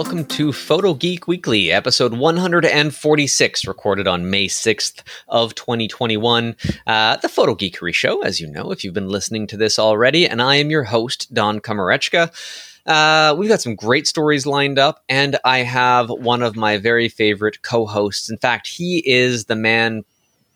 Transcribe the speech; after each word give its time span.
welcome 0.00 0.24
to 0.24 0.50
Photo 0.50 0.94
Geek 0.94 1.28
Weekly, 1.28 1.70
episode 1.70 2.14
146, 2.14 3.66
recorded 3.66 4.08
on 4.08 4.30
May 4.30 4.46
6th 4.46 5.02
of 5.28 5.54
2021. 5.54 6.56
Uh, 6.86 7.16
the 7.18 7.28
Photo 7.28 7.54
Geekery 7.54 7.92
Show, 7.92 8.22
as 8.22 8.40
you 8.40 8.46
know, 8.46 8.70
if 8.72 8.82
you've 8.82 8.94
been 8.94 9.10
listening 9.10 9.46
to 9.48 9.58
this 9.58 9.78
already, 9.78 10.26
and 10.26 10.40
I 10.40 10.56
am 10.56 10.70
your 10.70 10.84
host, 10.84 11.34
Don 11.34 11.60
Komarechka. 11.60 12.32
Uh, 12.86 13.34
we've 13.36 13.50
got 13.50 13.60
some 13.60 13.74
great 13.74 14.06
stories 14.06 14.46
lined 14.46 14.78
up, 14.78 15.04
and 15.06 15.36
I 15.44 15.58
have 15.58 16.08
one 16.08 16.42
of 16.42 16.56
my 16.56 16.78
very 16.78 17.10
favorite 17.10 17.60
co-hosts. 17.60 18.30
In 18.30 18.38
fact, 18.38 18.68
he 18.68 19.02
is 19.04 19.44
the 19.44 19.54
man 19.54 20.04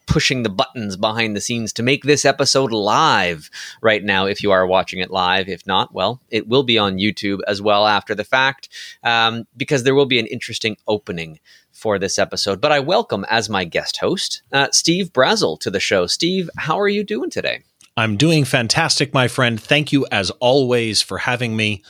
pushing 0.07 0.43
the 0.43 0.49
buttons 0.49 0.97
behind 0.97 1.35
the 1.35 1.41
scenes 1.41 1.73
to 1.73 1.83
make 1.83 2.05
this 2.05 2.25
episode 2.25 2.73
live 2.73 3.51
right 3.83 4.05
now 4.05 4.27
if 4.27 4.43
you 4.43 4.51
are 4.51 4.67
watching 4.67 5.01
it 5.01 5.11
live. 5.11 5.49
If 5.49 5.67
not 5.67 5.93
well 5.95 6.21
it 6.31 6.49
will 6.49 6.63
be 6.63 6.79
on 6.79 6.97
youtube 6.97 7.41
as 7.47 7.63
well 7.63 7.87
after 7.87 8.15
the 8.15 8.25
fact 8.25 8.69
um, 9.03 9.47
because 9.57 9.83
there 9.83 9.95
will 9.95 10.07
be 10.07 10.19
an 10.19 10.27
interesting 10.27 10.77
opening 10.87 11.39
for 11.73 11.99
this 11.99 12.19
episode. 12.19 12.61
But 12.61 12.73
i 12.73 12.81
welcome 12.81 13.25
as 13.29 13.49
my 13.49 13.65
guest 13.65 13.99
host 13.99 14.43
uh, 14.53 14.69
steve 14.73 15.13
Brazill 15.13 15.59
to 15.61 15.71
the 15.71 15.81
show. 15.81 16.07
Steve 16.07 16.51
how 16.57 16.79
are 16.79 16.89
you 16.89 17.05
doing 17.05 17.31
today? 17.31 17.63
I'm 17.97 18.17
doing 18.17 18.45
fantastic 18.45 19.15
my 19.15 19.29
friend. 19.29 19.61
Thank 19.61 19.93
you 19.93 20.07
as 20.11 20.31
always 20.33 21.01
for 21.01 21.19
having 21.19 21.57
me. 21.57 21.83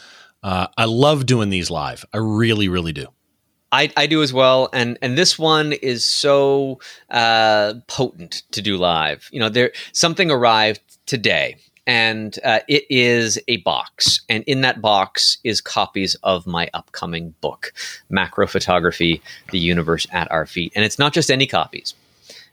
Uh, 0.43 0.67
i 0.77 0.85
love 0.85 1.27
doing 1.27 1.49
these 1.51 1.71
live. 1.71 2.05
I 2.12 2.19
really 2.19 2.69
really 2.69 2.93
do 2.93 3.09
I, 3.74 3.91
I 3.96 4.06
do 4.06 4.23
as 4.23 4.33
well, 4.33 4.69
and 4.73 4.96
and 5.02 5.19
this 5.19 5.37
one 5.37 5.73
is 5.73 6.05
so 6.05 6.78
uh, 7.11 7.75
potent 7.89 8.44
to 8.53 8.62
do 8.62 8.77
live. 8.77 9.28
You 9.33 9.41
know, 9.41 9.48
there 9.48 9.72
something 9.91 10.31
arrived 10.31 10.81
today, 11.06 11.56
and 11.84 12.39
uh, 12.44 12.61
it 12.69 12.84
is 12.89 13.36
a 13.48 13.56
box, 13.58 14.20
and 14.28 14.44
in 14.44 14.61
that 14.61 14.81
box 14.81 15.39
is 15.42 15.61
copies 15.61 16.14
of 16.22 16.47
my 16.47 16.70
upcoming 16.72 17.34
book, 17.41 17.72
Macro 18.08 18.47
Photography: 18.47 19.20
The 19.50 19.58
Universe 19.58 20.06
at 20.12 20.31
Our 20.31 20.47
Feet, 20.47 20.72
and 20.77 20.84
it's 20.84 21.00
not 21.00 21.12
just 21.12 21.28
any 21.28 21.47
copies. 21.48 21.94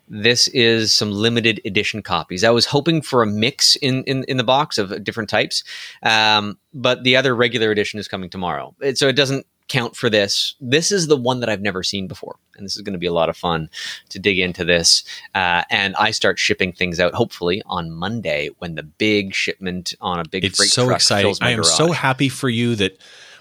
This 0.09 0.47
is 0.47 0.91
some 0.91 1.11
limited 1.11 1.61
edition 1.65 2.01
copies. 2.01 2.43
I 2.43 2.49
was 2.49 2.65
hoping 2.65 3.01
for 3.01 3.21
a 3.21 3.27
mix 3.27 3.77
in, 3.77 4.03
in, 4.03 4.25
in 4.25 4.35
the 4.35 4.43
box 4.43 4.77
of 4.77 5.03
different 5.05 5.29
types, 5.29 5.63
um, 6.03 6.57
but 6.73 7.03
the 7.03 7.15
other 7.15 7.33
regular 7.33 7.71
edition 7.71 7.97
is 7.97 8.09
coming 8.09 8.29
tomorrow. 8.29 8.75
It, 8.81 8.97
so 8.97 9.07
it 9.07 9.15
doesn't 9.15 9.45
count 9.67 9.95
for 9.95 10.09
this. 10.09 10.55
This 10.59 10.91
is 10.91 11.07
the 11.07 11.17
one 11.17 11.39
that 11.39 11.49
I've 11.49 11.61
never 11.61 11.83
seen 11.83 12.07
before, 12.07 12.35
and 12.55 12.65
this 12.65 12.75
is 12.75 12.81
going 12.81 12.93
to 12.93 12.99
be 12.99 13.07
a 13.07 13.13
lot 13.13 13.29
of 13.29 13.37
fun 13.37 13.69
to 14.09 14.19
dig 14.19 14.39
into 14.39 14.65
this. 14.65 15.03
Uh, 15.33 15.63
and 15.69 15.95
I 15.95 16.11
start 16.11 16.39
shipping 16.39 16.73
things 16.73 16.99
out 16.99 17.13
hopefully 17.13 17.61
on 17.65 17.91
Monday 17.91 18.49
when 18.59 18.75
the 18.75 18.83
big 18.83 19.33
shipment 19.33 19.93
on 20.01 20.19
a 20.19 20.27
big 20.27 20.45
it's 20.45 20.57
freight 20.57 20.69
so 20.69 20.85
truck 20.85 20.97
exciting. 20.97 21.29
fills 21.29 21.41
my 21.41 21.47
I 21.47 21.51
am 21.51 21.57
garage. 21.57 21.71
so 21.71 21.91
happy 21.91 22.29
for 22.29 22.49
you 22.49 22.75
that 22.75 22.97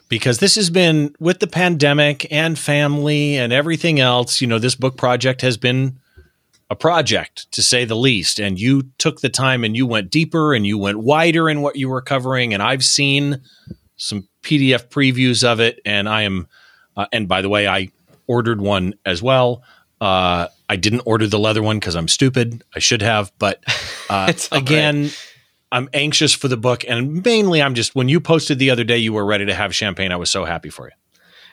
because 0.09 0.39
this 0.39 0.57
has 0.57 0.71
been 0.71 1.15
with 1.21 1.39
the 1.41 1.47
pandemic 1.47 2.31
and 2.33 2.59
family 2.59 3.37
and 3.37 3.53
everything 3.53 4.01
else. 4.01 4.41
You 4.41 4.49
know, 4.49 4.59
this 4.59 4.75
book 4.75 4.97
project 4.97 5.41
has 5.43 5.57
been 5.57 5.99
a 6.71 6.77
project 6.77 7.51
to 7.53 7.63
say 7.63 7.85
the 7.85 7.97
least. 7.97 8.39
And 8.39 8.59
you 8.59 8.85
took 8.99 9.21
the 9.21 9.29
time 9.29 9.65
and 9.65 9.77
you 9.77 9.87
went 9.87 10.11
deeper 10.11 10.55
and 10.55 10.67
you 10.67 10.79
went 10.79 10.99
wider 10.99 11.51
in 11.51 11.63
what 11.63 11.77
you 11.77 11.89
were 11.89 12.01
covering. 12.01 12.55
And 12.55 12.63
I've 12.63 12.85
seen 12.85 13.41
some 13.97 14.29
PDF 14.43 14.89
previews 14.89 15.45
of 15.45 15.61
it, 15.61 15.81
and 15.85 16.09
I 16.09 16.23
am. 16.23 16.49
Uh, 16.97 17.07
and 17.13 17.29
by 17.29 17.41
the 17.43 17.49
way, 17.49 17.69
I 17.69 17.91
ordered 18.27 18.61
one 18.61 18.95
as 19.05 19.23
well. 19.23 19.63
Uh, 20.01 20.49
I 20.69 20.77
didn't 20.77 21.03
order 21.05 21.27
the 21.27 21.39
leather 21.39 21.63
one 21.63 21.79
because 21.79 21.95
I'm 21.95 22.09
stupid. 22.09 22.65
I 22.75 22.79
should 22.79 23.03
have, 23.03 23.33
but 23.39 23.63
uh, 24.11 24.33
again, 24.53 25.11
I'm 25.73 25.89
anxious 25.93 26.35
for 26.35 26.49
the 26.49 26.57
book, 26.57 26.85
and 26.89 27.25
mainly 27.25 27.63
I'm 27.63 27.75
just 27.75 27.95
when 27.95 28.09
you 28.09 28.21
posted 28.21 28.59
the 28.59 28.71
other 28.71 28.85
day, 28.85 28.99
you 28.99 29.13
were 29.13 29.25
ready 29.25 29.47
to 29.47 29.55
have 29.55 29.75
champagne. 29.75 30.13
I 30.13 30.17
was 30.17 30.31
so 30.31 30.45
happy 30.45 30.71
for 30.71 30.87
you. 30.87 30.93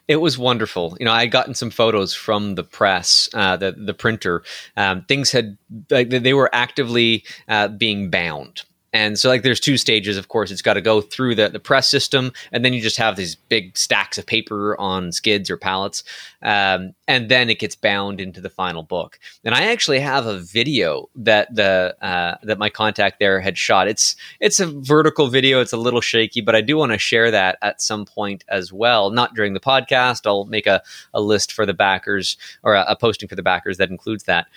It 0.07 0.17
was 0.17 0.37
wonderful. 0.37 0.95
You 0.99 1.05
know, 1.05 1.11
I 1.11 1.21
had 1.21 1.31
gotten 1.31 1.53
some 1.53 1.69
photos 1.69 2.13
from 2.13 2.55
the 2.55 2.63
press, 2.63 3.29
uh, 3.33 3.57
the 3.57 3.73
the 3.73 3.93
printer. 3.93 4.43
Um, 4.77 5.03
things 5.03 5.31
had 5.31 5.57
like 5.89 6.09
they 6.09 6.33
were 6.33 6.49
actively 6.53 7.25
uh, 7.47 7.67
being 7.67 8.09
bound. 8.09 8.63
And 8.97 9.19
so, 9.19 9.29
like, 9.29 9.43
there's 9.43 9.59
two 9.59 9.77
stages. 9.77 10.17
Of 10.17 10.27
course, 10.27 10.49
it's 10.49 10.63
got 10.63 10.73
to 10.73 10.81
go 10.81 11.01
through 11.01 11.35
the, 11.35 11.49
the 11.49 11.59
press 11.59 11.87
system, 11.87 12.31
and 12.51 12.65
then 12.65 12.73
you 12.73 12.81
just 12.81 12.97
have 12.97 13.15
these 13.15 13.35
big 13.35 13.77
stacks 13.77 14.17
of 14.17 14.25
paper 14.25 14.75
on 14.79 15.11
skids 15.11 15.51
or 15.51 15.57
pallets, 15.57 16.03
um, 16.41 16.93
and 17.07 17.29
then 17.29 17.47
it 17.47 17.59
gets 17.59 17.75
bound 17.75 18.19
into 18.19 18.41
the 18.41 18.49
final 18.49 18.81
book. 18.81 19.19
And 19.43 19.53
I 19.53 19.71
actually 19.71 19.99
have 19.99 20.25
a 20.25 20.39
video 20.39 21.09
that 21.15 21.53
the 21.53 21.95
uh, 22.01 22.37
that 22.41 22.57
my 22.57 22.71
contact 22.71 23.19
there 23.19 23.39
had 23.39 23.55
shot. 23.55 23.87
It's 23.87 24.15
it's 24.39 24.59
a 24.59 24.65
vertical 24.65 25.27
video. 25.27 25.61
It's 25.61 25.73
a 25.73 25.77
little 25.77 26.01
shaky, 26.01 26.41
but 26.41 26.55
I 26.55 26.61
do 26.61 26.75
want 26.75 26.91
to 26.91 26.97
share 26.97 27.29
that 27.29 27.59
at 27.61 27.83
some 27.83 28.03
point 28.03 28.45
as 28.47 28.73
well. 28.73 29.11
Not 29.11 29.35
during 29.35 29.53
the 29.53 29.59
podcast. 29.59 30.25
I'll 30.25 30.45
make 30.45 30.65
a, 30.65 30.81
a 31.13 31.21
list 31.21 31.51
for 31.51 31.67
the 31.67 31.73
backers 31.75 32.35
or 32.63 32.73
a, 32.73 32.83
a 32.87 32.95
posting 32.95 33.29
for 33.29 33.35
the 33.35 33.43
backers 33.43 33.77
that 33.77 33.91
includes 33.91 34.23
that 34.23 34.47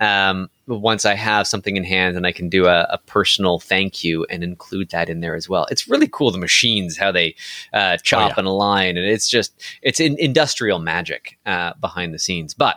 um, 0.00 0.48
once 0.66 1.04
I 1.04 1.14
have 1.14 1.46
something 1.46 1.76
in 1.76 1.84
hand 1.84 2.16
and 2.16 2.26
I 2.26 2.32
can 2.32 2.48
do 2.48 2.66
a, 2.66 2.82
a, 2.90 2.98
personal 2.98 3.58
thank 3.58 4.04
you 4.04 4.24
and 4.30 4.44
include 4.44 4.90
that 4.90 5.08
in 5.08 5.20
there 5.20 5.34
as 5.34 5.48
well. 5.48 5.66
It's 5.70 5.88
really 5.88 6.08
cool 6.08 6.30
the 6.30 6.38
machines 6.38 6.96
how 6.96 7.10
they 7.10 7.34
uh, 7.72 7.96
chop 7.98 8.18
Oh, 8.18 8.26
yeah. 8.26 8.34
and 8.38 8.46
align, 8.46 8.96
and 8.96 9.06
it's 9.06 9.28
just 9.28 9.60
it's 9.82 9.98
in, 9.98 10.16
industrial 10.18 10.78
magic 10.78 11.38
uh, 11.46 11.72
behind 11.80 12.14
the 12.14 12.18
scenes. 12.18 12.54
But 12.54 12.76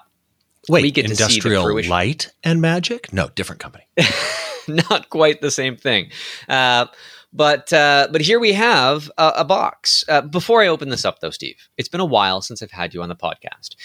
Wait, 0.70 0.84
We 0.84 0.92
get 0.92 1.08
to 1.08 1.16
see 1.16 1.16
the 1.16 1.24
industrial 1.24 1.90
light 1.90 2.32
and 2.44 2.62
magic? 2.62 3.12
No, 3.12 3.30
different 3.30 3.62
company. 3.62 3.86
not 4.68 5.09
quite 5.09 5.42
the 5.42 5.52
same 5.52 5.76
thing. 5.76 6.12
Uh, 6.48 6.86
but 7.34 7.72
uh, 7.72 8.08
but 8.12 8.22
here 8.22 8.40
we 8.40 8.53
have 8.53 9.09
a, 9.18 9.34
a 9.38 9.46
box. 9.46 10.03
Uh, 10.08 10.22
before 10.22 10.62
I 10.62 10.68
open 10.68 10.90
this 10.90 11.06
up, 11.06 11.19
though, 11.19 11.30
Steve, 11.30 11.56
it's 11.78 11.90
been 11.90 12.02
a 12.02 12.06
while 12.06 12.42
since 12.42 12.62
I've 12.62 12.72
had 12.72 12.94
you 12.94 13.02
on 13.02 13.09
the 13.09 13.16
podcast. 13.16 13.75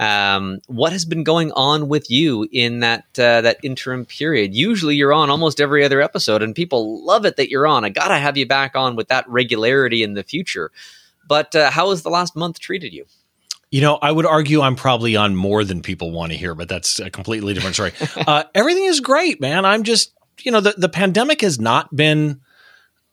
Um, 0.00 0.60
what 0.66 0.92
has 0.92 1.04
been 1.04 1.24
going 1.24 1.50
on 1.52 1.88
with 1.88 2.10
you 2.10 2.48
in 2.52 2.80
that 2.80 3.04
uh, 3.18 3.40
that 3.42 3.58
interim 3.62 4.04
period? 4.04 4.54
Usually, 4.54 4.96
you're 4.96 5.12
on 5.12 5.30
almost 5.30 5.60
every 5.60 5.84
other 5.84 6.00
episode, 6.00 6.42
and 6.42 6.54
people 6.54 7.04
love 7.04 7.24
it 7.24 7.36
that 7.36 7.50
you're 7.50 7.66
on. 7.66 7.84
I 7.84 7.88
gotta 7.88 8.18
have 8.18 8.36
you 8.36 8.46
back 8.46 8.74
on 8.74 8.96
with 8.96 9.08
that 9.08 9.28
regularity 9.28 10.02
in 10.02 10.14
the 10.14 10.24
future. 10.24 10.70
But 11.28 11.54
uh, 11.54 11.70
how 11.70 11.90
has 11.90 12.02
the 12.02 12.10
last 12.10 12.34
month 12.34 12.58
treated 12.58 12.92
you? 12.92 13.04
You 13.70 13.82
know, 13.82 13.98
I 14.00 14.10
would 14.10 14.24
argue 14.24 14.62
I'm 14.62 14.76
probably 14.76 15.14
on 15.14 15.36
more 15.36 15.62
than 15.62 15.82
people 15.82 16.10
want 16.10 16.32
to 16.32 16.38
hear, 16.38 16.54
but 16.54 16.70
that's 16.70 16.98
a 17.00 17.10
completely 17.10 17.52
different 17.52 17.74
story. 17.74 17.92
uh, 18.26 18.44
everything 18.54 18.86
is 18.86 19.00
great, 19.00 19.40
man. 19.40 19.66
I'm 19.66 19.82
just, 19.82 20.14
you 20.40 20.50
know, 20.50 20.62
the, 20.62 20.74
the 20.78 20.88
pandemic 20.88 21.42
has 21.42 21.60
not 21.60 21.94
been 21.94 22.40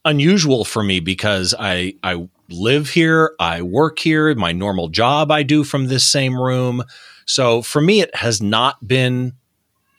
unusual 0.06 0.64
for 0.64 0.84
me 0.84 1.00
because 1.00 1.54
I 1.58 1.96
I 2.04 2.30
live 2.50 2.90
here, 2.90 3.36
I 3.40 3.64
work 3.64 4.00
here, 4.00 4.34
my 4.36 4.52
normal 4.52 4.88
job 4.88 5.32
I 5.32 5.44
do 5.44 5.64
from 5.64 5.88
this 5.88 6.04
same 6.04 6.40
room. 6.40 6.84
So 7.26 7.62
for 7.62 7.82
me, 7.82 8.02
it 8.02 8.16
has 8.16 8.42
not 8.42 8.88
been, 8.88 9.34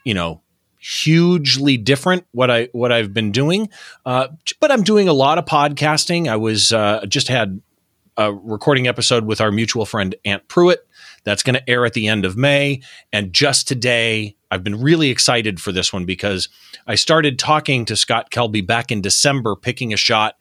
you 0.04 0.14
know, 0.14 0.40
hugely 0.78 1.76
different 1.76 2.24
what 2.30 2.50
I 2.50 2.68
what 2.72 2.92
I've 2.92 3.12
been 3.12 3.32
doing. 3.32 3.68
Uh, 4.04 4.28
but 4.60 4.70
I'm 4.70 4.84
doing 4.84 5.08
a 5.08 5.12
lot 5.12 5.38
of 5.38 5.44
podcasting. 5.44 6.28
I 6.28 6.36
was 6.36 6.72
uh, 6.72 7.04
just 7.06 7.28
had 7.28 7.60
a 8.16 8.32
recording 8.32 8.86
episode 8.86 9.26
with 9.26 9.40
our 9.40 9.50
mutual 9.50 9.84
friend 9.84 10.14
Ant 10.24 10.46
Pruitt. 10.48 10.85
That's 11.26 11.42
going 11.42 11.54
to 11.54 11.68
air 11.68 11.84
at 11.84 11.92
the 11.92 12.06
end 12.06 12.24
of 12.24 12.36
May. 12.36 12.80
And 13.12 13.32
just 13.32 13.66
today, 13.66 14.36
I've 14.50 14.62
been 14.62 14.80
really 14.80 15.10
excited 15.10 15.60
for 15.60 15.72
this 15.72 15.92
one 15.92 16.04
because 16.04 16.48
I 16.86 16.94
started 16.94 17.36
talking 17.36 17.84
to 17.86 17.96
Scott 17.96 18.30
Kelby 18.30 18.64
back 18.64 18.92
in 18.92 19.02
December, 19.02 19.56
picking 19.56 19.92
a 19.92 19.96
shot 19.96 20.36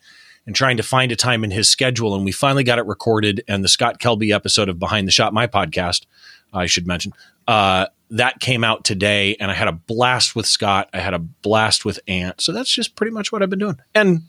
and 0.46 0.56
trying 0.56 0.78
to 0.78 0.84
find 0.84 1.12
a 1.12 1.16
time 1.16 1.44
in 1.44 1.50
his 1.50 1.68
schedule. 1.68 2.14
And 2.14 2.24
we 2.24 2.32
finally 2.32 2.64
got 2.64 2.78
it 2.78 2.86
recorded. 2.86 3.44
And 3.48 3.64
the 3.64 3.68
Scott 3.68 4.00
Kelby 4.00 4.32
episode 4.32 4.70
of 4.70 4.78
Behind 4.78 5.08
the 5.08 5.12
Shot, 5.12 5.34
my 5.34 5.48
podcast, 5.48 6.06
I 6.54 6.68
should 6.68 6.86
mention, 6.86 7.14
uh, 7.48 7.88
that 8.12 8.40
came 8.40 8.64
out 8.64 8.84
today. 8.86 9.36
And 9.40 9.50
I 9.50 9.56
had 9.56 9.68
a 9.68 9.74
blast 9.74 10.36
with 10.36 10.46
Scott. 10.46 10.88
I 10.94 11.00
had 11.00 11.16
a 11.16 11.20
blast 11.20 11.84
with 11.84 12.00
Ant. 12.08 12.42
So 12.42 12.52
that's 12.52 12.70
just 12.70 12.96
pretty 12.96 13.12
much 13.12 13.32
what 13.32 13.42
I've 13.42 13.50
been 13.50 13.58
doing. 13.58 13.80
And, 13.96 14.22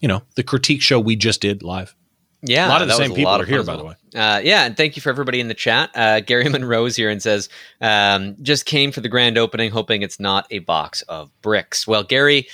you 0.00 0.08
know, 0.08 0.22
the 0.34 0.42
critique 0.42 0.82
show 0.82 0.98
we 0.98 1.14
just 1.14 1.40
did 1.40 1.62
live. 1.62 1.94
Yeah, 2.42 2.66
a 2.66 2.70
lot 2.70 2.82
of 2.82 2.88
the 2.88 2.94
same 2.94 3.14
people 3.14 3.32
are 3.32 3.44
here, 3.44 3.62
by 3.62 3.76
the 3.76 3.84
way. 3.84 3.94
Uh, 4.14 4.40
yeah, 4.42 4.64
and 4.64 4.76
thank 4.76 4.96
you 4.96 5.02
for 5.02 5.10
everybody 5.10 5.40
in 5.40 5.48
the 5.48 5.54
chat. 5.54 5.90
Uh, 5.94 6.20
Gary 6.20 6.48
Monroe's 6.48 6.96
here 6.96 7.10
and 7.10 7.22
says, 7.22 7.48
um, 7.80 8.36
just 8.42 8.64
came 8.64 8.92
for 8.92 9.00
the 9.00 9.08
grand 9.08 9.36
opening, 9.38 9.70
hoping 9.70 10.02
it's 10.02 10.18
not 10.18 10.46
a 10.50 10.60
box 10.60 11.02
of 11.02 11.30
bricks. 11.42 11.86
Well, 11.86 12.02
Gary, 12.02 12.48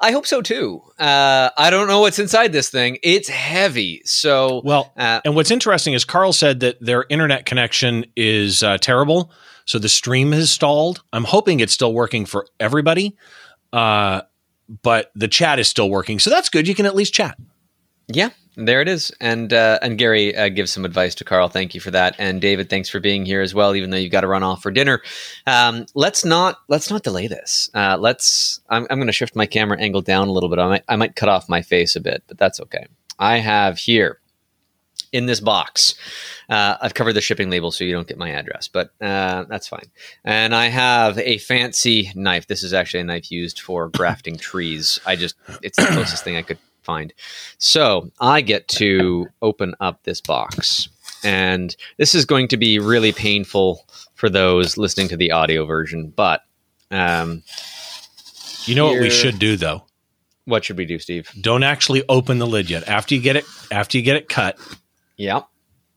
I 0.00 0.10
hope 0.10 0.26
so 0.26 0.42
too. 0.42 0.82
Uh, 0.98 1.50
I 1.56 1.70
don't 1.70 1.86
know 1.86 2.00
what's 2.00 2.18
inside 2.18 2.52
this 2.52 2.68
thing. 2.68 2.98
It's 3.04 3.28
heavy. 3.28 4.02
So, 4.04 4.60
Well, 4.64 4.92
uh, 4.96 5.20
and 5.24 5.36
what's 5.36 5.52
interesting 5.52 5.94
is 5.94 6.04
Carl 6.04 6.32
said 6.32 6.58
that 6.60 6.80
their 6.80 7.04
internet 7.08 7.46
connection 7.46 8.04
is 8.16 8.64
uh, 8.64 8.78
terrible, 8.78 9.30
so 9.64 9.78
the 9.78 9.88
stream 9.88 10.32
has 10.32 10.50
stalled. 10.50 11.02
I'm 11.12 11.24
hoping 11.24 11.60
it's 11.60 11.72
still 11.72 11.94
working 11.94 12.26
for 12.26 12.46
everybody, 12.58 13.16
uh, 13.72 14.22
but 14.82 15.12
the 15.14 15.28
chat 15.28 15.60
is 15.60 15.68
still 15.68 15.88
working, 15.88 16.18
so 16.18 16.28
that's 16.30 16.48
good. 16.48 16.66
You 16.66 16.74
can 16.74 16.86
at 16.86 16.96
least 16.96 17.14
chat. 17.14 17.38
yeah, 18.08 18.30
there 18.56 18.80
it 18.80 18.88
is. 18.88 19.12
And 19.20 19.52
uh, 19.52 19.78
and 19.82 19.98
Gary 19.98 20.36
uh, 20.36 20.48
gives 20.48 20.72
some 20.72 20.84
advice 20.84 21.14
to 21.16 21.24
Carl. 21.24 21.48
Thank 21.48 21.74
you 21.74 21.80
for 21.80 21.90
that. 21.90 22.14
And 22.18 22.40
David, 22.40 22.68
thanks 22.68 22.88
for 22.88 23.00
being 23.00 23.24
here 23.24 23.40
as 23.40 23.54
well. 23.54 23.74
Even 23.74 23.90
though 23.90 23.96
you've 23.96 24.12
got 24.12 24.22
to 24.22 24.26
run 24.26 24.42
off 24.42 24.62
for 24.62 24.70
dinner, 24.70 25.02
um, 25.46 25.86
let's 25.94 26.24
not 26.24 26.58
let's 26.68 26.90
not 26.90 27.02
delay 27.02 27.26
this. 27.26 27.70
Uh, 27.74 27.96
let's. 27.98 28.60
I'm, 28.68 28.86
I'm 28.90 28.98
going 28.98 29.06
to 29.06 29.12
shift 29.12 29.36
my 29.36 29.46
camera 29.46 29.78
angle 29.80 30.02
down 30.02 30.28
a 30.28 30.32
little 30.32 30.48
bit. 30.48 30.58
I 30.58 30.68
might 30.68 30.84
I 30.88 30.96
might 30.96 31.16
cut 31.16 31.28
off 31.28 31.48
my 31.48 31.62
face 31.62 31.96
a 31.96 32.00
bit, 32.00 32.24
but 32.26 32.38
that's 32.38 32.60
okay. 32.60 32.86
I 33.18 33.38
have 33.38 33.78
here 33.78 34.18
in 35.12 35.26
this 35.26 35.40
box. 35.40 35.94
Uh, 36.48 36.76
I've 36.80 36.94
covered 36.94 37.12
the 37.12 37.20
shipping 37.20 37.50
label 37.50 37.70
so 37.70 37.84
you 37.84 37.92
don't 37.92 38.08
get 38.08 38.18
my 38.18 38.30
address, 38.30 38.68
but 38.68 38.90
uh, 39.00 39.44
that's 39.44 39.68
fine. 39.68 39.90
And 40.24 40.54
I 40.54 40.66
have 40.66 41.18
a 41.18 41.38
fancy 41.38 42.10
knife. 42.14 42.46
This 42.46 42.62
is 42.62 42.72
actually 42.72 43.00
a 43.00 43.04
knife 43.04 43.30
used 43.30 43.60
for 43.60 43.88
grafting 43.88 44.36
trees. 44.36 44.98
I 45.06 45.16
just, 45.16 45.36
it's 45.62 45.76
the 45.76 45.86
closest 45.92 46.24
thing 46.24 46.36
I 46.36 46.42
could 46.42 46.58
find. 46.82 47.12
So 47.58 48.10
I 48.20 48.40
get 48.40 48.68
to 48.68 49.28
open 49.40 49.74
up 49.80 50.02
this 50.04 50.20
box. 50.20 50.88
And 51.24 51.76
this 51.98 52.14
is 52.14 52.24
going 52.24 52.48
to 52.48 52.56
be 52.56 52.78
really 52.80 53.12
painful 53.12 53.86
for 54.14 54.28
those 54.28 54.76
listening 54.76 55.08
to 55.08 55.16
the 55.16 55.30
audio 55.32 55.64
version, 55.64 56.12
but 56.16 56.42
um, 56.90 57.42
You 58.66 58.74
know 58.74 58.86
what 58.86 59.00
we 59.00 59.10
should 59.10 59.38
do 59.38 59.56
though? 59.56 59.84
what 60.44 60.64
should 60.64 60.76
we 60.76 60.84
do, 60.84 60.98
Steve? 60.98 61.30
Don't 61.40 61.62
actually 61.62 62.02
open 62.08 62.38
the 62.40 62.46
lid 62.48 62.68
yet. 62.68 62.88
After 62.88 63.14
you 63.14 63.20
get 63.20 63.36
it, 63.36 63.44
after 63.70 63.96
you 63.96 64.02
get 64.02 64.16
it 64.16 64.28
cut, 64.28 64.58
Yeah. 65.16 65.42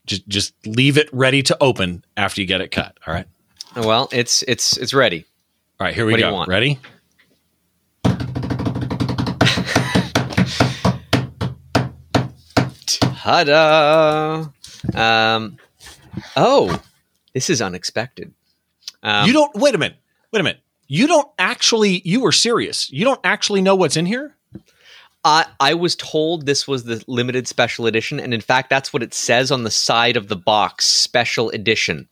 just 0.06 0.26
just 0.28 0.54
leave 0.64 0.96
it 0.96 1.08
ready 1.12 1.42
to 1.42 1.56
open 1.60 2.04
after 2.16 2.40
you 2.40 2.46
get 2.46 2.60
it 2.60 2.70
cut. 2.70 2.96
All 3.06 3.12
right. 3.12 3.26
Well, 3.74 4.08
it's 4.12 4.42
it's 4.44 4.76
it's 4.76 4.94
ready. 4.94 5.24
All 5.80 5.84
right. 5.86 5.94
Here 5.94 6.06
we 6.06 6.12
What 6.12 6.18
do 6.18 6.24
you 6.24 6.30
go. 6.30 6.34
want? 6.34 6.48
Ready? 6.48 6.78
Ta-da! 13.26 14.46
Um, 14.94 15.56
oh, 16.36 16.80
this 17.34 17.50
is 17.50 17.60
unexpected. 17.60 18.32
Um, 19.02 19.26
you 19.26 19.32
don't. 19.32 19.52
Wait 19.56 19.74
a 19.74 19.78
minute. 19.78 19.96
Wait 20.30 20.38
a 20.38 20.44
minute. 20.44 20.60
You 20.86 21.08
don't 21.08 21.28
actually. 21.36 22.02
You 22.04 22.20
were 22.20 22.30
serious. 22.30 22.88
You 22.92 23.04
don't 23.04 23.18
actually 23.24 23.62
know 23.62 23.74
what's 23.74 23.96
in 23.96 24.06
here. 24.06 24.36
I, 25.24 25.44
I 25.58 25.74
was 25.74 25.96
told 25.96 26.46
this 26.46 26.68
was 26.68 26.84
the 26.84 27.02
limited 27.08 27.48
special 27.48 27.86
edition, 27.86 28.20
and 28.20 28.32
in 28.32 28.40
fact, 28.40 28.70
that's 28.70 28.92
what 28.92 29.02
it 29.02 29.12
says 29.12 29.50
on 29.50 29.64
the 29.64 29.72
side 29.72 30.16
of 30.16 30.28
the 30.28 30.36
box: 30.36 30.84
special 30.84 31.50
edition. 31.50 32.06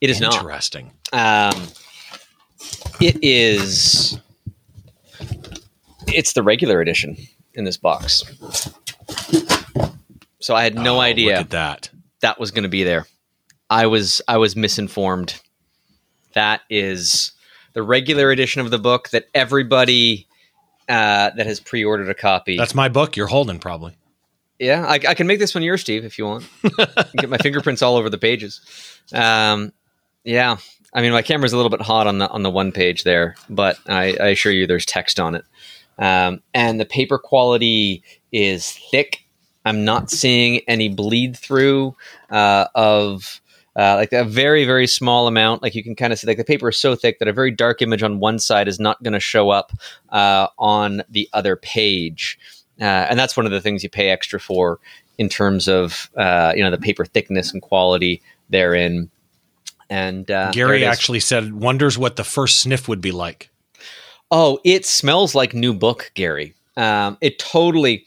It 0.00 0.10
is 0.10 0.20
not. 0.20 0.34
Interesting. 0.34 0.90
Um, 1.12 1.68
it 3.00 3.16
is. 3.22 4.18
It's 6.08 6.32
the 6.32 6.42
regular 6.42 6.80
edition 6.80 7.16
in 7.54 7.62
this 7.62 7.76
box. 7.76 8.24
So 10.40 10.54
I 10.54 10.62
had 10.62 10.74
no 10.76 10.96
Oh, 10.96 11.00
idea 11.00 11.44
that. 11.44 11.90
that 12.20 12.38
was 12.38 12.50
going 12.50 12.62
to 12.62 12.68
be 12.68 12.84
there. 12.84 13.06
I 13.68 13.86
was 13.86 14.22
I 14.28 14.38
was 14.38 14.56
misinformed. 14.56 15.40
That 16.34 16.62
is 16.70 17.32
the 17.74 17.82
regular 17.82 18.30
edition 18.30 18.60
of 18.60 18.70
the 18.70 18.78
book 18.78 19.08
that 19.10 19.26
everybody 19.34 20.26
uh, 20.88 21.30
that 21.36 21.46
has 21.46 21.60
pre-ordered 21.60 22.08
a 22.08 22.14
copy. 22.14 22.56
That's 22.56 22.74
my 22.74 22.88
book. 22.88 23.16
You're 23.16 23.26
holding 23.26 23.58
probably. 23.58 23.94
yeah, 24.58 24.86
I, 24.86 24.94
I 24.94 25.14
can 25.14 25.26
make 25.26 25.38
this 25.38 25.54
one 25.54 25.62
yours, 25.62 25.82
Steve, 25.82 26.04
if 26.04 26.18
you 26.18 26.24
want. 26.24 26.44
Get 27.16 27.28
my 27.28 27.36
fingerprints 27.38 27.82
all 27.82 27.96
over 27.96 28.08
the 28.08 28.16
pages. 28.18 28.60
Um, 29.12 29.72
yeah, 30.24 30.56
I 30.94 31.02
mean 31.02 31.12
my 31.12 31.22
camera's 31.22 31.52
a 31.52 31.56
little 31.56 31.70
bit 31.70 31.82
hot 31.82 32.06
on 32.06 32.18
the 32.18 32.28
on 32.30 32.42
the 32.42 32.50
one 32.50 32.72
page 32.72 33.02
there, 33.04 33.34
but 33.50 33.78
I, 33.88 34.16
I 34.20 34.28
assure 34.28 34.52
you 34.52 34.66
there's 34.66 34.86
text 34.86 35.20
on 35.20 35.34
it, 35.34 35.44
um, 35.98 36.40
and 36.54 36.80
the 36.80 36.84
paper 36.84 37.18
quality 37.18 38.02
is 38.32 38.72
thick. 38.90 39.24
I'm 39.64 39.84
not 39.84 40.10
seeing 40.10 40.60
any 40.68 40.88
bleed 40.88 41.36
through 41.36 41.96
uh, 42.30 42.66
of 42.74 43.40
uh, 43.76 43.94
like 43.94 44.12
a 44.12 44.24
very 44.24 44.64
very 44.64 44.86
small 44.86 45.26
amount. 45.26 45.62
Like 45.62 45.74
you 45.74 45.82
can 45.82 45.94
kind 45.94 46.12
of 46.12 46.18
see, 46.18 46.26
like 46.26 46.36
the 46.36 46.44
paper 46.44 46.68
is 46.70 46.78
so 46.78 46.94
thick 46.94 47.18
that 47.18 47.28
a 47.28 47.32
very 47.32 47.50
dark 47.50 47.82
image 47.82 48.02
on 48.02 48.18
one 48.18 48.38
side 48.38 48.68
is 48.68 48.80
not 48.80 49.02
going 49.02 49.12
to 49.12 49.20
show 49.20 49.50
up 49.50 49.72
uh, 50.10 50.48
on 50.58 51.02
the 51.08 51.28
other 51.32 51.56
page, 51.56 52.38
uh, 52.80 52.84
and 52.84 53.18
that's 53.18 53.36
one 53.36 53.46
of 53.46 53.52
the 53.52 53.60
things 53.60 53.82
you 53.82 53.90
pay 53.90 54.08
extra 54.08 54.40
for 54.40 54.80
in 55.18 55.28
terms 55.28 55.68
of 55.68 56.10
uh, 56.16 56.52
you 56.56 56.62
know 56.62 56.70
the 56.70 56.78
paper 56.78 57.04
thickness 57.04 57.52
and 57.52 57.62
quality 57.62 58.22
therein. 58.50 59.10
And 59.90 60.30
uh, 60.30 60.50
Gary 60.50 60.84
actually 60.84 61.20
said, 61.20 61.52
"Wonders 61.54 61.98
what 61.98 62.16
the 62.16 62.24
first 62.24 62.60
sniff 62.60 62.88
would 62.88 63.00
be 63.00 63.12
like." 63.12 63.50
Oh, 64.30 64.58
it 64.64 64.84
smells 64.84 65.34
like 65.34 65.54
new 65.54 65.72
book, 65.72 66.10
Gary. 66.14 66.54
Um, 66.76 67.16
it 67.20 67.38
totally. 67.38 68.06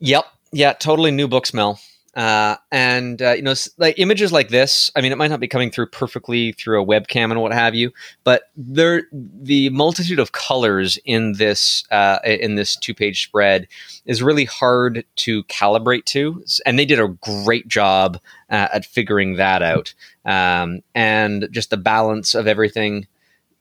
Yep. 0.00 0.24
Yeah. 0.52 0.72
Totally 0.74 1.10
new 1.10 1.28
book 1.28 1.46
smell. 1.46 1.80
Uh, 2.16 2.56
and 2.72 3.20
uh, 3.20 3.32
you 3.32 3.42
know, 3.42 3.52
like 3.76 3.98
images 3.98 4.32
like 4.32 4.48
this. 4.48 4.90
I 4.96 5.02
mean, 5.02 5.12
it 5.12 5.18
might 5.18 5.28
not 5.28 5.38
be 5.38 5.48
coming 5.48 5.70
through 5.70 5.88
perfectly 5.88 6.52
through 6.52 6.82
a 6.82 6.86
webcam 6.86 7.30
and 7.30 7.42
what 7.42 7.52
have 7.52 7.74
you, 7.74 7.92
but 8.24 8.44
there, 8.56 9.02
the 9.12 9.68
multitude 9.68 10.18
of 10.18 10.32
colors 10.32 10.98
in 11.04 11.34
this 11.34 11.84
uh, 11.90 12.20
in 12.24 12.54
this 12.54 12.74
two 12.74 12.94
page 12.94 13.22
spread 13.22 13.68
is 14.06 14.22
really 14.22 14.46
hard 14.46 15.04
to 15.16 15.44
calibrate 15.44 16.06
to, 16.06 16.42
and 16.64 16.78
they 16.78 16.86
did 16.86 17.00
a 17.00 17.08
great 17.08 17.68
job 17.68 18.18
uh, 18.48 18.68
at 18.72 18.86
figuring 18.86 19.36
that 19.36 19.60
out. 19.60 19.92
Um, 20.24 20.80
and 20.94 21.48
just 21.50 21.68
the 21.68 21.76
balance 21.76 22.34
of 22.34 22.46
everything 22.46 23.06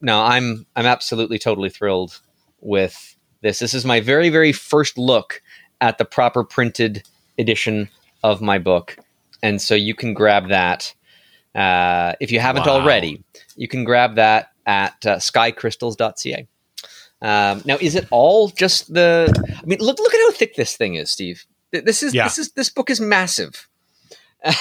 no, 0.02 0.22
I'm 0.22 0.66
I'm 0.76 0.86
absolutely 0.86 1.40
totally 1.40 1.70
thrilled 1.70 2.20
with 2.62 3.16
this. 3.42 3.60
This 3.60 3.74
is 3.74 3.86
my 3.86 4.00
very 4.02 4.30
very 4.30 4.52
first 4.52 4.98
look 4.98 5.42
at 5.82 5.98
the 5.98 6.06
proper 6.06 6.44
printed 6.44 7.04
edition 7.38 7.90
of 8.24 8.42
my 8.42 8.58
book, 8.58 8.98
and 9.44 9.62
so 9.62 9.76
you 9.76 9.94
can 9.96 10.14
grab 10.14 10.50
that 10.50 10.94
uh, 11.54 12.14
if 12.20 12.32
you 12.32 12.40
haven't 12.40 12.66
Wow. 12.66 12.80
already. 12.82 13.24
You 13.56 13.68
can 13.68 13.84
grab 13.84 14.16
that 14.16 14.52
at 14.66 15.06
uh, 15.06 15.16
skycrystals.ca. 15.18 16.48
Um, 17.22 17.62
now, 17.66 17.78
is 17.80 17.96
it 17.96 18.08
all 18.12 18.50
just 18.50 18.94
the? 18.94 19.32
I 19.62 19.66
mean, 19.66 19.80
look 19.80 19.98
look 20.00 20.14
at 20.14 20.20
how 20.22 20.32
thick 20.32 20.56
this 20.56 20.76
thing 20.76 20.96
is, 20.96 21.10
Steve. 21.12 21.46
This 21.72 22.04
is 22.04 22.14
Yeah. 22.14 22.26
this 22.26 22.38
is 22.38 22.52
this 22.52 22.70
book 22.70 22.90
is 22.90 23.00
massive. 23.00 23.68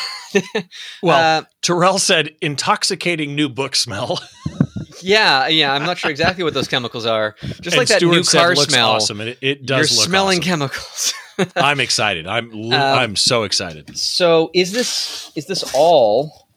Well, 1.02 1.40
Uh, 1.40 1.44
Terrell 1.62 1.98
said, 1.98 2.34
"Intoxicating 2.40 3.34
new 3.36 3.48
book 3.48 3.76
smell." 3.76 4.20
yeah, 5.04 5.46
yeah. 5.48 5.72
I'm 5.72 5.84
not 5.84 5.98
sure 5.98 6.10
exactly 6.10 6.42
what 6.44 6.54
those 6.54 6.68
chemicals 6.68 7.06
are. 7.06 7.36
Just 7.42 7.66
And 7.66 7.76
like 7.76 7.88
that 7.88 7.98
Stuart 7.98 8.12
new 8.16 8.22
said, 8.24 8.38
car 8.40 8.54
"Looks 8.54 8.72
smell. 8.72 8.90
Awesome, 8.90 9.20
it, 9.20 9.38
it 9.40 9.66
does. 9.66 9.78
You're 9.96 10.04
smelling 10.06 10.38
awesome. 10.40 10.50
chemicals. 10.50 11.14
I'm 11.56 11.80
excited. 11.80 12.26
I'm 12.26 12.50
Um, 12.52 12.72
I'm 12.72 13.16
so 13.16 13.42
excited. 13.44 13.96
so 13.98 14.50
is 14.54 14.72
this 14.72 15.30
is 15.34 15.46
this 15.46 15.64
all 15.74 16.48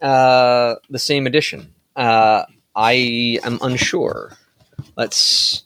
uh, 0.00 0.74
the 0.90 0.98
same 0.98 1.26
edition? 1.26 1.72
Uh, 1.94 2.44
I 2.74 3.38
am 3.44 3.58
unsure. 3.62 4.36
Let's 4.96 5.62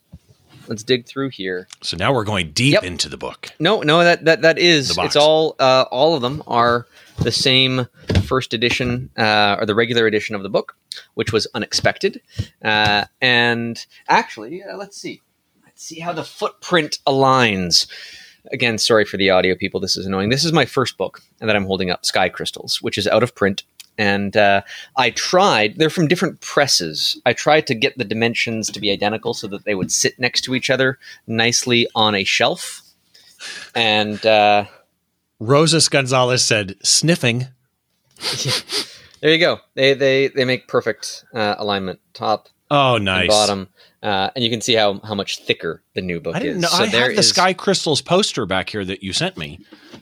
let's 0.68 0.82
dig 0.82 1.06
through 1.06 1.30
here. 1.30 1.68
So 1.82 1.96
now 1.96 2.12
we're 2.12 2.24
going 2.24 2.52
deep 2.52 2.74
Yep. 2.74 2.84
into 2.84 3.08
the 3.08 3.16
book. 3.16 3.50
No, 3.58 3.80
no, 3.82 4.02
that 4.04 4.24
that 4.24 4.42
that 4.42 4.58
is 4.58 4.96
it's 4.98 5.16
all 5.16 5.56
uh, 5.58 5.84
all 5.90 6.14
of 6.14 6.22
them 6.22 6.42
are 6.46 6.86
the 7.20 7.32
same 7.32 7.86
first 8.24 8.54
edition 8.54 9.10
uh, 9.16 9.56
or 9.58 9.66
the 9.66 9.74
regular 9.74 10.06
edition 10.06 10.34
of 10.34 10.42
the 10.42 10.48
book, 10.48 10.76
which 11.14 11.32
was 11.32 11.46
unexpected. 11.54 12.20
Uh, 12.62 13.04
and 13.20 13.86
actually, 14.08 14.62
uh, 14.62 14.76
let's 14.76 14.96
see, 14.96 15.20
let's 15.64 15.82
see 15.82 16.00
how 16.00 16.12
the 16.12 16.24
footprint 16.24 16.98
aligns. 17.06 17.86
Again, 18.52 18.78
sorry 18.78 19.04
for 19.04 19.16
the 19.16 19.30
audio 19.30 19.54
people. 19.54 19.80
This 19.80 19.96
is 19.96 20.06
annoying. 20.06 20.30
This 20.30 20.44
is 20.44 20.52
my 20.52 20.64
first 20.64 20.96
book 20.96 21.22
that 21.38 21.54
I'm 21.54 21.66
holding 21.66 21.90
up, 21.90 22.06
Sky 22.06 22.28
Crystals, 22.28 22.80
which 22.80 22.96
is 22.96 23.06
out 23.06 23.22
of 23.22 23.34
print. 23.34 23.64
And 23.98 24.34
uh, 24.34 24.62
I 24.96 25.10
tried, 25.10 25.76
they're 25.76 25.90
from 25.90 26.08
different 26.08 26.40
presses. 26.40 27.20
I 27.26 27.34
tried 27.34 27.66
to 27.66 27.74
get 27.74 27.98
the 27.98 28.04
dimensions 28.04 28.70
to 28.70 28.80
be 28.80 28.90
identical 28.90 29.34
so 29.34 29.46
that 29.48 29.64
they 29.64 29.74
would 29.74 29.92
sit 29.92 30.18
next 30.18 30.40
to 30.42 30.54
each 30.54 30.70
other 30.70 30.98
nicely 31.26 31.86
on 31.94 32.14
a 32.14 32.24
shelf. 32.24 32.80
And 33.74 34.24
uh, 34.24 34.64
Rosas 35.40 35.88
Gonzalez 35.88 36.44
said, 36.44 36.76
"Sniffing." 36.84 37.48
there 39.20 39.32
you 39.32 39.38
go. 39.38 39.58
They 39.74 39.94
they 39.94 40.28
they 40.28 40.44
make 40.44 40.68
perfect 40.68 41.24
uh, 41.34 41.54
alignment, 41.58 42.00
top 42.14 42.48
Oh, 42.70 42.96
and 42.96 43.04
nice. 43.04 43.28
bottom, 43.28 43.68
uh, 44.02 44.30
and 44.36 44.44
you 44.44 44.50
can 44.50 44.60
see 44.60 44.74
how 44.74 45.00
how 45.00 45.14
much 45.14 45.38
thicker 45.42 45.82
the 45.94 46.02
new 46.02 46.20
book 46.20 46.36
I 46.36 46.40
didn't 46.40 46.56
is. 46.58 46.62
know. 46.62 46.68
So 46.68 46.84
I 46.84 46.88
there 46.88 47.02
have 47.06 47.14
the 47.14 47.20
is- 47.20 47.28
Sky 47.30 47.52
Crystals 47.52 48.00
poster 48.02 48.46
back 48.46 48.70
here 48.70 48.84
that 48.84 49.02
you 49.02 49.12
sent 49.12 49.36
me. 49.36 49.58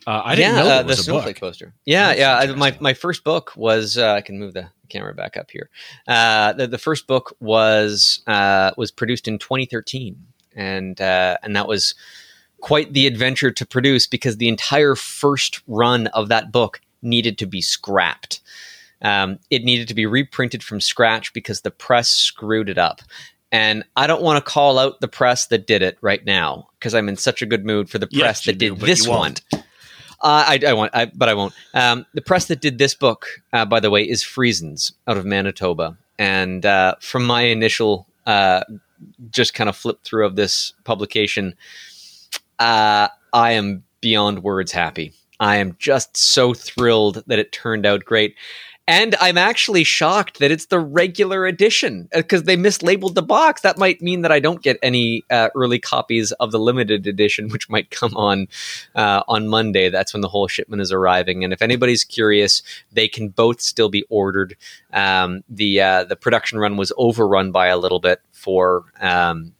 Uh, 0.06 0.22
I 0.24 0.34
didn't 0.34 0.56
yeah, 0.56 0.62
know 0.62 0.68
uh, 0.68 0.82
the 0.82 0.88
was 0.88 0.98
a 0.98 1.02
snowflake 1.04 1.40
book. 1.40 1.48
poster. 1.50 1.74
Yeah, 1.84 2.08
That's 2.08 2.20
yeah. 2.20 2.36
I, 2.52 2.56
my 2.56 2.76
my 2.80 2.94
first 2.94 3.24
book 3.24 3.52
was 3.56 3.96
uh, 3.96 4.12
I 4.12 4.20
can 4.20 4.38
move 4.38 4.54
the 4.54 4.68
camera 4.88 5.14
back 5.14 5.36
up 5.36 5.50
here. 5.50 5.70
Uh, 6.06 6.52
the, 6.54 6.66
the 6.66 6.78
first 6.78 7.06
book 7.06 7.36
was 7.40 8.22
uh, 8.26 8.72
was 8.76 8.90
produced 8.90 9.28
in 9.28 9.38
2013, 9.38 10.16
and 10.56 11.00
uh, 11.00 11.36
and 11.42 11.54
that 11.56 11.68
was 11.68 11.94
quite 12.60 12.92
the 12.92 13.06
adventure 13.06 13.50
to 13.50 13.66
produce 13.66 14.06
because 14.06 14.36
the 14.36 14.48
entire 14.48 14.94
first 14.94 15.60
run 15.66 16.08
of 16.08 16.28
that 16.28 16.52
book 16.52 16.80
needed 17.02 17.38
to 17.38 17.46
be 17.46 17.60
scrapped. 17.60 18.40
Um, 19.02 19.38
it 19.50 19.64
needed 19.64 19.88
to 19.88 19.94
be 19.94 20.06
reprinted 20.06 20.62
from 20.62 20.80
scratch 20.80 21.32
because 21.32 21.60
the 21.60 21.70
press 21.70 22.08
screwed 22.10 22.68
it 22.68 22.78
up. 22.78 23.00
And 23.50 23.84
I 23.96 24.06
don't 24.06 24.22
want 24.22 24.44
to 24.44 24.50
call 24.50 24.78
out 24.78 25.00
the 25.00 25.08
press 25.08 25.46
that 25.46 25.66
did 25.66 25.82
it 25.82 25.96
right 26.00 26.24
now 26.24 26.68
because 26.78 26.94
I'm 26.94 27.08
in 27.08 27.16
such 27.16 27.40
a 27.40 27.46
good 27.46 27.64
mood 27.64 27.88
for 27.88 27.98
the 27.98 28.06
press 28.06 28.44
you 28.46 28.52
that 28.52 28.58
do, 28.58 28.70
did 28.70 28.80
but 28.80 28.86
this 28.86 29.08
one. 29.08 29.34
Uh, 30.20 30.44
I, 30.48 30.60
I 30.66 30.72
want, 30.72 30.90
I, 30.94 31.06
but 31.06 31.28
I 31.28 31.34
won't. 31.34 31.54
Um, 31.74 32.04
the 32.12 32.20
press 32.20 32.46
that 32.46 32.60
did 32.60 32.78
this 32.78 32.94
book, 32.94 33.26
uh, 33.52 33.64
by 33.64 33.80
the 33.80 33.90
way, 33.90 34.02
is 34.02 34.22
Friesens 34.22 34.92
out 35.06 35.16
of 35.16 35.24
Manitoba. 35.24 35.96
And 36.18 36.66
uh, 36.66 36.96
from 37.00 37.24
my 37.24 37.42
initial, 37.42 38.06
uh, 38.26 38.64
just 39.30 39.54
kind 39.54 39.70
of 39.70 39.76
flip 39.76 40.02
through 40.02 40.26
of 40.26 40.36
this 40.36 40.72
publication, 40.84 41.54
uh, 42.58 43.08
I 43.32 43.52
am 43.52 43.84
beyond 44.00 44.42
words 44.42 44.72
happy. 44.72 45.12
I 45.40 45.56
am 45.56 45.76
just 45.78 46.16
so 46.16 46.54
thrilled 46.54 47.22
that 47.26 47.38
it 47.38 47.52
turned 47.52 47.86
out 47.86 48.04
great. 48.04 48.34
And 48.88 49.14
I'm 49.20 49.36
actually 49.36 49.84
shocked 49.84 50.38
that 50.38 50.50
it's 50.50 50.66
the 50.66 50.80
regular 50.80 51.44
edition 51.44 52.08
because 52.10 52.40
uh, 52.40 52.44
they 52.46 52.56
mislabeled 52.56 53.12
the 53.12 53.22
box. 53.22 53.60
That 53.60 53.76
might 53.76 54.00
mean 54.00 54.22
that 54.22 54.32
I 54.32 54.40
don't 54.40 54.62
get 54.62 54.78
any 54.82 55.24
uh, 55.28 55.50
early 55.54 55.78
copies 55.78 56.32
of 56.32 56.52
the 56.52 56.58
limited 56.58 57.06
edition, 57.06 57.48
which 57.50 57.68
might 57.68 57.90
come 57.90 58.16
on 58.16 58.48
uh, 58.94 59.24
on 59.28 59.46
Monday. 59.46 59.90
That's 59.90 60.14
when 60.14 60.22
the 60.22 60.28
whole 60.28 60.48
shipment 60.48 60.80
is 60.80 60.90
arriving. 60.90 61.44
And 61.44 61.52
if 61.52 61.60
anybody's 61.60 62.02
curious, 62.02 62.62
they 62.90 63.08
can 63.08 63.28
both 63.28 63.60
still 63.60 63.90
be 63.90 64.06
ordered. 64.08 64.56
Um, 64.94 65.44
the 65.50 65.82
uh, 65.82 66.04
the 66.04 66.16
production 66.16 66.58
run 66.58 66.78
was 66.78 66.90
overrun 66.96 67.52
by 67.52 67.66
a 67.66 67.76
little 67.76 68.00
bit 68.00 68.22
for 68.32 68.86
um, 69.00 69.52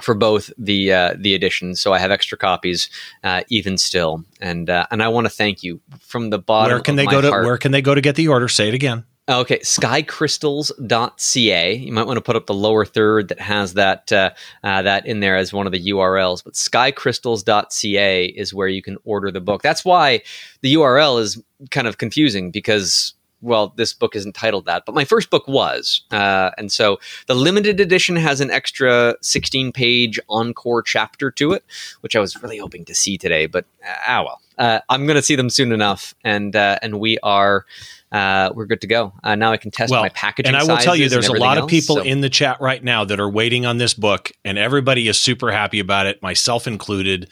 for 0.00 0.14
both 0.14 0.50
the 0.58 0.92
uh, 0.92 1.14
the 1.16 1.34
editions. 1.34 1.80
So 1.80 1.92
I 1.92 1.98
have 1.98 2.10
extra 2.10 2.38
copies, 2.38 2.88
uh, 3.22 3.42
even 3.48 3.78
still, 3.78 4.24
and 4.40 4.68
uh, 4.70 4.86
and 4.90 5.02
I 5.02 5.08
want 5.08 5.26
to 5.26 5.30
thank 5.30 5.62
you 5.62 5.80
from 6.00 6.30
the 6.30 6.38
bottom. 6.38 6.74
Where 6.74 6.82
can 6.82 6.96
they 6.96 7.06
go 7.06 7.20
to? 7.20 7.30
Heart. 7.30 7.44
Where 7.44 7.58
can 7.58 7.72
they 7.72 7.82
go 7.82 7.94
to 7.94 8.00
get 8.00 8.16
the 8.16 8.28
order? 8.28 8.48
Say 8.48 8.68
it 8.68 8.74
again. 8.74 9.04
Okay, 9.26 9.58
skycrystals.ca. 9.60 11.76
You 11.76 11.92
might 11.92 12.06
want 12.06 12.18
to 12.18 12.20
put 12.20 12.36
up 12.36 12.44
the 12.44 12.52
lower 12.52 12.84
third 12.84 13.28
that 13.28 13.40
has 13.40 13.72
that 13.72 14.12
uh, 14.12 14.32
uh, 14.62 14.82
that 14.82 15.06
in 15.06 15.20
there 15.20 15.38
as 15.38 15.50
one 15.50 15.64
of 15.64 15.72
the 15.72 15.88
URLs. 15.88 16.44
But 16.44 16.52
skycrystals.ca 16.52 18.26
is 18.26 18.52
where 18.52 18.68
you 18.68 18.82
can 18.82 18.98
order 19.04 19.30
the 19.30 19.40
book. 19.40 19.62
That's 19.62 19.82
why 19.82 20.20
the 20.60 20.74
URL 20.74 21.20
is 21.20 21.42
kind 21.70 21.86
of 21.86 21.96
confusing 21.96 22.50
because 22.50 23.14
well, 23.44 23.72
this 23.76 23.92
book 23.92 24.16
isn't 24.16 24.34
titled 24.34 24.64
that, 24.64 24.84
but 24.86 24.94
my 24.94 25.04
first 25.04 25.30
book 25.30 25.46
was. 25.46 26.02
Uh, 26.10 26.50
and 26.56 26.72
so 26.72 26.98
the 27.26 27.34
limited 27.34 27.78
edition 27.78 28.16
has 28.16 28.40
an 28.40 28.50
extra 28.50 29.14
16 29.20 29.72
page 29.72 30.18
encore 30.28 30.82
chapter 30.82 31.30
to 31.32 31.52
it, 31.52 31.64
which 32.00 32.16
I 32.16 32.20
was 32.20 32.42
really 32.42 32.58
hoping 32.58 32.84
to 32.86 32.94
see 32.94 33.18
today, 33.18 33.46
but 33.46 33.66
uh, 33.86 33.94
ah, 34.08 34.22
well. 34.24 34.40
Uh, 34.56 34.78
I'm 34.88 35.04
going 35.04 35.16
to 35.16 35.22
see 35.22 35.34
them 35.34 35.50
soon 35.50 35.72
enough, 35.72 36.14
and 36.22 36.54
uh, 36.54 36.78
and 36.80 37.00
we 37.00 37.18
are 37.24 37.66
uh, 38.12 38.52
we're 38.54 38.66
good 38.66 38.80
to 38.82 38.86
go. 38.86 39.12
Uh, 39.24 39.34
now 39.34 39.50
I 39.50 39.56
can 39.56 39.72
test 39.72 39.90
well, 39.90 40.02
my 40.02 40.08
packaging. 40.10 40.54
And 40.54 40.56
I 40.56 40.62
will 40.62 40.80
tell 40.80 40.94
you, 40.94 41.08
there's 41.08 41.26
a 41.26 41.32
lot 41.32 41.58
of 41.58 41.68
people 41.68 41.96
so. 41.96 42.02
in 42.02 42.20
the 42.20 42.30
chat 42.30 42.60
right 42.60 42.82
now 42.82 43.04
that 43.04 43.18
are 43.18 43.28
waiting 43.28 43.66
on 43.66 43.78
this 43.78 43.94
book, 43.94 44.30
and 44.44 44.56
everybody 44.56 45.08
is 45.08 45.18
super 45.18 45.50
happy 45.50 45.80
about 45.80 46.06
it, 46.06 46.22
myself 46.22 46.68
included. 46.68 47.28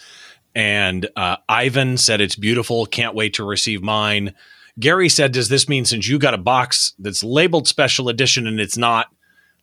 And 0.56 1.08
uh, 1.14 1.36
Ivan 1.48 1.96
said 1.96 2.20
it's 2.20 2.34
beautiful. 2.34 2.84
Can't 2.86 3.14
wait 3.14 3.34
to 3.34 3.44
receive 3.44 3.82
mine. 3.82 4.34
Gary 4.78 5.08
said, 5.08 5.32
"Does 5.32 5.48
this 5.48 5.68
mean 5.68 5.84
since 5.84 6.08
you 6.08 6.18
got 6.18 6.34
a 6.34 6.38
box 6.38 6.94
that's 6.98 7.22
labeled 7.22 7.68
special 7.68 8.08
edition 8.08 8.46
and 8.46 8.60
it's 8.60 8.76
not?" 8.76 9.08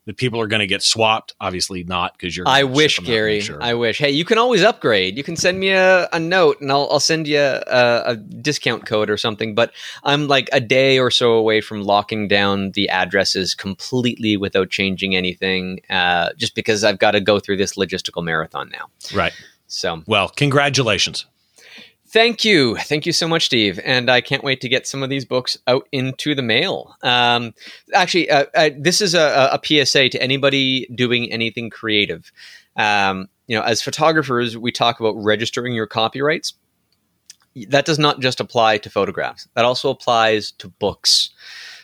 that 0.09 0.17
people 0.17 0.41
are 0.41 0.47
going 0.47 0.59
to 0.59 0.65
get 0.65 0.81
swapped. 0.81 1.35
Obviously 1.39 1.83
not 1.83 2.13
because 2.13 2.35
you're. 2.35 2.47
I 2.47 2.63
wish, 2.63 2.97
Gary. 2.97 3.41
Sure. 3.41 3.61
I 3.61 3.75
wish. 3.75 3.99
Hey, 3.99 4.09
you 4.09 4.25
can 4.25 4.39
always 4.39 4.63
upgrade. 4.63 5.15
You 5.15 5.23
can 5.23 5.35
send 5.35 5.59
me 5.59 5.69
a, 5.69 6.09
a 6.11 6.19
note 6.19 6.59
and 6.61 6.71
I'll, 6.71 6.87
I'll 6.89 6.99
send 6.99 7.27
you 7.27 7.39
a, 7.39 7.61
a, 7.67 8.15
discount 8.15 8.87
code 8.87 9.11
or 9.11 9.17
something. 9.17 9.53
But 9.53 9.71
I'm 10.03 10.27
like 10.27 10.49
a 10.51 10.59
day 10.59 10.97
or 10.97 11.11
so 11.11 11.33
away 11.33 11.61
from 11.61 11.83
locking 11.83 12.27
down 12.27 12.71
the 12.71 12.89
addresses 12.89 13.53
completely 13.53 14.35
without 14.35 14.71
changing 14.71 15.15
anything, 15.15 15.81
uh, 15.91 16.29
just 16.37 16.55
because 16.55 16.83
I've 16.83 16.97
got 16.97 17.11
to 17.11 17.21
go 17.21 17.39
through 17.39 17.57
this 17.57 17.75
logistical 17.75 18.23
marathon 18.23 18.71
now. 18.71 18.89
Right. 19.13 19.33
So, 19.67 20.01
well, 20.07 20.29
congratulations. 20.29 21.27
Thank 22.11 22.43
you. 22.43 22.75
Thank 22.75 23.05
you 23.05 23.11
so 23.11 23.27
much, 23.27 23.45
Steve. 23.45 23.79
And 23.83 24.09
I 24.09 24.19
can't 24.19 24.43
wait 24.43 24.61
to 24.61 24.69
get 24.69 24.87
some 24.87 25.03
of 25.03 25.11
these 25.11 25.25
books 25.25 25.57
out 25.67 25.87
into 25.91 26.33
the 26.33 26.41
mail. 26.41 26.95
Um, 27.03 27.53
actually, 27.93 28.31
uh, 28.31 28.45
uh, 28.55 28.71
this 28.75 28.99
is 28.99 29.13
a, 29.13 29.49
a, 29.51 29.59
PSA 29.63 30.09
to 30.09 30.21
anybody 30.21 30.87
doing 30.95 31.31
anything 31.31 31.69
creative. 31.69 32.31
Um, 32.75 33.29
you 33.45 33.55
know, 33.55 33.61
as 33.61 33.83
photographers, 33.83 34.57
we 34.57 34.71
talk 34.71 34.99
about 34.99 35.23
registering 35.23 35.73
your 35.73 35.85
copyrights. 35.85 36.55
That 37.67 37.85
does 37.85 37.99
not 37.99 38.21
just 38.21 38.39
apply 38.39 38.79
to 38.79 38.89
photographs, 38.89 39.47
that 39.53 39.65
also 39.65 39.91
applies 39.91 40.51
to 40.53 40.67
books. 40.67 41.29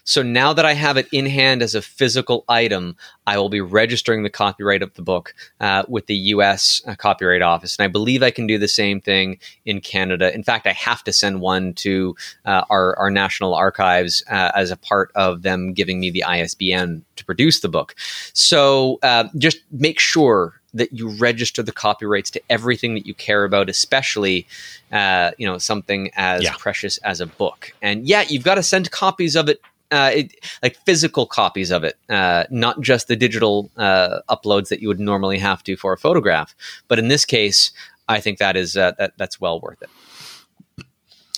So 0.05 0.21
now 0.21 0.53
that 0.53 0.65
I 0.65 0.73
have 0.73 0.97
it 0.97 1.07
in 1.11 1.25
hand 1.25 1.61
as 1.61 1.75
a 1.75 1.81
physical 1.81 2.45
item, 2.47 2.95
I 3.27 3.37
will 3.37 3.49
be 3.49 3.59
registering 3.59 4.23
the 4.23 4.29
copyright 4.29 4.83
of 4.83 4.93
the 4.93 5.01
book 5.01 5.33
uh, 5.59 5.83
with 5.87 6.05
the 6.05 6.15
US 6.15 6.81
uh, 6.87 6.95
Copyright 6.95 7.41
Office. 7.41 7.75
And 7.77 7.83
I 7.83 7.87
believe 7.87 8.21
I 8.23 8.31
can 8.31 8.47
do 8.47 8.57
the 8.57 8.67
same 8.67 9.01
thing 9.01 9.39
in 9.65 9.81
Canada. 9.81 10.33
In 10.33 10.43
fact, 10.43 10.67
I 10.67 10.73
have 10.73 11.03
to 11.05 11.13
send 11.13 11.41
one 11.41 11.73
to 11.75 12.15
uh, 12.45 12.63
our, 12.69 12.97
our 12.97 13.09
national 13.09 13.55
archives 13.55 14.23
uh, 14.29 14.51
as 14.55 14.71
a 14.71 14.77
part 14.77 15.11
of 15.15 15.41
them 15.41 15.73
giving 15.73 15.99
me 15.99 16.11
the 16.11 16.23
ISBN 16.23 17.03
to 17.15 17.25
produce 17.25 17.61
the 17.61 17.69
book. 17.69 17.95
So 18.33 18.99
uh, 19.01 19.25
just 19.37 19.57
make 19.71 19.99
sure 19.99 20.61
that 20.75 20.91
you 20.91 21.09
register 21.09 21.63
the 21.63 21.71
copyrights 21.71 22.29
to 22.29 22.41
everything 22.49 22.93
that 22.95 23.07
you 23.07 23.13
care 23.13 23.45
about, 23.45 23.69
especially 23.69 24.45
uh, 24.91 25.31
you 25.37 25.47
know 25.47 25.57
something 25.57 26.11
as 26.15 26.43
yeah. 26.43 26.53
precious 26.59 26.97
as 26.99 27.21
a 27.21 27.25
book. 27.25 27.73
And 27.81 28.05
yeah, 28.05 28.25
you've 28.27 28.43
got 28.43 28.55
to 28.55 28.63
send 28.63 28.91
copies 28.91 29.35
of 29.35 29.49
it 29.49 29.61
uh, 29.95 30.11
it, 30.13 30.45
like 30.61 30.77
physical 30.85 31.25
copies 31.25 31.71
of 31.71 31.83
it, 31.83 31.97
uh, 32.09 32.43
not 32.49 32.81
just 32.81 33.07
the 33.07 33.15
digital 33.15 33.71
uh, 33.77 34.19
uploads 34.29 34.67
that 34.69 34.81
you 34.81 34.87
would 34.87 34.99
normally 34.99 35.39
have 35.39 35.63
to 35.63 35.75
for 35.77 35.93
a 35.93 35.97
photograph. 35.97 36.53
But 36.87 36.99
in 36.99 37.07
this 37.07 37.23
case, 37.25 37.71
I 38.07 38.19
think 38.19 38.37
that 38.39 38.55
is 38.57 38.75
uh, 38.75 38.91
that 38.97 39.13
that's 39.17 39.39
well 39.39 39.59
worth 39.59 39.81
it. 39.81 39.89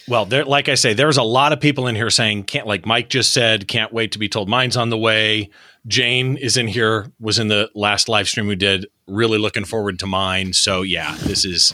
Well, 0.10 0.26
there, 0.26 0.46
like 0.46 0.70
I 0.70 0.76
say, 0.76 0.94
there's 0.94 1.18
a 1.18 1.24
lot 1.24 1.52
of 1.52 1.60
people 1.60 1.88
in 1.88 1.96
here 1.96 2.10
saying 2.10 2.44
can't. 2.44 2.66
Like 2.66 2.86
Mike 2.86 3.10
just 3.10 3.34
said, 3.34 3.68
can't 3.68 3.92
wait 3.92 4.14
to 4.14 4.20
be 4.20 4.30
told 4.30 4.50
mine's 4.50 4.78
on 4.78 4.90
the 4.90 4.98
way. 4.98 5.50
Jane 5.86 6.36
is 6.38 6.58
in 6.58 6.68
here, 6.68 7.12
was 7.20 7.40
in 7.40 7.50
the 7.50 7.70
last 7.76 8.10
live 8.10 8.28
stream 8.28 8.48
we 8.48 8.56
did. 8.56 8.88
Really 9.06 9.38
looking 9.38 9.66
forward 9.66 10.00
to 10.00 10.08
mine. 10.08 10.54
So 10.54 10.82
yeah, 10.82 11.16
this 11.24 11.46
is 11.46 11.74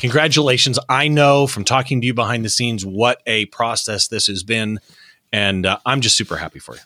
congratulations. 0.00 0.78
I 0.88 1.08
know 1.08 1.46
from 1.46 1.64
talking 1.64 2.00
to 2.00 2.06
you 2.06 2.14
behind 2.14 2.44
the 2.44 2.50
scenes 2.50 2.84
what 2.84 3.22
a 3.26 3.46
process 3.46 4.08
this 4.08 4.26
has 4.26 4.42
been 4.42 4.80
and 5.34 5.66
uh, 5.66 5.78
I'm 5.84 6.00
just 6.00 6.16
super 6.16 6.36
happy 6.36 6.60
for 6.60 6.76
you. 6.76 6.80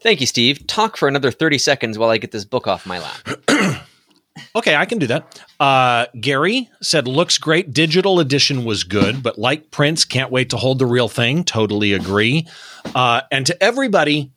Thank 0.00 0.20
you, 0.20 0.26
Steve. 0.26 0.66
Talk 0.66 0.96
for 0.96 1.06
another 1.06 1.30
30 1.30 1.58
seconds 1.58 1.96
while 1.96 2.10
I 2.10 2.18
get 2.18 2.32
this 2.32 2.44
book 2.44 2.66
off 2.66 2.84
my 2.84 2.98
lap. 2.98 3.86
okay, 4.56 4.74
I 4.74 4.84
can 4.86 4.98
do 4.98 5.06
that. 5.06 5.40
Uh, 5.60 6.06
Gary 6.20 6.68
said, 6.82 7.06
looks 7.06 7.38
great. 7.38 7.72
Digital 7.72 8.18
edition 8.18 8.64
was 8.64 8.82
good, 8.82 9.22
but 9.22 9.38
like 9.38 9.70
prints, 9.70 10.04
can't 10.04 10.32
wait 10.32 10.50
to 10.50 10.56
hold 10.56 10.80
the 10.80 10.86
real 10.86 11.08
thing. 11.08 11.44
Totally 11.44 11.92
agree. 11.92 12.48
Uh, 12.92 13.20
and 13.30 13.46
to 13.46 13.62
everybody, 13.62 14.32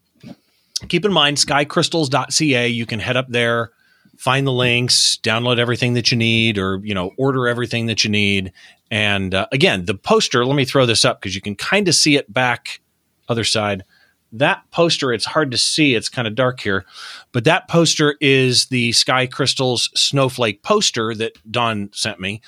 keep 0.87 1.03
in 1.03 1.11
mind 1.11 1.37
skycrystals.ca. 1.37 2.67
You 2.67 2.85
can 2.85 2.99
head 2.99 3.17
up 3.17 3.29
there, 3.29 3.71
find 4.15 4.45
the 4.45 4.53
links, 4.53 5.17
download 5.23 5.57
everything 5.57 5.95
that 5.95 6.11
you 6.11 6.17
need, 6.19 6.59
or 6.59 6.79
you 6.83 6.93
know, 6.93 7.13
order 7.17 7.47
everything 7.47 7.87
that 7.87 8.03
you 8.03 8.11
need. 8.11 8.53
And 8.91 9.33
uh, 9.33 9.47
again, 9.51 9.85
the 9.85 9.95
poster. 9.95 10.45
Let 10.45 10.55
me 10.55 10.65
throw 10.65 10.85
this 10.85 11.03
up 11.03 11.19
because 11.19 11.33
you 11.33 11.41
can 11.41 11.55
kind 11.55 11.87
of 11.87 11.95
see 11.95 12.15
it 12.15 12.31
back 12.31 12.79
other 13.29 13.45
side. 13.45 13.83
That 14.31 14.61
poster, 14.71 15.13
it's 15.13 15.25
hard 15.25 15.49
to 15.51 15.57
see. 15.57 15.95
It's 15.95 16.09
kind 16.09 16.27
of 16.27 16.35
dark 16.35 16.59
here, 16.59 16.85
but 17.31 17.45
that 17.45 17.67
poster 17.67 18.15
is 18.19 18.67
the 18.67 18.91
Sky 18.91 19.25
Crystals 19.25 19.89
snowflake 19.95 20.61
poster 20.61 21.15
that 21.15 21.33
Don 21.49 21.89
sent 21.93 22.19
me. 22.19 22.41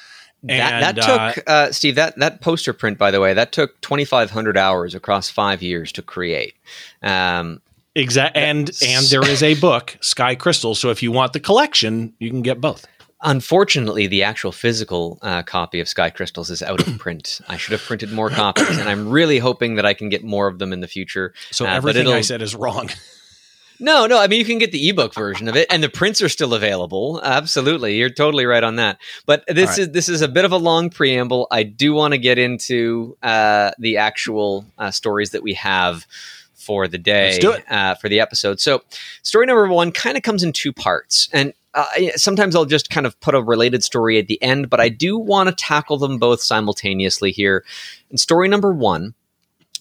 And, 0.47 0.59
that, 0.59 0.95
that 0.95 1.35
took 1.35 1.47
uh, 1.47 1.51
uh, 1.51 1.71
Steve. 1.71 1.95
That 1.95 2.17
that 2.17 2.41
poster 2.41 2.73
print, 2.73 2.97
by 2.97 3.11
the 3.11 3.19
way, 3.19 3.33
that 3.33 3.51
took 3.51 3.79
twenty 3.81 4.05
five 4.05 4.31
hundred 4.31 4.57
hours 4.57 4.95
across 4.95 5.29
five 5.29 5.61
years 5.61 5.91
to 5.91 6.01
create. 6.01 6.55
Um, 7.03 7.61
exact, 7.93 8.35
and 8.35 8.71
and 8.83 9.05
there 9.07 9.27
is 9.27 9.43
a 9.43 9.53
book, 9.59 9.97
Sky 10.01 10.33
Crystals. 10.33 10.79
So 10.79 10.89
if 10.89 11.03
you 11.03 11.11
want 11.11 11.33
the 11.33 11.39
collection, 11.39 12.13
you 12.17 12.31
can 12.31 12.41
get 12.41 12.59
both. 12.59 12.87
Unfortunately, 13.23 14.07
the 14.07 14.23
actual 14.23 14.51
physical 14.51 15.19
uh, 15.21 15.43
copy 15.43 15.79
of 15.79 15.87
Sky 15.87 16.09
Crystals 16.09 16.49
is 16.49 16.63
out 16.63 16.85
of 16.87 16.97
print. 16.99 17.41
I 17.47 17.57
should 17.57 17.73
have 17.73 17.81
printed 17.81 18.11
more 18.11 18.29
copies, 18.29 18.77
and 18.77 18.89
I'm 18.89 19.09
really 19.09 19.37
hoping 19.37 19.75
that 19.75 19.85
I 19.85 19.93
can 19.93 20.09
get 20.09 20.23
more 20.23 20.47
of 20.47 20.59
them 20.59 20.73
in 20.73 20.79
the 20.79 20.87
future. 20.87 21.33
So 21.51 21.65
uh, 21.65 21.69
everything 21.69 22.07
I 22.07 22.21
said 22.21 22.41
is 22.41 22.55
wrong. 22.55 22.89
No, 23.83 24.05
no. 24.05 24.19
I 24.19 24.27
mean, 24.27 24.37
you 24.37 24.45
can 24.45 24.59
get 24.59 24.71
the 24.71 24.89
ebook 24.89 25.15
version 25.15 25.47
of 25.47 25.55
it, 25.55 25.65
and 25.71 25.83
the 25.83 25.89
prints 25.89 26.21
are 26.21 26.29
still 26.29 26.53
available. 26.53 27.19
Absolutely, 27.23 27.97
you're 27.97 28.11
totally 28.11 28.45
right 28.45 28.63
on 28.63 28.75
that. 28.75 28.99
But 29.25 29.43
this 29.47 29.69
right. 29.69 29.79
is 29.79 29.89
this 29.89 30.07
is 30.07 30.21
a 30.21 30.27
bit 30.27 30.45
of 30.45 30.51
a 30.51 30.57
long 30.57 30.91
preamble. 30.91 31.47
I 31.49 31.63
do 31.63 31.91
want 31.91 32.13
to 32.13 32.19
get 32.19 32.37
into 32.37 33.17
uh, 33.23 33.71
the 33.79 33.97
actual 33.97 34.65
uh, 34.77 34.91
stories 34.91 35.31
that 35.31 35.41
we 35.41 35.55
have 35.55 36.05
for 36.53 36.87
the 36.87 36.99
day 36.99 37.39
uh, 37.71 37.95
for 37.95 38.07
the 38.07 38.19
episode. 38.19 38.59
So, 38.59 38.83
story 39.23 39.47
number 39.47 39.67
one 39.67 39.91
kind 39.91 40.15
of 40.15 40.21
comes 40.21 40.43
in 40.43 40.53
two 40.53 40.71
parts, 40.71 41.27
and 41.33 41.51
uh, 41.73 41.85
sometimes 42.15 42.55
I'll 42.55 42.65
just 42.65 42.89
kind 42.89 43.05
of 43.05 43.19
put 43.21 43.35
a 43.35 43.41
related 43.41 43.83
story 43.83 44.17
at 44.17 44.27
the 44.27 44.41
end, 44.41 44.69
but 44.69 44.79
I 44.79 44.89
do 44.89 45.17
want 45.17 45.49
to 45.49 45.55
tackle 45.55 45.97
them 45.97 46.17
both 46.17 46.41
simultaneously 46.41 47.31
here. 47.31 47.63
And 48.09 48.19
story 48.19 48.47
number 48.47 48.73
one, 48.73 49.13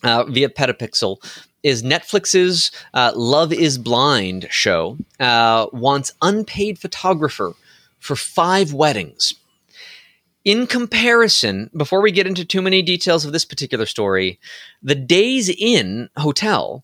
uh, 0.02 0.24
via 0.24 0.48
Petapixel, 0.48 1.18
is 1.62 1.82
Netflix's 1.82 2.70
uh, 2.94 3.12
Love 3.14 3.52
is 3.52 3.76
Blind 3.76 4.46
show 4.50 4.96
uh, 5.18 5.66
wants 5.72 6.12
unpaid 6.22 6.78
photographer 6.78 7.54
for 7.98 8.16
five 8.16 8.72
weddings. 8.72 9.34
In 10.44 10.66
comparison, 10.66 11.70
before 11.76 12.00
we 12.00 12.12
get 12.12 12.26
into 12.26 12.46
too 12.46 12.62
many 12.62 12.80
details 12.80 13.26
of 13.26 13.32
this 13.32 13.44
particular 13.44 13.84
story, 13.84 14.40
the 14.82 14.94
Days 14.94 15.50
Inn 15.50 16.08
Hotel 16.16 16.82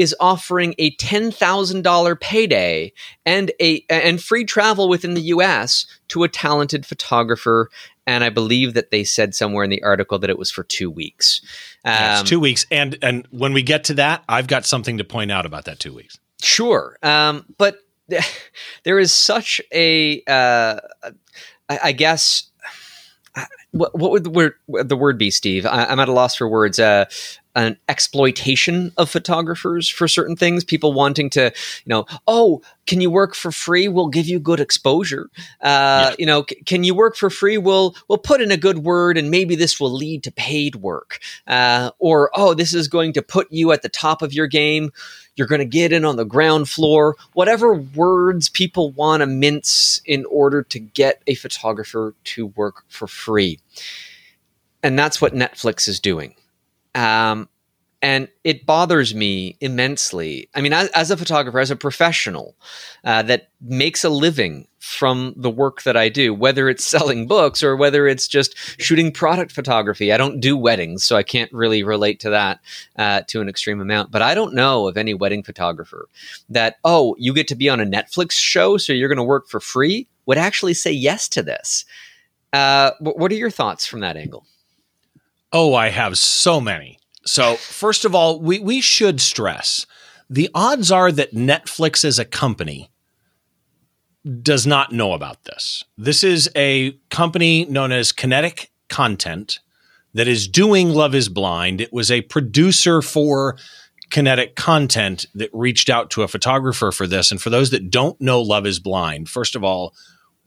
is 0.00 0.16
offering 0.18 0.74
a 0.78 0.96
$10,000 0.96 2.20
payday 2.20 2.90
and 3.26 3.52
a 3.60 3.84
and 3.90 4.22
free 4.22 4.44
travel 4.44 4.88
within 4.88 5.12
the 5.12 5.20
US 5.20 5.84
to 6.08 6.24
a 6.24 6.28
talented 6.28 6.86
photographer 6.86 7.68
and 8.06 8.24
I 8.24 8.30
believe 8.30 8.72
that 8.74 8.90
they 8.90 9.04
said 9.04 9.34
somewhere 9.34 9.62
in 9.62 9.68
the 9.68 9.82
article 9.82 10.18
that 10.18 10.30
it 10.30 10.38
was 10.38 10.50
for 10.50 10.64
two 10.64 10.90
weeks. 10.90 11.42
Um, 11.84 11.92
yeah, 11.92 12.22
two 12.24 12.40
weeks, 12.40 12.66
and 12.70 12.98
and 13.02 13.26
when 13.30 13.52
we 13.52 13.62
get 13.62 13.84
to 13.84 13.94
that, 13.94 14.24
I've 14.28 14.48
got 14.48 14.64
something 14.64 14.98
to 14.98 15.04
point 15.04 15.30
out 15.30 15.46
about 15.46 15.66
that 15.66 15.78
two 15.78 15.94
weeks. 15.94 16.18
Sure, 16.40 16.96
um, 17.02 17.44
but 17.56 17.78
there 18.84 18.98
is 18.98 19.12
such 19.12 19.60
a, 19.72 20.22
uh, 20.26 20.80
I, 21.68 21.78
I 21.84 21.92
guess 21.92 22.50
what, 23.72 23.96
what 23.96 24.10
would 24.10 24.24
the 24.24 24.30
word, 24.30 24.54
the 24.66 24.96
word 24.96 25.18
be, 25.18 25.30
Steve? 25.30 25.66
I, 25.66 25.84
am 25.92 26.00
at 26.00 26.08
a 26.08 26.12
loss 26.12 26.34
for 26.34 26.48
words. 26.48 26.78
Uh, 26.78 27.04
an 27.54 27.76
exploitation 27.88 28.92
of 28.96 29.10
photographers 29.10 29.88
for 29.88 30.06
certain 30.06 30.36
things. 30.36 30.64
People 30.64 30.92
wanting 30.92 31.30
to, 31.30 31.44
you 31.44 31.90
know, 31.90 32.06
oh, 32.26 32.62
can 32.86 33.00
you 33.00 33.10
work 33.10 33.34
for 33.34 33.50
free? 33.50 33.88
We'll 33.88 34.08
give 34.08 34.26
you 34.26 34.38
good 34.38 34.60
exposure. 34.60 35.30
Uh, 35.60 36.10
yeah. 36.10 36.14
You 36.18 36.26
know, 36.26 36.44
c- 36.48 36.62
can 36.64 36.84
you 36.84 36.94
work 36.94 37.16
for 37.16 37.30
free? 37.30 37.58
We'll 37.58 37.94
we'll 38.08 38.18
put 38.18 38.40
in 38.40 38.50
a 38.50 38.56
good 38.56 38.78
word, 38.78 39.16
and 39.16 39.30
maybe 39.30 39.56
this 39.56 39.80
will 39.80 39.92
lead 39.92 40.22
to 40.24 40.32
paid 40.32 40.76
work. 40.76 41.18
Uh, 41.46 41.90
or 41.98 42.30
oh, 42.34 42.54
this 42.54 42.74
is 42.74 42.88
going 42.88 43.12
to 43.14 43.22
put 43.22 43.50
you 43.50 43.72
at 43.72 43.82
the 43.82 43.88
top 43.88 44.22
of 44.22 44.32
your 44.32 44.46
game. 44.46 44.90
You're 45.36 45.46
going 45.46 45.60
to 45.60 45.64
get 45.64 45.92
in 45.92 46.04
on 46.04 46.16
the 46.16 46.24
ground 46.24 46.68
floor. 46.68 47.16
Whatever 47.32 47.74
words 47.74 48.48
people 48.48 48.90
want 48.90 49.20
to 49.20 49.26
mince 49.26 50.00
in 50.04 50.24
order 50.26 50.62
to 50.64 50.78
get 50.78 51.22
a 51.26 51.34
photographer 51.34 52.14
to 52.24 52.46
work 52.48 52.84
for 52.88 53.06
free. 53.06 53.58
And 54.82 54.98
that's 54.98 55.20
what 55.20 55.34
Netflix 55.34 55.88
is 55.88 56.00
doing. 56.00 56.34
Um, 56.94 57.48
and 58.02 58.28
it 58.44 58.64
bothers 58.64 59.14
me 59.14 59.56
immensely. 59.60 60.48
I 60.54 60.62
mean, 60.62 60.72
as, 60.72 60.88
as 60.90 61.10
a 61.10 61.16
photographer, 61.16 61.60
as 61.60 61.70
a 61.70 61.76
professional 61.76 62.56
uh, 63.04 63.22
that 63.24 63.48
makes 63.60 64.04
a 64.04 64.08
living 64.08 64.66
from 64.78 65.34
the 65.36 65.50
work 65.50 65.82
that 65.82 65.96
I 65.96 66.08
do, 66.08 66.32
whether 66.32 66.68
it's 66.70 66.84
selling 66.96 67.26
books 67.26 67.62
or 67.62 67.76
whether 67.76 68.06
it's 68.06 68.26
just 68.26 68.56
shooting 68.80 69.12
product 69.12 69.52
photography. 69.52 70.12
I 70.12 70.16
don't 70.16 70.40
do 70.40 70.56
weddings, 70.56 71.04
so 71.04 71.16
I 71.16 71.22
can't 71.22 71.52
really 71.52 71.82
relate 71.82 72.20
to 72.20 72.30
that 72.30 72.60
uh, 72.96 73.20
to 73.28 73.42
an 73.42 73.48
extreme 73.48 73.80
amount. 73.80 74.10
But 74.10 74.22
I 74.22 74.34
don't 74.34 74.54
know 74.54 74.88
of 74.88 74.96
any 74.96 75.12
wedding 75.12 75.42
photographer 75.42 76.08
that, 76.48 76.76
oh, 76.84 77.14
you 77.18 77.34
get 77.34 77.48
to 77.48 77.54
be 77.54 77.68
on 77.68 77.80
a 77.80 77.86
Netflix 77.86 78.32
show, 78.32 78.78
so 78.78 78.94
you're 78.94 79.08
going 79.08 79.18
to 79.18 79.22
work 79.22 79.46
for 79.46 79.60
free, 79.60 80.08
would 80.24 80.38
actually 80.38 80.74
say 80.74 80.90
yes 80.90 81.28
to 81.28 81.42
this. 81.42 81.84
Uh, 82.52 82.92
what 83.00 83.30
are 83.30 83.36
your 83.36 83.50
thoughts 83.50 83.86
from 83.86 84.00
that 84.00 84.16
angle? 84.16 84.44
Oh, 85.52 85.74
I 85.74 85.88
have 85.88 86.16
so 86.16 86.60
many. 86.60 86.98
So, 87.24 87.56
first 87.56 88.04
of 88.04 88.14
all, 88.14 88.40
we, 88.40 88.58
we 88.60 88.80
should 88.80 89.20
stress 89.20 89.86
the 90.30 90.48
odds 90.54 90.92
are 90.92 91.10
that 91.10 91.34
Netflix 91.34 92.04
as 92.04 92.20
a 92.20 92.24
company 92.24 92.88
does 94.42 94.64
not 94.64 94.92
know 94.92 95.12
about 95.12 95.42
this. 95.44 95.82
This 95.98 96.22
is 96.22 96.48
a 96.54 96.92
company 97.10 97.64
known 97.64 97.90
as 97.90 98.12
Kinetic 98.12 98.70
Content 98.88 99.58
that 100.14 100.28
is 100.28 100.46
doing 100.46 100.90
Love 100.90 101.16
is 101.16 101.28
Blind. 101.28 101.80
It 101.80 101.92
was 101.92 102.12
a 102.12 102.22
producer 102.22 103.02
for 103.02 103.56
Kinetic 104.10 104.54
Content 104.54 105.26
that 105.34 105.50
reached 105.52 105.90
out 105.90 106.10
to 106.10 106.22
a 106.22 106.28
photographer 106.28 106.92
for 106.92 107.08
this. 107.08 107.32
And 107.32 107.42
for 107.42 107.50
those 107.50 107.70
that 107.70 107.90
don't 107.90 108.20
know 108.20 108.40
Love 108.40 108.66
is 108.66 108.78
Blind, 108.78 109.28
first 109.28 109.56
of 109.56 109.64
all, 109.64 109.94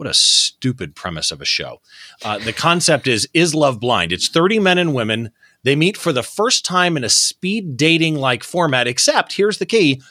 what 0.04 0.10
a 0.10 0.14
stupid 0.14 0.96
premise 0.96 1.32
of 1.32 1.40
a 1.40 1.46
show. 1.46 1.80
Uh, 2.26 2.38
the 2.38 2.52
concept 2.52 3.08
is 3.08 3.30
Is 3.34 3.56
Love 3.56 3.80
Blind? 3.80 4.12
It's 4.12 4.28
30 4.28 4.60
men 4.60 4.78
and 4.78 4.94
women. 4.94 5.32
They 5.64 5.78
meet 5.78 5.96
for 5.96 6.12
the 6.12 6.24
first 6.24 6.66
time 6.66 6.98
in 6.98 7.06
a 7.06 7.10
speed 7.10 7.78
dating 7.78 8.16
like 8.18 8.44
format, 8.44 8.86
except 8.86 9.38
here's 9.38 9.60
the 9.60 9.66
key 9.66 10.02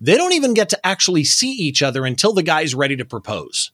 they 0.00 0.16
don't 0.16 0.32
even 0.32 0.54
get 0.54 0.70
to 0.70 0.86
actually 0.86 1.22
see 1.22 1.52
each 1.52 1.82
other 1.82 2.06
until 2.06 2.32
the 2.32 2.42
guy's 2.42 2.74
ready 2.74 2.96
to 2.96 3.04
propose. 3.04 3.70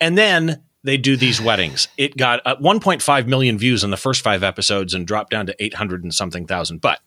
And 0.00 0.16
then 0.16 0.62
they 0.84 0.96
do 0.96 1.16
these 1.16 1.40
weddings. 1.40 1.88
It 1.98 2.16
got 2.16 2.40
uh, 2.46 2.54
1.5 2.56 3.26
million 3.26 3.58
views 3.58 3.82
in 3.82 3.90
the 3.90 3.96
first 3.96 4.22
five 4.22 4.44
episodes 4.44 4.94
and 4.94 5.06
dropped 5.08 5.30
down 5.30 5.46
to 5.46 5.56
800 5.62 6.04
and 6.04 6.14
something 6.14 6.46
thousand. 6.46 6.80
But 6.80 7.00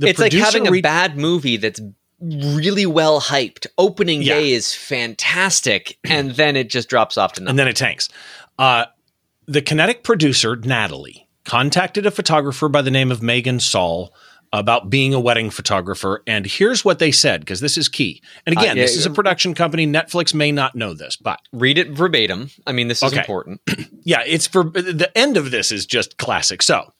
it's 0.00 0.18
like 0.18 0.32
having 0.32 0.66
a 0.66 0.80
bad 0.80 1.18
movie 1.18 1.58
that's 1.58 1.80
really 2.20 2.86
well 2.86 3.20
hyped. 3.20 3.66
Opening 3.76 4.22
yeah. 4.22 4.34
day 4.34 4.52
is 4.52 4.74
fantastic, 4.74 5.98
and 6.04 6.32
then 6.32 6.56
it 6.56 6.70
just 6.70 6.88
drops 6.88 7.16
off 7.16 7.34
to 7.34 7.40
nothing. 7.40 7.50
And 7.50 7.58
then 7.58 7.68
it 7.68 7.76
tanks. 7.76 8.08
Uh, 8.58 8.86
the 9.46 9.62
kinetic 9.62 10.02
producer, 10.02 10.56
Natalie, 10.56 11.28
contacted 11.44 12.04
a 12.06 12.10
photographer 12.10 12.68
by 12.68 12.82
the 12.82 12.90
name 12.90 13.10
of 13.10 13.22
Megan 13.22 13.60
Saul 13.60 14.12
about 14.52 14.88
being 14.88 15.12
a 15.12 15.20
wedding 15.20 15.50
photographer. 15.50 16.22
And 16.26 16.46
here's 16.46 16.84
what 16.84 16.98
they 16.98 17.12
said, 17.12 17.40
because 17.40 17.60
this 17.60 17.76
is 17.76 17.88
key. 17.88 18.22
And 18.46 18.54
again, 18.54 18.72
uh, 18.72 18.74
yeah, 18.74 18.82
this 18.82 18.96
is 18.96 19.06
a 19.06 19.10
production 19.10 19.54
company. 19.54 19.86
Netflix 19.86 20.32
may 20.32 20.52
not 20.52 20.74
know 20.74 20.94
this, 20.94 21.16
but 21.16 21.40
read 21.52 21.78
it 21.78 21.90
verbatim. 21.90 22.50
I 22.66 22.72
mean, 22.72 22.88
this 22.88 23.02
is 23.02 23.12
okay. 23.12 23.20
important. 23.20 23.60
yeah, 24.04 24.22
it's 24.26 24.46
for 24.46 24.64
the 24.64 25.10
end 25.14 25.36
of 25.36 25.50
this 25.50 25.70
is 25.70 25.86
just 25.86 26.16
classic. 26.18 26.62
So 26.62 26.92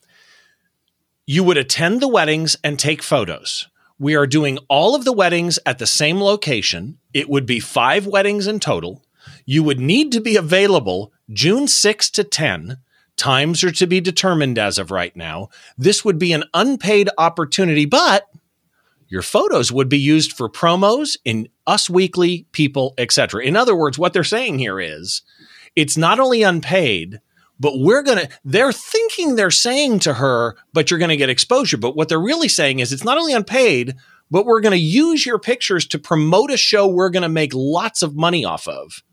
you 1.25 1.43
would 1.43 1.57
attend 1.57 2.01
the 2.01 2.07
weddings 2.07 2.57
and 2.63 2.77
take 2.77 3.01
photos. 3.01 3.67
We 3.99 4.15
are 4.15 4.25
doing 4.25 4.57
all 4.69 4.95
of 4.95 5.03
the 5.03 5.11
weddings 5.11 5.59
at 5.65 5.77
the 5.77 5.85
same 5.85 6.21
location. 6.21 6.97
It 7.13 7.29
would 7.29 7.45
be 7.45 7.59
five 7.59 8.07
weddings 8.07 8.47
in 8.47 8.61
total. 8.61 9.03
You 9.45 9.61
would 9.63 9.79
need 9.79 10.13
to 10.13 10.21
be 10.21 10.37
available 10.37 11.11
June 11.31 11.67
6 11.67 12.09
to 12.11 12.23
10. 12.23 12.77
Times 13.17 13.61
are 13.65 13.71
to 13.71 13.85
be 13.85 13.99
determined 13.99 14.57
as 14.57 14.77
of 14.77 14.89
right 14.89 15.13
now. 15.17 15.49
This 15.77 16.05
would 16.05 16.17
be 16.17 16.31
an 16.31 16.45
unpaid 16.53 17.09
opportunity, 17.17 17.85
but 17.85 18.29
your 19.09 19.21
photos 19.21 19.69
would 19.69 19.89
be 19.89 19.99
used 19.99 20.31
for 20.31 20.47
promos 20.47 21.17
in 21.25 21.49
Us 21.67 21.89
Weekly, 21.89 22.47
People, 22.53 22.93
etc. 22.97 23.43
In 23.43 23.57
other 23.57 23.75
words, 23.75 23.99
what 23.99 24.13
they're 24.13 24.23
saying 24.23 24.59
here 24.59 24.79
is 24.79 25.23
it's 25.75 25.97
not 25.97 26.19
only 26.19 26.41
unpaid, 26.41 27.19
but 27.59 27.73
we're 27.75 28.03
going 28.03 28.19
to, 28.19 28.29
they're 28.45 28.71
thinking 28.71 29.35
they're 29.35 29.51
saying 29.51 29.99
to 29.99 30.13
her, 30.13 30.55
but 30.73 30.89
you're 30.89 30.99
going 30.99 31.09
to 31.09 31.17
get 31.17 31.29
exposure. 31.29 31.77
But 31.77 31.95
what 31.95 32.09
they're 32.09 32.19
really 32.19 32.47
saying 32.47 32.79
is 32.79 32.93
it's 32.93 33.03
not 33.03 33.17
only 33.17 33.33
unpaid, 33.33 33.95
but 34.31 34.45
we're 34.45 34.61
going 34.61 34.71
to 34.71 34.77
use 34.77 35.25
your 35.25 35.39
pictures 35.39 35.85
to 35.87 35.99
promote 35.99 36.51
a 36.51 36.57
show 36.57 36.87
we're 36.87 37.09
going 37.09 37.23
to 37.23 37.29
make 37.29 37.53
lots 37.53 38.01
of 38.01 38.15
money 38.15 38.45
off 38.45 38.67
of. 38.67 39.03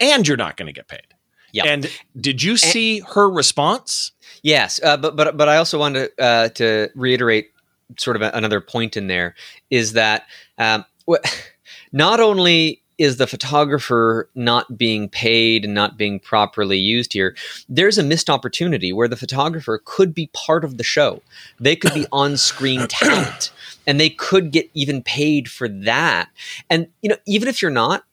And 0.00 0.26
you're 0.26 0.36
not 0.36 0.56
going 0.56 0.66
to 0.66 0.72
get 0.72 0.88
paid. 0.88 1.06
Yeah. 1.52 1.66
And 1.66 1.90
did 2.20 2.42
you 2.42 2.56
see 2.56 2.98
and, 2.98 3.08
her 3.10 3.30
response? 3.30 4.12
Yes, 4.42 4.80
uh, 4.82 4.96
but 4.96 5.14
but 5.14 5.36
but 5.36 5.48
I 5.48 5.56
also 5.56 5.78
wanted 5.78 6.10
to, 6.16 6.22
uh, 6.22 6.48
to 6.48 6.88
reiterate 6.96 7.52
sort 7.96 8.16
of 8.16 8.22
a, 8.22 8.30
another 8.34 8.60
point 8.60 8.96
in 8.96 9.06
there 9.06 9.36
is 9.70 9.92
that 9.92 10.26
um, 10.58 10.84
not 11.92 12.18
only 12.18 12.82
is 12.98 13.16
the 13.16 13.26
photographer 13.26 14.28
not 14.34 14.78
being 14.78 15.08
paid 15.08 15.64
and 15.64 15.74
not 15.74 15.96
being 15.96 16.20
properly 16.20 16.78
used 16.78 17.12
here, 17.12 17.36
there's 17.68 17.98
a 17.98 18.02
missed 18.02 18.30
opportunity 18.30 18.92
where 18.92 19.08
the 19.08 19.16
photographer 19.16 19.80
could 19.84 20.14
be 20.14 20.30
part 20.32 20.64
of 20.64 20.76
the 20.76 20.84
show. 20.84 21.22
They 21.58 21.76
could 21.76 21.94
be 21.94 22.06
on 22.12 22.36
screen 22.36 22.86
talent 22.86 23.52
and 23.86 23.98
they 23.98 24.10
could 24.10 24.52
get 24.52 24.70
even 24.74 25.02
paid 25.02 25.50
for 25.50 25.68
that. 25.68 26.30
And, 26.70 26.88
you 27.02 27.08
know, 27.08 27.16
even 27.26 27.48
if 27.48 27.62
you're 27.62 27.70
not, 27.70 28.04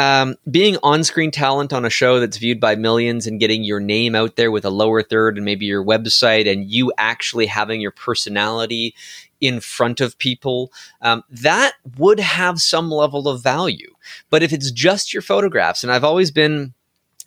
um, 0.00 0.36
being 0.48 0.76
on 0.84 1.02
screen 1.02 1.32
talent 1.32 1.72
on 1.72 1.84
a 1.84 1.90
show 1.90 2.20
that's 2.20 2.36
viewed 2.36 2.60
by 2.60 2.76
millions 2.76 3.26
and 3.26 3.40
getting 3.40 3.64
your 3.64 3.80
name 3.80 4.14
out 4.14 4.36
there 4.36 4.52
with 4.52 4.64
a 4.64 4.70
lower 4.70 5.02
third 5.02 5.36
and 5.36 5.44
maybe 5.44 5.66
your 5.66 5.84
website 5.84 6.50
and 6.50 6.70
you 6.70 6.92
actually 6.98 7.46
having 7.46 7.80
your 7.80 7.90
personality 7.90 8.94
in 9.40 9.60
front 9.60 10.00
of 10.00 10.18
people, 10.18 10.72
um, 11.02 11.22
that 11.30 11.74
would 11.96 12.20
have 12.20 12.60
some 12.60 12.90
level 12.90 13.28
of 13.28 13.42
value. 13.42 13.94
But 14.30 14.42
if 14.42 14.52
it's 14.52 14.70
just 14.70 15.12
your 15.12 15.22
photographs, 15.22 15.82
and 15.82 15.92
I've 15.92 16.04
always 16.04 16.30
been 16.30 16.74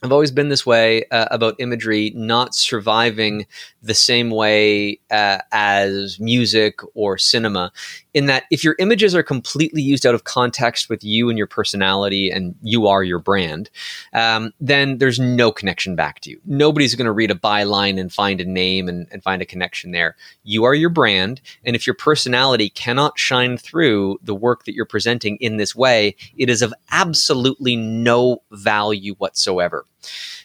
I've 0.04 0.12
always 0.12 0.32
been 0.32 0.50
this 0.50 0.66
way 0.66 1.04
uh, 1.12 1.28
about 1.30 1.60
imagery 1.60 2.12
not 2.16 2.56
surviving 2.56 3.46
the 3.84 3.94
same 3.94 4.32
way 4.32 5.00
uh, 5.12 5.40
as 5.52 6.20
music 6.20 6.80
or 6.96 7.20
cinema 7.20 7.72
in 8.14 8.26
that 8.26 8.44
if 8.52 8.64
your 8.64 8.76
images 8.80 9.16
are 9.16 9.24
completely 9.24 9.82
used 9.82 10.06
out 10.06 10.14
of 10.14 10.26
context 10.26 10.90
with 10.90 11.04
you 11.04 11.30
and 11.30 11.38
your 11.38 11.48
personality 11.48 12.30
and 12.30 12.56
you 12.62 12.88
are 12.88 13.04
your 13.04 13.20
brand, 13.20 13.70
um, 14.14 14.54
then 14.60 14.98
there's 14.98 15.20
no 15.20 15.52
connection 15.52 15.96
back 15.96 16.20
to 16.22 16.30
you. 16.30 16.40
Nobody's 16.46 16.96
going 16.96 17.06
to 17.06 17.12
read 17.12 17.32
a 17.32 17.36
byline 17.36 18.00
and 18.00 18.12
find 18.12 18.42
a 18.42 18.46
name 18.46 18.90
and, 18.90 19.08
and 19.12 19.24
find 19.24 19.42
a 19.42 19.46
connection 19.46 19.92
there. 19.92 20.16
You 20.44 20.66
are 20.66 20.74
your 20.74 20.90
brand. 20.90 21.42
And 21.64 21.76
if 21.76 21.88
your 21.88 21.94
personality 21.96 22.70
cannot 22.70 23.18
shine 23.18 23.58
through 23.58 24.20
the 24.22 24.36
work 24.36 24.66
that 24.66 24.76
you're 24.76 24.86
presenting 24.86 25.38
in 25.38 25.58
this 25.58 25.76
way, 25.76 26.16
it 26.38 26.50
is 26.50 26.62
of 26.62 26.74
absolutely 26.92 27.76
no 27.76 28.42
value 28.52 29.16
whatsoever. 29.16 29.86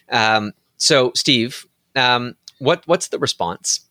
Um, 0.09 0.53
so, 0.77 1.11
Steve, 1.15 1.65
um, 1.95 2.35
what 2.59 2.83
what's 2.87 3.09
the 3.09 3.19
response? 3.19 3.81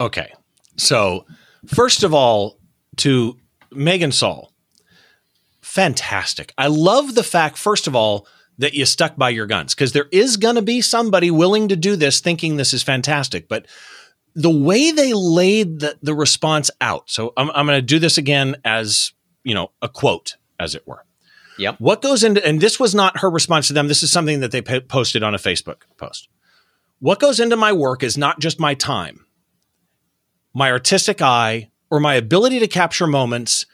Okay, 0.00 0.32
so 0.76 1.26
first 1.66 2.02
of 2.02 2.14
all, 2.14 2.58
to 2.96 3.38
Megan 3.70 4.12
Saul. 4.12 4.52
Fantastic. 5.60 6.52
I 6.58 6.66
love 6.66 7.14
the 7.14 7.22
fact, 7.22 7.56
first 7.56 7.86
of 7.86 7.96
all, 7.96 8.26
that 8.58 8.74
you 8.74 8.84
stuck 8.84 9.16
by 9.16 9.30
your 9.30 9.46
guns 9.46 9.74
because 9.74 9.92
there 9.92 10.08
is 10.12 10.36
going 10.36 10.56
to 10.56 10.62
be 10.62 10.80
somebody 10.80 11.30
willing 11.30 11.68
to 11.68 11.76
do 11.76 11.96
this 11.96 12.20
thinking 12.20 12.56
this 12.56 12.74
is 12.74 12.82
fantastic. 12.82 13.48
But 13.48 13.66
the 14.34 14.50
way 14.50 14.90
they 14.90 15.14
laid 15.14 15.80
the, 15.80 15.98
the 16.02 16.14
response 16.14 16.70
out, 16.80 17.10
so 17.10 17.32
I'm, 17.36 17.50
I'm 17.50 17.66
going 17.66 17.78
to 17.78 17.82
do 17.82 17.98
this 17.98 18.18
again 18.18 18.56
as, 18.64 19.12
you 19.42 19.54
know, 19.54 19.72
a 19.80 19.88
quote, 19.88 20.36
as 20.60 20.74
it 20.74 20.86
were. 20.86 21.04
Yep. 21.58 21.76
What 21.80 22.02
goes 22.02 22.24
into, 22.24 22.44
and 22.46 22.60
this 22.60 22.78
was 22.78 22.94
not 22.94 23.18
her 23.18 23.30
response 23.30 23.68
to 23.68 23.72
them. 23.72 23.88
This 23.88 24.02
is 24.02 24.12
something 24.12 24.40
that 24.40 24.52
they 24.52 24.62
posted 24.62 25.22
on 25.22 25.34
a 25.34 25.38
Facebook 25.38 25.82
post. 25.96 26.28
What 26.98 27.20
goes 27.20 27.40
into 27.40 27.56
my 27.56 27.72
work 27.72 28.02
is 28.02 28.16
not 28.16 28.38
just 28.38 28.60
my 28.60 28.74
time, 28.74 29.26
my 30.54 30.70
artistic 30.70 31.20
eye, 31.20 31.70
or 31.92 32.00
my 32.00 32.14
ability 32.14 32.58
to 32.58 32.66
capture 32.66 33.06
moments 33.06 33.66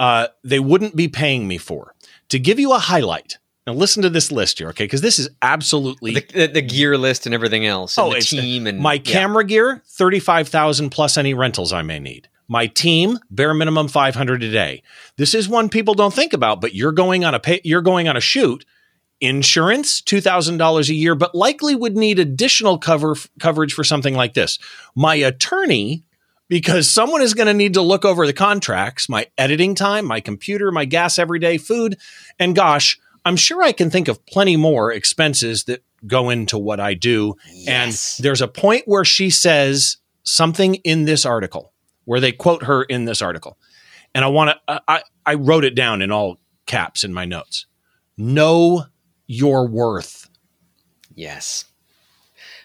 uh, 0.00 0.26
they 0.42 0.58
wouldn't 0.58 0.96
be 0.96 1.06
paying 1.06 1.46
me 1.46 1.56
for. 1.56 1.94
To 2.30 2.40
give 2.40 2.58
you 2.58 2.72
a 2.72 2.78
highlight, 2.78 3.38
now 3.68 3.74
listen 3.74 4.02
to 4.02 4.10
this 4.10 4.32
list 4.32 4.58
here, 4.58 4.70
okay? 4.70 4.84
Because 4.84 5.00
this 5.00 5.20
is 5.20 5.30
absolutely 5.42 6.14
the, 6.14 6.26
the, 6.34 6.46
the, 6.48 6.62
gear 6.62 6.98
list 6.98 7.24
and 7.24 7.32
everything 7.32 7.64
else. 7.64 7.96
And 7.96 8.08
oh, 8.08 8.14
the 8.14 8.20
team 8.20 8.66
and 8.66 8.80
my 8.80 8.94
yeah. 8.94 9.00
camera 9.00 9.44
gear, 9.44 9.80
thirty-five 9.86 10.48
thousand 10.48 10.90
plus 10.90 11.16
any 11.16 11.34
rentals 11.34 11.72
I 11.72 11.82
may 11.82 12.00
need. 12.00 12.28
My 12.48 12.66
team, 12.66 13.20
bare 13.30 13.54
minimum 13.54 13.86
five 13.86 14.16
hundred 14.16 14.42
a 14.42 14.50
day. 14.50 14.82
This 15.16 15.32
is 15.32 15.48
one 15.48 15.68
people 15.68 15.94
don't 15.94 16.12
think 16.12 16.32
about, 16.32 16.60
but 16.60 16.74
you're 16.74 16.90
going 16.90 17.24
on 17.24 17.32
a 17.32 17.38
pay, 17.38 17.60
you're 17.62 17.80
going 17.80 18.08
on 18.08 18.16
a 18.16 18.20
shoot. 18.20 18.64
Insurance, 19.20 20.00
two 20.00 20.20
thousand 20.20 20.56
dollars 20.56 20.90
a 20.90 20.94
year, 20.94 21.14
but 21.14 21.32
likely 21.32 21.76
would 21.76 21.96
need 21.96 22.18
additional 22.18 22.76
cover 22.76 23.14
coverage 23.38 23.72
for 23.72 23.84
something 23.84 24.16
like 24.16 24.34
this. 24.34 24.58
My 24.96 25.14
attorney, 25.14 26.02
because 26.52 26.90
someone 26.90 27.22
is 27.22 27.32
going 27.32 27.46
to 27.46 27.54
need 27.54 27.72
to 27.72 27.80
look 27.80 28.04
over 28.04 28.26
the 28.26 28.32
contracts, 28.34 29.08
my 29.08 29.26
editing 29.38 29.74
time, 29.74 30.04
my 30.04 30.20
computer, 30.20 30.70
my 30.70 30.84
gas 30.84 31.18
every 31.18 31.38
day, 31.38 31.56
food, 31.56 31.96
and 32.38 32.54
gosh, 32.54 33.00
I'm 33.24 33.36
sure 33.36 33.62
I 33.62 33.72
can 33.72 33.88
think 33.88 34.06
of 34.06 34.26
plenty 34.26 34.56
more 34.56 34.92
expenses 34.92 35.64
that 35.64 35.82
go 36.06 36.28
into 36.28 36.58
what 36.58 36.78
I 36.78 36.92
do. 36.92 37.36
Yes. 37.50 38.18
And 38.18 38.24
there's 38.24 38.42
a 38.42 38.48
point 38.48 38.82
where 38.84 39.02
she 39.02 39.30
says 39.30 39.96
something 40.24 40.74
in 40.74 41.06
this 41.06 41.24
article 41.24 41.72
where 42.04 42.20
they 42.20 42.32
quote 42.32 42.64
her 42.64 42.82
in 42.82 43.06
this 43.06 43.22
article. 43.22 43.56
And 44.14 44.22
I 44.22 44.28
want 44.28 44.50
to, 44.68 44.82
I, 44.86 45.04
I 45.24 45.36
wrote 45.36 45.64
it 45.64 45.74
down 45.74 46.02
in 46.02 46.12
all 46.12 46.36
caps 46.66 47.02
in 47.02 47.14
my 47.14 47.24
notes. 47.24 47.64
Know 48.18 48.84
your 49.26 49.66
worth. 49.66 50.28
Yes. 51.14 51.64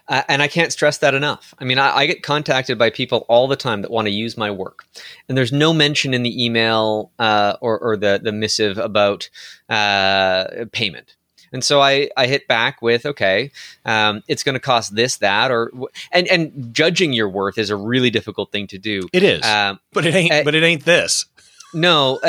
Uh, 0.10 0.24
and 0.28 0.42
I 0.42 0.48
can't 0.48 0.72
stress 0.72 1.00
that 1.00 1.14
enough. 1.14 1.54
I 1.60 1.66
mean, 1.66 1.78
I, 1.78 1.96
I, 1.96 2.06
get 2.06 2.24
contacted 2.24 2.78
by 2.78 2.90
people 2.90 3.26
all 3.28 3.48
the 3.48 3.58
time 3.58 3.82
that 3.82 3.92
want 3.92 4.08
to 4.08 4.12
use 4.12 4.38
my 4.38 4.50
work, 4.50 4.86
and 5.28 5.38
there's 5.38 5.52
no 5.52 5.74
mention 5.74 6.14
in 6.14 6.24
the 6.24 6.46
email 6.46 7.12
uh, 7.20 7.58
or, 7.60 7.78
or, 7.80 7.98
the 7.98 8.20
the 8.24 8.32
missive 8.32 8.78
about 8.78 9.30
uh, 9.70 10.66
payment. 10.72 11.16
And 11.52 11.64
so 11.64 11.82
I, 11.82 12.10
I 12.18 12.28
hit 12.28 12.48
back 12.48 12.82
with, 12.82 13.06
okay, 13.06 13.52
um, 13.86 14.22
it's 14.28 14.44
going 14.44 14.54
to 14.54 14.60
cost 14.60 14.96
this, 14.96 15.18
that, 15.18 15.52
or 15.52 15.72
and 16.12 16.28
and 16.28 16.74
judging 16.74 17.14
your 17.14 17.30
worth 17.30 17.58
is 17.58 17.70
a 17.70 17.76
really 17.76 18.10
difficult 18.10 18.52
thing 18.52 18.68
to 18.68 18.78
do. 18.78 19.08
It 19.12 19.24
is, 19.24 19.44
um, 19.46 19.80
but 19.94 20.06
it 20.06 20.16
ain't. 20.16 20.46
but 20.46 20.56
it 20.56 20.64
ain't 20.64 20.86
this. 20.86 21.26
No, 21.74 22.20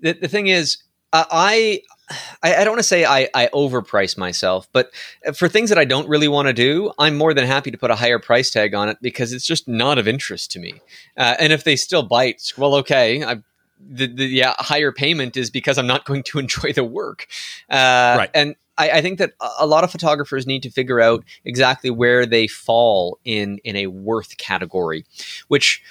the 0.00 0.12
the 0.12 0.28
thing 0.28 0.46
is, 0.46 0.78
I 1.12 1.82
I, 2.42 2.56
I 2.56 2.64
don't 2.64 2.70
want 2.70 2.78
to 2.78 2.84
say 2.84 3.04
I, 3.04 3.28
I 3.34 3.48
overprice 3.52 4.16
myself, 4.16 4.68
but 4.72 4.90
for 5.34 5.48
things 5.48 5.68
that 5.68 5.78
I 5.78 5.84
don't 5.84 6.08
really 6.08 6.28
want 6.28 6.48
to 6.48 6.54
do, 6.54 6.92
I'm 6.98 7.16
more 7.16 7.34
than 7.34 7.46
happy 7.46 7.70
to 7.70 7.78
put 7.78 7.90
a 7.90 7.96
higher 7.96 8.18
price 8.18 8.50
tag 8.50 8.74
on 8.74 8.88
it 8.88 8.98
because 9.00 9.32
it's 9.32 9.46
just 9.46 9.68
not 9.68 9.98
of 9.98 10.08
interest 10.08 10.50
to 10.52 10.58
me. 10.58 10.80
Uh, 11.16 11.36
and 11.38 11.52
if 11.52 11.64
they 11.64 11.76
still 11.76 12.02
bite, 12.02 12.52
well, 12.56 12.74
okay, 12.76 13.24
I, 13.24 13.36
the, 13.80 14.06
the 14.06 14.26
yeah 14.26 14.54
higher 14.58 14.92
payment 14.92 15.36
is 15.36 15.50
because 15.50 15.78
I'm 15.78 15.86
not 15.86 16.04
going 16.04 16.22
to 16.24 16.38
enjoy 16.38 16.72
the 16.72 16.84
work. 16.84 17.26
Uh, 17.68 18.16
right. 18.18 18.30
And 18.34 18.56
I, 18.76 18.90
I, 18.90 19.02
think 19.02 19.18
that 19.18 19.32
a 19.58 19.66
lot 19.66 19.84
of 19.84 19.90
photographers 19.90 20.46
need 20.46 20.62
to 20.62 20.70
figure 20.70 21.00
out 21.00 21.24
exactly 21.44 21.90
where 21.90 22.26
they 22.26 22.46
fall 22.46 23.18
in 23.24 23.58
in 23.64 23.76
a 23.76 23.88
worth 23.88 24.36
category, 24.38 25.04
which 25.48 25.82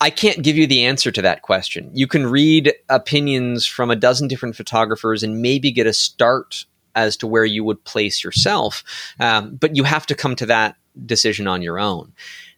I 0.00 0.10
can't 0.10 0.42
give 0.42 0.56
you 0.56 0.66
the 0.66 0.84
answer 0.84 1.10
to 1.10 1.22
that 1.22 1.42
question. 1.42 1.90
You 1.92 2.06
can 2.06 2.26
read 2.26 2.72
opinions 2.88 3.66
from 3.66 3.90
a 3.90 3.96
dozen 3.96 4.28
different 4.28 4.56
photographers 4.56 5.22
and 5.22 5.42
maybe 5.42 5.70
get 5.70 5.86
a 5.86 5.92
start 5.92 6.64
as 6.94 7.16
to 7.18 7.26
where 7.26 7.44
you 7.44 7.62
would 7.64 7.84
place 7.84 8.24
yourself, 8.24 8.82
um, 9.20 9.56
but 9.56 9.76
you 9.76 9.84
have 9.84 10.06
to 10.06 10.14
come 10.14 10.34
to 10.36 10.46
that 10.46 10.76
decision 11.06 11.46
on 11.46 11.62
your 11.62 11.78
own. 11.78 12.12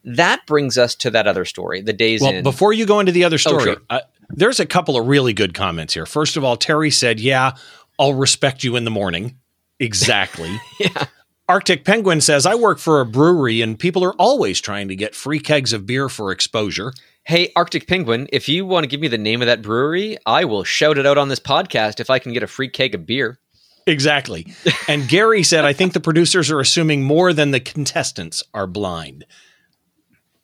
That 0.04 0.46
brings 0.46 0.78
us 0.78 0.94
to 0.96 1.10
that 1.10 1.26
other 1.26 1.44
story, 1.44 1.80
the 1.80 1.92
days 1.92 2.22
well, 2.22 2.32
in. 2.32 2.42
Before 2.42 2.72
you 2.72 2.86
go 2.86 3.00
into 3.00 3.12
the 3.12 3.24
other 3.24 3.38
story, 3.38 3.62
oh, 3.62 3.64
sure. 3.74 3.82
uh, 3.90 4.00
there's 4.30 4.58
a 4.58 4.66
couple 4.66 4.96
of 4.96 5.06
really 5.06 5.32
good 5.32 5.54
comments 5.54 5.94
here. 5.94 6.06
First 6.06 6.36
of 6.36 6.44
all, 6.44 6.56
Terry 6.56 6.90
said, 6.90 7.20
"Yeah, 7.20 7.52
I'll 7.98 8.14
respect 8.14 8.64
you 8.64 8.74
in 8.76 8.84
the 8.84 8.90
morning." 8.90 9.36
Exactly. 9.78 10.60
yeah. 10.80 11.06
Arctic 11.48 11.84
Penguin 11.84 12.20
says, 12.20 12.46
I 12.46 12.54
work 12.54 12.78
for 12.78 13.00
a 13.00 13.06
brewery 13.06 13.60
and 13.60 13.78
people 13.78 14.04
are 14.04 14.14
always 14.14 14.60
trying 14.60 14.88
to 14.88 14.96
get 14.96 15.14
free 15.14 15.40
kegs 15.40 15.72
of 15.72 15.86
beer 15.86 16.08
for 16.08 16.30
exposure. 16.30 16.92
Hey, 17.24 17.52
Arctic 17.54 17.86
Penguin, 17.86 18.28
if 18.32 18.48
you 18.48 18.66
want 18.66 18.82
to 18.82 18.88
give 18.88 19.00
me 19.00 19.06
the 19.06 19.16
name 19.16 19.42
of 19.42 19.46
that 19.46 19.62
brewery, 19.62 20.18
I 20.26 20.44
will 20.44 20.64
shout 20.64 20.98
it 20.98 21.06
out 21.06 21.18
on 21.18 21.28
this 21.28 21.38
podcast 21.38 22.00
if 22.00 22.10
I 22.10 22.18
can 22.18 22.32
get 22.32 22.42
a 22.42 22.48
free 22.48 22.68
keg 22.68 22.96
of 22.96 23.06
beer. 23.06 23.38
Exactly. 23.86 24.52
And 24.88 25.08
Gary 25.08 25.42
said, 25.42 25.64
I 25.64 25.72
think 25.72 25.92
the 25.92 26.00
producers 26.00 26.50
are 26.50 26.58
assuming 26.58 27.04
more 27.04 27.32
than 27.32 27.52
the 27.52 27.60
contestants 27.60 28.42
are 28.52 28.66
blind. 28.66 29.24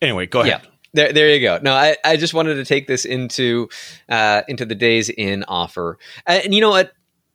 Anyway, 0.01 0.27
go 0.27 0.41
ahead. 0.41 0.63
Yeah. 0.63 0.71
There, 0.95 1.13
there 1.13 1.35
you 1.35 1.41
go. 1.41 1.59
No, 1.61 1.73
I, 1.73 1.97
I 2.05 2.17
just 2.17 2.33
wanted 2.33 2.55
to 2.55 2.65
take 2.65 2.87
this 2.87 3.05
into 3.05 3.69
uh, 4.09 4.43
into 4.49 4.65
the 4.65 4.75
Days 4.75 5.11
Inn 5.11 5.45
offer, 5.47 5.99
and 6.27 6.55
you 6.55 6.61
know 6.61 6.71
what? 6.71 6.93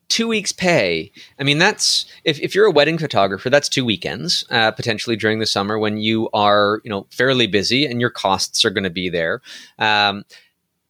Two 0.09 0.27
weeks 0.27 0.51
pay. 0.51 1.11
I 1.39 1.43
mean 1.43 1.57
that's 1.57 2.05
if, 2.23 2.39
if 2.39 2.55
you're 2.55 2.65
a 2.65 2.71
wedding 2.71 2.97
photographer 2.97 3.49
that's 3.49 3.69
two 3.69 3.85
weekends 3.85 4.45
uh, 4.49 4.71
potentially 4.71 5.15
during 5.15 5.39
the 5.39 5.45
summer 5.45 5.79
when 5.79 5.97
you 5.97 6.29
are 6.33 6.81
you 6.83 6.89
know 6.89 7.07
fairly 7.09 7.47
busy 7.47 7.85
and 7.85 7.99
your 7.99 8.09
costs 8.09 8.63
are 8.65 8.69
going 8.69 8.83
to 8.83 8.89
be 8.89 9.09
there. 9.09 9.41
Um, 9.79 10.25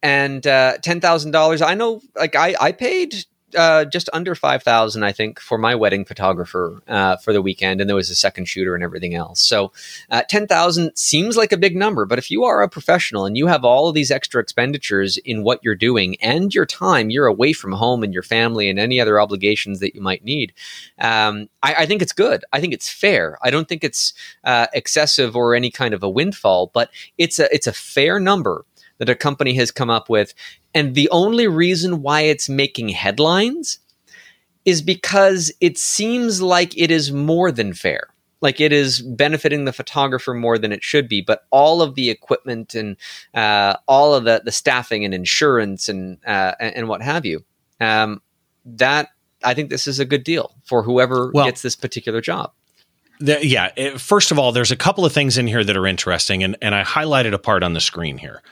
and 0.02 0.46
uh, 0.46 0.76
$10000 0.82 1.66
i 1.66 1.74
know 1.74 2.00
like 2.14 2.36
i, 2.36 2.54
I 2.60 2.72
paid 2.72 3.24
uh, 3.54 3.84
just 3.84 4.08
under 4.12 4.34
five 4.34 4.62
thousand, 4.62 5.02
I 5.02 5.12
think, 5.12 5.40
for 5.40 5.58
my 5.58 5.74
wedding 5.74 6.04
photographer 6.04 6.82
uh, 6.88 7.16
for 7.16 7.32
the 7.32 7.42
weekend, 7.42 7.80
and 7.80 7.88
there 7.88 7.96
was 7.96 8.10
a 8.10 8.14
second 8.14 8.46
shooter 8.46 8.74
and 8.74 8.84
everything 8.84 9.14
else. 9.14 9.40
So, 9.40 9.72
uh, 10.10 10.22
ten 10.28 10.46
thousand 10.46 10.96
seems 10.96 11.36
like 11.36 11.52
a 11.52 11.56
big 11.56 11.76
number, 11.76 12.06
but 12.06 12.18
if 12.18 12.30
you 12.30 12.44
are 12.44 12.62
a 12.62 12.68
professional 12.68 13.26
and 13.26 13.36
you 13.36 13.46
have 13.46 13.64
all 13.64 13.88
of 13.88 13.94
these 13.94 14.10
extra 14.10 14.40
expenditures 14.40 15.16
in 15.18 15.42
what 15.42 15.60
you're 15.62 15.74
doing 15.74 16.16
and 16.20 16.54
your 16.54 16.66
time, 16.66 17.10
you're 17.10 17.26
away 17.26 17.52
from 17.52 17.72
home 17.72 18.02
and 18.02 18.12
your 18.12 18.22
family 18.22 18.68
and 18.68 18.78
any 18.78 19.00
other 19.00 19.20
obligations 19.20 19.80
that 19.80 19.94
you 19.94 20.00
might 20.00 20.24
need. 20.24 20.52
Um, 20.98 21.48
I, 21.62 21.74
I, 21.78 21.86
think 21.86 22.02
it's 22.02 22.12
good. 22.12 22.44
I 22.52 22.60
think 22.60 22.72
it's 22.72 22.88
fair. 22.88 23.38
I 23.42 23.50
don't 23.50 23.68
think 23.68 23.84
it's 23.84 24.14
uh, 24.44 24.66
excessive 24.72 25.36
or 25.36 25.54
any 25.54 25.70
kind 25.70 25.94
of 25.94 26.02
a 26.02 26.08
windfall, 26.08 26.70
but 26.72 26.90
it's 27.18 27.38
a 27.38 27.52
it's 27.54 27.66
a 27.66 27.72
fair 27.72 28.20
number 28.20 28.64
that 28.98 29.08
a 29.08 29.14
company 29.14 29.54
has 29.54 29.70
come 29.70 29.90
up 29.90 30.08
with. 30.08 30.34
And 30.74 30.94
the 30.94 31.08
only 31.10 31.46
reason 31.46 32.02
why 32.02 32.22
it's 32.22 32.48
making 32.48 32.90
headlines 32.90 33.78
is 34.64 34.82
because 34.82 35.52
it 35.60 35.78
seems 35.78 36.40
like 36.40 36.76
it 36.78 36.90
is 36.90 37.12
more 37.12 37.52
than 37.52 37.74
fair. 37.74 38.08
Like 38.40 38.60
it 38.60 38.72
is 38.72 39.00
benefiting 39.00 39.64
the 39.64 39.72
photographer 39.72 40.34
more 40.34 40.58
than 40.58 40.70
it 40.70 40.84
should 40.84 41.08
be, 41.08 41.22
but 41.22 41.46
all 41.50 41.80
of 41.80 41.94
the 41.94 42.10
equipment 42.10 42.74
and 42.74 42.96
uh, 43.32 43.76
all 43.88 44.14
of 44.14 44.24
the, 44.24 44.42
the 44.44 44.52
staffing 44.52 45.04
and 45.04 45.14
insurance 45.14 45.88
and 45.88 46.18
uh, 46.26 46.52
and 46.60 46.86
what 46.88 47.00
have 47.00 47.24
you, 47.24 47.42
um, 47.80 48.20
that 48.66 49.08
I 49.42 49.54
think 49.54 49.70
this 49.70 49.86
is 49.86 49.98
a 49.98 50.04
good 50.04 50.24
deal 50.24 50.54
for 50.64 50.82
whoever 50.82 51.30
well, 51.32 51.46
gets 51.46 51.62
this 51.62 51.74
particular 51.74 52.20
job. 52.20 52.52
The, 53.18 53.46
yeah. 53.46 53.70
It, 53.76 53.98
first 53.98 54.30
of 54.30 54.38
all, 54.38 54.52
there's 54.52 54.72
a 54.72 54.76
couple 54.76 55.06
of 55.06 55.12
things 55.12 55.38
in 55.38 55.46
here 55.46 55.64
that 55.64 55.76
are 55.76 55.86
interesting, 55.86 56.42
and, 56.42 56.56
and 56.60 56.74
I 56.74 56.82
highlighted 56.82 57.32
a 57.32 57.38
part 57.38 57.62
on 57.62 57.72
the 57.72 57.80
screen 57.80 58.18
here 58.18 58.42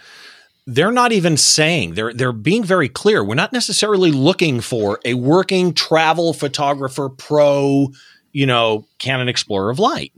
they're 0.66 0.92
not 0.92 1.12
even 1.12 1.36
saying 1.36 1.94
they're 1.94 2.12
they're 2.12 2.32
being 2.32 2.64
very 2.64 2.88
clear. 2.88 3.24
We're 3.24 3.34
not 3.34 3.52
necessarily 3.52 4.12
looking 4.12 4.60
for 4.60 5.00
a 5.04 5.14
working 5.14 5.74
travel 5.74 6.32
photographer 6.32 7.08
pro, 7.08 7.88
you 8.32 8.46
know, 8.46 8.86
Canon 8.98 9.28
Explorer 9.28 9.70
of 9.70 9.78
Light. 9.78 10.12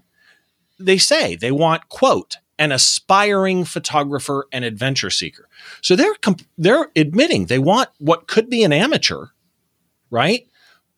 They 0.78 0.98
say 0.98 1.35
they 1.37 1.52
want 1.52 1.88
quote 1.88 2.37
an 2.59 2.72
aspiring 2.72 3.64
photographer 3.64 4.46
and 4.52 4.64
adventure 4.64 5.11
seeker. 5.11 5.48
So 5.80 5.96
they're 5.96 6.14
comp- 6.14 6.46
they're 6.59 6.90
admitting 6.94 7.46
they 7.46 7.59
want 7.59 7.88
what 7.98 8.26
could 8.26 8.50
be 8.50 8.62
an 8.64 8.72
amateur, 8.72 9.26
right? 10.11 10.46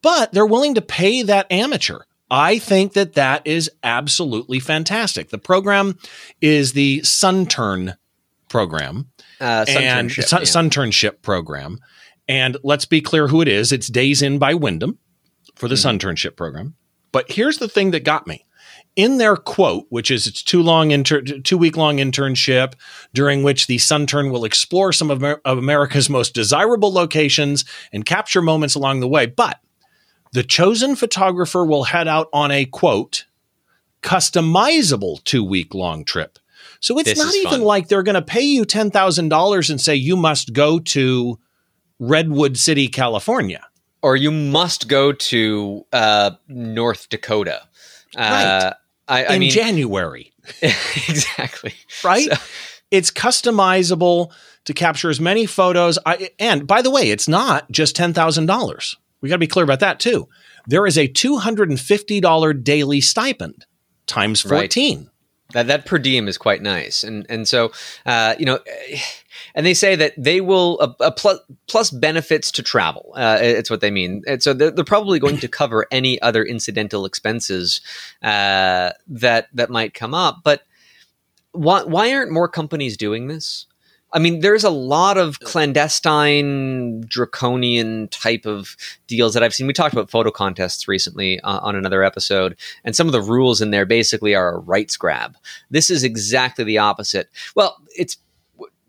But 0.02 0.32
they're 0.32 0.46
willing 0.46 0.74
to 0.74 0.82
pay 0.82 1.22
that 1.22 1.50
amateur. 1.50 2.00
I 2.30 2.59
think 2.59 2.94
that 2.94 3.14
that 3.14 3.46
is 3.46 3.70
absolutely 3.85 4.59
fantastic. 4.59 5.30
The 5.30 5.38
program 5.38 5.98
is 6.40 6.72
the 6.72 7.02
Suntern 7.04 7.96
program 8.48 9.11
uh, 9.40 9.64
and 9.68 10.12
sun, 10.12 10.40
yeah. 10.40 10.44
Sunternship 10.44 11.22
program. 11.22 11.79
And 12.29 12.57
let's 12.64 12.87
be 12.87 13.01
clear 13.01 13.29
who 13.29 13.40
it 13.40 13.49
is. 13.49 13.72
It's 13.72 13.88
Days 13.88 14.22
Inn 14.22 14.38
by 14.38 14.55
Wyndham 14.55 14.99
for 15.55 15.68
the 15.68 15.75
mm-hmm. 15.75 15.96
Sunternship 15.96 16.37
program. 16.37 16.75
But 17.12 17.31
here's 17.31 17.59
the 17.59 17.68
thing 17.68 17.92
that 17.92 18.05
got 18.05 18.27
me. 18.27 18.44
In 18.94 19.18
their 19.18 19.37
quote, 19.37 19.85
which 19.90 20.11
is 20.11 20.27
it's 20.27 20.42
two 20.42 20.62
long 20.62 20.90
inter- 20.90 21.20
two 21.20 21.59
week 21.59 21.77
long 21.77 21.99
internship 21.99 22.72
during 23.12 23.42
which 23.42 23.66
the 23.66 23.79
Suntern 23.79 24.31
will 24.31 24.44
explore 24.44 24.92
some 24.92 25.11
of, 25.11 25.18
Amer- 25.18 25.40
of 25.44 25.59
America's 25.59 26.09
most 26.09 26.35
desirable 26.35 26.92
locations 26.92 27.64
and 27.92 28.07
capture 28.07 28.40
moments 28.40 28.75
along 28.75 29.01
the 29.01 29.09
way. 29.09 29.27
But 29.27 29.61
the 30.33 30.42
chosen 30.42 30.96
photographer 30.96 31.64
will 31.64 31.85
head 31.85 32.09
out 32.09 32.29
on 32.33 32.51
a 32.51 32.64
quote 32.64 33.27
customizable 34.03 35.22
two 35.25 35.44
week 35.44 35.75
long 35.75 36.05
trip 36.05 36.38
so 36.80 36.98
it's 36.98 37.10
this 37.10 37.18
not 37.18 37.34
even 37.34 37.50
fun. 37.50 37.60
like 37.62 37.88
they're 37.88 38.02
going 38.02 38.14
to 38.14 38.22
pay 38.22 38.42
you 38.42 38.64
$10,000 38.64 39.70
and 39.70 39.80
say 39.80 39.94
you 39.94 40.16
must 40.16 40.52
go 40.52 40.78
to 40.78 41.38
Redwood 41.98 42.56
City, 42.56 42.88
California. 42.88 43.66
Or 44.02 44.16
you 44.16 44.30
must 44.30 44.88
go 44.88 45.12
to 45.12 45.84
uh, 45.92 46.32
North 46.48 47.08
Dakota. 47.08 47.62
Uh, 48.16 48.20
right. 48.20 48.72
I, 49.08 49.24
I 49.24 49.34
in 49.34 49.40
mean, 49.40 49.50
January, 49.50 50.32
exactly. 50.62 51.74
right? 52.04 52.30
So- 52.30 52.36
it's 52.90 53.10
customizable 53.10 54.30
to 54.64 54.72
capture 54.72 55.10
as 55.10 55.20
many 55.20 55.44
photos. 55.46 55.98
I, 56.06 56.30
and 56.38 56.66
by 56.66 56.82
the 56.82 56.90
way, 56.90 57.10
it's 57.10 57.26
not 57.28 57.70
just 57.70 57.96
$10,000. 57.96 58.96
We 59.20 59.28
got 59.28 59.34
to 59.34 59.38
be 59.38 59.46
clear 59.46 59.64
about 59.64 59.80
that 59.80 59.98
too. 59.98 60.28
There 60.68 60.86
is 60.86 60.96
a 60.98 61.08
$250 61.08 62.64
daily 62.64 63.00
stipend 63.00 63.66
times 64.06 64.44
Right. 64.44 64.70
14. 65.52 65.66
That 65.66 65.66
that 65.66 65.87
per 65.87 65.98
diem 65.98 66.28
is 66.28 66.38
quite 66.38 66.62
nice, 66.62 67.04
and 67.04 67.26
and 67.28 67.46
so 67.46 67.72
uh, 68.04 68.35
you 68.38 68.46
know, 68.46 68.59
and 69.54 69.64
they 69.64 69.74
say 69.74 69.96
that 69.96 70.12
they 70.16 70.40
will 70.40 70.80
a, 70.80 71.04
a 71.04 71.12
plus, 71.12 71.40
plus 71.68 71.90
benefits 71.90 72.50
to 72.52 72.62
travel. 72.62 73.12
Uh, 73.16 73.38
it's 73.40 73.70
what 73.70 73.80
they 73.80 73.90
mean, 73.90 74.22
and 74.26 74.42
so 74.42 74.52
they're, 74.52 74.70
they're 74.70 74.85
probably 74.85 75.18
going 75.18 75.38
to 75.38 75.48
cover 75.48 75.87
any 75.90 76.20
other 76.22 76.44
incidental 76.44 77.04
expenses 77.04 77.80
uh, 78.22 78.90
that 79.06 79.48
that 79.54 79.70
might 79.70 79.94
come 79.94 80.14
up. 80.14 80.40
But 80.44 80.62
why 81.52 81.82
why 81.85 82.12
aren't 82.12 82.32
more 82.32 82.48
companies 82.48 82.96
doing 82.96 83.28
this? 83.28 83.66
I 84.16 84.18
mean, 84.18 84.40
there's 84.40 84.64
a 84.64 84.70
lot 84.70 85.18
of 85.18 85.40
clandestine, 85.40 87.02
draconian 87.02 88.09
type 88.09 88.46
of 88.46 88.74
deals 89.07 89.35
that 89.35 89.42
I've 89.42 89.55
seen. 89.55 89.66
We 89.66 89.74
talked 89.74 89.92
about 89.92 90.11
photo 90.11 90.31
contests 90.31 90.88
recently 90.88 91.38
uh, 91.40 91.61
on 91.61 91.76
another 91.76 92.02
episode, 92.02 92.57
and 92.83 92.96
some 92.96 93.07
of 93.09 93.12
the 93.12 93.20
rules 93.20 93.61
in 93.61 93.72
there 93.72 93.85
basically 93.85 94.35
are 94.35 94.55
a 94.55 94.59
rights 94.59 94.96
grab. 94.96 95.37
This 95.68 95.90
is 95.90 96.02
exactly 96.02 96.64
the 96.64 96.79
opposite. 96.79 97.29
Well, 97.55 97.76
it's 97.94 98.16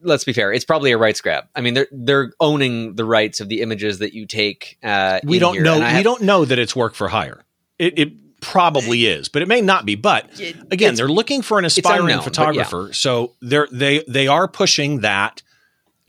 let's 0.02 0.24
be 0.24 0.32
fair, 0.32 0.54
it's 0.54 0.64
probably 0.64 0.94
a 0.94 0.98
rights 0.98 1.20
grab. 1.20 1.44
I 1.56 1.60
mean, 1.60 1.74
they're 1.74 1.88
they're 1.92 2.32
owning 2.40 2.96
the 2.96 3.04
rights 3.04 3.42
of 3.42 3.50
the 3.50 3.62
images 3.62 4.00
that 4.00 4.14
you 4.14 4.26
take. 4.26 4.78
Uh, 4.82 5.20
We 5.26 5.38
in 5.38 5.42
don't 5.42 5.54
here, 5.56 5.64
know. 5.64 5.78
We 5.80 5.84
have- 5.84 6.04
don't 6.06 6.22
know 6.22 6.46
that 6.46 6.58
it's 6.58 6.74
work 6.74 6.96
for 6.96 7.10
hire. 7.10 7.44
It, 7.78 8.00
it 8.00 8.14
probably 8.42 9.06
is, 9.06 9.30
but 9.30 9.42
it 9.42 9.48
may 9.48 9.62
not 9.62 9.86
be. 9.86 9.96
But 9.96 10.30
again, 10.40 10.56
it's- 10.70 10.98
they're 10.98 11.08
looking 11.08 11.42
for 11.42 11.60
an 11.60 11.66
aspiring 11.66 12.02
unknown, 12.02 12.18
but 12.18 12.24
yeah. 12.24 12.24
photographer, 12.24 12.94
so 12.94 13.34
they're 13.42 13.68
they 13.72 14.04
they 14.08 14.28
are 14.28 14.48
pushing 14.48 15.02
that. 15.02 15.42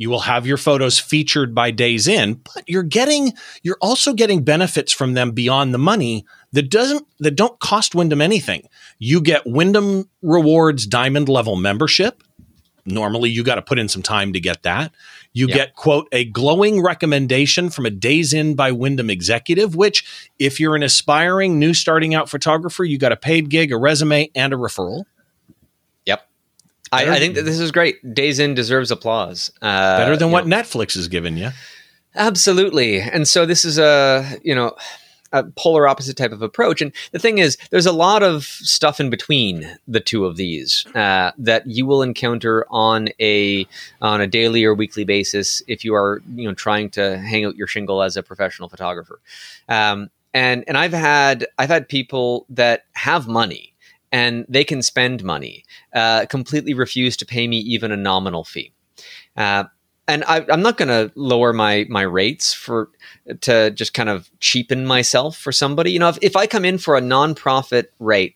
You 0.01 0.11
will 0.11 0.21
have 0.21 0.47
your 0.47 0.59
photos 0.59 1.01
featured 1.01 1.57
by 1.57 1.73
Days 1.73 2.07
Inn, 2.07 2.41
but 2.55 2.63
you're 2.69 2.85
getting 2.85 3.33
you're 3.65 3.79
also 3.81 4.13
getting 4.15 4.45
benefits 4.45 4.93
from 4.93 5.15
them 5.15 5.33
beyond 5.33 5.75
the 5.75 5.79
money 5.79 6.25
that 6.53 6.71
doesn't 6.71 7.05
that 7.19 7.33
don't 7.33 7.59
cost 7.59 7.97
Wyndham 7.97 8.21
anything. 8.23 8.69
You 9.01 9.21
get 9.21 9.45
Wyndham 9.45 10.09
Rewards 10.23 10.87
Diamond 10.87 11.29
level 11.29 11.57
membership. 11.57 12.23
Normally, 12.87 13.29
you 13.31 13.43
got 13.43 13.57
to 13.57 13.63
put 13.63 13.79
in 13.79 13.89
some 13.89 14.03
time 14.03 14.33
to 14.35 14.41
get 14.41 14.63
that. 14.63 14.93
You 15.35 15.47
Yeah. 15.49 15.55
get, 15.55 15.75
quote, 15.75 16.09
a 16.11 16.25
glowing 16.25 16.83
recommendation 16.83 17.71
from 17.71 17.87
a 17.87 17.91
Days 17.91 18.33
Inn 18.33 18.55
by 18.55 18.73
Wyndham 18.73 19.11
executive, 19.11 19.77
which, 19.77 20.05
if 20.39 20.59
you're 20.59 20.75
an 20.75 20.83
aspiring 20.83 21.59
new 21.59 21.75
starting 21.75 22.15
out 22.15 22.29
photographer, 22.29 22.83
you 22.85 22.99
got 22.99 23.13
a 23.13 23.17
paid 23.17 23.49
gig, 23.51 23.71
a 23.71 23.77
resume, 23.77 24.31
and 24.35 24.53
a 24.53 24.57
referral. 24.57 25.05
Yep. 26.07 26.27
I, 26.91 27.11
I 27.11 27.19
think 27.19 27.35
that 27.35 27.45
this 27.45 27.61
is 27.61 27.71
great. 27.71 28.15
Days 28.15 28.39
Inn 28.39 28.55
deserves 28.55 28.91
applause. 28.91 29.53
Uh, 29.61 29.99
Better 29.99 30.17
than 30.17 30.31
what 30.31 30.47
know, 30.47 30.57
Netflix 30.57 30.95
has 30.95 31.07
given 31.09 31.37
you. 31.37 31.51
Absolutely. 32.15 32.99
And 33.01 33.29
so 33.29 33.45
this 33.47 33.65
is 33.65 33.79
a, 33.79 34.39
you 34.43 34.55
know, 34.55 34.75
a 35.33 35.45
polar 35.45 35.87
opposite 35.87 36.17
type 36.17 36.33
of 36.33 36.43
approach. 36.43 36.81
And 36.81 36.93
the 37.13 37.19
thing 37.19 37.39
is, 37.39 37.57
there's 37.71 37.87
a 37.87 37.93
lot 37.93 38.23
of 38.23 38.45
stuff 38.45 39.01
in 39.01 39.11
between 39.11 39.77
the 39.87 40.01
two 40.01 40.25
of 40.25 40.37
these 40.37 40.87
uh, 40.95 41.33
that 41.39 41.67
you 41.67 41.87
will 41.87 42.03
encounter 42.03 42.67
on 42.71 43.09
a 43.21 43.67
on 44.01 44.21
a 44.21 44.27
daily 44.27 44.65
or 44.65 44.75
weekly 44.75 45.05
basis 45.05 45.63
if 45.67 45.85
you 45.85 45.95
are, 45.95 46.23
you 46.35 46.49
know, 46.49 46.55
trying 46.55 46.91
to 46.91 47.19
hang 47.19 47.45
out 47.45 47.57
your 47.57 47.67
shingle 47.67 48.03
as 48.03 48.17
a 48.17 48.23
professional 48.23 48.69
photographer. 48.69 49.21
Um, 49.69 50.11
and 50.35 50.65
and 50.69 50.77
I've 50.77 50.93
had 50.93 51.47
I've 51.59 51.71
had 51.71 51.89
people 51.89 52.47
that 52.51 52.85
have 52.93 53.29
money 53.29 53.75
and 54.11 54.47
they 54.49 54.65
can 54.65 54.83
spend 54.83 55.23
money, 55.23 55.65
uh, 55.95 56.27
completely 56.27 56.75
refuse 56.75 57.17
to 57.19 57.27
pay 57.27 57.47
me 57.47 57.59
even 57.59 57.93
a 57.93 57.97
nominal 57.97 58.45
fee. 58.45 58.73
Uh, 59.37 59.65
and 60.09 60.25
I, 60.27 60.45
I'm 60.51 60.63
not 60.63 60.77
going 60.79 60.89
to 60.89 61.13
lower 61.15 61.53
my 61.53 61.87
my 61.89 62.03
rates 62.03 62.53
for 62.53 62.91
to 63.43 63.71
just 63.71 63.95
kind 63.95 64.09
of 64.09 64.31
cheapen 64.41 64.87
myself 64.87 65.37
for 65.37 65.53
somebody. 65.53 65.93
You 65.93 65.99
know, 66.01 66.09
if, 66.09 66.19
if 66.23 66.35
I 66.37 66.47
come 66.47 66.65
in 66.65 66.79
for 66.79 66.97
a 66.97 67.01
nonprofit 67.01 67.87
rate, 68.01 68.35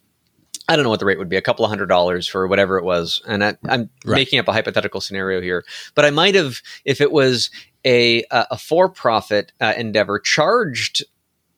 I 0.69 0.77
don't 0.77 0.85
know 0.85 0.91
what 0.91 1.01
the 1.01 1.07
rate 1.07 1.19
would 1.19 1.29
be, 1.29 1.37
a 1.37 1.43
couple 1.43 1.65
of 1.65 1.71
hundred 1.71 1.87
dollars 1.89 2.29
for 2.29 2.47
whatever 2.47 2.79
it 2.79 2.85
was, 2.85 3.23
and 3.27 3.43
I, 3.43 3.57
I'm 3.69 3.91
Right. 4.05 4.17
making 4.19 4.39
up 4.39 4.47
a 4.49 4.53
hypothetical 4.53 5.01
scenario 5.01 5.41
here. 5.41 5.65
But 5.95 6.05
I 6.05 6.11
might 6.11 6.35
have, 6.37 6.61
if 6.85 7.01
it 7.01 7.11
was 7.11 7.51
a 7.85 8.23
a, 8.31 8.47
a 8.53 8.59
for 8.59 8.89
profit 8.89 9.53
uh, 9.61 9.75
endeavor, 9.77 10.21
charged 10.21 11.03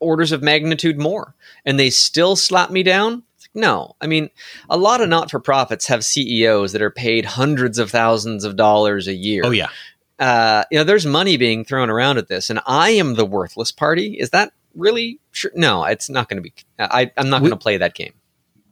orders 0.00 0.32
of 0.32 0.42
magnitude 0.42 0.98
more, 0.98 1.34
and 1.64 1.78
they 1.78 1.90
still 1.90 2.36
slap 2.36 2.70
me 2.70 2.82
down. 2.82 3.24
No, 3.56 3.94
I 4.00 4.08
mean, 4.08 4.30
a 4.68 4.76
lot 4.76 5.00
of 5.00 5.08
not 5.08 5.30
for 5.30 5.38
profits 5.38 5.86
have 5.86 6.04
CEOs 6.04 6.72
that 6.72 6.82
are 6.82 6.90
paid 6.90 7.24
hundreds 7.24 7.78
of 7.78 7.88
thousands 7.90 8.42
of 8.44 8.56
dollars 8.56 9.06
a 9.06 9.12
year 9.14 9.42
Oh, 9.44 9.50
yeah. 9.50 9.68
Uh, 10.18 10.64
you 10.70 10.78
know, 10.78 10.84
there's 10.84 11.06
money 11.06 11.36
being 11.36 11.64
thrown 11.64 11.90
around 11.90 12.18
at 12.18 12.28
this, 12.28 12.50
and 12.50 12.60
I 12.66 12.90
am 12.90 13.14
the 13.14 13.24
worthless 13.26 13.70
party. 13.72 14.16
Is 14.18 14.30
that 14.30 14.52
really 14.74 15.18
true? 15.32 15.50
No, 15.54 15.84
it's 15.84 16.08
not 16.08 16.28
going 16.28 16.36
to 16.36 16.42
be. 16.42 16.52
I, 16.78 17.10
I'm 17.16 17.30
not 17.30 17.40
going 17.40 17.50
to 17.50 17.56
play 17.56 17.76
that 17.76 17.94
game. 17.94 18.12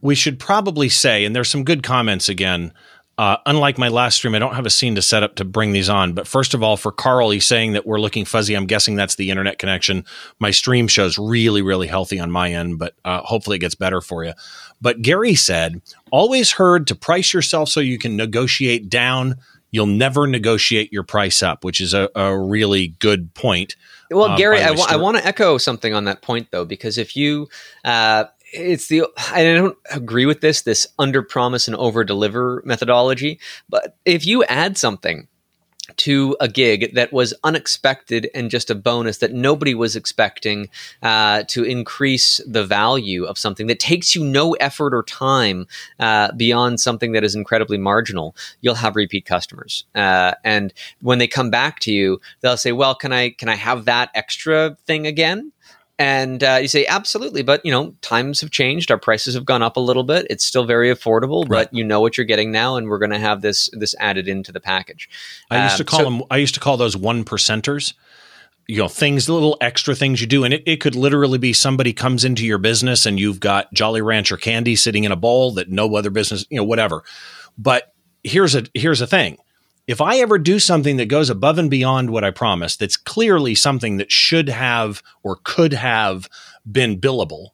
we 0.01 0.15
should 0.15 0.39
probably 0.39 0.89
say, 0.89 1.25
and 1.25 1.35
there's 1.35 1.49
some 1.49 1.65
good 1.65 1.83
comments 1.83 2.29
again. 2.29 2.73
Uh, 3.19 3.37
unlike 3.45 3.77
my 3.77 3.89
last 3.89 4.17
stream, 4.17 4.35
I 4.35 4.39
don't 4.39 4.55
have 4.55 4.67
a 4.67 4.71
scene 4.71 4.95
to 4.95 5.03
set 5.03 5.23
up 5.23 5.37
to 5.37 5.45
bring 5.45 5.73
these 5.73 5.89
on. 5.89 6.15
But 6.15 6.27
first 6.27 6.55
of 6.55 6.63
all, 6.63 6.77
for 6.79 6.91
Carl, 6.91 7.31
he's 7.31 7.47
saying 7.47 7.75
that 7.75 7.87
we're 7.87 8.01
looking 8.01 8.25
fuzzy. 8.25 8.55
I'm 8.55 8.67
guessing 8.67 8.97
that's 8.97 9.17
the 9.17 9.31
internet 9.31 9.59
connection. 9.59 10.07
My 10.41 10.51
stream 10.51 10.89
shows 10.89 11.19
really, 11.19 11.61
really 11.61 11.87
healthy 11.87 12.19
on 12.19 12.31
my 12.31 12.53
end, 12.53 12.79
but 12.79 12.95
uh, 13.05 13.21
hopefully 13.21 13.57
it 13.57 13.61
gets 13.61 13.75
better 13.75 14.01
for 14.01 14.25
you. 14.25 14.33
But 14.81 15.03
Gary 15.03 15.35
said, 15.35 15.83
always 16.11 16.53
heard 16.53 16.87
to 16.87 16.95
price 16.95 17.35
yourself 17.35 17.69
so 17.69 17.81
you 17.81 17.99
can 17.99 18.17
negotiate 18.17 18.89
down. 18.89 19.37
You'll 19.73 19.87
never 19.87 20.27
negotiate 20.27 20.93
your 20.93 21.03
price 21.03 21.43
up, 21.43 21.65
which 21.65 21.81
is 21.81 21.95
a, 21.95 22.09
a 22.15 22.39
really 22.39 22.89
good 23.01 23.35
point. 23.35 23.75
Well, 24.11 24.31
Uh, 24.31 24.37
Gary, 24.37 24.61
I 24.61 24.71
wa- 24.73 24.87
I 24.89 24.97
want 24.97 25.17
to 25.17 25.27
echo 25.27 25.59
something 25.59 25.95
on 25.95 26.05
that 26.05 26.23
point 26.23 26.49
though, 26.51 26.65
because 26.67 26.99
if 26.99 27.17
you, 27.17 27.49
uh, 27.85 28.25
it's 28.53 28.89
the 28.89 29.05
I 29.33 29.43
don't 29.43 29.77
agree 29.91 30.27
with 30.27 30.43
this 30.43 30.61
this 30.63 30.87
under 30.99 31.23
promise 31.23 31.67
and 31.67 31.77
over 31.77 32.05
deliver 32.05 32.63
methodology, 32.67 33.41
but 33.71 33.97
if 34.05 34.27
you 34.27 34.45
add 34.45 34.77
something 34.77 35.27
to 35.99 36.37
a 36.41 36.49
gig 36.49 36.95
that 36.95 37.13
was 37.13 37.35
unexpected 37.45 38.29
and 38.35 38.51
just 38.51 38.71
a 38.71 38.75
bonus 38.75 39.19
that 39.19 39.33
nobody 39.33 39.75
was 39.75 39.97
expecting 39.97 40.69
uh, 41.03 41.43
to 41.49 41.65
increase 41.65 42.41
the 42.47 42.65
value 42.65 43.25
of 43.25 43.39
something 43.39 43.67
that 43.67 43.81
takes 43.81 44.15
you 44.15 44.25
no 44.25 44.53
effort 44.55 44.95
or 44.95 45.03
time 45.03 45.67
uh, 45.99 46.33
beyond 46.33 46.81
something 46.81 47.13
that 47.13 47.25
is 47.25 47.35
incredibly 47.35 47.79
marginal, 47.79 48.35
you'll 48.61 48.75
have 48.75 48.97
repeat 48.97 49.25
customers. 49.25 49.85
Uh, 49.95 50.33
and 50.45 50.73
when 51.01 51.19
they 51.19 51.27
come 51.27 51.51
back 51.51 51.81
to 51.81 51.93
you, 51.93 52.21
they'll 52.41 52.57
say, 52.57 52.73
"Well, 52.73 52.95
can 52.95 53.13
I 53.13 53.31
can 53.31 53.49
I 53.49 53.57
have 53.57 53.85
that 53.87 54.11
extra 54.15 54.77
thing 54.87 55.07
again?" 55.07 55.53
And 55.99 56.43
uh, 56.43 56.59
you 56.61 56.69
say, 56.69 56.85
absolutely, 56.87 57.43
but 57.43 57.65
you 57.65 57.71
know, 57.71 57.95
times 58.01 58.41
have 58.41 58.51
changed. 58.51 58.91
Our 58.91 58.99
prices 58.99 59.35
have 59.35 59.45
gone 59.45 59.63
up 59.63 59.77
a 59.77 59.81
little 59.81 60.03
bit. 60.05 60.27
It's 60.31 60.45
still 60.45 60.65
very 60.65 60.93
affordable, 60.93 61.43
Right. 61.49 61.67
but 61.71 61.75
you 61.75 61.85
know 61.85 62.01
what 62.01 62.17
you're 62.17 62.25
getting 62.27 62.51
now, 62.51 62.77
and 62.77 62.89
we're 62.89 62.99
going 62.99 63.11
to 63.13 63.19
have 63.19 63.43
this 63.43 63.69
this 63.75 63.95
added 64.01 64.27
into 64.27 64.51
the 64.53 64.61
package. 64.61 65.09
I 65.51 65.65
used 65.65 65.77
to 65.77 65.83
Um, 65.83 65.87
call 65.87 65.99
so- 66.01 66.05
them. 66.05 66.23
I 66.31 66.39
used 66.39 66.55
to 66.55 66.61
call 66.61 66.77
those 66.77 66.97
one 66.97 67.25
percenters. 67.25 67.93
You 68.69 68.79
know, 68.79 68.89
things, 68.89 69.29
little 69.29 69.57
extra 69.61 69.95
things 69.95 70.21
you 70.21 70.27
do, 70.27 70.45
and 70.45 70.55
it, 70.55 70.63
it 70.67 70.77
could 70.81 70.95
literally 70.95 71.37
be 71.39 71.53
somebody 71.53 71.93
comes 71.93 72.25
into 72.25 72.47
your 72.47 72.59
business 72.59 73.05
and 73.07 73.19
you've 73.19 73.41
got 73.41 73.73
Jolly 73.75 74.01
Rancher 74.01 74.37
candy 74.37 74.77
sitting 74.77 75.03
in 75.05 75.11
a 75.13 75.17
bowl 75.17 75.51
that 75.55 75.69
no 75.69 75.95
other 75.97 76.11
business, 76.11 76.47
you 76.49 76.57
know, 76.59 76.65
whatever. 76.65 77.03
But 77.59 77.93
here's 78.23 78.55
a 78.55 78.65
here's 78.73 79.01
a 79.01 79.07
thing: 79.07 79.37
if 79.87 80.01
I 80.01 80.19
ever 80.19 80.39
do 80.39 80.59
something 80.59 80.97
that 80.99 81.07
goes 81.07 81.29
above 81.31 81.59
and 81.59 81.71
beyond 81.71 82.11
what 82.11 82.25
I 82.25 82.31
promised, 82.31 82.79
that's 82.79 82.97
clearly 82.97 83.55
something 83.55 83.97
that 83.97 84.13
should 84.13 84.49
have 84.49 85.03
or 85.23 85.37
could 85.43 85.73
have 85.73 86.29
been 86.71 87.01
billable, 87.01 87.49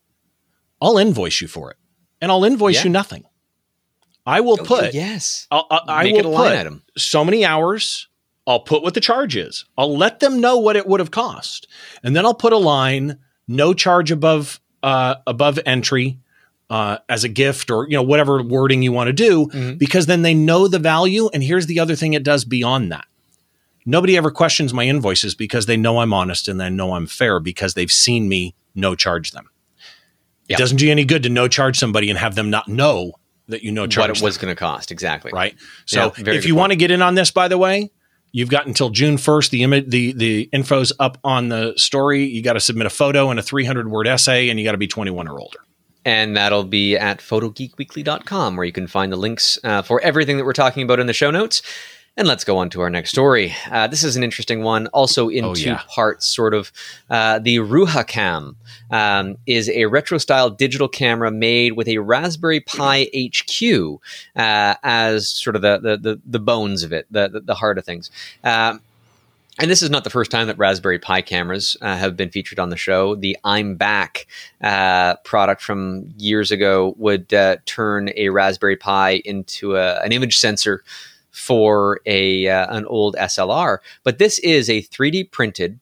I'll 0.80 0.98
invoice 0.98 1.40
you 1.40 1.48
for 1.48 1.70
it, 1.70 1.76
and 2.20 2.30
I'll 2.30 2.44
invoice 2.44 2.76
Yeah. 2.76 2.84
you 2.84 2.90
nothing. 2.90 3.24
I 4.26 4.40
will 4.40 4.58
Oh, 4.60 4.64
put 4.64 4.92
yes, 4.94 5.46
I'll, 5.50 5.66
I, 5.70 5.80
I 5.88 6.12
will 6.12 6.34
put 6.36 6.52
item. 6.52 6.82
so 6.98 7.24
many 7.24 7.44
hours. 7.46 8.08
I'll 8.46 8.60
put 8.60 8.82
what 8.82 8.94
the 8.94 9.00
charge 9.00 9.36
is. 9.36 9.64
I'll 9.76 9.96
let 9.96 10.20
them 10.20 10.40
know 10.40 10.58
what 10.58 10.76
it 10.76 10.86
would 10.86 11.00
have 11.00 11.10
cost, 11.10 11.66
and 12.02 12.14
then 12.14 12.24
I'll 12.26 12.34
put 12.34 12.52
a 12.52 12.58
line: 12.58 13.18
no 13.46 13.72
charge 13.74 14.10
above 14.10 14.60
uh, 14.82 15.16
above 15.26 15.58
entry 15.64 16.18
uh, 16.70 16.98
as 17.08 17.24
a 17.24 17.28
gift, 17.28 17.70
or 17.70 17.86
you 17.88 17.96
know 17.96 18.02
whatever 18.02 18.42
wording 18.42 18.82
you 18.82 18.92
want 18.92 19.08
to 19.08 19.12
do, 19.12 19.46
Mhm. 19.46 19.78
because 19.78 20.06
then 20.06 20.22
they 20.22 20.34
know 20.34 20.68
the 20.68 20.78
value. 20.78 21.28
And 21.32 21.42
here's 21.42 21.66
the 21.66 21.80
other 21.80 21.94
thing: 21.96 22.12
it 22.14 22.22
does 22.22 22.44
beyond 22.44 22.92
that. 22.92 23.06
Nobody 23.86 24.16
ever 24.16 24.30
questions 24.30 24.74
my 24.74 24.84
invoices 24.84 25.34
because 25.34 25.64
they 25.66 25.76
know 25.78 26.00
I'm 26.00 26.12
honest 26.12 26.46
and 26.48 26.60
they 26.60 26.68
know 26.68 26.92
I'm 26.94 27.06
fair 27.06 27.40
because 27.40 27.72
they've 27.74 27.90
seen 27.90 28.28
me 28.28 28.54
no 28.74 28.94
charge 28.94 29.30
them. 29.30 29.48
It 30.48 30.58
doesn't 30.58 30.76
do 30.78 30.86
you 30.86 30.90
any 30.92 31.04
good 31.04 31.22
to 31.24 31.28
no 31.28 31.48
charge 31.48 31.78
somebody 31.78 32.08
and 32.10 32.18
have 32.18 32.34
them 32.34 32.50
not 32.50 32.68
know 32.68 33.12
that 33.48 33.62
you 33.62 33.70
no 33.72 33.86
charge 33.86 34.08
what 34.10 34.18
it 34.18 34.22
was 34.24 34.36
going 34.38 34.50
to 34.54 34.58
cost 34.58 34.90
exactly. 34.90 35.30
right? 35.32 35.54
So 35.86 36.12
Yeah, 36.18 36.32
if 36.34 36.46
you 36.46 36.54
want 36.54 36.72
to 36.72 36.76
get 36.76 36.90
in 36.90 37.00
on 37.02 37.14
this, 37.14 37.30
by 37.30 37.48
the 37.48 37.56
way, 37.58 37.90
you've 38.32 38.50
got 38.50 38.66
until 38.66 38.90
June 38.90 39.16
first. 39.16 39.50
The 39.50 39.62
image, 39.62 39.86
the 39.88 40.12
the 40.12 40.48
info's 40.52 40.92
up 40.98 41.16
on 41.24 41.48
the 41.48 41.72
story. 41.76 42.24
You 42.26 42.42
got 42.42 42.54
to 42.54 42.60
submit 42.60 42.86
a 42.86 42.90
photo 42.90 43.30
and 43.30 43.38
a 43.38 43.42
300 43.42 43.90
word 43.90 44.06
essay, 44.06 44.50
and 44.50 44.58
you 44.58 44.64
got 44.66 44.72
to 44.72 44.78
be 44.78 44.86
21 44.86 45.28
or 45.28 45.38
older. 45.40 45.58
And 46.08 46.34
that'll 46.38 46.64
be 46.64 46.96
at 46.96 47.18
photogeekweekly.com, 47.18 48.56
where 48.56 48.64
you 48.64 48.72
can 48.72 48.86
find 48.86 49.12
the 49.12 49.16
links 49.16 49.58
uh, 49.62 49.82
for 49.82 50.00
everything 50.00 50.38
that 50.38 50.44
we're 50.46 50.54
talking 50.54 50.82
about 50.82 51.00
in 51.00 51.06
the 51.06 51.12
show 51.12 51.30
notes. 51.30 51.60
And 52.16 52.26
let's 52.26 52.44
go 52.44 52.56
on 52.56 52.70
to 52.70 52.80
our 52.80 52.88
next 52.88 53.10
story. 53.10 53.54
Uh, 53.70 53.86
this 53.88 54.02
is 54.02 54.16
an 54.16 54.24
interesting 54.24 54.62
one, 54.62 54.86
also 54.88 55.28
in 55.28 55.44
Oh, 55.44 55.54
two 55.54 55.68
yeah. 55.68 55.82
parts, 55.94 56.26
sort 56.26 56.54
of. 56.54 56.72
Uh, 57.10 57.38
the 57.40 57.58
Ruha 57.58 58.06
Cam 58.06 58.56
um, 58.90 59.36
is 59.46 59.68
a 59.68 59.84
retro 59.84 60.16
style 60.16 60.48
digital 60.48 60.88
camera 60.88 61.30
made 61.30 61.74
with 61.74 61.86
a 61.88 61.98
Raspberry 61.98 62.60
Pi 62.60 63.08
HQ 63.14 64.00
uh, 64.34 64.74
as 64.82 65.28
sort 65.28 65.56
of 65.56 65.62
the, 65.62 65.78
the, 65.78 65.96
the, 65.98 66.20
the 66.24 66.38
bones 66.40 66.82
of 66.84 66.92
it, 66.92 67.06
the, 67.10 67.28
the, 67.28 67.40
the 67.40 67.54
heart 67.54 67.76
of 67.76 67.84
things. 67.84 68.10
Um, 68.42 68.80
and 69.58 69.70
this 69.70 69.82
is 69.82 69.90
not 69.90 70.04
the 70.04 70.10
first 70.10 70.30
time 70.30 70.46
that 70.46 70.58
Raspberry 70.58 70.98
Pi 70.98 71.20
cameras 71.20 71.76
uh, 71.80 71.96
have 71.96 72.16
been 72.16 72.30
featured 72.30 72.58
on 72.58 72.70
the 72.70 72.76
show. 72.76 73.14
The 73.16 73.36
I'm 73.44 73.74
Back 73.74 74.26
uh, 74.60 75.16
product 75.24 75.62
from 75.62 76.12
years 76.16 76.50
ago 76.50 76.94
would 76.96 77.34
uh, 77.34 77.56
turn 77.66 78.10
a 78.16 78.28
Raspberry 78.28 78.76
Pi 78.76 79.22
into 79.24 79.76
a, 79.76 80.00
an 80.00 80.12
image 80.12 80.38
sensor 80.38 80.84
for 81.30 82.00
a 82.06 82.48
uh, 82.48 82.74
an 82.76 82.86
old 82.86 83.16
SLR. 83.16 83.78
But 84.04 84.18
this 84.18 84.38
is 84.40 84.70
a 84.70 84.82
3D 84.82 85.30
printed 85.32 85.80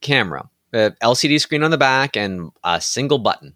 camera, 0.00 0.48
a 0.72 0.92
LCD 1.02 1.40
screen 1.40 1.62
on 1.62 1.70
the 1.70 1.78
back, 1.78 2.16
and 2.16 2.52
a 2.62 2.80
single 2.80 3.18
button. 3.18 3.54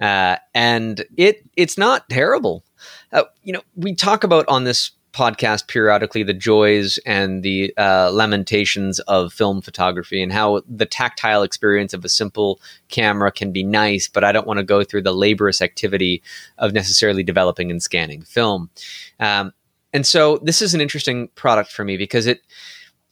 Uh, 0.00 0.36
and 0.54 1.04
it 1.16 1.44
it's 1.56 1.76
not 1.76 2.08
terrible. 2.08 2.64
Uh, 3.12 3.24
you 3.42 3.52
know, 3.52 3.62
we 3.76 3.94
talk 3.94 4.24
about 4.24 4.46
on 4.48 4.64
this 4.64 4.92
podcast 5.12 5.66
periodically 5.68 6.22
the 6.22 6.34
joys 6.34 6.98
and 7.04 7.42
the 7.42 7.72
uh, 7.76 8.10
lamentations 8.12 9.00
of 9.00 9.32
film 9.32 9.60
photography 9.60 10.22
and 10.22 10.32
how 10.32 10.62
the 10.68 10.86
tactile 10.86 11.42
experience 11.42 11.92
of 11.92 12.04
a 12.04 12.08
simple 12.08 12.60
camera 12.88 13.32
can 13.32 13.52
be 13.52 13.62
nice, 13.64 14.08
but 14.08 14.24
I 14.24 14.32
don't 14.32 14.46
want 14.46 14.58
to 14.58 14.64
go 14.64 14.84
through 14.84 15.02
the 15.02 15.12
laborious 15.12 15.60
activity 15.60 16.22
of 16.58 16.72
necessarily 16.72 17.22
developing 17.22 17.70
and 17.70 17.82
scanning 17.82 18.22
film. 18.22 18.70
Um, 19.18 19.52
and 19.92 20.06
so 20.06 20.38
this 20.38 20.62
is 20.62 20.74
an 20.74 20.80
interesting 20.80 21.28
product 21.34 21.72
for 21.72 21.84
me 21.84 21.96
because 21.96 22.26
it 22.26 22.42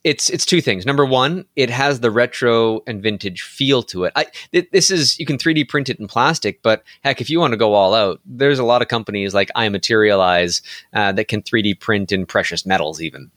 it's 0.09 0.31
it's 0.31 0.47
two 0.47 0.63
things. 0.63 0.87
Number 0.87 1.05
one, 1.05 1.45
it 1.55 1.69
has 1.69 2.01
the 2.01 2.11
retro 2.11 2.81
and 2.87 3.03
vintage 3.03 3.43
feel 3.43 3.83
to 3.85 4.05
it. 4.05 4.13
I, 4.17 4.25
th- 4.53 4.71
this 4.73 4.91
is 4.91 5.19
you 5.19 5.27
can 5.27 5.37
3D 5.37 5.69
print 5.69 5.91
it 5.91 6.01
in 6.01 6.09
plastic, 6.09 6.63
but 6.63 6.83
heck, 7.05 7.21
if 7.21 7.29
you 7.29 7.39
want 7.39 7.53
to 7.53 7.59
go 7.59 7.75
all 7.75 7.95
out, 7.95 8.19
there's 8.25 8.59
a 8.59 8.65
lot 8.65 8.81
of 8.81 8.89
companies 8.89 9.35
like 9.35 9.51
iMaterialize 9.55 10.63
uh, 10.95 11.13
that 11.13 11.29
can 11.29 11.43
3D 11.43 11.79
print 11.79 12.11
in 12.11 12.25
precious 12.25 12.65
metals. 12.65 13.03
Even 13.03 13.31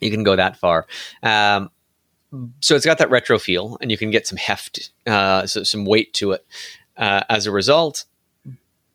you 0.00 0.12
can 0.12 0.22
go 0.22 0.36
that 0.36 0.56
far. 0.56 0.86
Um, 1.24 1.70
so 2.60 2.76
it's 2.76 2.86
got 2.86 2.98
that 2.98 3.10
retro 3.10 3.38
feel, 3.40 3.76
and 3.80 3.90
you 3.90 3.98
can 3.98 4.10
get 4.12 4.28
some 4.28 4.38
heft, 4.38 4.90
uh, 5.08 5.46
so 5.46 5.64
some 5.64 5.84
weight 5.84 6.14
to 6.14 6.32
it. 6.32 6.46
Uh, 6.96 7.22
as 7.28 7.46
a 7.46 7.50
result, 7.50 8.04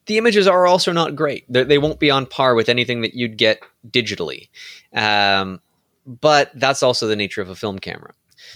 the 0.06 0.17
images 0.17 0.47
are 0.47 0.65
also 0.65 0.93
not 0.93 1.15
great. 1.15 1.43
They, 1.50 1.63
they 1.65 1.78
won't 1.78 2.00
be 2.00 2.10
on 2.10 2.26
par 2.26 2.56
with 2.56 2.69
anything 2.69 3.02
that 3.02 3.15
you'd 3.15 3.38
get 3.38 3.62
digitally. 3.89 4.47
Um, 4.93 5.60
but 6.06 6.52
that's 6.56 6.84
also 6.84 7.08
the 7.08 7.16
nature 7.16 7.42
of 7.42 7.50
a 7.50 7.56
film 7.56 7.80
camera. 7.80 8.14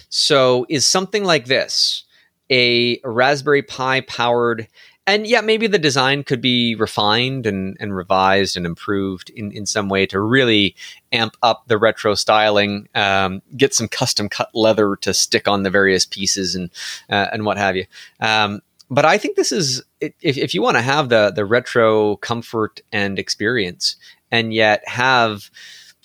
So, 0.10 0.66
is 0.70 0.86
something 0.86 1.24
like 1.24 1.46
this 1.46 2.04
a 2.52 3.00
Raspberry 3.04 3.62
Pi 3.62 4.02
powered? 4.02 4.68
And 5.08 5.28
yeah, 5.28 5.42
maybe 5.42 5.68
the 5.68 5.78
design 5.78 6.24
could 6.24 6.42
be 6.42 6.74
refined 6.74 7.46
and, 7.46 7.78
and 7.80 7.96
revised 7.96 8.58
and 8.58 8.66
improved 8.66 9.30
in, 9.30 9.52
in 9.52 9.68
some 9.68 9.88
way 9.88 10.08
to 10.08 10.20
really 10.20 10.76
amp 11.12 11.38
up 11.44 11.68
the 11.68 11.78
retro 11.78 12.16
styling, 12.16 12.90
um, 12.96 13.44
get 13.56 13.76
some 13.76 13.88
custom 13.88 14.30
cut 14.30 14.50
leather 14.56 14.96
to 15.02 15.14
stick 15.14 15.48
on 15.48 15.62
the 15.62 15.70
various 15.70 16.06
pieces 16.06 16.56
and 16.56 16.72
uh, 17.10 17.28
and 17.32 17.46
what 17.46 17.58
have 17.58 17.76
you. 17.76 17.86
Um, 18.20 18.62
but 18.90 19.06
I 19.06 19.18
think 19.18 19.36
this 19.36 19.52
is 19.52 19.84
if, 20.02 20.38
if 20.38 20.54
you 20.54 20.62
want 20.62 20.78
to 20.78 20.82
have 20.82 21.10
the 21.10 21.32
the 21.36 21.46
retro 21.46 22.16
comfort 22.18 22.82
and 22.92 23.20
experience, 23.20 23.98
and 24.32 24.54
yet 24.54 24.88
have 24.88 25.52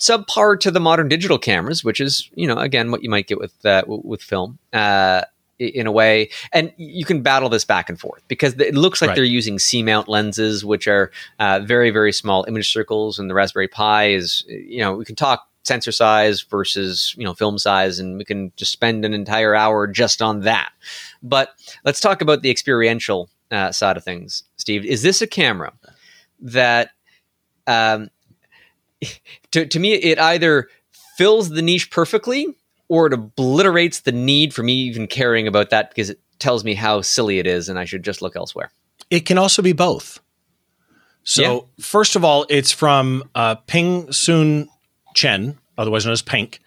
subpar 0.01 0.59
to 0.59 0.71
the 0.71 0.79
modern 0.79 1.07
digital 1.07 1.37
cameras, 1.37 1.83
which 1.83 2.01
is 2.01 2.29
you 2.35 2.47
know 2.47 2.57
again 2.57 2.91
what 2.91 3.03
you 3.03 3.09
might 3.09 3.27
get 3.27 3.39
with 3.39 3.65
uh, 3.65 3.83
with 3.87 4.21
film 4.21 4.57
uh, 4.73 5.21
in 5.59 5.85
a 5.85 5.91
way, 5.91 6.29
and 6.51 6.73
you 6.77 7.05
can 7.05 7.21
battle 7.21 7.47
this 7.47 7.63
back 7.63 7.87
and 7.87 7.99
forth 7.99 8.23
because 8.27 8.53
it 8.59 8.73
looks 8.75 8.99
like 9.01 9.09
Right. 9.09 9.15
they're 9.15 9.23
using 9.23 9.59
C 9.59 9.83
mount 9.83 10.07
lenses, 10.07 10.65
which 10.65 10.87
are 10.87 11.11
uh, 11.39 11.59
very 11.63 11.91
very 11.91 12.11
small 12.11 12.43
image 12.47 12.71
circles, 12.71 13.19
and 13.19 13.29
the 13.29 13.33
Raspberry 13.35 13.67
Pi 13.67 14.09
is 14.09 14.43
you 14.47 14.79
know 14.79 14.95
we 14.95 15.05
can 15.05 15.15
talk 15.15 15.47
sensor 15.63 15.91
size 15.91 16.41
versus 16.41 17.13
you 17.17 17.23
know 17.23 17.35
film 17.35 17.59
size, 17.59 17.99
and 17.99 18.17
we 18.17 18.25
can 18.25 18.51
just 18.55 18.71
spend 18.71 19.05
an 19.05 19.13
entire 19.13 19.53
hour 19.55 19.85
just 19.87 20.21
on 20.21 20.41
that. 20.41 20.71
But 21.21 21.49
let's 21.85 21.99
talk 21.99 22.21
about 22.21 22.41
the 22.41 22.49
experiential 22.49 23.29
uh, 23.51 23.71
side 23.71 23.97
of 23.97 24.03
things, 24.03 24.43
Steve. 24.57 24.83
Is 24.83 25.03
this 25.03 25.21
a 25.21 25.27
camera 25.27 25.73
that 26.39 26.89
um, 27.67 28.09
to, 29.51 29.65
to 29.65 29.79
me, 29.79 29.93
it 29.93 30.19
either 30.19 30.69
fills 31.17 31.49
the 31.49 31.61
niche 31.61 31.91
perfectly 31.91 32.47
or 32.87 33.07
it 33.07 33.13
obliterates 33.13 34.01
the 34.01 34.11
need 34.11 34.53
for 34.53 34.63
me 34.63 34.73
even 34.73 35.07
caring 35.07 35.47
about 35.47 35.69
that 35.69 35.89
because 35.89 36.09
it 36.09 36.19
tells 36.39 36.63
me 36.63 36.73
how 36.73 37.01
silly 37.01 37.39
it 37.39 37.47
is 37.47 37.69
and 37.69 37.79
I 37.79 37.85
should 37.85 38.03
just 38.03 38.21
look 38.21 38.35
elsewhere. 38.35 38.71
It 39.09 39.21
can 39.21 39.37
also 39.37 39.61
be 39.61 39.73
both. 39.73 40.19
So, 41.23 41.69
first 41.79 42.15
of 42.15 42.25
all, 42.25 42.45
it's 42.49 42.71
from 42.71 43.23
uh, 43.35 43.55
Ping 43.55 44.11
Soon 44.11 44.67
Chen, 45.13 45.57
otherwise 45.77 46.05
known 46.05 46.13
as 46.13 46.21
Pink, 46.21 46.59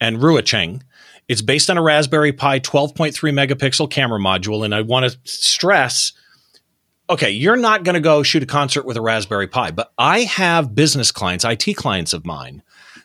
and 0.00 0.18
Ruha 0.18 0.44
Cheng. 0.44 0.82
It's 1.28 1.40
based 1.40 1.70
on 1.70 1.78
a 1.78 1.82
Raspberry 1.82 2.32
Pi 2.32 2.60
12.3 2.60 3.14
megapixel 3.32 3.90
camera 3.90 4.18
module. 4.18 4.64
And 4.64 4.74
I 4.74 4.82
want 4.82 5.10
to 5.10 5.18
stress 5.24 6.12
okay, 7.12 7.30
you're 7.30 7.56
not 7.56 7.84
going 7.84 7.94
to 7.94 8.00
go 8.00 8.22
shoot 8.22 8.42
a 8.42 8.46
concert 8.46 8.86
with 8.86 8.96
a 8.96 9.00
Raspberry 9.02 9.46
Pi, 9.46 9.70
but 9.70 9.92
I 9.98 10.20
have 10.20 10.74
business 10.74 11.12
clients, 11.12 11.44
IT 11.44 11.76
clients 11.76 12.14
of 12.14 12.24
mine 12.24 12.62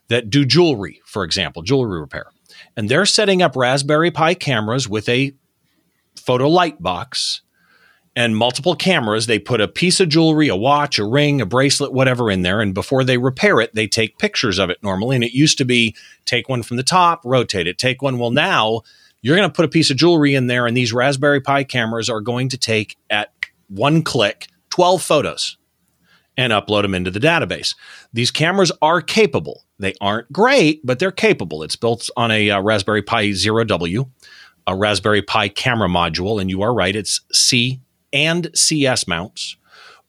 that 0.07 0.29
do 0.29 0.45
jewelry, 0.45 1.01
for 1.03 1.25
example, 1.25 1.61
jewelry 1.61 1.99
repair. 1.99 2.27
And 2.77 2.87
they're 2.87 3.05
setting 3.05 3.41
up 3.41 3.57
Raspberry 3.57 4.09
Pi 4.09 4.33
cameras 4.33 4.87
with 4.87 5.09
a 5.09 5.33
photo 6.15 6.47
light 6.47 6.81
box 6.81 7.41
and 8.15 8.37
multiple 8.37 8.75
cameras. 8.75 9.25
They 9.25 9.39
put 9.39 9.59
a 9.59 9.67
piece 9.67 9.99
of 9.99 10.07
jewelry, 10.07 10.47
a 10.47 10.55
watch, 10.55 10.97
a 10.97 11.05
ring, 11.05 11.41
a 11.41 11.45
bracelet, 11.45 11.91
whatever 11.91 12.31
in 12.31 12.43
there. 12.43 12.61
And 12.61 12.73
before 12.73 13.03
they 13.03 13.17
repair 13.17 13.59
it, 13.59 13.75
they 13.75 13.87
take 13.87 14.17
pictures 14.17 14.57
of 14.57 14.69
it 14.69 14.81
normally. 14.81 15.15
And 15.15 15.23
it 15.23 15.33
used 15.33 15.57
to 15.57 15.65
be 15.65 15.93
take 16.23 16.47
one 16.47 16.63
from 16.63 16.77
the 16.77 16.83
top, 16.83 17.25
rotate 17.25 17.67
it, 17.67 17.77
take 17.77 18.01
one. 18.01 18.17
Well, 18.17 18.31
now 18.31 18.83
you're 19.21 19.35
going 19.35 19.49
to 19.49 19.53
put 19.53 19.65
a 19.65 19.69
piece 19.69 19.89
of 19.89 19.97
jewelry 19.97 20.35
in 20.35 20.47
there, 20.47 20.65
and 20.65 20.77
these 20.77 20.93
Raspberry 20.93 21.41
Pi 21.41 21.63
cameras 21.63 22.09
are 22.09 22.21
going 22.21 22.49
to 22.49 22.57
take 22.57 22.95
at 23.09 23.36
one 23.67 24.01
click 24.03 24.47
12 24.69 25.01
photos 25.01 25.57
and 26.37 26.53
upload 26.53 26.83
them 26.83 26.93
into 26.93 27.11
the 27.11 27.19
database. 27.19 27.75
These 28.13 28.31
cameras 28.31 28.71
are 28.81 29.01
capable. 29.01 29.63
They 29.79 29.93
aren't 29.99 30.31
great, 30.31 30.85
but 30.85 30.99
they're 30.99 31.11
capable. 31.11 31.63
It's 31.63 31.75
built 31.75 32.09
on 32.15 32.31
a 32.31 32.51
uh, 32.51 32.61
Raspberry 32.61 33.01
Pi 33.01 33.31
Zero 33.31 33.63
W, 33.63 34.05
a 34.67 34.75
Raspberry 34.75 35.21
Pi 35.21 35.49
camera 35.49 35.89
module, 35.89 36.39
and 36.39 36.49
you 36.49 36.61
are 36.61 36.73
right, 36.73 36.95
it's 36.95 37.21
C 37.31 37.81
and 38.13 38.49
CS 38.53 39.07
mounts. 39.07 39.57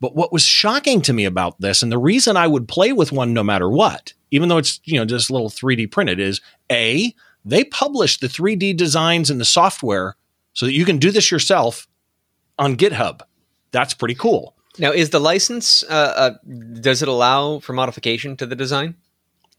But 0.01 0.15
what 0.15 0.33
was 0.33 0.43
shocking 0.43 1.03
to 1.03 1.13
me 1.13 1.25
about 1.25 1.61
this, 1.61 1.83
and 1.83 1.91
the 1.91 1.99
reason 1.99 2.37
I 2.37 2.47
would 2.47 2.69
play 2.69 2.93
with 2.93 3.11
one 3.11 3.33
no 3.33 3.43
matter 3.43 3.69
what, 3.69 4.13
even 4.31 4.49
though 4.49 4.59
it's 4.59 4.81
you 4.85 4.99
know 4.99 5.05
just 5.05 5.31
a 5.31 5.33
little 5.33 5.51
3D 5.51 5.91
printed, 5.91 6.21
is 6.21 6.41
a 6.71 7.13
they 7.45 7.65
publish 7.65 8.19
the 8.19 8.29
3D 8.29 8.77
designs 8.77 9.31
and 9.31 9.41
the 9.41 9.45
software 9.45 10.17
so 10.53 10.67
that 10.67 10.73
you 10.73 10.85
can 10.85 10.99
do 10.99 11.11
this 11.11 11.31
yourself 11.31 11.89
on 12.59 12.77
GitHub. 12.77 13.21
That's 13.73 13.95
pretty 13.95 14.15
cool. 14.15 14.55
Now, 14.79 14.93
is 14.93 15.11
the 15.11 15.19
license, 15.19 15.83
uh, 15.85 15.93
uh, 15.93 16.31
does 16.81 17.03
it 17.03 17.09
allow 17.09 17.59
for 17.59 17.73
modification 17.73 18.37
to 18.37 18.47
the 18.47 18.55
design? 18.55 18.95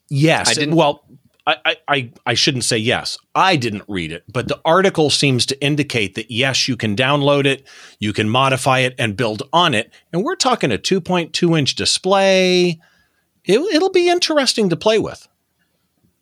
Yes. 0.10 0.50
I 0.50 0.54
didn't- 0.54 0.76
well, 0.76 1.04
I, 1.48 1.78
I, 1.88 2.12
I, 2.28 2.34
shouldn't 2.36 2.64
say 2.64 2.78
yes. 2.78 3.18
I 3.34 3.56
didn't 3.56 3.84
read 3.88 4.12
it, 4.12 4.24
but 4.32 4.48
the 4.48 4.60
article 4.64 5.10
seems 5.10 5.48
to 5.48 5.60
indicate 5.64 6.14
that 6.14 6.30
yes, 6.30 6.68
you 6.68 6.78
can 6.78 6.96
download 6.96 7.46
it, 7.46 7.66
you 8.00 8.14
can 8.14 8.30
modify 8.30 8.80
it 8.80 8.94
and 9.00 9.18
build 9.18 9.42
on 9.52 9.74
it. 9.74 9.92
And 10.14 10.24
we're 10.24 10.36
talking 10.36 10.72
a 10.72 10.78
2.2 10.78 11.58
inch 11.58 11.74
display. 11.76 12.80
It, 13.46 13.60
it'll 13.60 13.92
be 13.92 14.10
interesting 14.10 14.70
to 14.70 14.76
play 14.76 15.00
with. 15.00 15.28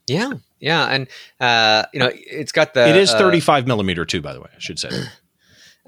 Yeah. 0.07 0.33
Yeah. 0.59 0.85
And, 0.85 1.07
uh, 1.41 1.87
you 1.93 1.99
know, 1.99 2.09
it's 2.13 2.53
got 2.53 2.73
the. 2.73 2.87
it 2.87 2.95
is 2.95 3.11
uh, 3.11 3.17
35 3.17 3.67
millimeter 3.67 4.05
too, 4.05 4.21
by 4.21 4.33
the 4.33 4.39
way, 4.39 4.49
I 4.55 4.59
should 4.59 4.79
say. 4.79 4.89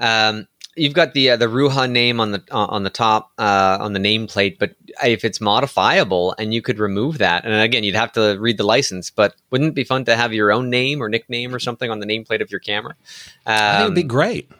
Um, 0.01 0.47
you've 0.75 0.93
got 0.93 1.13
the 1.13 1.31
uh, 1.31 1.37
the 1.37 1.47
Ruha 1.47 1.89
name 1.89 2.19
on 2.19 2.31
the 2.31 2.43
uh, 2.51 2.65
on 2.65 2.83
the 2.83 2.89
top 2.89 3.31
uh, 3.37 3.77
on 3.79 3.93
the 3.93 3.99
nameplate, 3.99 4.57
but 4.59 4.75
if 5.03 5.23
it's 5.25 5.39
modifiable 5.41 6.35
and 6.37 6.53
you 6.53 6.61
could 6.61 6.79
remove 6.79 7.17
that, 7.19 7.45
and 7.45 7.53
again, 7.53 7.83
you'd 7.83 7.95
have 7.95 8.11
to 8.13 8.37
read 8.39 8.57
the 8.57 8.63
license. 8.65 9.09
But 9.09 9.35
wouldn't 9.51 9.69
it 9.69 9.75
be 9.75 9.83
fun 9.83 10.05
to 10.05 10.15
have 10.15 10.33
your 10.33 10.51
own 10.51 10.69
name 10.69 11.01
or 11.01 11.09
nickname 11.09 11.53
or 11.53 11.59
something 11.59 11.89
on 11.91 11.99
the 11.99 12.05
nameplate 12.05 12.41
of 12.41 12.51
your 12.51 12.59
camera? 12.59 12.95
Um, 13.45 13.55
I 13.55 13.71
think 13.77 13.83
it'd 13.83 13.95
be 13.95 14.03
great. 14.03 14.51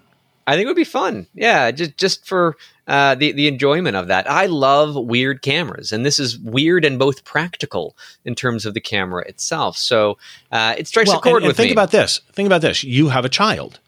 I 0.48 0.54
think 0.54 0.64
it 0.64 0.68
would 0.68 0.76
be 0.76 0.84
fun. 0.84 1.28
Yeah, 1.36 1.70
just 1.70 1.96
just 1.96 2.26
for 2.26 2.58
uh, 2.88 3.14
the 3.14 3.32
the 3.34 3.48
enjoyment 3.48 3.96
of 3.96 4.08
that. 4.08 4.30
I 4.30 4.48
love 4.48 4.96
weird 4.96 5.44
cameras, 5.44 5.92
and 5.92 6.04
this 6.04 6.18
is 6.18 6.40
weird 6.40 6.84
and 6.86 6.98
both 6.98 7.24
practical 7.24 7.96
in 8.26 8.34
terms 8.34 8.66
of 8.66 8.74
the 8.74 8.82
camera 8.82 9.24
itself. 9.28 9.78
So 9.78 10.18
uh, 10.52 10.74
it 10.76 10.88
strikes 10.88 11.10
a 11.12 11.14
Well, 11.14 11.22
chord 11.22 11.36
and, 11.36 11.44
and 11.44 11.48
with 11.50 11.58
think 11.58 11.68
me. 11.70 11.74
about 11.74 11.92
this. 11.92 12.22
Think 12.34 12.48
about 12.48 12.62
this. 12.62 12.84
You 12.84 13.10
have 13.10 13.26
a 13.26 13.30
child. 13.30 13.80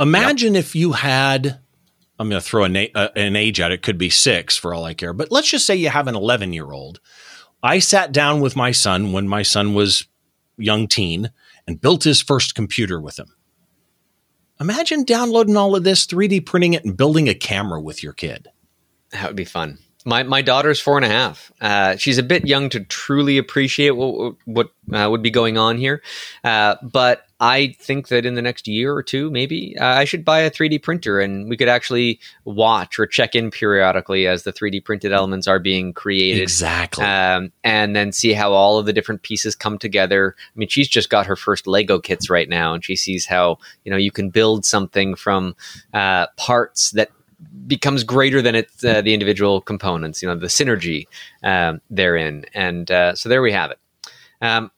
Imagine 0.00 0.56
if 0.56 0.74
you 0.74 0.92
had 0.92 1.60
I'm 2.20 2.28
going 2.28 2.40
to 2.40 2.46
throw 2.46 2.64
a 2.64 2.68
na- 2.68 2.86
uh, 2.94 3.08
an 3.16 3.34
age 3.34 3.60
out. 3.60 3.72
It 3.72 3.82
could 3.82 3.96
be 3.96 4.10
six 4.10 4.54
for 4.54 4.74
all 4.74 4.84
I 4.84 4.92
care. 4.92 5.14
But 5.14 5.32
let's 5.32 5.50
just 5.50 5.64
say 5.64 5.74
you 5.74 5.88
have 5.88 6.06
an 6.06 6.14
11 6.14 6.52
year 6.52 6.70
old. 6.70 7.00
I 7.62 7.78
sat 7.78 8.12
down 8.12 8.42
with 8.42 8.56
my 8.56 8.72
son 8.72 9.12
when 9.12 9.26
my 9.26 9.42
son 9.42 9.72
was 9.72 10.06
young 10.58 10.86
teen 10.86 11.30
and 11.66 11.80
built 11.80 12.04
his 12.04 12.20
first 12.20 12.54
computer 12.54 13.00
with 13.00 13.18
him. 13.18 13.34
Imagine 14.60 15.04
downloading 15.04 15.56
all 15.56 15.74
of 15.74 15.84
this, 15.84 16.06
3D 16.06 16.44
printing 16.44 16.74
it, 16.74 16.84
and 16.84 16.94
building 16.94 17.26
a 17.28 17.34
camera 17.34 17.80
with 17.80 18.02
your 18.02 18.12
kid. 18.12 18.48
That 19.12 19.28
would 19.28 19.36
be 19.36 19.46
fun. 19.46 19.78
My 20.04 20.22
my 20.22 20.42
daughter's 20.42 20.80
four 20.80 20.96
and 20.96 21.06
a 21.06 21.08
half. 21.08 21.50
Uh, 21.60 21.96
she's 21.96 22.18
a 22.18 22.22
bit 22.22 22.46
young 22.46 22.68
to 22.70 22.80
truly 22.80 23.38
appreciate 23.38 23.92
what 23.92 24.34
what 24.44 24.70
uh, 24.92 25.08
would 25.10 25.22
be 25.22 25.30
going 25.30 25.56
on 25.56 25.78
here, 25.78 26.02
uh, 26.44 26.76
but 26.82 27.24
I 27.40 27.74
think 27.78 28.08
that 28.08 28.26
in 28.26 28.34
the 28.34 28.42
next 28.42 28.68
year 28.68 28.94
or 28.94 29.02
two, 29.02 29.30
maybe 29.30 29.74
uh, 29.78 29.86
I 29.86 30.04
should 30.04 30.26
buy 30.26 30.40
a 30.40 30.50
3D 30.50 30.82
printer, 30.82 31.20
and 31.20 31.48
we 31.48 31.56
could 31.56 31.68
actually 31.68 32.20
watch 32.44 32.98
or 32.98 33.06
check 33.06 33.34
in 33.34 33.50
periodically 33.50 34.26
as 34.26 34.42
the 34.42 34.52
3D 34.52 34.84
printed 34.84 35.10
elements 35.12 35.48
are 35.48 35.58
being 35.58 35.94
created. 35.94 36.42
Exactly, 36.42 37.04
um, 37.04 37.50
and 37.64 37.96
then 37.96 38.12
see 38.12 38.34
how 38.34 38.52
all 38.52 38.78
of 38.78 38.84
the 38.84 38.92
different 38.92 39.22
pieces 39.22 39.54
come 39.54 39.78
together. 39.78 40.36
I 40.38 40.58
mean, 40.58 40.68
she's 40.68 40.88
just 40.88 41.08
got 41.08 41.24
her 41.26 41.36
first 41.36 41.66
Lego 41.66 41.98
kits 41.98 42.28
right 42.28 42.48
now, 42.48 42.74
and 42.74 42.84
she 42.84 42.94
sees 42.94 43.24
how 43.24 43.58
you 43.84 43.90
know 43.90 43.96
you 43.96 44.10
can 44.10 44.28
build 44.28 44.66
something 44.66 45.14
from 45.14 45.56
uh, 45.94 46.26
parts 46.36 46.90
that 46.90 47.10
becomes 47.66 48.04
greater 48.04 48.42
than 48.42 48.54
it's 48.54 48.84
uh, 48.84 49.00
the 49.00 49.14
individual 49.14 49.62
components. 49.62 50.20
You 50.20 50.28
know, 50.28 50.34
the 50.34 50.48
synergy 50.48 51.06
um, 51.42 51.80
therein, 51.88 52.44
and 52.52 52.90
uh, 52.90 53.14
so 53.14 53.30
there 53.30 53.40
we 53.40 53.52
have 53.52 53.70
it. 53.70 53.78
Um, 54.42 54.70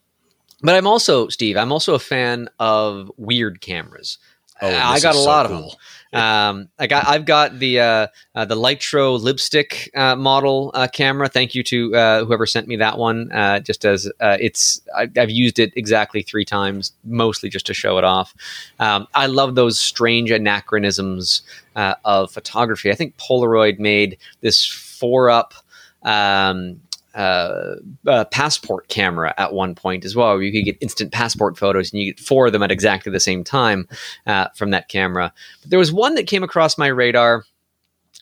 but 0.62 0.74
I'm 0.74 0.86
also 0.86 1.28
Steve. 1.28 1.56
I'm 1.56 1.72
also 1.72 1.94
a 1.94 1.98
fan 1.98 2.48
of 2.58 3.10
weird 3.16 3.60
cameras. 3.60 4.18
Oh, 4.60 4.68
I 4.68 5.00
got 5.00 5.14
a 5.14 5.18
so 5.18 5.24
lot 5.24 5.46
cool. 5.46 5.56
of 5.56 5.62
them. 5.62 5.78
Um, 6.14 6.68
I 6.78 6.86
got 6.86 7.08
I've 7.08 7.24
got 7.24 7.58
the 7.58 7.80
uh, 7.80 8.06
uh, 8.34 8.44
the 8.44 8.54
Lytro 8.54 9.20
lipstick 9.20 9.90
uh, 9.94 10.14
model 10.14 10.70
uh, 10.74 10.86
camera. 10.86 11.28
Thank 11.28 11.54
you 11.54 11.62
to 11.64 11.96
uh, 11.96 12.24
whoever 12.24 12.46
sent 12.46 12.68
me 12.68 12.76
that 12.76 12.98
one. 12.98 13.32
Uh, 13.32 13.60
just 13.60 13.84
as 13.84 14.06
uh, 14.20 14.36
it's 14.38 14.80
I, 14.94 15.08
I've 15.16 15.30
used 15.30 15.58
it 15.58 15.72
exactly 15.74 16.22
three 16.22 16.44
times, 16.44 16.92
mostly 17.02 17.48
just 17.48 17.66
to 17.66 17.74
show 17.74 17.98
it 17.98 18.04
off. 18.04 18.34
Um, 18.78 19.08
I 19.14 19.26
love 19.26 19.54
those 19.54 19.78
strange 19.78 20.30
anachronisms 20.30 21.42
uh, 21.74 21.94
of 22.04 22.30
photography. 22.30 22.90
I 22.90 22.94
think 22.94 23.16
Polaroid 23.16 23.78
made 23.78 24.18
this 24.42 24.64
four 24.64 25.30
up. 25.30 25.54
Um, 26.02 26.82
uh, 27.14 27.74
uh, 28.06 28.24
passport 28.26 28.88
camera 28.88 29.34
at 29.36 29.52
one 29.52 29.74
point 29.74 30.04
as 30.04 30.16
well, 30.16 30.34
where 30.34 30.42
you 30.42 30.52
could 30.52 30.64
get 30.64 30.78
instant 30.80 31.12
passport 31.12 31.58
photos 31.58 31.92
and 31.92 32.00
you 32.00 32.12
get 32.12 32.20
four 32.20 32.46
of 32.46 32.52
them 32.52 32.62
at 32.62 32.70
exactly 32.70 33.12
the 33.12 33.20
same 33.20 33.44
time 33.44 33.88
uh, 34.26 34.48
from 34.54 34.70
that 34.70 34.88
camera. 34.88 35.32
But 35.60 35.70
there 35.70 35.78
was 35.78 35.92
one 35.92 36.14
that 36.14 36.26
came 36.26 36.42
across 36.42 36.78
my 36.78 36.88
radar 36.88 37.44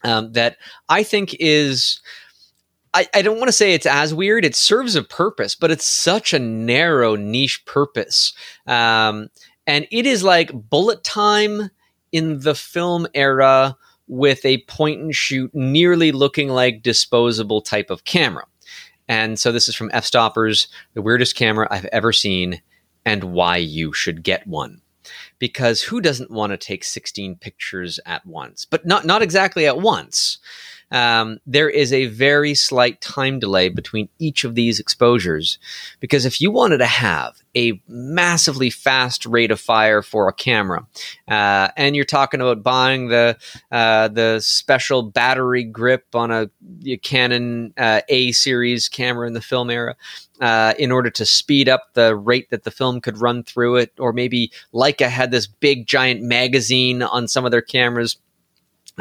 um, 0.04 0.32
that 0.32 0.56
I 0.88 1.02
think 1.02 1.34
is. 1.38 2.00
I, 2.92 3.06
I 3.14 3.22
don't 3.22 3.38
want 3.38 3.46
to 3.46 3.52
say 3.52 3.72
it's 3.72 3.86
as 3.86 4.12
weird. 4.12 4.44
It 4.44 4.56
serves 4.56 4.96
a 4.96 5.04
purpose, 5.04 5.54
but 5.54 5.70
it's 5.70 5.86
such 5.86 6.34
a 6.34 6.40
narrow 6.40 7.14
niche 7.14 7.64
purpose. 7.64 8.32
Um, 8.66 9.28
and 9.64 9.86
it 9.92 10.06
is 10.06 10.24
like 10.24 10.50
bullet 10.52 11.04
time 11.04 11.70
in 12.10 12.40
the 12.40 12.56
film 12.56 13.06
era 13.14 13.76
with 14.08 14.44
a 14.44 14.58
point 14.62 15.00
and 15.00 15.14
shoot, 15.14 15.54
nearly 15.54 16.10
looking 16.10 16.48
like 16.48 16.82
disposable 16.82 17.60
type 17.60 17.90
of 17.90 18.02
camera. 18.04 18.44
And 19.10 19.40
so 19.40 19.50
this 19.50 19.68
is 19.68 19.74
from 19.74 19.90
Fstoppers, 19.90 20.68
the 20.94 21.02
weirdest 21.02 21.34
camera 21.34 21.66
I've 21.68 21.86
ever 21.86 22.12
seen, 22.12 22.62
and 23.04 23.24
why 23.24 23.56
you 23.56 23.92
should 23.92 24.22
get 24.22 24.46
one. 24.46 24.82
Because 25.40 25.82
who 25.82 26.00
doesn't 26.00 26.30
want 26.30 26.52
to 26.52 26.56
take 26.56 26.84
16 26.84 27.34
pictures 27.34 27.98
at 28.06 28.24
once? 28.24 28.64
But 28.64 28.86
not 28.86 29.04
not 29.04 29.20
exactly 29.20 29.66
at 29.66 29.80
once. 29.80 30.38
Um, 30.90 31.38
there 31.46 31.70
is 31.70 31.92
a 31.92 32.06
very 32.06 32.54
slight 32.54 33.00
time 33.00 33.38
delay 33.38 33.68
between 33.68 34.08
each 34.18 34.44
of 34.44 34.54
these 34.54 34.80
exposures. 34.80 35.58
Because 36.00 36.26
if 36.26 36.40
you 36.40 36.50
wanted 36.50 36.78
to 36.78 36.86
have 36.86 37.42
a 37.56 37.80
massively 37.88 38.70
fast 38.70 39.26
rate 39.26 39.50
of 39.50 39.60
fire 39.60 40.02
for 40.02 40.28
a 40.28 40.32
camera, 40.32 40.86
uh, 41.28 41.68
and 41.76 41.96
you're 41.96 42.04
talking 42.04 42.40
about 42.40 42.62
buying 42.62 43.08
the 43.08 43.36
uh, 43.70 44.08
the 44.08 44.40
special 44.40 45.02
battery 45.02 45.64
grip 45.64 46.06
on 46.14 46.30
a, 46.30 46.50
a 46.86 46.96
Canon 46.98 47.72
uh, 47.76 48.00
A 48.08 48.32
series 48.32 48.88
camera 48.88 49.26
in 49.26 49.32
the 49.32 49.40
film 49.40 49.70
era, 49.70 49.96
uh, 50.40 50.74
in 50.78 50.90
order 50.90 51.10
to 51.10 51.24
speed 51.24 51.68
up 51.68 51.94
the 51.94 52.16
rate 52.16 52.50
that 52.50 52.64
the 52.64 52.70
film 52.70 53.00
could 53.00 53.18
run 53.18 53.42
through 53.42 53.76
it, 53.76 53.92
or 53.98 54.12
maybe 54.12 54.50
Leica 54.72 55.08
had 55.08 55.30
this 55.30 55.46
big 55.46 55.86
giant 55.86 56.22
magazine 56.22 57.02
on 57.02 57.28
some 57.28 57.44
of 57.44 57.50
their 57.50 57.62
cameras. 57.62 58.16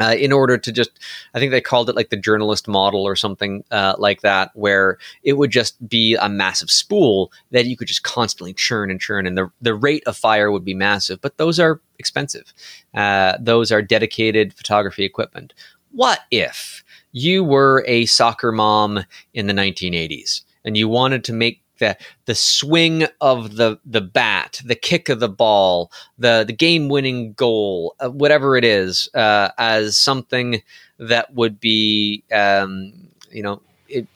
Uh, 0.00 0.14
in 0.18 0.32
order 0.32 0.56
to 0.56 0.72
just, 0.72 0.90
I 1.34 1.38
think 1.38 1.50
they 1.50 1.60
called 1.60 1.90
it 1.90 1.96
like 1.96 2.08
the 2.08 2.16
journalist 2.16 2.66
model 2.66 3.02
or 3.02 3.14
something 3.14 3.62
uh, 3.70 3.94
like 3.98 4.22
that, 4.22 4.50
where 4.54 4.98
it 5.22 5.34
would 5.34 5.50
just 5.50 5.86
be 5.88 6.16
a 6.16 6.28
massive 6.28 6.70
spool 6.70 7.30
that 7.50 7.66
you 7.66 7.76
could 7.76 7.88
just 7.88 8.02
constantly 8.02 8.54
churn 8.54 8.90
and 8.90 9.00
churn, 9.00 9.26
and 9.26 9.36
the 9.36 9.50
the 9.60 9.74
rate 9.74 10.02
of 10.06 10.16
fire 10.16 10.50
would 10.50 10.64
be 10.64 10.74
massive. 10.74 11.20
But 11.20 11.36
those 11.36 11.60
are 11.60 11.80
expensive. 11.98 12.52
Uh, 12.94 13.36
those 13.38 13.70
are 13.70 13.82
dedicated 13.82 14.54
photography 14.54 15.04
equipment. 15.04 15.52
What 15.92 16.20
if 16.30 16.84
you 17.12 17.44
were 17.44 17.84
a 17.86 18.06
soccer 18.06 18.52
mom 18.52 19.04
in 19.34 19.46
the 19.46 19.52
1980s 19.52 20.42
and 20.64 20.76
you 20.76 20.88
wanted 20.88 21.24
to 21.24 21.32
make 21.32 21.62
the 21.80 21.96
the 22.26 22.34
swing 22.36 23.06
of 23.20 23.56
the 23.56 23.78
the 23.84 24.00
bat, 24.00 24.60
the 24.64 24.76
kick 24.76 25.08
of 25.08 25.18
the 25.18 25.28
ball, 25.28 25.90
the 26.18 26.44
the 26.46 26.52
game 26.52 26.88
winning 26.88 27.32
goal, 27.32 27.96
uh, 27.98 28.08
whatever 28.10 28.56
it 28.56 28.64
is, 28.64 29.08
uh, 29.14 29.50
as 29.58 29.98
something 29.98 30.62
that 30.98 31.34
would 31.34 31.58
be 31.58 32.22
um, 32.32 32.92
you 33.32 33.42
know 33.42 33.60
it, 33.88 34.06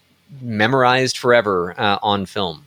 memorized 0.40 1.18
forever 1.18 1.74
uh, 1.78 1.98
on 2.02 2.26
film. 2.26 2.66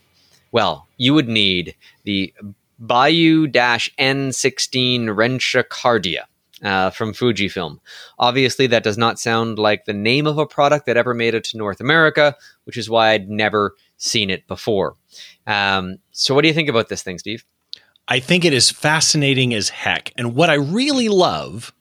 Well, 0.51 0.87
you 0.97 1.13
would 1.13 1.29
need 1.29 1.75
the 2.03 2.33
Bayou 2.79 3.47
N16 3.47 5.05
Rensha 5.05 5.63
Cardia. 5.63 6.25
Uh, 6.63 6.89
from 6.89 7.13
Fujifilm. 7.13 7.77
Obviously, 8.17 8.65
that 8.65 8.83
does 8.83 8.97
not 8.97 9.19
sound 9.19 9.59
like 9.59 9.85
the 9.85 9.93
name 9.93 10.25
of 10.25 10.39
a 10.39 10.47
product 10.47 10.87
that 10.87 10.97
ever 10.97 11.13
made 11.13 11.35
it 11.35 11.43
to 11.43 11.57
North 11.57 11.79
America, 11.79 12.35
which 12.63 12.77
is 12.77 12.89
why 12.89 13.11
I'd 13.11 13.29
never 13.29 13.75
seen 13.97 14.31
it 14.31 14.47
before. 14.47 14.95
Um, 15.45 15.99
so, 16.13 16.33
what 16.33 16.41
do 16.41 16.47
you 16.47 16.55
think 16.55 16.67
about 16.67 16.89
this 16.89 17.03
thing, 17.03 17.19
Steve? 17.19 17.45
I 18.07 18.19
think 18.19 18.45
it 18.45 18.53
is 18.53 18.71
fascinating 18.71 19.53
as 19.53 19.69
heck. 19.69 20.13
And 20.17 20.33
what 20.33 20.49
I 20.49 20.55
really 20.55 21.09
love 21.09 21.73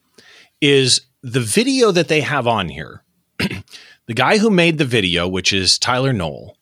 is 0.61 1.03
the 1.23 1.41
video 1.41 1.93
that 1.93 2.09
they 2.09 2.21
have 2.21 2.47
on 2.47 2.69
here. 2.69 3.03
the 3.39 4.15
guy 4.15 4.39
who 4.39 4.51
made 4.51 4.79
the 4.79 4.85
video, 4.85 5.29
which 5.29 5.53
is 5.53 5.79
Tyler 5.79 6.13
Knoll, 6.13 6.57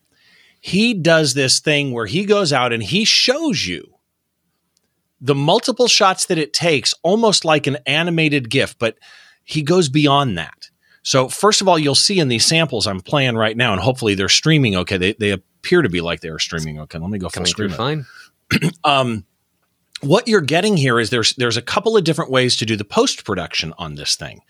he 0.60 0.94
does 0.94 1.34
this 1.34 1.60
thing 1.60 1.92
where 1.92 2.06
he 2.06 2.24
goes 2.24 2.52
out 2.52 2.72
and 2.72 2.82
he 2.82 3.04
shows 3.04 3.66
you 3.66 3.93
the 5.24 5.34
multiple 5.34 5.88
shots 5.88 6.26
that 6.26 6.36
it 6.36 6.52
takes, 6.52 6.92
almost 7.02 7.46
like 7.46 7.66
an 7.66 7.78
animated 7.86 8.50
GIF, 8.50 8.78
but 8.78 8.98
he 9.42 9.62
goes 9.62 9.88
beyond 9.88 10.36
that. 10.36 10.68
So, 11.02 11.30
first 11.30 11.62
of 11.62 11.68
all, 11.68 11.78
you'll 11.78 11.94
see 11.94 12.18
in 12.20 12.28
these 12.28 12.44
samples 12.44 12.86
I'm 12.86 13.00
playing 13.00 13.34
right 13.34 13.56
now, 13.56 13.72
and 13.72 13.80
hopefully 13.80 14.14
they're 14.14 14.28
streaming 14.28 14.76
okay. 14.76 14.98
They, 14.98 15.14
they 15.14 15.30
appear 15.30 15.80
to 15.80 15.88
be 15.88 16.02
like 16.02 16.20
they 16.20 16.28
are 16.28 16.38
streaming 16.38 16.78
okay. 16.80 16.98
Let 16.98 17.08
me 17.08 17.18
go 17.18 17.30
full 17.30 17.46
screen. 17.46 17.70
fine. 17.70 18.06
um, 18.84 19.24
what 20.02 20.28
you're 20.28 20.42
getting 20.42 20.76
here 20.76 21.00
is 21.00 21.08
there's 21.08 21.34
there's 21.36 21.56
a 21.56 21.62
couple 21.62 21.96
of 21.96 22.04
different 22.04 22.30
ways 22.30 22.56
to 22.56 22.66
do 22.66 22.76
the 22.76 22.84
post 22.84 23.24
production 23.24 23.72
on 23.78 23.94
this 23.94 24.16
thing, 24.16 24.42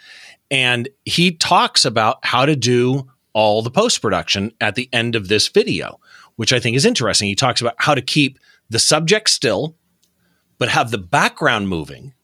and 0.51 0.89
he 1.05 1.31
talks 1.31 1.85
about 1.85 2.19
how 2.25 2.47
to 2.47 2.57
do 2.57 3.09
all 3.33 3.63
the 3.63 3.71
post 3.71 4.03
production 4.03 4.53
at 4.61 4.75
the 4.75 4.89
end 4.93 5.15
of 5.15 5.29
this 5.29 5.47
video, 5.49 6.01
which 6.35 6.53
I 6.53 6.59
think 6.59 6.77
is 6.77 6.85
interesting. 6.85 7.29
He 7.29 7.37
talks 7.37 7.61
about 7.61 7.75
how 7.79 7.95
to 7.95 8.03
keep 8.03 8.41
the 8.71 8.81
subject 8.81 9.31
still, 9.31 9.77
but 10.59 10.69
have 10.69 10.91
the 10.91 10.99
background 10.99 11.69
moving. 11.69 12.15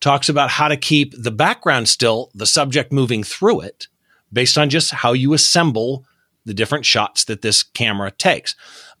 Talks 0.00 0.28
about 0.28 0.50
how 0.50 0.68
to 0.68 0.76
keep 0.76 1.14
the 1.16 1.30
background 1.30 1.88
still, 1.88 2.30
the 2.34 2.46
subject 2.46 2.92
moving 2.92 3.22
through 3.22 3.60
it, 3.60 3.86
based 4.32 4.58
on 4.58 4.68
just 4.68 4.90
how 4.92 5.12
you 5.12 5.32
assemble 5.32 6.04
the 6.44 6.52
different 6.54 6.84
shots 6.84 7.24
that 7.24 7.42
this 7.42 7.62
camera 7.62 8.10
takes. 8.10 8.54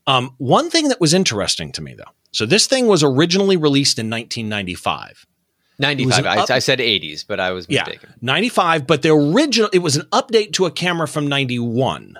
Um, 0.06 0.34
one 0.38 0.70
thing 0.70 0.88
that 0.88 1.00
was 1.00 1.12
interesting 1.12 1.72
to 1.72 1.82
me, 1.82 1.94
though, 1.94 2.04
so 2.32 2.46
this 2.46 2.66
thing 2.66 2.86
was 2.86 3.02
originally 3.02 3.56
released 3.56 3.98
in 3.98 4.08
1995. 4.08 5.26
95. 5.78 6.18
an 6.18 6.26
up- 6.38 6.50
I, 6.50 6.56
I 6.56 6.58
said 6.60 6.78
80s, 6.78 7.26
but 7.26 7.40
I 7.40 7.50
was 7.50 7.66
Yeah, 7.68 7.82
mistaken. 7.82 8.14
95, 8.20 8.86
but 8.86 9.02
the 9.02 9.10
original, 9.10 9.68
it 9.72 9.80
was 9.80 9.96
an 9.96 10.06
update 10.12 10.52
to 10.54 10.66
a 10.66 10.70
camera 10.70 11.08
from 11.08 11.26
91. 11.26 12.16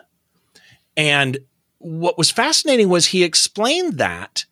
And 0.96 1.38
what 1.78 2.18
was 2.18 2.30
fascinating 2.30 2.88
was 2.88 3.06
he 3.06 3.22
explained 3.22 3.94
that 3.98 4.44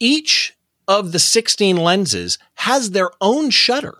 each 0.00 0.56
of 0.88 1.12
the 1.12 1.18
16 1.18 1.76
lenses 1.76 2.38
has 2.54 2.90
their 2.90 3.10
own 3.20 3.50
shutter. 3.50 3.98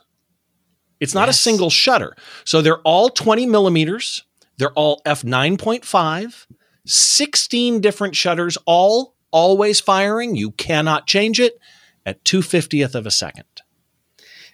It's 1.01 1.14
not 1.14 1.28
a 1.28 1.35
single 1.35 1.70
shutter. 1.70 2.14
So 2.45 2.62
they're 2.62 2.80
all 2.80 3.11
20 3.11 3.47
millimeters. 3.47 4.24
They're 4.57 4.72
all 4.72 5.03
f9.5, 5.05 6.47
16 6.87 7.80
different 7.80 8.14
shutters, 8.16 8.57
all 8.66 9.14
always 9.30 9.80
firing. 9.80 10.37
You 10.37 10.53
cannot 10.53 11.07
change 11.07 11.41
it 11.41 11.59
at 12.07 12.24
250th 12.24 12.95
of 12.95 13.07
a 13.07 13.11
second. 13.11 13.45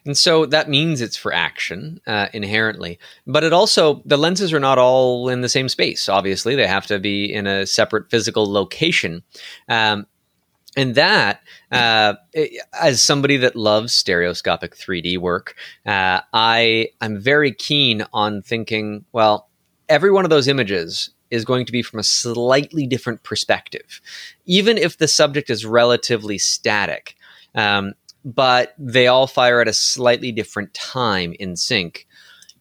And 0.07 0.17
so 0.17 0.47
that 0.47 0.71
means 0.71 1.01
it's 1.01 1.17
for 1.17 1.33
action 1.33 2.01
uh, 2.07 2.29
inherently. 2.33 2.99
But 3.27 3.45
it 3.45 3.53
also, 3.53 4.03
the 4.07 4.17
lenses 4.17 4.53
are 4.53 4.61
not 4.61 4.79
all 4.79 5.29
in 5.29 5.43
the 5.43 5.49
same 5.49 5.69
space, 5.69 6.09
obviously. 6.09 6.55
They 6.55 6.67
have 6.67 6.87
to 6.87 6.99
be 6.99 7.31
in 7.31 7.47
a 7.47 7.67
separate 7.67 8.11
physical 8.11 8.51
location. 8.51 9.23
Um, 9.69 10.07
and 10.77 10.95
that, 10.95 11.43
uh, 11.73 12.15
as 12.81 13.03
somebody 13.03 13.37
that 13.39 13.57
loves 13.57 13.93
stereoscopic 13.93 14.77
3D 14.77 15.19
work, 15.19 15.57
uh, 15.85 16.21
I 16.33 16.91
I'm 17.01 17.21
very 17.21 17.53
keen 17.53 18.05
on 18.13 18.43
thinking. 18.43 19.05
Well, 19.13 19.49
every 19.89 20.13
one 20.13 20.25
of 20.25 20.31
those 20.31 20.47
images 20.47 21.11
is 21.31 21.45
going 21.45 21.67
to 21.67 21.73
be 21.73 21.83
from 21.83 21.99
a 21.99 22.05
slightly 22.05 22.87
different 22.87 23.23
perspective, 23.23 24.01
even 24.47 24.79
if 24.79 24.99
the 24.99 25.09
subject 25.09 25.51
is 25.51 25.67
relatively 25.67 26.39
static. 26.39 27.17
Um, 27.55 27.95
but 28.25 28.75
they 28.79 29.07
all 29.07 29.27
fire 29.27 29.61
at 29.61 29.69
a 29.69 29.73
slightly 29.73 30.31
different 30.31 30.75
time 30.75 31.35
in 31.41 31.57
sync. 31.57 32.07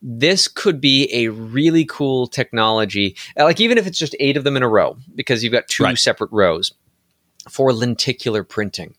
This 0.02 0.48
could 0.48 0.80
be 0.80 1.10
a 1.14 1.28
really 1.28 1.84
cool 1.84 2.26
technology, 2.26 3.18
like 3.36 3.60
even 3.60 3.78
if 3.78 3.86
it's 3.86 4.00
just 4.00 4.16
eight 4.20 4.38
of 4.38 4.46
them 4.46 4.56
in 4.56 4.64
a 4.64 4.70
row, 4.70 4.98
because 5.14 5.44
you've 5.44 5.52
got 5.52 5.68
two 5.68 5.84
right. 5.84 5.98
separate 5.98 6.32
rows 6.32 6.72
for 7.50 7.74
lenticular 7.74 8.44
printing 8.44 8.96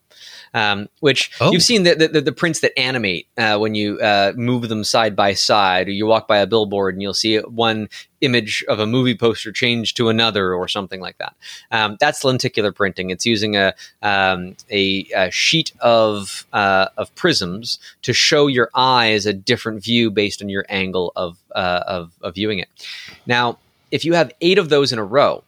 um, 0.55 0.89
which 1.01 1.31
oh. 1.41 1.53
you've 1.53 1.63
seen 1.63 1.85
the, 1.85 1.95
the, 1.95 2.21
the, 2.21 2.33
prints 2.33 2.61
that 2.61 2.77
animate 2.79 3.29
uh, 3.39 3.57
when 3.59 3.75
you 3.75 3.99
uh, 4.01 4.33
move 4.37 4.69
them 4.69 4.85
side 4.85 5.15
by 5.15 5.33
side, 5.33 5.89
or 5.89 5.93
you 5.93 6.07
walk 6.07 6.27
by 6.27 6.39
a 6.39 6.47
billboard 6.47 6.95
and 6.95 7.03
you'll 7.03 7.15
see 7.15 7.39
one 7.39 7.89
image 8.21 8.65
of 8.69 8.81
a 8.81 8.87
movie 8.87 9.17
poster 9.17 9.53
change 9.53 9.95
to 9.95 10.09
another, 10.09 10.53
or 10.55 10.67
something 10.67 11.01
like 11.01 11.19
that. 11.19 11.35
Um, 11.71 11.97
that's 12.01 12.25
lenticular 12.25 12.73
printing. 12.73 13.11
It's 13.11 13.25
using 13.25 13.57
a 13.57 13.75
um, 14.03 14.57
a, 14.71 15.07
a, 15.15 15.31
sheet 15.31 15.73
of 15.81 16.47
uh, 16.53 16.89
of 16.97 17.15
prisms 17.15 17.79
to 18.03 18.13
show 18.13 18.47
your 18.47 18.71
eyes 18.75 19.27
a 19.27 19.33
different 19.33 19.85
view 19.85 20.11
based 20.11 20.43
on 20.43 20.49
your 20.49 20.67
angle 20.69 21.13
of, 21.17 21.39
uh, 21.55 21.85
of, 21.87 22.13
of 22.23 22.35
viewing 22.35 22.59
it. 22.59 22.69
Now, 23.27 23.59
if 23.91 24.05
you 24.05 24.15
have 24.15 24.33
eight 24.41 24.59
of 24.59 24.69
those 24.69 24.93
in 24.93 24.99
a 24.99 25.05
row 25.05 25.45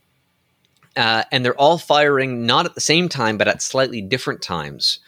uh, 0.96 1.24
and 1.30 1.44
they're 1.44 1.58
all 1.58 1.78
firing 1.78 2.46
not 2.46 2.66
at 2.66 2.74
the 2.74 2.80
same 2.80 3.08
time, 3.08 3.38
but 3.38 3.48
at 3.48 3.62
slightly 3.62 4.00
different 4.00 4.42
times, 4.42 5.00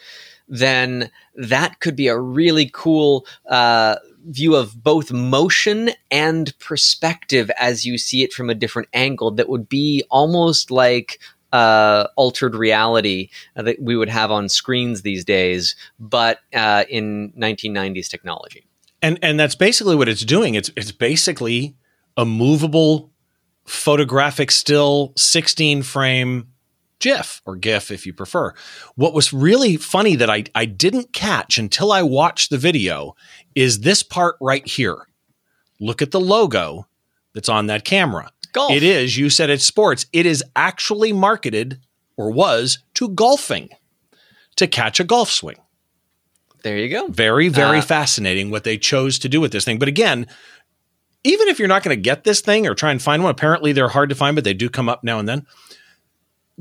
then 0.49 1.11
that 1.35 1.81
could 1.81 1.97
be 1.97 2.09
a 2.09 2.19
really 2.19 2.71
cool 2.73 3.27
uh, 3.49 3.97
view 4.27 4.55
of 4.55 4.83
both 4.83 5.13
motion 5.13 5.91
and 6.11 6.59
perspective 6.59 7.51
as 7.59 7.85
you 7.85 7.99
see 7.99 8.23
it 8.23 8.33
from 8.33 8.49
a 8.51 8.55
different 8.55 8.89
angle 8.93 9.31
that 9.31 9.49
would 9.49 9.69
be 9.69 10.05
almost 10.11 10.71
like 10.71 11.19
uh, 11.53 12.09
altered 12.17 12.55
reality 12.55 13.31
uh, 13.57 13.63
that 13.63 13.81
we 13.81 13.97
would 13.97 14.09
have 14.09 14.31
on 14.31 14.49
screens 14.49 15.03
these 15.03 15.25
days, 15.25 15.77
but 16.01 16.41
uh, 16.53 16.85
in 16.89 17.33
1990s 17.39 18.09
technology. 18.09 18.67
And 19.01 19.19
and 19.23 19.39
that's 19.39 19.55
basically 19.55 19.95
what 19.95 20.09
it's 20.09 20.25
doing. 20.25 20.55
It's 20.55 20.71
it's 20.77 20.91
basically 20.91 21.77
a 22.17 22.25
movable 22.25 23.13
photographic 23.65 24.51
still 24.51 25.13
16 25.17 25.83
frame 25.83 26.49
GIF 26.99 27.43
or 27.45 27.57
GIF 27.57 27.91
if 27.91 28.07
you 28.07 28.13
prefer. 28.13 28.55
What 28.95 29.15
was 29.15 29.33
really 29.33 29.77
funny 29.77 30.17
that 30.17 30.31
I, 30.31 30.45
I 30.55 30.65
didn't 30.65 31.13
catch 31.13 31.59
until 31.59 31.93
I 31.93 32.03
watched 32.03 32.51
the 32.51 32.59
video 32.59 33.15
is 33.55 33.81
this 33.81 34.03
part 34.03 34.37
right 34.41 34.67
here. 34.67 35.07
Look 35.81 36.03
at 36.03 36.13
the 36.13 36.21
logo 36.21 36.87
that's 37.35 37.49
on 37.49 37.67
that 37.67 37.85
camera. 37.85 38.31
Golf. 38.53 38.73
It 38.73 38.83
is, 38.83 39.19
you 39.19 39.31
said 39.31 39.51
it's 39.51 39.65
sports. 39.65 40.07
It 40.13 40.27
is 40.27 40.45
actually 40.55 41.13
marketed 41.13 41.81
or 42.17 42.31
was 42.31 42.79
to 42.95 43.09
golfing 43.09 43.71
to 44.57 44.67
catch 44.67 45.01
a 45.01 45.05
golf 45.05 45.31
swing. 45.31 45.57
There 46.63 46.79
you 46.79 46.89
go. 46.89 47.09
Very, 47.09 47.49
very 47.49 47.79
uh, 47.79 47.83
fascinating 47.83 48.51
what 48.51 48.65
they 48.65 48.79
chose 48.79 49.19
to 49.19 49.29
do 49.29 49.41
with 49.41 49.53
this 49.53 49.65
thing. 49.67 49.79
But 49.79 49.89
again, 49.89 50.27
even 51.25 51.49
if 51.49 51.59
you're 51.59 51.69
not 51.69 51.83
going 51.83 51.97
to 51.97 52.01
get 52.01 52.25
this 52.25 52.41
thing 52.41 52.67
or 52.67 52.75
try 52.75 52.91
and 52.91 53.03
find 53.03 53.23
one, 53.23 53.31
apparently 53.31 53.73
they're 53.73 53.89
hard 53.89 54.11
to 54.11 54.15
find, 54.15 54.35
but 54.37 54.45
they 54.45 54.55
do 54.55 54.69
come 54.69 54.89
up 54.89 55.03
now 55.03 55.19
and 55.19 55.29
then. 55.29 55.47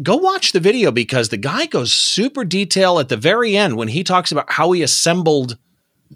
Go 0.01 0.15
watch 0.15 0.53
the 0.53 0.59
video 0.59 0.91
because 0.91 1.29
the 1.29 1.37
guy 1.37 1.67
goes 1.67 1.91
super 1.91 2.43
detail 2.43 2.99
at 2.99 3.09
the 3.09 3.17
very 3.17 3.55
end 3.55 3.77
when 3.77 3.89
he 3.89 4.03
talks 4.03 4.31
about 4.31 4.51
how 4.53 4.71
he 4.71 4.81
assembled 4.81 5.57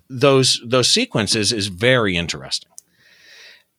those 0.10 0.62
those 0.66 0.90
sequences 0.90 1.52
is 1.52 1.68
very 1.68 2.16
interesting. 2.16 2.72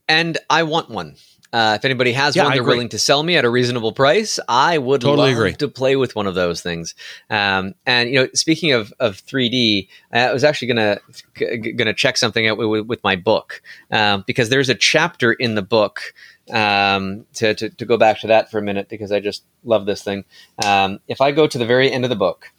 And 0.06 0.38
I 0.48 0.62
want 0.62 0.88
one. 0.88 1.16
Uh, 1.50 1.74
if 1.78 1.84
anybody 1.84 2.12
has 2.12 2.36
yeah, 2.36 2.44
one 2.44 2.52
they're 2.52 2.62
willing 2.62 2.90
to 2.90 2.98
sell 2.98 3.22
me 3.22 3.36
at 3.36 3.44
a 3.44 3.48
reasonable 3.48 3.92
price, 3.92 4.38
I 4.48 4.76
would 4.76 5.00
totally 5.00 5.30
love 5.30 5.38
agree. 5.38 5.54
to 5.54 5.68
play 5.68 5.96
with 5.96 6.14
one 6.14 6.26
of 6.26 6.34
those 6.34 6.60
things. 6.60 6.94
Um, 7.30 7.74
and 7.86 8.10
you 8.10 8.16
know, 8.16 8.28
speaking 8.34 8.72
of, 8.72 8.92
of 9.00 9.16
3D, 9.24 9.88
I 10.12 10.32
was 10.32 10.44
actually 10.44 10.68
gonna 10.68 10.98
g- 11.34 11.72
gonna 11.72 11.94
check 11.94 12.18
something 12.18 12.46
out 12.46 12.58
with, 12.58 12.86
with 12.86 13.02
my 13.02 13.16
book 13.16 13.62
um, 13.90 14.24
because 14.26 14.50
there's 14.50 14.68
a 14.68 14.74
chapter 14.74 15.32
in 15.32 15.54
the 15.54 15.62
book. 15.62 16.14
Um, 16.50 17.26
to, 17.34 17.54
to, 17.54 17.68
to, 17.68 17.84
go 17.84 17.98
back 17.98 18.20
to 18.20 18.28
that 18.28 18.50
for 18.50 18.56
a 18.56 18.62
minute 18.62 18.88
because 18.88 19.12
I 19.12 19.20
just 19.20 19.44
love 19.64 19.84
this 19.84 20.02
thing. 20.02 20.24
Um, 20.64 20.98
if 21.06 21.20
I 21.20 21.30
go 21.30 21.46
to 21.46 21.58
the 21.58 21.66
very 21.66 21.92
end 21.92 22.06
of 22.06 22.08
the 22.08 22.16
book, 22.16 22.50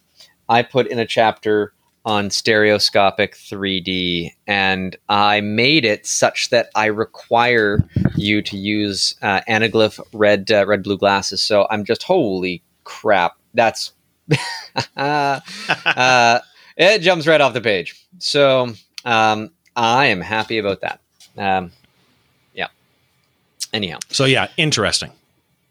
I 0.48 0.62
put 0.62 0.86
in 0.86 1.00
a 1.00 1.06
chapter 1.06 1.72
on 2.10 2.28
stereoscopic 2.28 3.36
3D, 3.36 4.32
and 4.48 4.96
I 5.08 5.40
made 5.42 5.84
it 5.84 6.04
such 6.04 6.50
that 6.50 6.68
I 6.74 6.86
require 6.86 7.88
you 8.16 8.42
to 8.42 8.56
use 8.56 9.14
uh, 9.22 9.42
anaglyph 9.48 10.00
red 10.12 10.50
uh, 10.50 10.66
red 10.66 10.82
blue 10.82 10.98
glasses. 10.98 11.40
So 11.40 11.68
I'm 11.70 11.84
just 11.84 12.02
holy 12.02 12.64
crap, 12.82 13.36
that's 13.54 13.92
uh, 14.96 16.40
it 16.76 16.98
jumps 16.98 17.28
right 17.28 17.40
off 17.40 17.54
the 17.54 17.60
page. 17.60 17.94
So 18.18 18.74
um, 19.04 19.52
I 19.76 20.06
am 20.06 20.20
happy 20.20 20.58
about 20.58 20.80
that. 20.80 21.00
Um, 21.38 21.70
yeah. 22.54 22.68
Anyhow, 23.72 23.98
so 24.08 24.24
yeah, 24.24 24.48
interesting. 24.56 25.12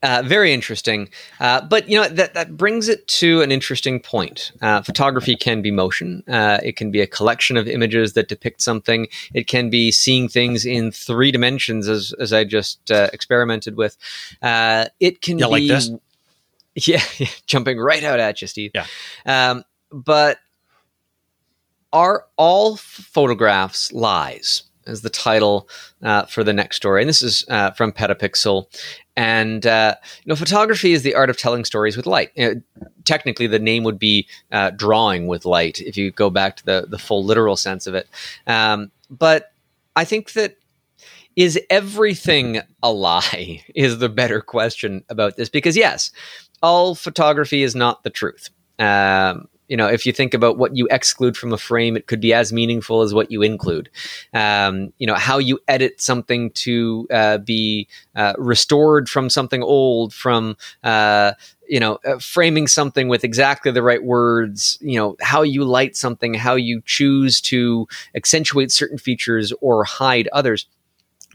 Uh, 0.02 0.24
very 0.26 0.54
interesting. 0.54 1.10
Uh, 1.40 1.60
but 1.62 1.90
you 1.90 2.00
know 2.00 2.08
that 2.08 2.34
that 2.34 2.56
brings 2.56 2.88
it 2.88 3.06
to 3.08 3.42
an 3.42 3.52
interesting 3.52 4.00
point. 4.00 4.52
Uh, 4.62 4.82
photography 4.82 5.36
can 5.36 5.62
be 5.62 5.72
motion. 5.72 6.24
Uh, 6.28 6.60
it 6.64 6.78
can 6.78 6.90
be 6.90 7.02
a 7.02 7.08
collection 7.08 7.58
of 7.58 7.68
images 7.68 8.14
that 8.14 8.30
depict 8.30 8.62
something. 8.62 9.08
It 9.34 9.48
can 9.48 9.70
be 9.70 9.92
seeing 9.92 10.30
things 10.30 10.66
in 10.66 10.92
three 10.92 11.32
dimensions, 11.32 11.90
as 11.90 12.14
as 12.20 12.32
I 12.32 12.46
just 12.46 12.90
uh, 12.92 13.10
experimented 13.12 13.76
with. 13.76 13.98
Uh, 14.42 14.86
it 15.02 15.22
can 15.22 15.38
yeah, 15.38 15.46
be 15.46 15.52
like 15.52 15.68
this. 15.68 15.92
Yeah, 16.76 17.02
jumping 17.46 17.78
right 17.78 18.04
out 18.06 18.22
at 18.22 18.42
you, 18.42 18.48
Steve. 18.48 18.72
Yeah. 18.74 18.86
Um, 19.26 19.66
but 19.92 20.38
are 21.92 22.26
all 22.38 22.78
photographs 22.78 23.92
lies? 23.92 24.64
Is 24.90 25.02
the 25.02 25.10
title 25.10 25.70
for 26.28 26.44
the 26.44 26.54
next 26.54 26.78
story, 26.78 27.02
and 27.02 27.10
this 27.10 27.22
is 27.22 27.44
from 27.76 27.92
Petapixel. 27.92 28.66
And 29.20 29.66
uh, 29.68 29.96
you 30.24 30.30
know, 30.30 30.36
photography 30.38 30.94
is 30.94 31.04
the 31.04 31.14
art 31.14 31.30
of 31.30 31.38
telling 31.38 31.66
stories 31.66 31.98
with 31.98 32.06
light. 32.06 32.32
You 32.36 32.56
know, 32.56 32.62
technically, 33.04 33.48
the 33.48 33.60
name 33.60 33.84
would 33.84 34.00
be 34.00 34.28
uh, 34.52 34.70
drawing 34.70 35.28
with 35.28 35.44
light 35.44 35.82
if 35.82 35.98
you 35.98 36.10
go 36.12 36.30
back 36.30 36.56
to 36.56 36.66
the 36.66 36.86
the 36.90 36.98
full 36.98 37.26
literal 37.26 37.58
sense 37.58 37.86
of 37.86 37.96
it. 37.96 38.08
Um, 38.48 38.92
but 39.10 39.52
I 39.96 40.06
think 40.06 40.32
that 40.34 40.56
is 41.36 41.60
everything 41.70 42.62
a 42.82 42.94
lie 42.94 43.64
is 43.76 44.00
the 44.00 44.08
better 44.08 44.40
question 44.40 45.04
about 45.10 45.36
this 45.36 45.50
because 45.50 45.76
yes, 45.76 46.12
all 46.64 46.96
photography 46.96 47.62
is 47.62 47.76
not 47.76 48.04
the 48.04 48.10
truth. 48.10 48.50
Um, 48.80 49.50
you 49.70 49.78
know, 49.78 49.88
if 49.88 50.06
you 50.06 50.12
think 50.12 50.34
about 50.34 50.58
what 50.58 50.76
you 50.76 50.88
exclude 50.92 51.38
from 51.38 51.54
a 51.54 51.58
frame, 51.58 51.96
it 51.96 52.08
could 52.08 52.20
be 52.20 52.34
as 52.34 52.52
meaningful 52.52 53.02
as 53.02 53.14
what 53.14 53.32
you 53.32 53.44
include. 53.44 53.90
Um, 54.34 54.92
you 54.98 55.08
know, 55.08 55.16
how 55.16 55.38
you 55.38 55.60
edit 55.68 56.02
something 56.02 56.50
to 56.52 57.08
uh, 57.12 57.38
be 57.38 57.88
uh, 58.16 58.34
restored 58.38 59.08
from 59.08 59.30
something 59.30 59.64
old, 59.64 60.14
from 60.14 60.58
uh, 60.84 61.34
you 61.70 61.80
know, 61.80 62.00
uh, 62.04 62.18
framing 62.18 62.68
something 62.68 63.08
with 63.08 63.24
exactly 63.24 63.72
the 63.72 63.84
right 63.84 64.04
words, 64.04 64.80
you 64.82 64.98
know, 64.98 65.16
how 65.22 65.44
you 65.44 65.64
light 65.64 65.96
something, 65.96 66.34
how 66.34 66.56
you 66.56 66.82
choose 66.86 67.40
to 67.40 67.88
accentuate 68.16 68.72
certain 68.72 68.98
features 68.98 69.54
or 69.62 69.84
hide 69.84 70.28
others. 70.34 70.66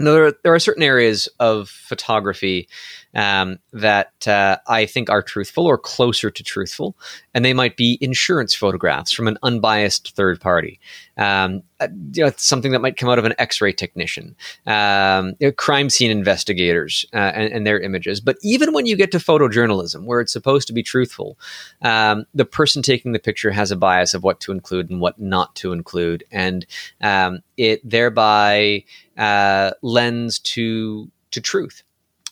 Now, 0.01 0.13
there, 0.13 0.27
are, 0.27 0.35
there 0.43 0.55
are 0.55 0.59
certain 0.59 0.83
areas 0.83 1.29
of 1.39 1.69
photography 1.69 2.69
um, 3.15 3.59
that 3.73 4.27
uh, 4.27 4.59
I 4.67 4.87
think 4.87 5.11
are 5.11 5.23
truthful 5.23 5.67
or 5.67 5.79
closer 5.79 6.31
to 6.31 6.43
truthful, 6.43 6.97
and 7.33 7.45
they 7.45 7.53
might 7.53 7.77
be 7.77 7.99
insurance 8.01 8.55
photographs 8.55 9.13
from 9.13 9.29
an 9.29 9.39
unbiased 9.43 10.15
third 10.15 10.41
party. 10.41 10.81
Um, 11.17 11.63
uh, 11.81 11.89
you 12.13 12.25
know, 12.25 12.33
something 12.37 12.73
that 12.73 12.81
might 12.81 12.97
come 12.97 13.09
out 13.09 13.19
of 13.19 13.25
an 13.25 13.35
X-ray 13.39 13.73
technician, 13.73 14.35
um, 14.67 15.35
you 15.39 15.47
know, 15.47 15.53
crime 15.53 15.89
scene 15.91 16.11
investigators, 16.11 17.07
uh, 17.13 17.17
and, 17.35 17.53
and, 17.53 17.67
their 17.67 17.81
images. 17.81 18.21
But 18.21 18.37
even 18.43 18.73
when 18.73 18.87
you 18.87 18.97
get 18.97 19.13
to 19.13 19.19
photojournalism, 19.19 20.05
where 20.05 20.21
it's 20.21 20.33
supposed 20.33 20.67
to 20.69 20.73
be 20.73 20.83
truthful, 20.83 21.39
um, 21.83 22.27
the 22.35 22.45
person 22.45 22.83
taking 22.83 23.13
the 23.13 23.21
picture 23.21 23.53
has 23.53 23.71
a 23.71 23.77
bias 23.77 24.15
of 24.15 24.25
what 24.25 24.41
to 24.41 24.53
include 24.53 24.91
and 24.91 25.01
what 25.01 25.21
not 25.21 25.55
to 25.57 25.73
include, 25.73 26.25
and 26.33 26.67
um, 27.01 27.41
it 27.57 27.81
thereby 27.89 28.83
uh, 29.17 29.71
lends 29.83 30.41
to 30.41 31.11
to 31.31 31.41
truth 31.41 31.83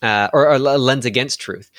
uh, 0.03 0.29
or, 0.33 0.47
or 0.47 0.53
a 0.53 0.77
lens 0.77 1.05
against 1.05 1.39
truth 1.39 1.71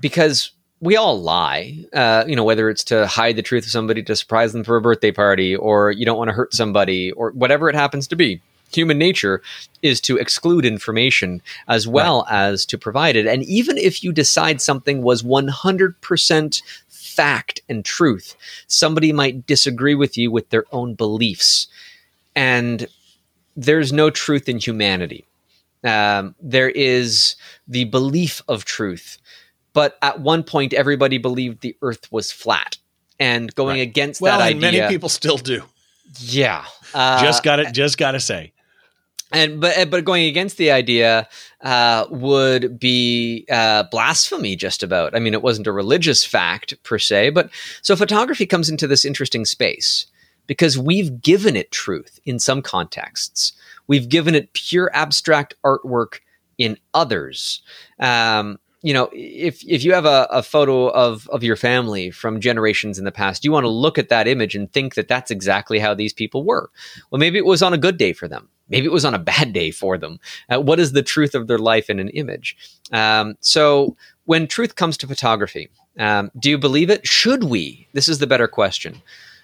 because 0.00 0.52
we 0.80 0.96
all 0.96 1.20
lie, 1.20 1.84
uh, 1.92 2.24
you 2.26 2.34
know, 2.34 2.44
whether 2.44 2.70
it's 2.70 2.84
to 2.84 3.06
hide 3.06 3.36
the 3.36 3.42
truth 3.42 3.64
of 3.64 3.70
somebody, 3.70 4.02
to 4.02 4.16
surprise 4.16 4.52
them 4.52 4.64
for 4.64 4.76
a 4.76 4.80
birthday 4.80 5.12
party, 5.12 5.54
or 5.54 5.90
you 5.90 6.06
don't 6.06 6.16
want 6.16 6.28
to 6.28 6.34
hurt 6.34 6.54
somebody, 6.54 7.12
or 7.12 7.32
whatever 7.32 7.68
it 7.68 7.74
happens 7.74 8.08
to 8.08 8.16
be. 8.16 8.40
Human 8.72 8.98
nature 8.98 9.42
is 9.82 10.00
to 10.02 10.16
exclude 10.16 10.64
information 10.64 11.42
as 11.68 11.86
well 11.86 12.24
right. 12.30 12.50
as 12.50 12.64
to 12.66 12.78
provide 12.78 13.16
it. 13.16 13.26
And 13.26 13.42
even 13.42 13.76
if 13.76 14.02
you 14.02 14.12
decide 14.12 14.60
something 14.60 15.02
was 15.02 15.22
100% 15.22 16.62
fact 16.88 17.60
and 17.68 17.84
truth, 17.84 18.36
somebody 18.68 19.12
might 19.12 19.46
disagree 19.46 19.96
with 19.96 20.16
you 20.16 20.30
with 20.30 20.48
their 20.50 20.64
own 20.72 20.94
beliefs. 20.94 21.66
And 22.36 22.86
there's 23.56 23.92
no 23.92 24.08
truth 24.08 24.48
in 24.48 24.58
humanity. 24.58 25.26
Um, 25.82 26.34
there 26.40 26.68
is 26.68 27.36
the 27.66 27.84
belief 27.84 28.42
of 28.48 28.64
truth 28.64 29.18
but 29.72 29.98
at 30.02 30.20
one 30.20 30.42
point 30.42 30.72
everybody 30.72 31.18
believed 31.18 31.60
the 31.60 31.76
earth 31.82 32.10
was 32.10 32.32
flat 32.32 32.78
and 33.18 33.54
going 33.54 33.78
right. 33.78 33.88
against 33.88 34.20
well, 34.20 34.38
that 34.38 34.44
idea 34.44 34.60
many 34.60 34.88
people 34.88 35.08
still 35.08 35.36
do. 35.36 35.62
Yeah 36.18 36.64
uh, 36.94 37.20
just 37.22 37.42
got 37.42 37.60
it 37.60 37.72
just 37.72 37.98
got 37.98 38.12
to 38.12 38.20
say. 38.20 38.52
And 39.32 39.60
but 39.60 39.90
but 39.90 40.04
going 40.04 40.24
against 40.24 40.56
the 40.56 40.72
idea 40.72 41.28
uh, 41.60 42.06
would 42.10 42.80
be 42.80 43.46
uh, 43.50 43.84
blasphemy 43.84 44.56
just 44.56 44.82
about. 44.82 45.14
I 45.14 45.20
mean 45.20 45.34
it 45.34 45.42
wasn't 45.42 45.68
a 45.68 45.72
religious 45.72 46.24
fact 46.24 46.82
per 46.82 46.98
se 46.98 47.30
but 47.30 47.50
so 47.82 47.94
photography 47.94 48.46
comes 48.46 48.68
into 48.68 48.86
this 48.86 49.04
interesting 49.04 49.44
space 49.44 50.06
because 50.46 50.76
we've 50.76 51.22
given 51.22 51.54
it 51.54 51.70
truth 51.70 52.18
in 52.24 52.40
some 52.40 52.60
contexts 52.60 53.52
we've 53.90 54.08
given 54.08 54.34
it 54.34 54.52
pure 54.52 54.90
abstract 54.94 55.54
artwork 55.64 56.20
in 56.56 56.76
others 56.94 57.62
um, 57.98 58.58
you 58.82 58.94
know, 58.94 59.10
if 59.12 59.62
if 59.68 59.84
you 59.84 59.92
have 59.92 60.06
a, 60.06 60.26
a 60.30 60.42
photo 60.42 60.88
of 60.88 61.28
of 61.28 61.42
your 61.42 61.56
family 61.56 62.10
from 62.10 62.40
generations 62.40 62.98
in 62.98 63.04
the 63.04 63.12
past, 63.12 63.44
you 63.44 63.52
want 63.52 63.64
to 63.64 63.68
look 63.70 63.98
at 63.98 64.08
that 64.08 64.26
image 64.26 64.54
and 64.54 64.72
think 64.72 64.94
that 64.94 65.06
that's 65.06 65.30
exactly 65.30 65.78
how 65.78 65.92
these 65.92 66.14
people 66.14 66.44
were. 66.44 66.70
Well, 67.10 67.18
maybe 67.18 67.36
it 67.36 67.44
was 67.44 67.62
on 67.62 67.74
a 67.74 67.78
good 67.78 67.98
day 67.98 68.14
for 68.14 68.26
them. 68.26 68.48
Maybe 68.70 68.86
it 68.86 68.92
was 68.92 69.04
on 69.04 69.14
a 69.14 69.18
bad 69.18 69.52
day 69.52 69.70
for 69.70 69.98
them. 69.98 70.18
Uh, 70.48 70.60
what 70.60 70.80
is 70.80 70.92
the 70.92 71.02
truth 71.02 71.34
of 71.34 71.46
their 71.46 71.58
life 71.58 71.90
in 71.90 71.98
an 71.98 72.08
image? 72.10 72.56
Um, 72.90 73.34
so, 73.40 73.96
when 74.24 74.46
truth 74.46 74.76
comes 74.76 74.96
to 74.98 75.06
photography, 75.06 75.68
um, 75.98 76.30
do 76.38 76.48
you 76.48 76.56
believe 76.56 76.88
it? 76.88 77.06
Should 77.06 77.44
we? 77.44 77.86
This 77.92 78.08
is 78.08 78.18
the 78.18 78.26
better 78.26 78.48
question. 78.48 79.02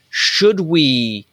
Should 0.09 0.61
we 0.61 1.26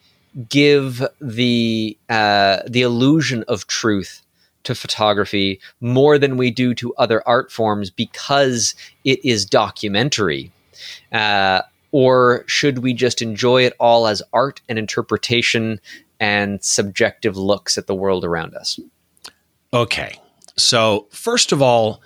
give 0.50 1.06
the 1.22 1.98
uh, 2.10 2.60
the 2.68 2.82
illusion 2.82 3.44
of 3.48 3.68
truth 3.68 4.22
to 4.64 4.76
photography 4.76 5.60
more 5.82 6.18
than 6.18 6.38
we 6.38 6.50
do 6.50 6.74
to 6.76 6.94
other 6.96 7.22
art 7.28 7.52
forms 7.52 7.90
because 7.90 8.76
it 9.04 9.24
is 9.24 9.46
documentary? 9.46 10.52
Uh, 11.12 11.62
or 11.92 12.44
should 12.48 12.80
we 12.80 12.94
just 12.94 13.22
enjoy 13.22 13.64
it 13.64 13.74
all 13.80 14.08
as 14.08 14.22
art 14.32 14.62
and 14.68 14.80
interpretation 14.80 15.80
and 16.20 16.64
subjective 16.64 17.38
looks 17.38 17.78
at 17.78 17.88
the 17.88 17.96
world 17.96 18.26
around 18.26 18.56
us? 18.56 18.80
Okay. 19.74 20.20
So, 20.56 21.08
first 21.12 21.52
of 21.52 21.62
all, 21.62 22.02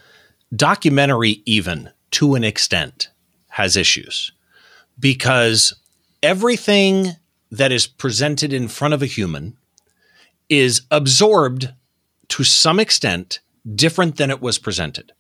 documentary, 0.55 1.41
even 1.45 1.91
to 2.11 2.35
an 2.35 2.43
extent, 2.43 3.09
has 3.49 3.75
issues 3.75 4.31
because 4.99 5.73
everything 6.21 7.15
that 7.51 7.71
is 7.71 7.87
presented 7.87 8.53
in 8.53 8.67
front 8.67 8.93
of 8.93 9.01
a 9.01 9.05
human 9.05 9.57
is 10.49 10.81
absorbed 10.91 11.73
to 12.29 12.43
some 12.43 12.79
extent 12.79 13.39
different 13.75 14.17
than 14.17 14.29
it 14.29 14.41
was 14.41 14.57
presented 14.57 15.11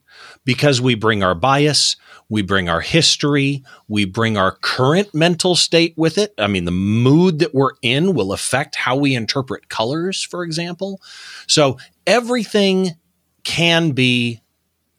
because 0.45 0.79
we 0.81 0.95
bring 0.95 1.23
our 1.23 1.35
bias, 1.35 1.95
we 2.29 2.41
bring 2.41 2.69
our 2.69 2.81
history, 2.81 3.63
we 3.87 4.05
bring 4.05 4.37
our 4.37 4.53
current 4.53 5.13
mental 5.13 5.55
state 5.55 5.93
with 5.97 6.17
it. 6.17 6.33
I 6.37 6.47
mean, 6.47 6.65
the 6.65 6.71
mood 6.71 7.39
that 7.39 7.53
we're 7.53 7.73
in 7.81 8.13
will 8.13 8.33
affect 8.33 8.75
how 8.75 8.95
we 8.95 9.15
interpret 9.15 9.69
colors, 9.69 10.23
for 10.23 10.43
example. 10.43 11.01
So 11.47 11.77
everything 12.05 12.91
can 13.43 13.91
be 13.91 14.41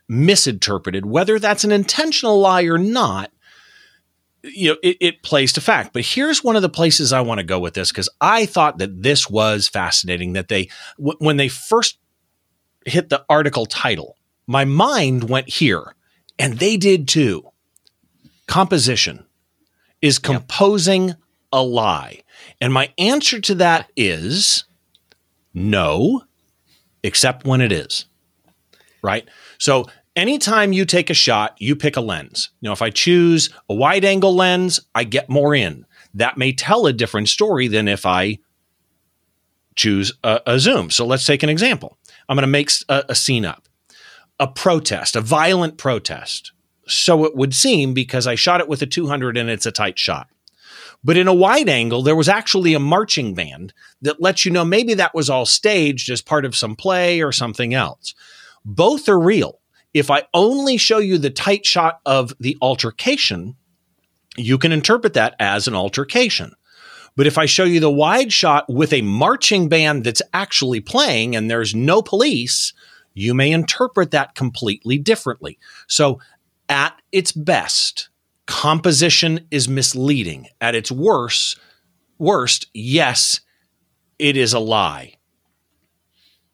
misinterpreted, 0.08 1.04
whether 1.04 1.38
that's 1.38 1.64
an 1.64 1.72
intentional 1.72 2.38
lie 2.38 2.62
or 2.62 2.78
not. 2.78 3.30
You 4.42 4.70
know, 4.70 4.76
it, 4.82 4.96
it 5.00 5.22
plays 5.22 5.52
to 5.54 5.60
fact. 5.60 5.92
But 5.92 6.04
here's 6.04 6.44
one 6.44 6.56
of 6.56 6.62
the 6.62 6.68
places 6.68 7.12
I 7.12 7.20
want 7.20 7.38
to 7.38 7.44
go 7.44 7.58
with 7.58 7.74
this 7.74 7.90
because 7.90 8.08
I 8.20 8.46
thought 8.46 8.78
that 8.78 9.02
this 9.02 9.28
was 9.28 9.68
fascinating. 9.68 10.34
That 10.34 10.48
they, 10.48 10.68
w- 10.96 11.18
when 11.18 11.36
they 11.36 11.48
first 11.48 11.98
hit 12.86 13.08
the 13.08 13.24
article 13.28 13.66
title, 13.66 14.16
my 14.46 14.64
mind 14.64 15.28
went 15.28 15.48
here, 15.48 15.94
and 16.38 16.58
they 16.58 16.76
did 16.76 17.08
too. 17.08 17.50
Composition 18.46 19.26
is 20.00 20.18
composing 20.18 21.08
yep. 21.08 21.18
a 21.52 21.62
lie. 21.62 22.22
And 22.60 22.72
my 22.72 22.92
answer 22.96 23.40
to 23.40 23.54
that 23.56 23.90
is 23.96 24.64
no, 25.52 26.22
except 27.02 27.46
when 27.46 27.60
it 27.60 27.72
is. 27.72 28.06
Right? 29.02 29.28
So 29.58 29.86
anytime 30.18 30.72
you 30.72 30.84
take 30.84 31.08
a 31.08 31.14
shot, 31.14 31.56
you 31.58 31.76
pick 31.76 31.96
a 31.96 32.00
lens. 32.00 32.50
Now, 32.60 32.72
if 32.72 32.82
I 32.82 32.90
choose 32.90 33.50
a 33.68 33.74
wide 33.74 34.04
angle 34.04 34.34
lens, 34.34 34.80
I 34.94 35.04
get 35.04 35.30
more 35.30 35.54
in. 35.54 35.86
That 36.12 36.36
may 36.36 36.52
tell 36.52 36.86
a 36.86 36.92
different 36.92 37.28
story 37.28 37.68
than 37.68 37.86
if 37.86 38.04
I 38.04 38.38
choose 39.76 40.12
a, 40.24 40.40
a 40.46 40.58
zoom. 40.58 40.90
So 40.90 41.06
let's 41.06 41.24
take 41.24 41.42
an 41.42 41.48
example. 41.48 41.96
I'm 42.28 42.36
going 42.36 42.42
to 42.42 42.48
make 42.48 42.70
a, 42.88 43.04
a 43.10 43.14
scene 43.14 43.44
up, 43.44 43.68
a 44.40 44.48
protest, 44.48 45.14
a 45.14 45.20
violent 45.20 45.78
protest. 45.78 46.52
So 46.86 47.24
it 47.24 47.36
would 47.36 47.54
seem 47.54 47.94
because 47.94 48.26
I 48.26 48.34
shot 48.34 48.60
it 48.60 48.68
with 48.68 48.82
a 48.82 48.86
200 48.86 49.36
and 49.36 49.48
it's 49.48 49.66
a 49.66 49.72
tight 49.72 49.98
shot. 49.98 50.28
But 51.04 51.16
in 51.16 51.28
a 51.28 51.34
wide 51.34 51.68
angle, 51.68 52.02
there 52.02 52.16
was 52.16 52.28
actually 52.28 52.74
a 52.74 52.80
marching 52.80 53.34
band 53.34 53.72
that 54.02 54.20
lets 54.20 54.44
you 54.44 54.50
know 54.50 54.64
maybe 54.64 54.94
that 54.94 55.14
was 55.14 55.30
all 55.30 55.46
staged 55.46 56.10
as 56.10 56.20
part 56.20 56.44
of 56.44 56.56
some 56.56 56.74
play 56.74 57.22
or 57.22 57.30
something 57.30 57.72
else. 57.72 58.14
Both 58.64 59.08
are 59.08 59.18
real. 59.18 59.60
If 59.94 60.10
I 60.10 60.24
only 60.34 60.76
show 60.76 60.98
you 60.98 61.18
the 61.18 61.30
tight 61.30 61.64
shot 61.64 62.00
of 62.04 62.32
the 62.38 62.56
altercation, 62.60 63.56
you 64.36 64.58
can 64.58 64.72
interpret 64.72 65.14
that 65.14 65.34
as 65.38 65.66
an 65.66 65.74
altercation. 65.74 66.52
But 67.16 67.26
if 67.26 67.36
I 67.36 67.46
show 67.46 67.64
you 67.64 67.80
the 67.80 67.90
wide 67.90 68.32
shot 68.32 68.68
with 68.68 68.92
a 68.92 69.02
marching 69.02 69.68
band 69.68 70.04
that's 70.04 70.22
actually 70.32 70.80
playing 70.80 71.34
and 71.34 71.50
there's 71.50 71.74
no 71.74 72.00
police, 72.00 72.72
you 73.12 73.34
may 73.34 73.50
interpret 73.50 74.12
that 74.12 74.36
completely 74.36 74.98
differently. 74.98 75.58
So, 75.88 76.20
at 76.68 76.94
its 77.10 77.32
best, 77.32 78.10
composition 78.46 79.48
is 79.50 79.68
misleading. 79.68 80.48
At 80.60 80.76
its 80.76 80.92
worst, 80.92 81.58
worst, 82.18 82.66
yes, 82.72 83.40
it 84.18 84.36
is 84.36 84.52
a 84.52 84.60
lie. 84.60 85.14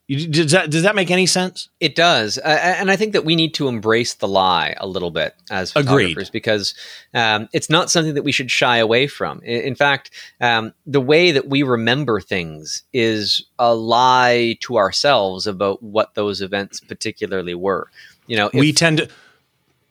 Does 0.07 0.51
that 0.51 0.71
does 0.71 0.83
that 0.83 0.95
make 0.95 1.11
any 1.11 1.25
sense? 1.25 1.71
It 1.81 1.95
does, 1.95 2.37
uh, 2.37 2.43
and 2.43 2.91
I 2.91 2.97
think 2.97 3.15
that 3.15 3.25
we 3.25 3.35
need 3.35 3.55
to 3.55 3.69
embrace 3.69 4.13
the 4.13 4.29
lie 4.29 4.75
a 4.77 4.87
little 4.87 5.11
bit 5.11 5.35
as 5.51 5.73
photographers 5.73 6.29
Agreed. 6.29 6.33
because 6.33 6.75
um, 7.15 7.49
it's 7.55 7.71
not 7.71 7.91
something 7.91 8.13
that 8.13 8.23
we 8.23 8.31
should 8.31 8.51
shy 8.51 8.77
away 8.77 9.07
from. 9.07 9.41
In, 9.41 9.63
in 9.63 9.75
fact, 9.75 10.11
um, 10.43 10.75
the 10.85 11.01
way 11.01 11.31
that 11.31 11.49
we 11.49 11.63
remember 11.63 12.21
things 12.21 12.83
is 12.93 13.47
a 13.59 13.75
lie 13.75 14.59
to 14.61 14.77
ourselves 14.77 15.47
about 15.47 15.83
what 15.83 16.15
those 16.15 16.43
events 16.43 16.81
particularly 16.81 17.55
were. 17.55 17.89
You 18.27 18.37
know, 18.37 18.51
if, 18.53 18.61
we 18.61 18.75
tend 18.75 19.09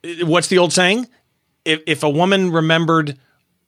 to. 0.03 0.26
What's 0.28 0.47
the 0.47 0.59
old 0.59 0.74
saying? 0.74 1.07
If 1.66 1.82
if 1.88 2.03
a 2.03 2.09
woman 2.09 2.51
remembered 2.51 3.18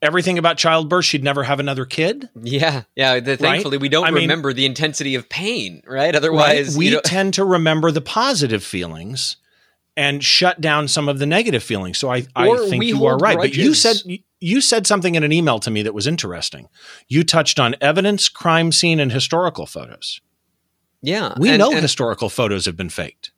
everything 0.01 0.37
about 0.37 0.57
childbirth, 0.57 1.05
she'd 1.05 1.23
never 1.23 1.43
have 1.43 1.59
another 1.59 1.85
kid. 1.85 2.29
Yeah, 2.41 2.83
yeah. 2.95 3.19
The, 3.19 3.37
thankfully, 3.37 3.77
right? 3.77 3.81
we 3.81 3.89
don't 3.89 4.05
I 4.05 4.09
remember 4.09 4.49
mean, 4.49 4.57
the 4.57 4.65
intensity 4.65 5.15
of 5.15 5.29
pain, 5.29 5.81
right? 5.85 6.15
Otherwise, 6.15 6.69
right? 6.69 6.77
we 6.77 6.85
you 6.87 6.95
know- 6.95 7.01
tend 7.03 7.33
to 7.35 7.45
remember 7.45 7.91
the 7.91 8.01
positive 8.01 8.63
feelings 8.63 9.37
and 9.97 10.23
shut 10.23 10.59
down 10.59 10.87
some 10.87 11.07
of 11.07 11.19
the 11.19 11.25
negative 11.25 11.63
feelings. 11.63 11.97
So 11.97 12.11
I, 12.11 12.25
I 12.35 12.67
think 12.69 12.83
you 12.83 13.05
are 13.05 13.17
right. 13.17 13.37
Grudges. 13.37 13.57
But 13.57 13.63
you 13.63 13.73
said 13.73 14.19
you 14.39 14.61
said 14.61 14.85
something 14.85 15.15
in 15.15 15.23
an 15.23 15.31
email 15.31 15.59
to 15.59 15.71
me 15.71 15.81
that 15.83 15.93
was 15.93 16.07
interesting. 16.07 16.67
You 17.07 17.23
touched 17.23 17.59
on 17.59 17.75
evidence, 17.81 18.29
crime 18.29 18.71
scene, 18.71 18.99
and 18.99 19.11
historical 19.11 19.65
photos. 19.65 20.19
Yeah, 21.01 21.33
we 21.37 21.49
and, 21.49 21.59
know 21.59 21.71
and, 21.71 21.81
historical 21.81 22.29
photos 22.29 22.65
have 22.65 22.75
been 22.75 22.89
faked. 22.89 23.31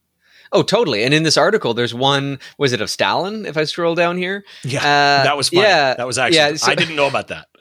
Oh, 0.52 0.64
totally. 0.64 1.04
And 1.04 1.14
in 1.14 1.24
this 1.24 1.38
article, 1.38 1.74
there's 1.74 1.94
one. 1.94 2.40
Was 2.58 2.74
it 2.74 2.82
of 2.82 2.90
Stalin? 2.90 3.46
If 3.46 3.58
I 3.58 3.64
scroll 3.66 3.96
down 3.96 4.18
here, 4.18 4.44
yeah, 4.64 4.80
uh, 4.80 5.24
that 5.24 5.38
was 5.38 5.50
funny. 5.50 5.64
Yeah, 5.64 5.96
that 5.96 6.08
was 6.08 6.18
actually. 6.18 6.38
Yeah, 6.38 6.56
so, 6.56 6.72
I 6.72 6.76
didn't 6.76 6.96
know 6.96 7.08
about 7.08 7.28
that. 7.30 7.48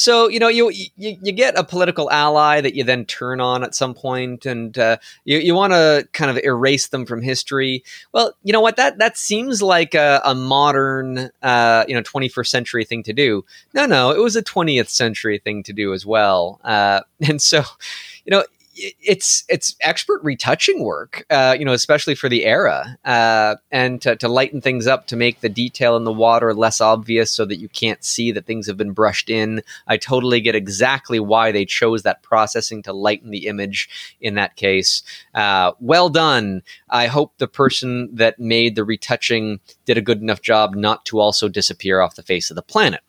So 0.00 0.30
you 0.30 0.38
know, 0.38 0.48
you, 0.48 0.70
you 0.70 0.90
you 0.96 1.32
get 1.32 1.58
a 1.58 1.64
political 1.64 2.10
ally 2.10 2.62
that 2.62 2.74
you 2.74 2.84
then 2.84 3.04
turn 3.04 3.38
on 3.38 3.62
at 3.62 3.74
some 3.74 3.92
point, 3.92 4.46
and 4.46 4.78
uh, 4.78 4.96
you 5.26 5.36
you 5.38 5.54
want 5.54 5.74
to 5.74 6.08
kind 6.12 6.30
of 6.30 6.42
erase 6.42 6.88
them 6.88 7.04
from 7.04 7.20
history. 7.20 7.84
Well, 8.12 8.32
you 8.42 8.50
know 8.50 8.62
what 8.62 8.76
that 8.76 8.96
that 8.96 9.18
seems 9.18 9.60
like 9.60 9.94
a, 9.94 10.22
a 10.24 10.34
modern, 10.34 11.30
uh, 11.42 11.84
you 11.86 11.94
know, 11.94 12.00
21st 12.00 12.46
century 12.46 12.84
thing 12.86 13.02
to 13.02 13.12
do. 13.12 13.44
No, 13.74 13.84
no, 13.84 14.10
it 14.10 14.20
was 14.20 14.36
a 14.36 14.42
20th 14.42 14.88
century 14.88 15.36
thing 15.36 15.62
to 15.64 15.72
do 15.74 15.92
as 15.92 16.06
well. 16.06 16.62
Uh, 16.64 17.00
and 17.20 17.42
so, 17.42 17.62
you 18.24 18.30
know, 18.30 18.44
it's 19.00 19.44
it's 19.48 19.76
expert 19.80 20.22
retouching 20.22 20.82
work, 20.82 21.24
uh, 21.30 21.54
you 21.58 21.64
know, 21.64 21.72
especially 21.72 22.14
for 22.14 22.28
the 22.28 22.44
era, 22.44 22.98
uh, 23.04 23.56
and 23.70 24.00
to, 24.02 24.16
to, 24.16 24.28
lighten 24.28 24.60
things 24.60 24.86
up 24.86 25.06
to 25.08 25.16
make 25.16 25.40
the 25.40 25.48
detail 25.48 25.96
in 25.96 26.04
the 26.04 26.12
water 26.12 26.54
less 26.54 26.80
obvious, 26.80 27.30
so 27.30 27.44
that 27.44 27.58
you 27.58 27.68
can't 27.68 28.04
see 28.04 28.32
that 28.32 28.46
things 28.46 28.66
have 28.66 28.76
been 28.76 28.92
brushed 28.92 29.30
in. 29.30 29.62
I 29.86 29.96
totally 29.96 30.40
get 30.40 30.54
exactly 30.54 31.20
why 31.20 31.52
they 31.52 31.64
chose 31.64 32.02
that 32.02 32.22
processing 32.22 32.82
to 32.84 32.92
lighten 32.92 33.30
the 33.30 33.46
image 33.46 34.16
in 34.20 34.34
that 34.34 34.56
case. 34.56 35.02
Uh, 35.34 35.72
well 35.80 36.08
done. 36.08 36.62
I 36.88 37.06
hope 37.06 37.38
the 37.38 37.48
person 37.48 38.14
that 38.14 38.38
made 38.38 38.74
the 38.76 38.84
retouching 38.84 39.60
did 39.84 39.98
a 39.98 40.02
good 40.02 40.20
enough 40.20 40.42
job 40.42 40.74
not 40.74 41.04
to 41.06 41.20
also 41.20 41.48
disappear 41.48 42.00
off 42.00 42.16
the 42.16 42.22
face 42.22 42.50
of 42.50 42.56
the 42.56 42.62
planet. 42.62 43.00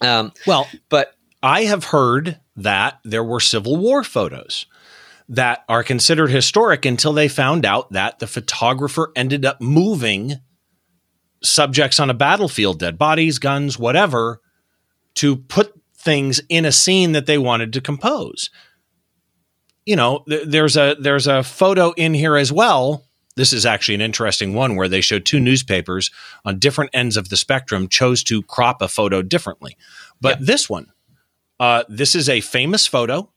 Um, 0.00 0.32
well, 0.46 0.68
but 0.88 1.16
I 1.42 1.64
have 1.64 1.84
heard 1.84 2.38
that 2.56 3.00
there 3.04 3.24
were 3.24 3.40
Civil 3.40 3.76
War 3.76 4.04
photos 4.04 4.66
that 5.28 5.64
are 5.68 5.82
considered 5.82 6.30
historic 6.30 6.84
until 6.84 7.12
they 7.12 7.28
found 7.28 7.64
out 7.64 7.92
that 7.92 8.18
the 8.18 8.26
photographer 8.26 9.12
ended 9.16 9.44
up 9.44 9.60
moving 9.60 10.36
subjects 11.42 11.98
on 12.00 12.10
a 12.10 12.14
battlefield, 12.14 12.78
dead 12.78 12.98
bodies, 12.98 13.38
guns, 13.38 13.78
whatever, 13.78 14.40
to 15.14 15.36
put 15.36 15.72
things 15.96 16.40
in 16.48 16.64
a 16.64 16.72
scene 16.72 17.12
that 17.12 17.26
they 17.26 17.38
wanted 17.38 17.72
to 17.72 17.80
compose. 17.80 18.50
You 19.84 19.96
know, 19.96 20.24
th- 20.28 20.46
there's 20.46 20.76
a 20.76 20.96
there's 20.98 21.26
a 21.26 21.42
photo 21.42 21.92
in 21.92 22.14
here 22.14 22.36
as 22.36 22.52
well. 22.52 23.04
This 23.34 23.52
is 23.52 23.64
actually 23.64 23.94
an 23.96 24.00
interesting 24.02 24.54
one 24.54 24.76
where 24.76 24.88
they 24.88 25.00
showed 25.00 25.24
two 25.24 25.40
newspapers 25.40 26.10
on 26.44 26.58
different 26.58 26.90
ends 26.92 27.16
of 27.16 27.30
the 27.30 27.36
spectrum 27.36 27.88
chose 27.88 28.22
to 28.24 28.42
crop 28.42 28.82
a 28.82 28.88
photo 28.88 29.22
differently. 29.22 29.76
But 30.20 30.40
yeah. 30.40 30.46
this 30.46 30.68
one, 30.68 30.92
uh, 31.58 31.84
this 31.88 32.14
is 32.14 32.28
a 32.28 32.40
famous 32.40 32.86
photo 32.86 33.32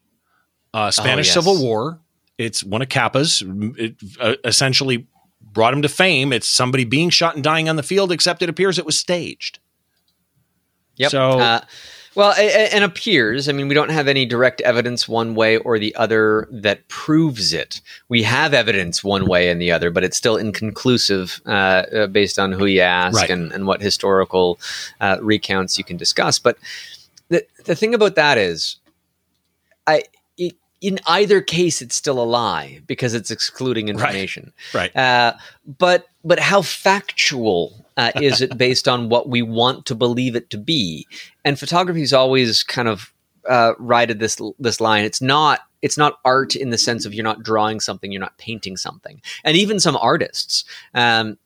uh, 0.76 0.92
Spanish 0.92 1.28
oh, 1.28 1.30
yes. 1.30 1.34
Civil 1.34 1.62
War. 1.62 2.00
It's 2.38 2.64
one 2.64 2.82
of 2.82 2.90
Capa's. 2.90 3.42
It 3.78 3.96
uh, 4.20 4.36
essentially 4.44 5.08
brought 5.40 5.74
him 5.74 5.82
to 5.84 5.90
fame. 5.90 6.34
It's 6.34 6.50
somebody 6.50 6.84
being 6.84 7.10
shot 7.10 7.36
and 7.36 7.44
dying 7.44 7.70
on 7.70 7.78
the 7.78 7.84
field, 7.84 8.12
except 8.12 8.42
it 8.42 8.50
appears 8.50 8.78
it 8.78 8.86
was 8.86 8.98
staged. 8.98 9.60
Yep. 10.98 11.12
So. 11.12 11.40
Uh, 11.40 11.62
well, 12.14 12.32
and 12.34 12.84
appears. 12.84 13.50
I 13.50 13.52
mean, 13.52 13.68
we 13.68 13.76
don't 13.76 13.90
have 13.90 14.08
any 14.08 14.26
direct 14.26 14.62
evidence 14.62 15.06
one 15.06 15.36
way 15.36 15.58
or 15.58 15.78
the 15.80 15.94
other 15.96 16.48
that 16.50 16.88
proves 16.88 17.52
it. 17.52 17.82
We 18.08 18.24
have 18.24 18.54
evidence 18.54 19.04
one 19.04 19.28
way 19.28 19.50
and 19.50 19.62
the 19.62 19.74
other, 19.74 19.92
but 19.92 20.06
it's 20.06 20.16
still 20.16 20.38
inconclusive 20.38 21.42
uh, 21.46 21.50
uh 21.50 22.08
based 22.08 22.40
on 22.40 22.54
who 22.54 22.68
you 22.68 22.80
ask 22.80 23.18
right. 23.18 23.30
and, 23.30 23.52
and, 23.52 23.68
what 23.68 23.82
historical 23.82 24.60
uh, 25.02 25.18
recounts 25.22 25.78
you 25.78 25.84
can 25.84 25.98
discuss. 25.98 26.40
But 26.40 26.58
the 27.28 27.46
the 27.66 27.76
thing 27.76 27.94
about 27.94 28.16
that 28.16 28.38
is, 28.38 28.78
I 29.86 30.04
in 30.86 31.00
either 31.08 31.42
case, 31.42 31.82
it's 31.82 31.96
still 31.96 32.22
a 32.22 32.24
lie 32.24 32.80
because 32.86 33.16
it's 33.16 33.32
excluding 33.32 33.90
information. 33.90 34.54
Right. 34.72 34.94
right. 34.94 34.96
Uh, 34.96 35.34
but 35.66 36.08
but 36.24 36.40
how 36.40 36.62
factual 36.62 37.86
uh, 37.98 38.12
is 38.16 38.42
it 38.42 38.56
based 38.66 38.88
on 38.88 39.10
what 39.10 39.28
we 39.28 39.42
want 39.42 39.88
to 39.88 39.96
believe 39.96 40.36
it 40.36 40.52
to 40.52 40.58
be? 40.60 41.08
And 41.44 41.58
photography 41.58 42.04
is 42.04 42.14
always 42.14 42.62
kind 42.62 42.88
of 42.88 43.12
uh, 43.50 43.74
righted 43.80 44.20
this 44.20 44.40
this 44.60 44.80
line. 44.80 45.06
It's 45.06 45.22
not 45.22 45.62
it's 45.82 45.98
not 45.98 46.20
art 46.24 46.56
in 46.56 46.70
the 46.70 46.78
sense 46.78 47.06
of 47.06 47.16
you're 47.16 47.24
not 47.24 47.42
drawing 47.42 47.80
something, 47.80 48.12
you're 48.12 48.22
not 48.22 48.38
painting 48.38 48.78
something. 48.78 49.22
And 49.44 49.58
even 49.58 49.80
some 49.80 49.98
artists, 49.98 50.66
um, 50.94 51.38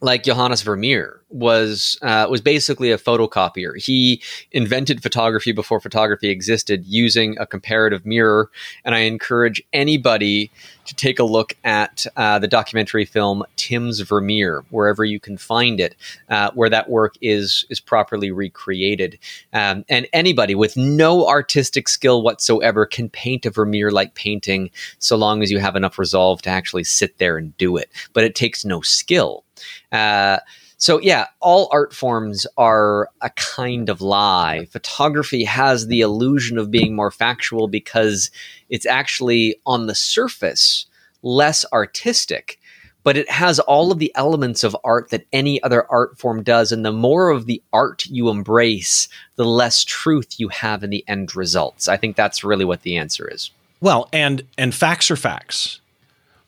like 0.00 0.24
Johannes 0.24 0.62
Vermeer 0.62 1.20
was 1.28 1.98
uh, 2.02 2.26
was 2.28 2.40
basically 2.40 2.90
a 2.90 2.98
photocopier. 2.98 3.80
He 3.80 4.22
invented 4.50 5.02
photography 5.02 5.52
before 5.52 5.80
photography 5.80 6.30
existed 6.30 6.84
using 6.86 7.36
a 7.38 7.46
comparator 7.46 8.04
mirror. 8.04 8.50
And 8.84 8.94
I 8.94 9.00
encourage 9.00 9.62
anybody 9.72 10.50
to 10.86 10.94
take 10.94 11.18
a 11.18 11.24
look 11.24 11.54
at 11.62 12.06
uh, 12.16 12.38
the 12.38 12.48
documentary 12.48 13.04
film 13.04 13.44
Tim's 13.56 14.00
Vermeer, 14.00 14.64
wherever 14.70 15.04
you 15.04 15.20
can 15.20 15.36
find 15.36 15.78
it, 15.78 15.94
uh, 16.28 16.50
where 16.54 16.70
that 16.70 16.88
work 16.88 17.14
is 17.20 17.66
is 17.68 17.78
properly 17.78 18.30
recreated. 18.30 19.18
Um, 19.52 19.84
and 19.88 20.08
anybody 20.12 20.54
with 20.54 20.76
no 20.76 21.28
artistic 21.28 21.88
skill 21.88 22.22
whatsoever 22.22 22.86
can 22.86 23.08
paint 23.08 23.46
a 23.46 23.50
Vermeer 23.50 23.90
like 23.90 24.14
painting, 24.14 24.70
so 24.98 25.16
long 25.16 25.42
as 25.42 25.50
you 25.50 25.58
have 25.58 25.76
enough 25.76 25.98
resolve 25.98 26.42
to 26.42 26.50
actually 26.50 26.84
sit 26.84 27.18
there 27.18 27.36
and 27.36 27.56
do 27.58 27.76
it. 27.76 27.90
But 28.14 28.24
it 28.24 28.34
takes 28.34 28.64
no 28.64 28.80
skill. 28.80 29.44
Uh, 29.92 30.38
so 30.80 30.98
yeah, 30.98 31.26
all 31.40 31.68
art 31.72 31.92
forms 31.92 32.46
are 32.56 33.10
a 33.20 33.28
kind 33.30 33.90
of 33.90 34.00
lie. 34.00 34.64
Photography 34.70 35.44
has 35.44 35.88
the 35.88 36.00
illusion 36.00 36.56
of 36.56 36.70
being 36.70 36.96
more 36.96 37.10
factual 37.10 37.68
because 37.68 38.30
it's 38.70 38.86
actually 38.86 39.56
on 39.66 39.86
the 39.86 39.94
surface 39.94 40.86
less 41.22 41.66
artistic, 41.70 42.58
but 43.04 43.18
it 43.18 43.30
has 43.30 43.58
all 43.58 43.92
of 43.92 43.98
the 43.98 44.10
elements 44.14 44.64
of 44.64 44.74
art 44.82 45.10
that 45.10 45.26
any 45.34 45.62
other 45.62 45.84
art 45.90 46.18
form 46.18 46.42
does. 46.42 46.72
And 46.72 46.82
the 46.82 46.92
more 46.92 47.28
of 47.28 47.44
the 47.44 47.62
art 47.74 48.06
you 48.06 48.30
embrace, 48.30 49.06
the 49.36 49.44
less 49.44 49.84
truth 49.84 50.40
you 50.40 50.48
have 50.48 50.82
in 50.82 50.88
the 50.88 51.04
end 51.06 51.36
results. 51.36 51.88
I 51.88 51.98
think 51.98 52.16
that's 52.16 52.42
really 52.42 52.64
what 52.64 52.82
the 52.82 52.96
answer 52.96 53.28
is. 53.28 53.50
Well, 53.82 54.08
and 54.14 54.46
and 54.56 54.74
facts 54.74 55.10
are 55.10 55.16
facts. 55.16 55.82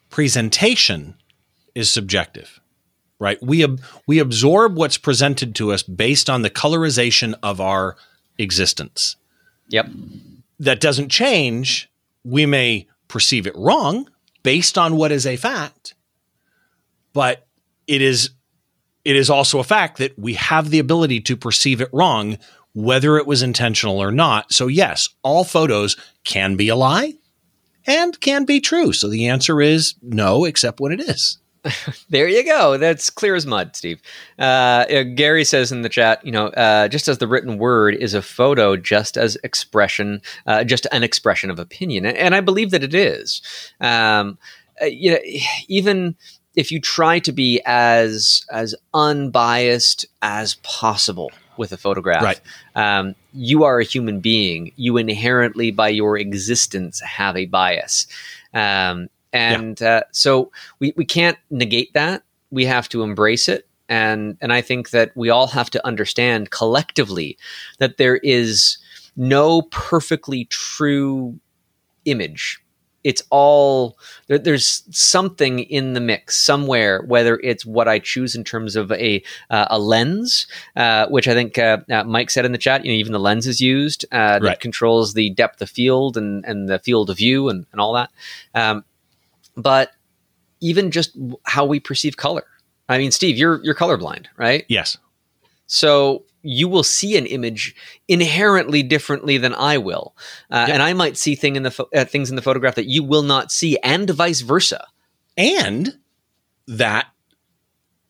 Presentation 0.09 1.17
is 1.75 1.91
subjective 1.91 2.62
right? 3.23 3.41
We 3.41 3.63
ab- 3.63 3.81
we 4.07 4.19
absorb 4.19 4.77
what's 4.77 4.99
presented 4.99 5.55
to 5.55 5.73
us 5.73 5.85
based 5.85 6.29
on 6.29 6.43
the 6.43 6.51
colorization 6.51 7.35
of 7.43 7.61
our 7.61 7.97
existence. 8.37 9.17
Yep. 9.69 9.89
That 10.59 10.81
doesn't 10.81 11.09
change. 11.09 11.89
We 12.25 12.47
may 12.47 12.89
perceive 13.07 13.47
it 13.47 13.57
wrong 13.57 14.11
based 14.43 14.77
on 14.77 14.97
what 14.97 15.13
is 15.13 15.25
a 15.25 15.37
fact, 15.37 15.95
but 17.13 17.47
it 17.87 18.03
is 18.03 18.31
it 19.05 19.17
is 19.17 19.31
also 19.31 19.61
a 19.61 19.65
fact 19.65 19.99
that 19.99 20.19
we 20.19 20.35
have 20.35 20.71
the 20.71 20.79
ability 20.79 21.21
to 21.21 21.37
perceive 21.37 21.81
it 21.81 21.91
wrong 21.93 22.39
whether 22.75 23.19
it 23.19 23.27
was 23.27 23.43
intentional 23.43 24.03
or 24.03 24.11
not. 24.11 24.53
So 24.53 24.67
yes, 24.67 25.09
all 25.23 25.45
photos 25.45 25.97
can 26.25 26.57
be 26.57 26.69
a 26.69 26.77
lie 26.77 27.15
and 27.87 28.19
can 28.21 28.45
be 28.45 28.61
true. 28.61 28.93
So 28.93 29.09
the 29.09 29.29
answer 29.29 29.61
is 29.61 29.95
no, 30.01 30.45
except 30.45 30.81
when 30.81 30.93
it 30.93 31.01
is. 31.01 31.39
there 32.11 32.29
you 32.29 32.45
go. 32.45 32.77
That's 32.77 33.11
clear 33.11 33.35
as 33.35 33.47
mud, 33.47 33.77
Steve. 33.77 34.01
Uh, 34.39 34.85
Gary 35.15 35.45
says 35.45 35.71
in 35.71 35.83
the 35.83 35.89
chat, 35.89 36.25
you 36.25 36.33
know, 36.33 36.49
uh, 36.49 36.89
just 36.89 37.09
as 37.09 37.19
the 37.19 37.29
written 37.29 37.59
word 37.59 37.95
is 37.95 38.15
a 38.15 38.23
photo, 38.23 38.77
just 38.77 39.17
as 39.17 39.37
expression, 39.45 40.21
uh, 40.47 40.65
just 40.65 40.87
an 40.93 41.03
expression 41.03 41.51
of 41.51 41.59
opinion, 41.59 42.07
and 42.07 42.35
I 42.35 42.41
believe 42.41 42.71
that 42.71 42.83
it 42.83 42.95
is. 42.95 43.43
Um, 43.81 44.39
uh, 44.81 44.87
you 44.87 45.13
know, 45.13 45.19
even 45.69 46.17
if 46.55 46.71
you 46.71 46.81
try 46.81 47.19
to 47.21 47.33
be 47.33 47.61
as 47.65 48.45
as 48.51 48.75
unbiased 48.93 50.07
as 50.21 50.55
possible 50.63 51.31
with 51.57 51.73
a 51.73 51.77
photograph, 51.77 52.23
right. 52.23 52.41
um, 52.75 53.15
you 53.33 53.65
are 53.65 53.79
a 53.79 53.85
human 53.85 54.21
being. 54.21 54.73
You 54.77 54.97
inherently, 54.97 55.71
by 55.71 55.91
your 55.91 56.19
existence, 56.19 57.01
have 57.01 57.37
a 57.37 57.47
bias. 57.47 58.07
Um, 58.53 59.09
and 59.33 59.81
yeah. 59.81 59.89
uh, 59.89 60.01
so 60.13 60.51
we, 60.79 60.93
we 60.97 61.05
can't 61.05 61.39
negate 61.51 61.93
that. 61.95 62.23
We 62.51 62.67
have 62.67 62.89
to 62.91 63.03
embrace 63.03 63.49
it. 63.49 63.67
And, 63.89 64.39
and 64.41 64.53
I 64.53 64.61
think 64.61 64.91
that 64.91 65.13
we 65.17 65.29
all 65.31 65.49
have 65.49 65.71
to 65.71 65.87
understand 65.87 66.51
collectively 66.51 67.37
that 67.79 67.97
there 67.99 68.17
is 68.17 68.79
no 69.17 69.63
perfectly 69.63 70.47
true 70.47 71.39
image 72.05 72.63
it's 73.05 73.23
all 73.31 73.99
there, 74.29 74.39
there's 74.39 74.83
something 74.91 75.61
in 75.61 75.93
the 75.93 76.01
mix 76.01 76.37
somewhere 76.37 77.03
whether 77.03 77.39
it's 77.41 77.65
what 77.67 77.89
i 77.89 77.99
choose 77.99 78.35
in 78.35 78.45
terms 78.45 78.77
of 78.77 78.91
a 78.93 79.23
uh, 79.51 79.67
a 79.71 79.79
lens 79.79 80.47
uh, 80.77 81.07
which 81.09 81.29
i 81.29 81.35
think 81.35 81.59
uh, 81.59 81.79
uh 81.91 82.05
mike 82.05 82.31
said 82.31 82.45
in 82.45 82.53
the 82.53 82.59
chat 82.59 82.85
you 82.85 82.93
know 82.93 82.97
even 82.97 83.13
the 83.13 83.21
lens 83.21 83.47
is 83.47 83.61
used 83.61 84.05
uh, 84.13 84.39
that 84.39 84.43
right. 84.43 84.61
controls 84.61 85.15
the 85.15 85.31
depth 85.31 85.61
of 85.63 85.71
field 85.71 86.17
and 86.17 86.45
and 86.45 86.69
the 86.69 86.79
field 86.79 87.11
of 87.11 87.17
view 87.17 87.49
and, 87.49 87.67
and 87.73 87.81
all 87.81 87.93
that 87.93 88.11
um, 88.55 88.85
but 89.57 89.91
even 90.61 90.91
just 90.91 91.17
how 91.45 91.65
we 91.65 91.81
perceive 91.81 92.17
color. 92.17 92.47
I 92.89 92.99
mean, 92.99 93.11
Steve, 93.11 93.37
you're 93.37 93.63
you're 93.65 93.75
colorblind, 93.75 94.27
right? 94.37 94.65
Yes. 94.69 94.99
So 95.67 96.25
you 96.43 96.69
will 96.69 96.83
see 96.83 97.17
an 97.17 97.27
image 97.27 97.75
inherently 98.09 98.83
differently 98.83 99.39
than 99.39 99.55
I 99.55 99.79
will, 99.79 100.15
uh, 100.51 100.65
yep. 100.67 100.75
and 100.75 100.83
I 100.83 100.93
might 100.93 101.17
see 101.17 101.35
thing 101.35 101.57
in 101.57 101.63
the 101.63 101.71
fo- 101.71 101.89
uh, 101.95 102.05
things 102.05 102.31
in 102.31 102.37
the 102.37 102.43
photograph 102.43 102.75
that 102.75 102.89
you 102.89 103.03
will 103.03 103.23
not 103.23 103.53
see, 103.53 103.79
and 103.79 104.09
vice 104.11 104.41
versa. 104.41 104.87
And 105.37 105.99
that 106.67 107.07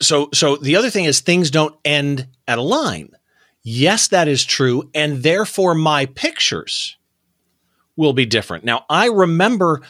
so 0.01 0.28
so 0.32 0.57
the 0.57 0.76
other 0.76 0.90
thing 0.90 1.05
is 1.05 1.20
things 1.20 1.51
don't 1.51 1.76
end 1.84 2.26
at 2.49 2.59
a 2.59 2.62
line. 2.62 3.11
Yes, 3.62 4.09
that 4.09 4.28
is 4.28 4.45
true, 4.45 4.90
and 4.95 5.22
therefore 5.22 5.74
my 5.74 6.07
pictures 6.07 6.97
will 7.97 8.12
be 8.12 8.26
different. 8.26 8.64
Now 8.64 8.84
I 8.90 9.07
remember 9.07 9.82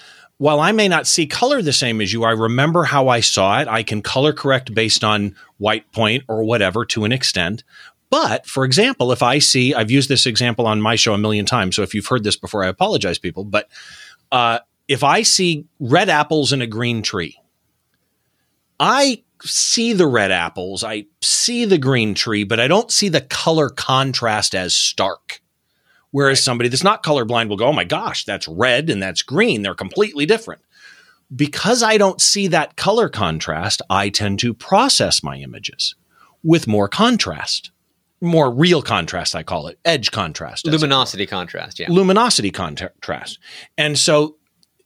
while 0.43 0.59
I 0.59 0.73
may 0.73 0.89
not 0.89 1.07
see 1.07 1.29
color 1.29 1.63
the 1.63 1.73
same 1.73 2.01
as 2.01 2.13
you, 2.13 2.25
I 2.25 2.33
remember 2.33 2.83
how 2.83 3.07
I 3.07 3.21
saw 3.21 3.61
it. 3.61 3.69
I 3.69 3.85
can 3.85 4.03
color 4.03 4.33
correct 4.33 4.75
based 4.75 5.05
on 5.05 5.37
white 5.59 5.93
point 5.93 6.25
or 6.27 6.43
whatever 6.43 6.85
to 6.87 7.05
an 7.05 7.13
extent. 7.13 7.63
But 8.11 8.45
for 8.45 8.65
example, 8.65 9.13
if 9.13 9.23
I 9.23 9.39
see, 9.39 9.73
I've 9.73 9.93
used 9.93 10.09
this 10.09 10.27
example 10.27 10.67
on 10.67 10.81
my 10.81 10.97
show 10.97 11.15
a 11.15 11.19
million 11.19 11.47
times. 11.47 11.77
So 11.77 11.83
if 11.83 11.95
you've 11.95 12.09
heard 12.09 12.25
this 12.25 12.35
before, 12.35 12.65
I 12.65 12.67
apologize, 12.67 13.21
people. 13.21 13.45
But 13.45 13.69
uh, 14.33 14.59
if 14.89 15.05
I 15.05 15.23
see 15.23 15.67
red 15.79 16.09
apples 16.09 16.53
in 16.53 16.61
a 16.61 16.67
green 16.67 17.03
tree, 17.03 17.39
I 18.81 19.23
see 19.45 19.93
the 19.93 20.09
red 20.09 20.33
apples, 20.33 20.83
I 20.83 21.05
see 21.21 21.67
the 21.67 21.79
green 21.79 22.15
tree, 22.15 22.43
but 22.43 22.59
I 22.59 22.67
don't 22.67 22.91
see 22.91 23.09
the 23.09 23.21
color 23.21 23.69
contrast 23.69 24.57
as 24.57 24.75
stark. 24.75 25.41
Whereas 26.13 26.39
right. 26.39 26.45
somebody 26.45 26.69
that's 26.69 26.85
not 26.85 27.03
colorblind 27.03 27.49
will 27.49 27.57
go, 27.57 27.67
oh 27.67 27.73
my 27.73 27.85
gosh, 27.85 28.25
that's 28.25 28.47
red 28.47 28.89
and 28.89 29.03
that's 29.03 29.23
green. 29.23 29.63
They're 29.63 29.75
completely 29.75 30.25
different. 30.25 30.63
Because 31.35 31.83
I 31.83 31.97
don't 31.97 32.21
see 32.21 32.47
that 32.49 32.77
color 32.77 33.09
contrast, 33.09 33.83
I 33.91 34.11
tend 34.11 34.39
to 34.41 34.55
process 34.55 35.23
my 35.23 35.39
images 35.39 35.95
with 36.43 36.67
more 36.67 36.89
contrast, 36.89 37.71
more 38.21 38.53
real 38.53 38.83
contrast, 38.83 39.35
I 39.35 39.43
call 39.43 39.67
it, 39.69 39.79
edge 39.85 40.11
contrast. 40.11 40.67
Luminosity 40.67 41.27
contrast, 41.27 41.81
yeah. 41.81 41.91
Luminosity 41.91 42.51
contrast. 42.51 43.39
And 43.79 43.99
so, 43.99 44.37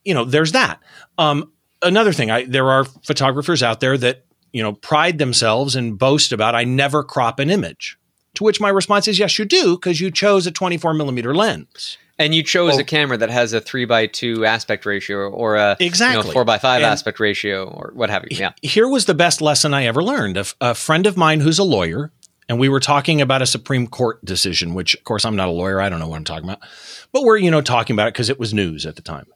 you 0.05 0.14
know, 0.14 0.24
there's 0.24 0.53
that. 0.53 0.81
Um, 1.18 1.51
another 1.83 2.12
thing, 2.12 2.31
I, 2.31 2.45
there 2.45 2.70
are 2.70 2.85
photographers 2.85 3.62
out 3.62 3.81
there 3.81 3.99
that, 3.99 4.24
you 4.53 4.62
know, 4.62 4.74
pride 4.74 5.18
themselves 5.18 5.74
and 5.74 5.99
boast 5.99 6.33
about, 6.33 6.55
I 6.55 6.62
never 6.62 7.03
crop 7.03 7.41
an 7.41 7.51
image. 7.51 7.99
To 8.37 8.45
which 8.45 8.61
my 8.61 8.68
response 8.68 9.09
is, 9.09 9.18
yes, 9.18 9.39
you 9.39 9.45
do, 9.45 9.76
because 9.76 10.01
you 10.01 10.11
chose 10.11 10.47
a 10.47 10.51
24 10.51 10.95
millimeter 10.95 11.34
lens. 11.34 11.99
And 12.18 12.34
you 12.34 12.43
chose 12.43 12.76
oh. 12.76 12.80
a 12.80 12.84
camera 12.84 13.18
that 13.18 13.30
has 13.30 13.53
a 13.53 13.61
three 13.61 13.84
by 13.84 14.07
two 14.07 14.47
aspect 14.47 14.87
ratio 14.87 15.28
or 15.28 15.57
a 15.57 15.76
exactly. 15.80 16.20
You 16.20 16.26
know, 16.28 16.32
four 16.32 16.45
by 16.45 16.59
five 16.59 16.76
and 16.76 16.87
aspect 16.87 17.20
ratio 17.20 17.68
or 17.68 17.93
what 17.95 18.09
have 18.09 18.24
you. 18.30 18.39
Yeah. 18.39 18.53
Here 18.62 18.89
was 18.89 19.05
the 19.05 19.14
best 19.14 19.43
lesson 19.43 19.74
I 19.74 19.84
ever 19.84 20.03
learned. 20.03 20.39
A, 20.39 20.47
a 20.61 20.74
friend 20.74 21.07
of 21.07 21.16
mine 21.16 21.41
who's 21.41 21.59
a 21.59 21.64
lawyer, 21.64 22.11
and 22.49 22.59
we 22.59 22.70
were 22.70 22.80
talking 22.80 23.20
about 23.20 23.43
a 23.43 23.47
Supreme 23.47 23.87
Court 23.87 24.24
decision, 24.24 24.72
which 24.72 24.95
of 24.95 25.05
course 25.05 25.26
I'm 25.26 25.37
not 25.37 25.49
a 25.49 25.53
lawyer. 25.53 25.80
I 25.80 25.91
don't 25.91 25.99
know 25.99 26.09
what 26.09 26.16
I'm 26.16 26.24
talking 26.24 26.49
about, 26.49 26.61
but 27.12 27.22
we're, 27.22 27.37
you 27.37 27.51
know, 27.51 27.61
talking 27.61 27.95
about 27.95 28.09
it 28.09 28.14
because 28.14 28.30
it 28.30 28.39
was 28.39 28.55
news 28.55 28.87
at 28.87 28.97
the 28.97 29.03
time. 29.03 29.26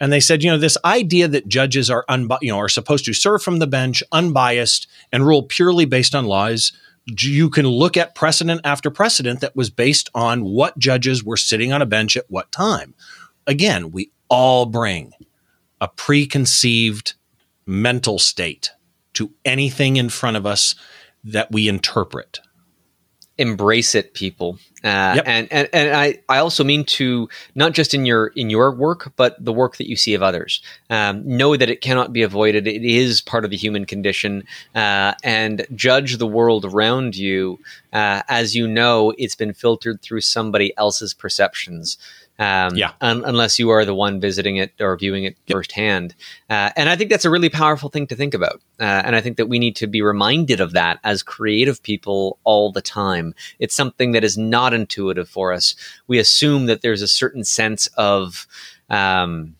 And 0.00 0.12
they 0.12 0.20
said, 0.20 0.42
you 0.42 0.50
know, 0.50 0.58
this 0.58 0.76
idea 0.84 1.28
that 1.28 1.46
judges 1.46 1.88
are, 1.88 2.04
unbi- 2.08 2.38
you 2.42 2.50
know, 2.50 2.58
are 2.58 2.68
supposed 2.68 3.04
to 3.04 3.12
serve 3.12 3.42
from 3.42 3.60
the 3.60 3.66
bench, 3.66 4.02
unbiased, 4.10 4.88
and 5.12 5.24
rule 5.24 5.44
purely 5.44 5.84
based 5.84 6.16
on 6.16 6.26
law 6.26 6.46
is 6.46 6.72
you 7.06 7.50
can 7.50 7.66
look 7.66 7.96
at 7.96 8.14
precedent 8.14 8.60
after 8.64 8.90
precedent 8.90 9.40
that 9.40 9.56
was 9.56 9.70
based 9.70 10.10
on 10.14 10.44
what 10.44 10.78
judges 10.78 11.22
were 11.22 11.36
sitting 11.36 11.72
on 11.72 11.82
a 11.82 11.86
bench 11.86 12.16
at 12.16 12.30
what 12.30 12.50
time. 12.50 12.94
Again, 13.46 13.90
we 13.90 14.10
all 14.28 14.66
bring 14.66 15.12
a 15.80 15.88
preconceived 15.88 17.14
mental 17.66 18.18
state 18.18 18.70
to 19.14 19.32
anything 19.44 19.96
in 19.96 20.08
front 20.08 20.36
of 20.36 20.46
us 20.46 20.74
that 21.22 21.50
we 21.52 21.68
interpret 21.68 22.40
embrace 23.38 23.94
it 23.94 24.14
people. 24.14 24.58
Uh, 24.84 25.14
yep. 25.16 25.24
and, 25.26 25.48
and 25.50 25.68
and 25.72 25.96
I, 25.96 26.20
I 26.28 26.38
also 26.38 26.62
mean 26.62 26.84
to 26.84 27.28
not 27.54 27.72
just 27.72 27.94
in 27.94 28.04
your 28.04 28.28
in 28.28 28.50
your 28.50 28.70
work 28.70 29.12
but 29.16 29.42
the 29.42 29.52
work 29.52 29.78
that 29.78 29.88
you 29.88 29.96
see 29.96 30.14
of 30.14 30.22
others. 30.22 30.62
Um, 30.90 31.26
know 31.26 31.56
that 31.56 31.70
it 31.70 31.80
cannot 31.80 32.12
be 32.12 32.22
avoided. 32.22 32.66
It 32.66 32.84
is 32.84 33.20
part 33.20 33.44
of 33.44 33.50
the 33.50 33.56
human 33.56 33.86
condition. 33.86 34.44
Uh, 34.74 35.14
and 35.24 35.66
judge 35.74 36.18
the 36.18 36.26
world 36.26 36.64
around 36.64 37.16
you 37.16 37.58
uh, 37.92 38.22
as 38.28 38.54
you 38.54 38.68
know 38.68 39.14
it's 39.16 39.34
been 39.34 39.54
filtered 39.54 40.02
through 40.02 40.20
somebody 40.20 40.76
else's 40.76 41.14
perceptions 41.14 41.96
um, 42.38 42.76
yeah. 42.76 42.92
Un- 43.00 43.22
unless 43.24 43.58
you 43.58 43.70
are 43.70 43.84
the 43.84 43.94
one 43.94 44.20
visiting 44.20 44.56
it 44.56 44.72
or 44.80 44.96
viewing 44.96 45.24
it 45.24 45.36
yep. 45.46 45.56
firsthand. 45.56 46.14
Uh, 46.50 46.70
and 46.76 46.88
I 46.88 46.96
think 46.96 47.10
that's 47.10 47.24
a 47.24 47.30
really 47.30 47.48
powerful 47.48 47.88
thing 47.88 48.06
to 48.08 48.16
think 48.16 48.34
about. 48.34 48.60
Uh, 48.80 49.02
and 49.04 49.14
I 49.14 49.20
think 49.20 49.36
that 49.36 49.46
we 49.46 49.58
need 49.58 49.76
to 49.76 49.86
be 49.86 50.02
reminded 50.02 50.60
of 50.60 50.72
that 50.72 50.98
as 51.04 51.22
creative 51.22 51.82
people 51.82 52.38
all 52.44 52.72
the 52.72 52.82
time. 52.82 53.34
It's 53.58 53.74
something 53.74 54.12
that 54.12 54.24
is 54.24 54.36
not 54.36 54.74
intuitive 54.74 55.28
for 55.28 55.52
us. 55.52 55.76
We 56.06 56.18
assume 56.18 56.66
that 56.66 56.82
there's 56.82 57.02
a 57.02 57.08
certain 57.08 57.44
sense 57.44 57.86
of, 57.96 58.46
um, 58.90 59.54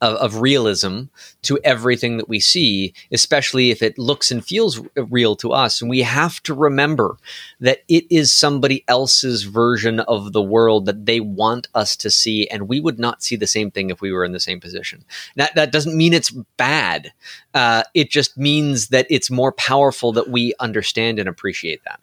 of, 0.00 0.16
of, 0.16 0.40
realism 0.40 1.02
to 1.42 1.58
everything 1.64 2.16
that 2.16 2.28
we 2.28 2.40
see, 2.40 2.92
especially 3.12 3.70
if 3.70 3.82
it 3.82 3.98
looks 3.98 4.30
and 4.30 4.44
feels 4.44 4.80
real 4.96 5.36
to 5.36 5.52
us. 5.52 5.80
And 5.80 5.88
we 5.88 6.02
have 6.02 6.42
to 6.42 6.54
remember 6.54 7.16
that 7.60 7.82
it 7.88 8.04
is 8.10 8.32
somebody 8.32 8.84
else's 8.88 9.44
version 9.44 10.00
of 10.00 10.32
the 10.32 10.42
world 10.42 10.86
that 10.86 11.06
they 11.06 11.20
want 11.20 11.68
us 11.74 11.96
to 11.96 12.10
see, 12.10 12.48
and 12.48 12.68
we 12.68 12.80
would 12.80 12.98
not 12.98 13.22
see 13.22 13.36
the 13.36 13.46
same 13.46 13.70
thing 13.70 13.90
if 13.90 14.00
we 14.00 14.12
were 14.12 14.24
in 14.24 14.32
the 14.32 14.40
same 14.40 14.60
position. 14.60 15.04
That 15.36 15.54
that 15.54 15.72
doesn't 15.72 15.96
mean 15.96 16.12
it's 16.12 16.30
bad. 16.56 17.12
Uh, 17.54 17.84
it 17.94 18.10
just 18.10 18.36
means 18.36 18.88
that 18.88 19.06
it's 19.10 19.30
more 19.30 19.52
powerful 19.52 20.12
that 20.12 20.28
we 20.28 20.54
understand 20.60 21.18
and 21.18 21.28
appreciate 21.28 21.84
that. 21.84 22.00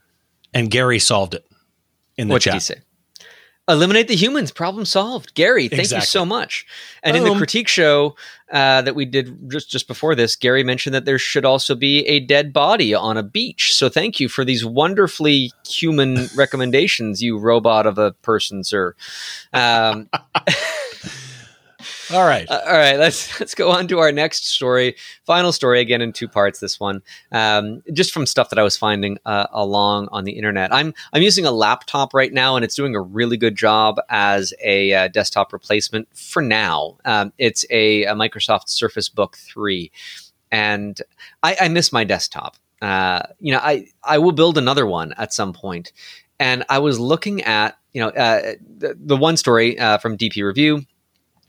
And 0.53 0.69
Gary 0.69 0.99
solved 0.99 1.33
it 1.33 1.45
in 2.17 2.27
the 2.27 2.33
what 2.33 2.41
chat. 2.41 2.53
Did 2.53 2.57
he 2.57 2.59
say? 2.61 2.81
Eliminate 3.67 4.07
the 4.07 4.15
humans 4.15 4.51
problem 4.51 4.85
solved 4.85 5.33
gary 5.33 5.67
thank 5.67 5.81
exactly. 5.81 6.01
you 6.01 6.05
so 6.05 6.25
much 6.25 6.65
and 7.03 7.15
Boom. 7.15 7.25
in 7.25 7.33
the 7.33 7.37
critique 7.37 7.67
show 7.67 8.15
uh, 8.51 8.81
that 8.81 8.95
we 8.95 9.05
did 9.05 9.49
just 9.49 9.69
just 9.69 9.87
before 9.87 10.15
this 10.15 10.35
gary 10.35 10.63
mentioned 10.63 10.93
that 10.93 11.05
there 11.05 11.19
should 11.19 11.45
also 11.45 11.75
be 11.75 12.05
a 12.07 12.19
dead 12.19 12.51
body 12.51 12.93
on 12.93 13.17
a 13.17 13.23
beach 13.23 13.73
so 13.73 13.87
thank 13.87 14.19
you 14.19 14.27
for 14.27 14.43
these 14.43 14.65
wonderfully 14.65 15.51
human 15.65 16.27
recommendations 16.35 17.21
you 17.21 17.37
robot 17.37 17.85
of 17.85 17.97
a 17.97 18.11
person 18.23 18.63
sir 18.63 18.95
um, 19.53 20.09
All 22.13 22.25
right. 22.25 22.49
Uh, 22.49 22.61
all 22.65 22.73
right. 22.73 22.97
Let's 22.97 23.39
let's 23.39 23.55
go 23.55 23.71
on 23.71 23.87
to 23.87 23.99
our 23.99 24.11
next 24.11 24.47
story. 24.47 24.95
Final 25.25 25.51
story 25.51 25.79
again 25.79 26.01
in 26.01 26.11
two 26.11 26.27
parts. 26.27 26.59
This 26.59 26.79
one, 26.79 27.01
um, 27.31 27.81
just 27.93 28.11
from 28.11 28.25
stuff 28.25 28.49
that 28.49 28.59
I 28.59 28.63
was 28.63 28.75
finding 28.75 29.17
uh, 29.25 29.47
along 29.51 30.09
on 30.11 30.25
the 30.25 30.33
internet. 30.33 30.73
I'm 30.73 30.93
I'm 31.13 31.21
using 31.21 31.45
a 31.45 31.51
laptop 31.51 32.13
right 32.13 32.33
now, 32.33 32.55
and 32.55 32.65
it's 32.65 32.75
doing 32.75 32.95
a 32.95 33.01
really 33.01 33.37
good 33.37 33.55
job 33.55 33.99
as 34.09 34.53
a 34.63 34.93
uh, 34.93 35.07
desktop 35.07 35.53
replacement 35.53 36.07
for 36.15 36.41
now. 36.41 36.97
Um, 37.05 37.31
it's 37.37 37.65
a, 37.69 38.03
a, 38.05 38.13
Microsoft 38.13 38.69
Surface 38.69 39.07
Book 39.07 39.37
Three, 39.37 39.91
and 40.51 40.99
I, 41.43 41.55
I 41.61 41.67
miss 41.69 41.93
my 41.93 42.03
desktop. 42.03 42.57
Uh, 42.81 43.21
you 43.39 43.53
know, 43.53 43.59
I 43.59 43.87
I 44.03 44.17
will 44.17 44.33
build 44.33 44.57
another 44.57 44.85
one 44.85 45.13
at 45.17 45.33
some 45.33 45.53
point. 45.53 45.93
and 46.39 46.65
I 46.67 46.79
was 46.79 46.99
looking 46.99 47.43
at 47.43 47.77
you 47.93 48.01
know 48.01 48.09
uh, 48.09 48.53
the, 48.77 48.97
the 48.99 49.15
one 49.17 49.37
story 49.37 49.79
uh, 49.79 49.97
from 49.97 50.17
DP 50.17 50.43
Review 50.43 50.83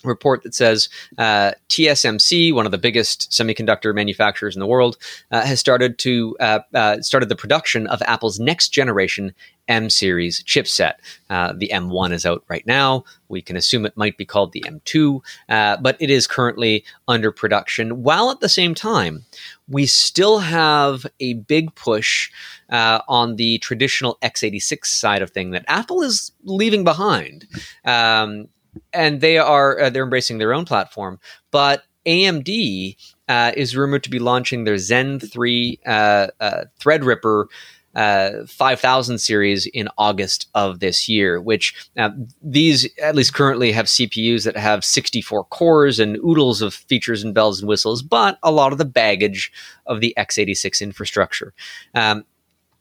report 0.05 0.43
that 0.43 0.55
says 0.55 0.89
uh, 1.19 1.53
TSMC, 1.69 2.53
one 2.55 2.67
of 2.67 2.73
the 2.73 2.79
biggest 2.79 3.31
semiconductor 3.31 3.95
manufacturers 3.95 4.57
in 4.57 4.61
the 4.61 4.67
world, 4.67 4.97
uh, 5.31 5.43
has 5.43 5.61
started 5.61 5.99
to 5.99 6.37
uh, 6.41 6.61
uh 6.75 7.01
started 7.01 7.29
the 7.29 7.37
production 7.37 7.87
of 7.87 8.03
Apple's 8.03 8.39
next 8.39 8.69
generation 8.69 9.35
M 9.69 9.91
series 9.91 10.43
chipset. 10.43 10.95
Uh, 11.31 11.53
the 11.57 11.71
M1 11.73 12.13
is 12.13 12.27
out 12.27 12.45
right 12.49 12.67
now. 12.67 13.05
We 13.29 13.41
can 13.41 13.57
assume 13.57 13.87
it 13.87 13.97
might 13.97 14.19
be 14.19 14.25
called 14.25 14.53
the 14.53 14.65
M2, 14.67 15.21
uh, 15.49 15.77
but 15.81 15.97
it 16.01 16.11
is 16.11 16.27
currently 16.27 16.85
under 17.07 17.31
production. 17.31 18.03
While 18.03 18.31
at 18.31 18.41
the 18.41 18.49
same 18.49 18.75
time, 18.75 19.25
we 19.69 19.87
still 19.87 20.41
have 20.41 21.07
a 21.21 21.35
big 21.35 21.75
push 21.75 22.31
on 22.71 23.37
the 23.37 23.59
traditional 23.59 24.19
x86 24.23 24.87
side 24.87 25.23
of 25.23 25.31
thing 25.31 25.51
that 25.53 25.65
Apple 25.69 26.03
is 26.03 26.33
leaving 26.43 26.85
behind. 26.85 27.47
Um, 27.85 28.49
and 28.93 29.21
they 29.21 29.39
are 29.39 29.79
uh, 29.79 29.91
they're 29.91 30.05
embracing 30.05 30.39
their 30.39 30.55
own 30.55 30.65
platform. 30.65 31.19
But 31.51 31.85
AMD 32.07 32.97
uh, 33.29 33.53
is 33.57 33.77
rumored 33.77 34.05
to 34.05 34.11
be 34.11 34.19
launching 34.19 34.65
their 34.65 34.79
Zen 34.79 35.21
three 35.21 35.79
uh, 35.87 36.29
uh 36.41 36.65
Threadripper. 36.81 37.47
Uh, 37.95 38.47
5000 38.47 39.19
series 39.19 39.67
in 39.67 39.87
August 39.99 40.49
of 40.55 40.81
this 40.81 41.11
year, 41.11 41.39
which 41.39 41.91
uh, 41.99 42.09
these 42.41 42.89
at 43.03 43.15
least 43.15 43.35
currently 43.35 43.71
have 43.71 43.85
CPUs 43.85 44.47
that 44.47 44.57
have 44.57 44.83
64 44.83 45.45
cores 45.45 46.01
and 46.01 46.17
oodles 46.25 46.63
of 46.63 46.73
features 46.73 47.23
and 47.23 47.35
bells 47.35 47.61
and 47.61 47.69
whistles, 47.69 48.01
but 48.01 48.39
a 48.43 48.51
lot 48.51 48.73
of 48.73 48.79
the 48.79 48.87
baggage 48.87 49.53
of 49.85 50.01
the 50.01 50.15
x86 50.17 50.81
infrastructure. 50.81 51.53
Um, 51.95 52.25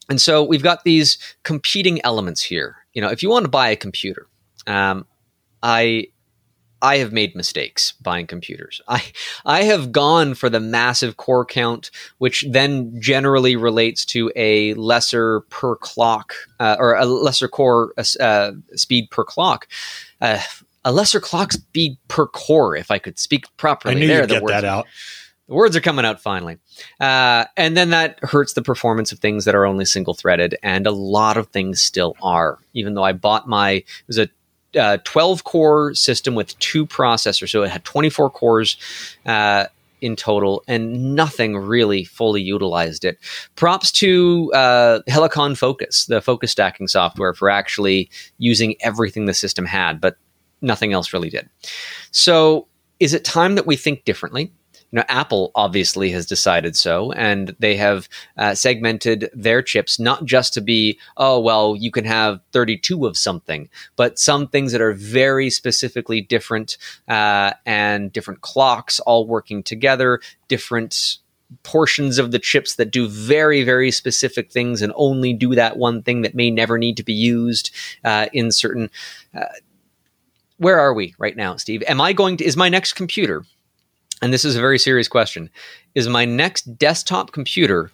and 0.09 0.21
so 0.21 0.45
we've 0.45 0.63
got 0.63 0.85
these 0.85 1.17
competing 1.43 1.99
elements 2.05 2.41
here. 2.41 2.77
You 2.93 3.01
know, 3.01 3.09
if 3.09 3.21
you 3.21 3.29
want 3.29 3.43
to 3.43 3.49
buy 3.49 3.67
a 3.67 3.75
computer, 3.75 4.27
um, 4.65 5.05
I 5.63 6.07
I 6.81 6.97
have 6.97 7.13
made 7.13 7.35
mistakes 7.35 7.93
buying 8.01 8.27
computers. 8.27 8.81
I 8.87 9.03
I 9.45 9.63
have 9.63 9.91
gone 9.91 10.33
for 10.33 10.49
the 10.49 10.59
massive 10.59 11.17
core 11.17 11.45
count, 11.45 11.91
which 12.17 12.45
then 12.49 12.99
generally 12.99 13.55
relates 13.55 14.05
to 14.05 14.31
a 14.35 14.73
lesser 14.73 15.41
per 15.41 15.75
clock 15.75 16.33
uh, 16.59 16.77
or 16.79 16.95
a 16.95 17.05
lesser 17.05 17.47
core 17.47 17.93
uh, 18.19 18.51
speed 18.73 19.11
per 19.11 19.23
clock. 19.23 19.67
Uh, 20.19 20.39
a 20.83 20.91
lesser 20.91 21.19
clock 21.19 21.51
speed 21.51 21.97
per 22.07 22.25
core, 22.25 22.75
if 22.75 22.89
I 22.89 22.97
could 22.97 23.19
speak 23.19 23.45
properly. 23.57 23.95
I 23.95 23.99
knew 23.99 24.07
there, 24.07 24.21
you'd 24.21 24.29
the 24.29 24.35
get 24.35 24.43
words, 24.43 24.51
that 24.53 24.65
out. 24.65 24.87
The 25.47 25.53
words 25.53 25.75
are 25.75 25.81
coming 25.81 26.05
out 26.05 26.21
finally, 26.21 26.57
uh, 26.99 27.45
and 27.57 27.77
then 27.77 27.91
that 27.91 28.17
hurts 28.23 28.53
the 28.53 28.63
performance 28.63 29.11
of 29.11 29.19
things 29.19 29.45
that 29.45 29.53
are 29.53 29.65
only 29.65 29.85
single 29.85 30.15
threaded, 30.15 30.55
and 30.63 30.87
a 30.87 30.91
lot 30.91 31.37
of 31.37 31.47
things 31.49 31.81
still 31.81 32.15
are. 32.23 32.57
Even 32.73 32.95
though 32.95 33.03
I 33.03 33.11
bought 33.11 33.47
my 33.47 33.71
it 33.71 33.85
was 34.07 34.17
a 34.17 34.29
uh, 34.77 34.97
12 35.03 35.43
core 35.43 35.93
system 35.93 36.35
with 36.35 36.57
two 36.59 36.85
processors. 36.85 37.49
So 37.49 37.63
it 37.63 37.69
had 37.69 37.83
24 37.83 38.29
cores 38.29 38.77
uh, 39.25 39.65
in 40.01 40.15
total, 40.15 40.63
and 40.67 41.15
nothing 41.15 41.55
really 41.55 42.03
fully 42.03 42.41
utilized 42.41 43.05
it. 43.05 43.19
Props 43.55 43.91
to 43.93 44.51
uh, 44.53 45.01
Helicon 45.07 45.55
Focus, 45.55 46.05
the 46.05 46.21
focus 46.21 46.51
stacking 46.51 46.87
software, 46.87 47.33
for 47.33 47.49
actually 47.49 48.09
using 48.39 48.75
everything 48.81 49.25
the 49.25 49.33
system 49.33 49.65
had, 49.65 50.01
but 50.01 50.17
nothing 50.61 50.91
else 50.93 51.13
really 51.13 51.29
did. 51.29 51.47
So 52.11 52.67
is 52.99 53.13
it 53.13 53.23
time 53.23 53.55
that 53.55 53.67
we 53.67 53.75
think 53.75 54.05
differently? 54.05 54.51
You 54.91 54.99
know, 54.99 55.05
Apple 55.07 55.51
obviously 55.55 56.11
has 56.11 56.25
decided 56.25 56.75
so, 56.75 57.13
and 57.13 57.55
they 57.59 57.77
have 57.77 58.09
uh, 58.37 58.53
segmented 58.53 59.29
their 59.33 59.61
chips 59.61 59.99
not 59.99 60.25
just 60.25 60.53
to 60.55 60.61
be, 60.61 60.99
oh, 61.15 61.39
well, 61.39 61.75
you 61.77 61.91
can 61.91 62.03
have 62.03 62.41
32 62.51 63.05
of 63.05 63.17
something, 63.17 63.69
but 63.95 64.19
some 64.19 64.47
things 64.47 64.73
that 64.73 64.81
are 64.81 64.93
very 64.93 65.49
specifically 65.49 66.19
different 66.19 66.77
uh, 67.07 67.53
and 67.65 68.11
different 68.11 68.41
clocks 68.41 68.99
all 69.01 69.25
working 69.25 69.63
together, 69.63 70.19
different 70.49 71.17
portions 71.63 72.17
of 72.17 72.31
the 72.31 72.39
chips 72.39 72.75
that 72.75 72.91
do 72.91 73.07
very, 73.07 73.63
very 73.63 73.91
specific 73.91 74.51
things 74.51 74.81
and 74.81 74.93
only 74.95 75.33
do 75.33 75.55
that 75.55 75.77
one 75.77 76.01
thing 76.01 76.21
that 76.21 76.35
may 76.35 76.49
never 76.49 76.77
need 76.77 76.97
to 76.97 77.03
be 77.03 77.13
used 77.13 77.71
uh, 78.03 78.27
in 78.33 78.51
certain. 78.51 78.89
Uh, 79.33 79.45
where 80.57 80.79
are 80.79 80.93
we 80.93 81.15
right 81.17 81.35
now, 81.35 81.55
Steve? 81.55 81.83
Am 81.87 81.99
I 81.99 82.13
going 82.13 82.37
to, 82.37 82.45
is 82.45 82.55
my 82.55 82.69
next 82.69 82.93
computer, 82.93 83.43
and 84.21 84.33
this 84.33 84.45
is 84.45 84.55
a 84.55 84.61
very 84.61 84.79
serious 84.79 85.07
question, 85.07 85.49
is 85.95 86.07
my 86.07 86.25
next 86.25 86.77
desktop 86.77 87.31
computer 87.31 87.91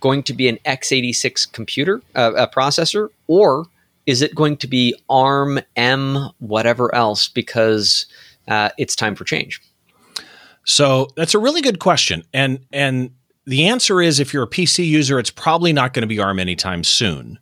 going 0.00 0.22
to 0.24 0.32
be 0.32 0.48
an 0.48 0.58
x86 0.66 1.52
computer, 1.52 2.02
uh, 2.14 2.32
a 2.36 2.48
processor, 2.48 3.08
or 3.28 3.66
is 4.06 4.22
it 4.22 4.34
going 4.34 4.56
to 4.58 4.66
be 4.66 4.94
ARM, 5.08 5.60
M, 5.76 6.30
whatever 6.38 6.94
else, 6.94 7.28
because 7.28 8.06
uh, 8.48 8.70
it's 8.78 8.96
time 8.96 9.14
for 9.14 9.24
change? 9.24 9.60
So 10.64 11.08
that's 11.16 11.34
a 11.34 11.38
really 11.38 11.62
good 11.62 11.78
question. 11.78 12.24
And 12.32 12.60
and 12.72 13.10
the 13.46 13.68
answer 13.68 14.02
is 14.02 14.18
if 14.18 14.34
you're 14.34 14.42
a 14.44 14.48
PC 14.48 14.86
user, 14.86 15.18
it's 15.18 15.30
probably 15.30 15.72
not 15.72 15.94
going 15.94 16.02
to 16.02 16.08
be 16.08 16.18
ARM 16.18 16.38
anytime 16.38 16.82
soon. 16.82 17.38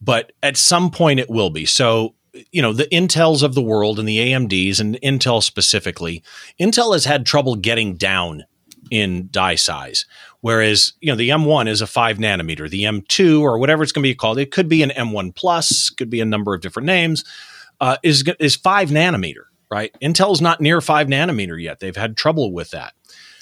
But 0.00 0.32
at 0.42 0.56
some 0.56 0.90
point 0.90 1.20
it 1.20 1.30
will 1.30 1.50
be. 1.50 1.64
So, 1.66 2.14
you 2.50 2.62
know, 2.62 2.72
the 2.72 2.86
Intels 2.86 3.42
of 3.42 3.54
the 3.54 3.62
world 3.62 3.98
and 3.98 4.08
the 4.08 4.18
AMDs 4.18 4.80
and 4.80 4.98
Intel 5.02 5.42
specifically, 5.42 6.22
Intel 6.60 6.92
has 6.92 7.04
had 7.04 7.26
trouble 7.26 7.56
getting 7.56 7.94
down 7.96 8.44
in 8.90 9.28
die 9.30 9.54
size. 9.54 10.06
Whereas, 10.40 10.92
you 11.00 11.10
know, 11.10 11.16
the 11.16 11.28
M1 11.28 11.68
is 11.68 11.80
a 11.80 11.86
five 11.86 12.18
nanometer, 12.18 12.68
the 12.68 12.82
M2 12.82 13.40
or 13.40 13.58
whatever 13.58 13.82
it's 13.82 13.92
going 13.92 14.02
to 14.02 14.08
be 14.08 14.14
called, 14.14 14.38
it 14.38 14.50
could 14.50 14.68
be 14.68 14.82
an 14.82 14.90
M1 14.90 15.34
plus, 15.34 15.88
could 15.90 16.10
be 16.10 16.20
a 16.20 16.24
number 16.24 16.52
of 16.52 16.60
different 16.60 16.86
names, 16.86 17.24
uh, 17.80 17.96
is 18.02 18.24
is 18.40 18.56
five 18.56 18.90
nanometer 18.90 19.44
right? 19.72 19.96
Intel's 20.02 20.42
not 20.42 20.60
near 20.60 20.82
five 20.82 21.06
nanometer 21.06 21.60
yet. 21.60 21.80
They've 21.80 21.96
had 21.96 22.14
trouble 22.14 22.52
with 22.52 22.70
that. 22.72 22.92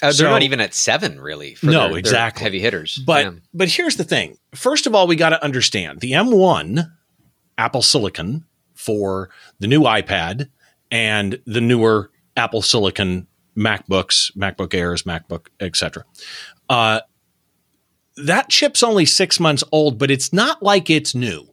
Uh, 0.01 0.07
they're 0.07 0.13
so, 0.13 0.29
not 0.29 0.43
even 0.43 0.61
at 0.61 0.73
seven, 0.73 1.19
really. 1.19 1.57
no, 1.61 1.89
their, 1.89 1.97
exactly. 1.97 2.39
Their 2.39 2.45
heavy 2.45 2.59
hitters, 2.61 2.97
but 3.05 3.35
but 3.53 3.67
here's 3.67 3.97
the 3.97 4.05
thing. 4.05 4.37
First 4.55 4.87
of 4.87 4.95
all, 4.95 5.07
we 5.07 5.17
got 5.17 5.29
to 5.29 5.43
understand 5.43 5.99
the 5.99 6.13
M1 6.13 6.89
Apple 7.57 7.81
Silicon 7.81 8.45
for 8.81 9.29
the 9.59 9.67
new 9.67 9.81
iPad 9.81 10.49
and 10.89 11.39
the 11.45 11.61
newer 11.61 12.11
Apple 12.35 12.61
Silicon 12.61 13.27
MacBooks, 13.55 14.35
MacBook 14.35 14.73
Airs, 14.73 15.03
MacBook, 15.03 15.47
etc. 15.59 16.03
Uh, 16.69 17.01
that 18.17 18.49
chip's 18.49 18.83
only 18.83 19.05
six 19.05 19.39
months 19.39 19.63
old, 19.71 19.97
but 19.97 20.11
it's 20.11 20.33
not 20.33 20.63
like 20.63 20.89
it's 20.89 21.13
new 21.15 21.50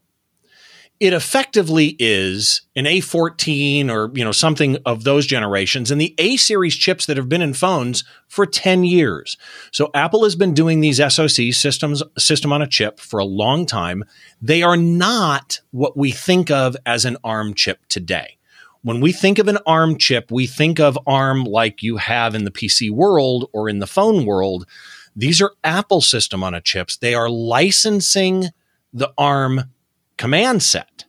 it 1.01 1.13
effectively 1.13 1.95
is 2.01 2.63
an 2.75 2.85
A14 2.85 3.89
or 3.89 4.11
you 4.17 4.25
know 4.25 4.33
something 4.33 4.79
of 4.85 5.05
those 5.05 5.27
generations 5.27 5.91
and 5.91 6.01
the 6.01 6.15
A 6.19 6.37
series 6.37 6.75
chips 6.75 7.07
that 7.07 7.17
have 7.17 7.29
been 7.29 7.43
in 7.43 7.55
phones 7.55 8.03
for 8.27 8.47
10 8.47 8.85
years. 8.85 9.37
So 9.71 9.91
Apple 9.95 10.25
has 10.25 10.35
been 10.35 10.55
doing 10.55 10.81
these 10.81 10.99
SoC 10.99 11.53
systems 11.53 12.03
system 12.17 12.53
on 12.53 12.63
a 12.63 12.67
chip 12.67 12.99
for 12.99 13.21
a 13.21 13.25
long 13.25 13.65
time. 13.65 14.05
They 14.43 14.63
are 14.63 14.77
not 14.77 15.61
what 15.71 15.97
we 15.97 16.11
think 16.11 16.51
of 16.51 16.77
as 16.85 17.05
an 17.05 17.17
ARM 17.23 17.55
chip 17.55 17.79
today. 17.89 18.37
When 18.83 19.01
we 19.01 19.13
think 19.13 19.39
of 19.39 19.49
an 19.49 19.59
ARM 19.67 19.99
chip, 19.99 20.31
we 20.31 20.47
think 20.47 20.81
of 20.81 20.99
ARM 21.07 21.45
like 21.45 21.83
you 21.83 21.97
have 21.99 22.35
in 22.35 22.45
the 22.45 22.51
PC 22.51 22.91
world 22.91 23.49
or 23.53 23.69
in 23.69 23.79
the 23.79 23.87
phone 23.87 24.25
world. 24.25 24.67
These 25.15 25.43
are 25.43 25.53
Apple 25.63 26.01
system 26.01 26.43
on 26.43 26.55
a 26.55 26.61
chips. 26.61 26.97
They 26.97 27.15
are 27.15 27.29
licensing 27.29 28.47
the 28.93 29.13
ARM 29.19 29.65
command 30.19 30.63
set. 30.63 31.05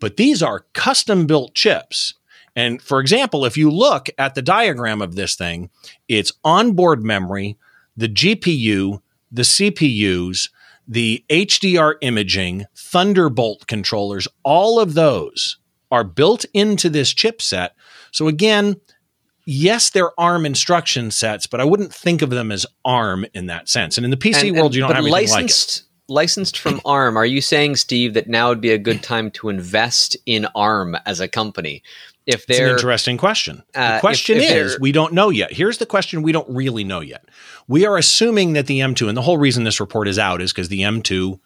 But 0.00 0.16
these 0.16 0.42
are 0.42 0.66
custom 0.72 1.26
built 1.26 1.54
chips. 1.54 2.14
And 2.56 2.82
for 2.82 3.00
example, 3.00 3.44
if 3.44 3.56
you 3.56 3.70
look 3.70 4.08
at 4.18 4.34
the 4.34 4.42
diagram 4.42 5.00
of 5.00 5.14
this 5.14 5.36
thing, 5.36 5.70
it's 6.08 6.32
onboard 6.44 7.04
memory, 7.04 7.56
the 7.96 8.08
GPU, 8.08 9.00
the 9.30 9.42
CPUs, 9.42 10.50
the 10.86 11.24
HDR 11.30 11.94
imaging, 12.00 12.66
Thunderbolt 12.74 13.66
controllers, 13.66 14.26
all 14.42 14.80
of 14.80 14.94
those 14.94 15.58
are 15.90 16.04
built 16.04 16.44
into 16.52 16.90
this 16.90 17.14
chipset. 17.14 17.70
So 18.10 18.28
again, 18.28 18.80
yes, 19.46 19.90
they're 19.90 20.18
ARM 20.18 20.44
instruction 20.44 21.10
sets, 21.10 21.46
but 21.46 21.60
I 21.60 21.64
wouldn't 21.64 21.94
think 21.94 22.22
of 22.22 22.30
them 22.30 22.50
as 22.50 22.66
ARM 22.84 23.24
in 23.34 23.46
that 23.46 23.68
sense. 23.68 23.96
And 23.96 24.04
in 24.04 24.10
the 24.10 24.16
PC 24.16 24.48
and, 24.48 24.56
world, 24.56 24.74
you 24.74 24.80
don't 24.80 24.90
have 24.90 24.98
anything 24.98 25.12
licensed, 25.12 25.78
like 25.78 25.86
it 25.86 25.91
licensed 26.12 26.58
from 26.58 26.80
ARM, 26.84 27.16
are 27.16 27.26
you 27.26 27.40
saying, 27.40 27.76
Steve, 27.76 28.14
that 28.14 28.28
now 28.28 28.48
would 28.48 28.60
be 28.60 28.70
a 28.70 28.78
good 28.78 29.02
time 29.02 29.30
to 29.32 29.48
invest 29.48 30.16
in 30.26 30.46
ARM 30.54 30.96
as 31.06 31.20
a 31.20 31.28
company? 31.28 31.82
If 32.24 32.46
they're 32.46 32.68
an 32.68 32.74
interesting 32.74 33.16
question. 33.16 33.64
Uh, 33.74 33.96
the 33.96 34.00
question 34.00 34.36
if, 34.36 34.44
if 34.44 34.50
is, 34.50 34.80
we 34.80 34.92
don't 34.92 35.12
know 35.12 35.30
yet. 35.30 35.52
Here's 35.52 35.78
the 35.78 35.86
question 35.86 36.22
we 36.22 36.30
don't 36.30 36.48
really 36.48 36.84
know 36.84 37.00
yet. 37.00 37.24
We 37.66 37.84
are 37.84 37.96
assuming 37.96 38.52
that 38.52 38.68
the 38.68 38.78
M2, 38.78 39.08
and 39.08 39.16
the 39.16 39.22
whole 39.22 39.38
reason 39.38 39.64
this 39.64 39.80
report 39.80 40.06
is 40.06 40.20
out 40.20 40.40
is 40.40 40.52
because 40.52 40.68
the 40.68 40.82
M2 40.82 41.40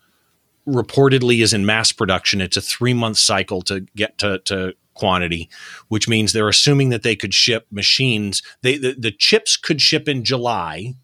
reportedly 0.67 1.43
is 1.43 1.55
in 1.55 1.64
mass 1.64 1.93
production. 1.93 2.43
It's 2.43 2.59
a 2.59 2.61
three 2.61 2.93
month 2.93 3.17
cycle 3.17 3.62
to 3.62 3.87
get 3.97 4.19
to, 4.19 4.39
to 4.41 4.75
quantity, 4.93 5.49
which 5.89 6.09
means 6.09 6.33
they're 6.33 6.49
assuming 6.49 6.91
that 6.91 7.03
they 7.03 7.17
could 7.17 7.33
ship 7.33 7.67
machines. 7.71 8.43
They 8.62 8.77
the, 8.77 8.95
the 8.99 9.12
chips 9.12 9.57
could 9.57 9.81
ship 9.81 10.09
in 10.09 10.25
July 10.25 10.95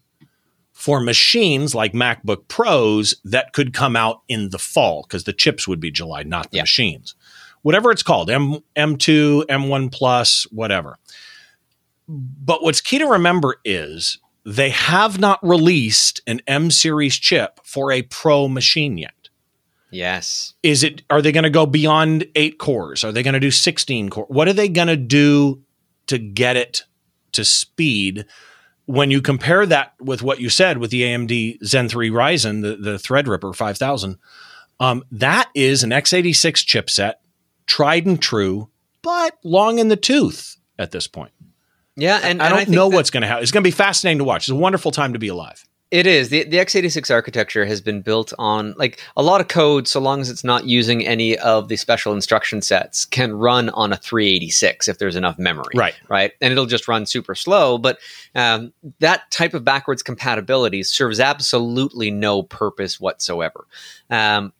for 0.83 0.99
machines 0.99 1.73
like 1.73 1.93
MacBook 1.93 2.49
Pros 2.49 3.15
that 3.23 3.53
could 3.53 3.71
come 3.71 3.95
out 3.95 4.21
in 4.27 4.49
the 4.49 4.59
fall 4.59 5.03
because 5.03 5.23
the 5.23 5.31
chips 5.31 5.65
would 5.65 5.79
be 5.79 5.89
July, 5.89 6.23
not 6.23 6.51
the 6.51 6.57
yeah. 6.57 6.63
machines. 6.63 7.15
Whatever 7.61 7.89
it's 7.89 8.03
called, 8.03 8.29
M 8.29 8.57
M2, 8.75 9.45
M1 9.45 9.93
Plus, 9.93 10.43
whatever. 10.51 10.97
But 12.09 12.63
what's 12.63 12.81
key 12.81 12.97
to 12.97 13.05
remember 13.05 13.55
is 13.63 14.17
they 14.45 14.71
have 14.71 15.21
not 15.21 15.39
released 15.41 16.19
an 16.27 16.41
M 16.47 16.69
series 16.69 17.15
chip 17.15 17.61
for 17.63 17.89
a 17.89 18.01
pro 18.01 18.49
machine 18.49 18.97
yet. 18.97 19.29
Yes. 19.89 20.53
Is 20.63 20.83
it 20.83 21.03
are 21.09 21.21
they 21.21 21.31
going 21.31 21.45
to 21.45 21.49
go 21.49 21.65
beyond 21.65 22.25
8 22.35 22.59
cores? 22.59 23.05
Are 23.05 23.13
they 23.13 23.23
going 23.23 23.35
to 23.35 23.39
do 23.39 23.51
16 23.51 24.09
core? 24.09 24.25
What 24.27 24.49
are 24.49 24.53
they 24.53 24.67
going 24.67 24.89
to 24.89 24.97
do 24.97 25.61
to 26.07 26.17
get 26.17 26.57
it 26.57 26.83
to 27.31 27.45
speed 27.45 28.25
when 28.85 29.11
you 29.11 29.21
compare 29.21 29.65
that 29.65 29.93
with 29.99 30.21
what 30.21 30.39
you 30.39 30.49
said 30.49 30.77
with 30.77 30.91
the 30.91 31.03
AMD 31.03 31.63
Zen 31.63 31.89
3 31.89 32.09
Ryzen, 32.09 32.61
the, 32.61 32.75
the 32.75 32.97
Threadripper 32.97 33.55
5000, 33.55 34.17
um, 34.79 35.03
that 35.11 35.49
is 35.55 35.83
an 35.83 35.91
x86 35.91 36.65
chipset, 36.65 37.13
tried 37.65 38.05
and 38.05 38.21
true, 38.21 38.69
but 39.01 39.37
long 39.43 39.79
in 39.79 39.87
the 39.87 39.95
tooth 39.95 40.57
at 40.77 40.91
this 40.91 41.07
point. 41.07 41.31
Yeah, 41.95 42.19
and 42.23 42.41
I 42.41 42.49
don't 42.49 42.61
and 42.61 42.69
I 42.69 42.73
know 42.73 42.87
what's 42.87 43.11
going 43.11 43.21
to 43.21 43.27
happen. 43.27 43.43
It's 43.43 43.51
going 43.51 43.63
to 43.63 43.67
be 43.67 43.71
fascinating 43.71 44.17
to 44.17 44.23
watch. 44.23 44.43
It's 44.43 44.49
a 44.49 44.55
wonderful 44.55 44.91
time 44.91 45.13
to 45.13 45.19
be 45.19 45.27
alive. 45.27 45.63
It 45.93 46.07
is. 46.07 46.29
The, 46.29 46.43
the 46.45 46.57
x86 46.57 47.13
architecture 47.13 47.65
has 47.65 47.79
been 47.79 48.01
built 48.01 48.33
on 48.39 48.73
like 48.77 48.99
a 49.15 49.21
lot 49.21 49.41
of 49.41 49.47
code, 49.47 49.87
so 49.87 49.99
long 49.99 50.21
as 50.21 50.29
it's 50.31 50.43
not 50.43 50.65
using 50.65 51.05
any 51.05 51.37
of 51.37 51.67
the 51.67 51.75
special 51.77 52.13
instruction 52.13 52.63
sets, 52.63 53.05
can 53.05 53.31
run 53.31 53.69
on 53.69 53.93
a 53.93 53.97
386 53.97 54.87
if 54.87 54.97
there's 54.97 55.15
enough 55.15 55.37
memory. 55.37 55.75
Right. 55.75 55.93
Right. 56.09 56.31
And 56.41 56.51
it'll 56.51 56.65
just 56.65 56.87
run 56.87 57.05
super 57.05 57.35
slow. 57.35 57.77
But 57.77 57.99
um, 58.33 58.73
that 59.01 59.29
type 59.29 59.53
of 59.53 59.63
backwards 59.63 60.01
compatibility 60.01 60.81
serves 60.81 61.19
absolutely 61.19 62.09
no 62.09 62.41
purpose 62.41 62.99
whatsoever. 62.99 63.67
Um, 64.09 64.51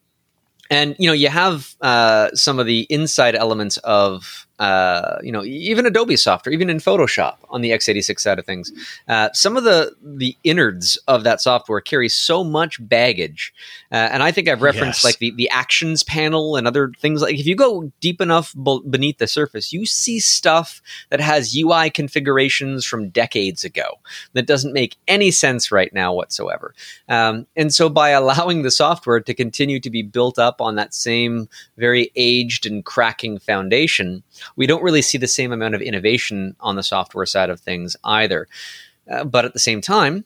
and 0.70 0.96
you 1.00 1.08
know 1.08 1.14
you 1.14 1.30
have 1.30 1.76
uh, 1.82 2.30
some 2.36 2.60
of 2.60 2.68
the 2.68 2.82
inside 2.92 3.34
elements 3.34 3.78
of 3.78 4.43
uh, 4.60 5.18
you 5.24 5.32
know, 5.32 5.44
even 5.44 5.86
Adobe 5.86 6.16
software, 6.16 6.54
even 6.54 6.70
in 6.70 6.78
Photoshop 6.78 7.38
on 7.50 7.62
the 7.62 7.72
x86 7.72 8.20
side 8.20 8.38
of 8.38 8.46
things, 8.46 8.72
uh, 9.08 9.30
some 9.34 9.58
of 9.58 9.64
the 9.64 9.96
the 10.02 10.38
innards 10.44 10.98
of 11.08 11.24
that 11.24 11.42
software 11.42 11.82
carry 11.82 12.08
so 12.08 12.44
much 12.44 12.78
baggage. 12.88 13.52
Uh, 13.92 14.10
and 14.12 14.22
I 14.22 14.32
think 14.32 14.48
I've 14.48 14.62
referenced 14.62 15.00
yes. 15.00 15.04
like 15.04 15.18
the 15.18 15.32
the 15.32 15.50
actions 15.50 16.04
panel 16.04 16.56
and 16.56 16.68
other 16.68 16.92
things. 17.00 17.22
Like 17.22 17.40
if 17.40 17.48
you 17.48 17.56
go 17.56 17.92
deep 18.00 18.22
enough 18.22 18.56
beneath 18.90 19.18
the 19.18 19.28
surface, 19.28 19.74
you 19.74 19.86
see 19.88 20.20
stuff 20.20 20.82
that 21.10 21.20
has 21.20 21.58
UI 21.58 21.90
configurations 21.90 22.86
from 22.86 23.10
decades 23.10 23.64
ago 23.64 24.00
that 24.34 24.46
doesn't 24.46 24.74
make 24.74 24.98
any 25.08 25.32
sense 25.32 25.72
right 25.72 25.92
now 25.94 26.14
whatsoever. 26.14 26.76
Um, 27.10 27.48
and 27.56 27.74
so 27.74 27.90
by 27.90 28.10
allowing 28.24 28.62
the 28.62 28.72
software 28.72 29.20
to 29.20 29.34
continue 29.34 29.80
to 29.80 29.90
be 29.90 30.04
built 30.04 30.38
up 30.38 30.62
on 30.62 30.76
that 30.76 30.94
same 30.94 31.50
very 31.78 32.12
aged 32.16 32.68
and 32.68 32.86
cracking 32.86 33.40
foundation 33.40 34.22
we 34.56 34.68
don't 34.68 34.84
really 34.84 35.02
see 35.02 35.18
the 35.18 35.28
same 35.28 35.52
amount 35.52 35.76
of 35.76 35.82
innovation 35.82 36.56
on 36.60 36.76
the 36.76 36.84
software 36.84 37.26
side 37.26 37.50
of 37.50 37.60
things 37.60 37.96
either. 38.04 38.48
Uh, 39.10 39.24
but 39.24 39.46
at 39.46 39.54
the 39.54 39.60
same 39.60 39.82
time, 39.82 40.26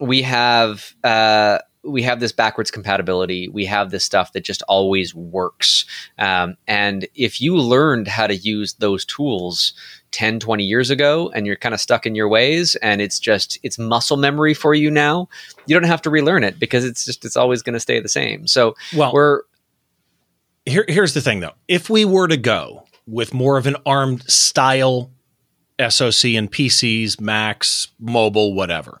we 0.00 0.22
have 0.22 0.94
uh, 1.04 1.58
we 1.84 2.02
have 2.02 2.18
this 2.18 2.32
backwards 2.32 2.70
compatibility. 2.72 3.48
We 3.48 3.64
have 3.66 3.90
this 3.92 4.04
stuff 4.04 4.32
that 4.32 4.40
just 4.42 4.62
always 4.62 5.14
works. 5.14 5.84
Um, 6.18 6.56
and 6.66 7.06
if 7.14 7.40
you 7.40 7.56
learned 7.56 8.08
how 8.08 8.26
to 8.26 8.34
use 8.34 8.74
those 8.74 9.04
tools 9.04 9.72
10, 10.10 10.40
20 10.40 10.64
years 10.64 10.90
ago 10.90 11.30
and 11.32 11.46
you're 11.46 11.54
kind 11.54 11.74
of 11.74 11.80
stuck 11.80 12.04
in 12.04 12.16
your 12.16 12.28
ways 12.28 12.74
and 12.82 13.00
it's 13.00 13.20
just, 13.20 13.60
it's 13.62 13.78
muscle 13.78 14.16
memory 14.16 14.52
for 14.52 14.74
you 14.74 14.90
now, 14.90 15.28
you 15.66 15.78
don't 15.78 15.88
have 15.88 16.02
to 16.02 16.10
relearn 16.10 16.42
it 16.42 16.58
because 16.58 16.84
it's 16.84 17.04
just, 17.04 17.24
it's 17.24 17.36
always 17.36 17.62
going 17.62 17.74
to 17.74 17.80
stay 17.80 18.00
the 18.00 18.08
same. 18.08 18.48
So 18.48 18.74
Well- 18.92 19.12
we're, 19.12 19.42
Here, 20.64 20.84
here's 20.88 21.14
the 21.14 21.20
thing 21.20 21.38
though. 21.38 21.54
If 21.68 21.88
we 21.88 22.04
were 22.04 22.26
to 22.26 22.36
go 22.36 22.85
with 23.06 23.34
more 23.34 23.56
of 23.56 23.66
an 23.66 23.76
armed 23.84 24.28
style 24.30 25.10
SoC 25.80 26.24
and 26.34 26.50
PCs, 26.50 27.20
Macs, 27.20 27.88
mobile, 27.98 28.54
whatever, 28.54 29.00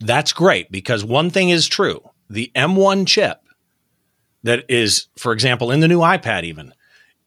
that's 0.00 0.32
great 0.32 0.70
because 0.70 1.04
one 1.04 1.30
thing 1.30 1.50
is 1.50 1.66
true. 1.66 2.00
The 2.28 2.50
M1 2.54 3.06
chip 3.06 3.40
that 4.42 4.64
is, 4.68 5.08
for 5.16 5.32
example, 5.32 5.70
in 5.70 5.80
the 5.80 5.88
new 5.88 6.00
iPad, 6.00 6.44
even 6.44 6.72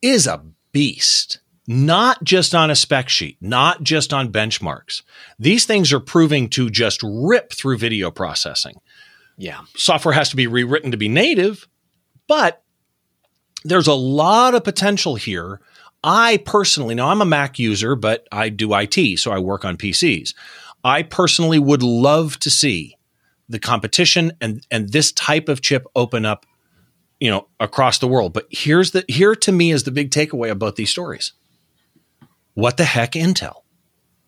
is 0.01 0.28
a 0.28 0.43
beast. 0.72 1.39
Not 1.72 2.24
just 2.24 2.55
on 2.55 2.72
a 2.72 2.76
spec 2.76 3.10
sheet, 3.10 3.38
not 3.41 3.84
just 3.84 4.12
on 4.12 4.32
benchmarks. 4.32 5.03
These 5.38 5.66
things 5.66 5.93
are 5.93 5.99
proving 5.99 6.49
to 6.49 6.68
just 6.72 7.01
rip 7.03 7.53
through 7.53 7.78
video 7.78 8.10
processing 8.10 8.74
yeah. 9.39 9.62
software 9.76 10.14
has 10.14 10.30
to 10.30 10.36
be 10.36 10.45
rewritten 10.47 10.91
to 10.91 10.97
be 10.97 11.07
native, 11.07 11.68
but 12.28 12.62
there's 13.64 13.88
a 13.88 13.93
lot 13.93 14.53
of 14.53 14.64
potential 14.64 15.16
here. 15.16 15.62
I 16.04 16.38
personally, 16.45 16.95
now 16.95 17.10
I'm 17.10 17.22
a 17.22 17.26
Mac 17.26 17.60
user, 17.60 17.95
but 17.95 18.28
I 18.32 18.50
do 18.50 18.74
IT, 18.74 19.20
so 19.20 19.32
I 19.32 19.39
work 19.39 19.66
on 19.66 19.78
PCs. 19.78 20.34
I 20.84 21.04
personally 21.04 21.60
would 21.60 21.84
love 21.84 22.39
to 22.39 22.50
see 22.50 22.95
the 23.50 23.60
competition 23.60 24.32
and 24.39 24.66
and 24.70 24.89
this 24.89 25.12
type 25.12 25.50
of 25.50 25.62
chip 25.62 25.86
open 25.95 26.26
up, 26.26 26.45
you 27.20 27.30
know, 27.30 27.47
across 27.60 28.00
the 28.00 28.08
world. 28.08 28.32
But 28.32 28.47
here's 28.50 28.91
the 28.91 29.04
here 29.08 29.36
to 29.36 29.52
me 29.52 29.72
is 29.72 29.84
the 29.84 29.91
big 29.91 30.12
takeaway 30.12 30.50
about 30.50 30.76
these 30.76 30.91
stories. 30.91 31.34
What 32.54 32.78
the 32.78 32.86
heck, 32.86 33.14
Intel? 33.14 33.64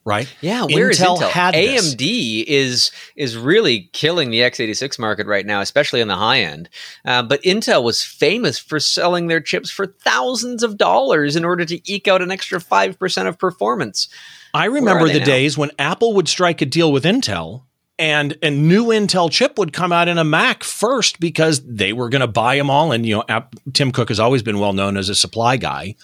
Right? 0.04 0.34
Yeah, 0.41 0.66
where 0.66 0.89
is 0.89 0.99
Intel 0.99 1.18
Intel? 1.18 1.30
had 1.30 1.54
this. 1.54 1.93
AMD 1.93 2.45
is 2.47 2.91
is 3.16 3.38
really 3.38 3.89
killing 3.93 4.32
the 4.32 4.39
x86 4.39 4.97
market 4.97 5.28
right 5.28 5.45
now, 5.45 5.62
especially 5.62 6.02
on 6.02 6.08
the 6.08 6.16
high 6.16 6.41
end. 6.41 6.70
Uh, 7.06 7.22
but 7.22 7.41
Intel 7.43 7.84
was 7.84 8.04
famous 8.04 8.58
for 8.58 8.80
selling 8.80 9.28
their 9.28 9.41
chips 9.41 9.70
for 9.70 9.86
thousands 9.86 10.64
of 10.64 10.78
dollars 10.78 11.36
in 11.36 11.45
order 11.45 11.66
to 11.66 11.91
eke 11.91 12.08
out 12.08 12.22
an 12.24 12.32
extra 12.32 12.60
five 12.60 12.97
percent 12.97 13.28
of 13.28 13.38
performance. 13.38 14.08
I 14.54 14.66
remember 14.66 15.08
the 15.08 15.20
now? 15.20 15.26
days 15.26 15.58
when 15.58 15.70
Apple 15.78 16.14
would 16.14 16.28
strike 16.28 16.62
a 16.62 16.66
deal 16.66 16.91
with 16.91 17.04
Intel 17.04 17.64
and 18.02 18.36
a 18.41 18.49
new 18.49 18.88
Intel 18.88 19.32
chip 19.32 19.60
would 19.60 19.74
come 19.74 19.91
out 19.91 20.08
in 20.08 20.18
a 20.18 20.24
Mac 20.24 20.64
first 20.64 21.20
because 21.20 21.62
they 21.64 21.93
were 21.93 22.10
going 22.10 22.22
to 22.22 22.28
buy 22.28 22.58
them 22.58 22.68
all. 22.68 22.91
And, 22.91 23.06
you 23.06 23.16
know, 23.16 23.24
App, 23.30 23.56
Tim 23.74 23.91
Cook 23.91 24.10
has 24.10 24.20
always 24.20 24.41
been 24.41 24.58
well 24.60 24.74
known 24.74 24.97
as 24.97 25.08
a 25.08 25.14
supply 25.14 25.58
guy 25.58 25.95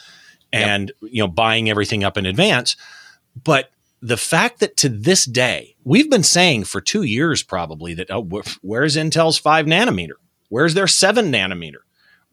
and, 0.53 0.91
you 1.01 1.23
know, 1.23 1.27
buying 1.27 1.71
everything 1.71 2.03
up 2.03 2.15
in 2.15 2.27
advance. 2.27 2.75
But 3.43 3.71
the 4.01 4.17
fact 4.17 4.59
that 4.59 4.77
to 4.77 4.89
this 4.89 5.25
day, 5.25 5.75
we've 5.83 6.09
been 6.09 6.23
saying 6.23 6.65
for 6.65 6.81
two 6.81 7.03
years 7.03 7.43
probably 7.43 7.93
that, 7.95 8.11
oh, 8.11 8.23
wh- 8.23 8.47
where's 8.61 8.95
Intel's 8.95 9.37
five 9.37 9.65
nanometer? 9.65 10.15
Where's 10.49 10.73
their 10.73 10.87
seven 10.87 11.31
nanometer? 11.31 11.77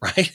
Right. 0.01 0.29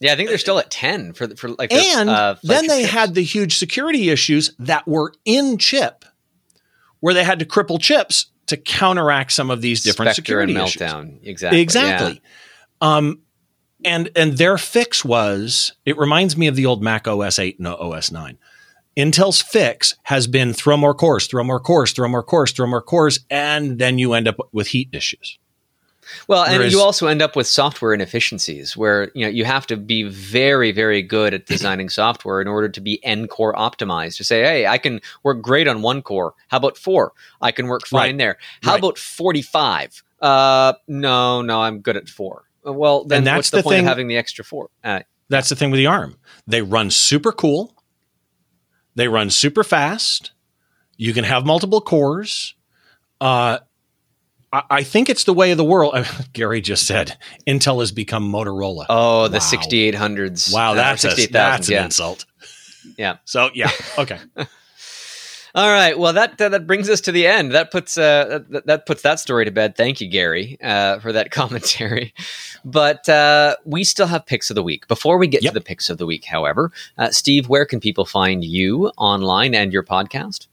Yeah, 0.00 0.14
I 0.14 0.16
think 0.16 0.30
they're 0.30 0.38
still 0.38 0.58
at 0.58 0.70
ten 0.70 1.12
for 1.12 1.28
for 1.36 1.50
like. 1.50 1.70
And 1.70 2.10
uh, 2.10 2.34
then 2.42 2.66
they 2.66 2.80
chips. 2.80 2.92
had 2.92 3.14
the 3.14 3.22
huge 3.22 3.56
security 3.56 4.10
issues 4.10 4.52
that 4.58 4.88
were 4.88 5.12
in 5.24 5.58
chip, 5.58 6.04
where 6.98 7.14
they 7.14 7.22
had 7.22 7.38
to 7.38 7.44
cripple 7.44 7.80
chips 7.80 8.32
to 8.46 8.56
counteract 8.56 9.30
some 9.30 9.48
of 9.50 9.60
these 9.60 9.84
different 9.84 10.16
Spectre 10.16 10.40
and 10.40 10.50
security 10.50 10.56
issues. 10.56 10.82
meltdown. 10.82 11.18
Exactly. 11.22 11.60
Exactly. 11.60 12.22
Um, 12.80 13.20
and 13.84 14.10
and 14.16 14.38
their 14.38 14.58
fix 14.58 15.04
was 15.04 15.72
it 15.84 15.96
reminds 15.98 16.36
me 16.36 16.48
of 16.48 16.56
the 16.56 16.66
old 16.66 16.82
Mac 16.82 17.06
OS 17.06 17.38
8 17.38 17.58
and 17.58 17.68
OS 17.68 18.10
9. 18.10 18.38
Intel's 18.96 19.40
fix 19.40 19.94
has 20.04 20.26
been 20.26 20.52
throw 20.52 20.76
more 20.76 20.94
cores, 20.94 21.26
throw 21.26 21.42
more 21.44 21.60
cores, 21.60 21.92
throw 21.92 22.08
more 22.08 22.22
cores, 22.22 22.52
throw 22.52 22.66
more 22.66 22.82
cores, 22.82 23.20
and 23.30 23.78
then 23.78 23.98
you 23.98 24.12
end 24.12 24.28
up 24.28 24.36
with 24.52 24.68
heat 24.68 24.88
issues. 24.92 25.38
Well, 26.28 26.42
and 26.44 26.58
Whereas- 26.58 26.72
you 26.72 26.80
also 26.80 27.06
end 27.06 27.22
up 27.22 27.34
with 27.36 27.46
software 27.46 27.94
inefficiencies 27.94 28.76
where 28.76 29.10
you 29.14 29.24
know 29.24 29.30
you 29.30 29.44
have 29.46 29.66
to 29.68 29.76
be 29.78 30.02
very, 30.02 30.70
very 30.72 31.00
good 31.00 31.32
at 31.32 31.46
designing 31.46 31.88
software 32.02 32.40
in 32.42 32.48
order 32.48 32.68
to 32.68 32.80
be 32.80 33.02
N 33.04 33.28
core 33.28 33.54
optimized. 33.54 34.16
To 34.18 34.24
say, 34.24 34.42
hey, 34.42 34.66
I 34.66 34.76
can 34.78 35.00
work 35.22 35.40
great 35.40 35.68
on 35.68 35.80
one 35.80 36.02
core. 36.02 36.34
How 36.48 36.58
about 36.58 36.76
four? 36.76 37.12
I 37.40 37.50
can 37.52 37.68
work 37.68 37.86
fine 37.86 38.00
Right. 38.10 38.18
there. 38.18 38.38
How 38.62 38.72
Right. 38.72 38.80
about 38.80 38.98
forty-five? 38.98 40.02
Uh, 40.20 40.74
no, 40.86 41.40
no, 41.40 41.62
I'm 41.62 41.80
good 41.80 41.96
at 41.96 42.08
four. 42.10 42.44
Well, 42.64 43.04
then 43.04 43.18
And 43.18 43.26
that's 43.26 43.36
what's 43.38 43.50
the, 43.50 43.56
the 43.58 43.62
point 43.62 43.74
thing- 43.76 43.84
of 43.86 43.88
having 43.88 44.08
the 44.08 44.16
extra 44.18 44.44
four? 44.44 44.68
Uh, 44.84 45.00
That's 45.28 45.48
the 45.48 45.56
thing 45.56 45.70
with 45.70 45.78
the 45.78 45.86
ARM. 45.86 46.16
They 46.46 46.62
run 46.62 46.90
super 46.90 47.32
cool. 47.32 47.74
They 48.94 49.08
run 49.08 49.30
super 49.30 49.64
fast. 49.64 50.32
You 50.96 51.12
can 51.14 51.24
have 51.24 51.46
multiple 51.46 51.80
cores. 51.80 52.54
Uh, 53.20 53.58
I, 54.52 54.62
I 54.70 54.82
think 54.82 55.08
it's 55.08 55.24
the 55.24 55.32
way 55.32 55.50
of 55.50 55.56
the 55.58 55.64
world. 55.64 55.94
Gary 56.32 56.60
just 56.60 56.86
said 56.86 57.16
Intel 57.46 57.80
has 57.80 57.92
become 57.92 58.30
Motorola. 58.30 58.86
oh, 58.88 59.28
the 59.28 59.38
Wow. 59.38 59.38
6800s. 59.38 60.52
wow, 60.52 60.72
uh, 60.72 60.74
that's, 60.74 61.04
a, 61.04 61.08
68,000s, 61.10 61.30
that's 61.32 61.68
an 61.70 61.84
insult. 61.84 62.26
Yeah. 62.98 63.16
So 63.24 63.50
yeah, 63.54 63.70
okay. 63.98 64.18
All 65.54 65.68
right. 65.70 65.98
Well, 65.98 66.14
that 66.14 66.40
uh, 66.40 66.48
that 66.48 66.66
brings 66.66 66.88
us 66.88 67.00
to 67.02 67.12
the 67.12 67.26
end. 67.26 67.52
That 67.52 67.70
puts 67.70 67.98
uh, 67.98 68.40
that, 68.48 68.66
that 68.66 68.86
puts 68.86 69.02
that 69.02 69.20
story 69.20 69.44
to 69.44 69.50
bed. 69.50 69.76
Thank 69.76 70.00
you, 70.00 70.08
Gary, 70.08 70.56
uh, 70.62 70.98
for 71.00 71.12
that 71.12 71.30
commentary. 71.30 72.14
But 72.64 73.06
uh, 73.08 73.56
we 73.66 73.84
still 73.84 74.06
have 74.06 74.24
picks 74.24 74.48
of 74.50 74.54
the 74.54 74.62
week. 74.62 74.88
Before 74.88 75.18
we 75.18 75.26
get 75.26 75.42
Yep. 75.42 75.52
to 75.52 75.58
the 75.58 75.64
picks 75.64 75.90
of 75.90 75.98
the 75.98 76.06
week, 76.06 76.24
however, 76.24 76.72
uh, 76.96 77.10
Steve, 77.10 77.48
where 77.48 77.66
can 77.66 77.80
people 77.80 78.06
find 78.06 78.42
you 78.44 78.88
online 78.96 79.54
and 79.54 79.72
your 79.72 79.82
podcast? 79.82 80.46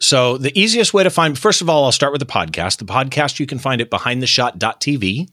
So 0.00 0.36
the 0.36 0.52
easiest 0.58 0.92
way 0.92 1.02
to 1.04 1.08
find, 1.10 1.38
first 1.38 1.62
of 1.62 1.70
all, 1.70 1.84
I'll 1.86 1.92
start 1.92 2.12
with 2.12 2.20
the 2.20 2.26
podcast. 2.26 2.76
The 2.78 2.84
podcast 2.84 3.38
you 3.40 3.46
can 3.46 3.58
find 3.58 3.80
at 3.80 3.90
behindtheshot.tv. 3.90 5.28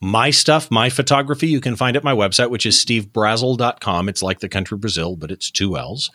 My 0.00 0.30
stuff, 0.30 0.70
my 0.70 0.90
photography, 0.90 1.46
you 1.46 1.60
can 1.60 1.76
find 1.76 1.96
at 1.96 2.02
my 2.04 2.12
website, 2.12 2.50
which 2.50 2.66
is 2.66 2.76
stevebrazill.com. 2.76 4.08
It's 4.08 4.22
like 4.22 4.40
the 4.40 4.48
country 4.48 4.76
Brazil, 4.76 5.14
but 5.16 5.30
it's 5.30 5.50
two 5.50 5.78
L's. 5.78 6.10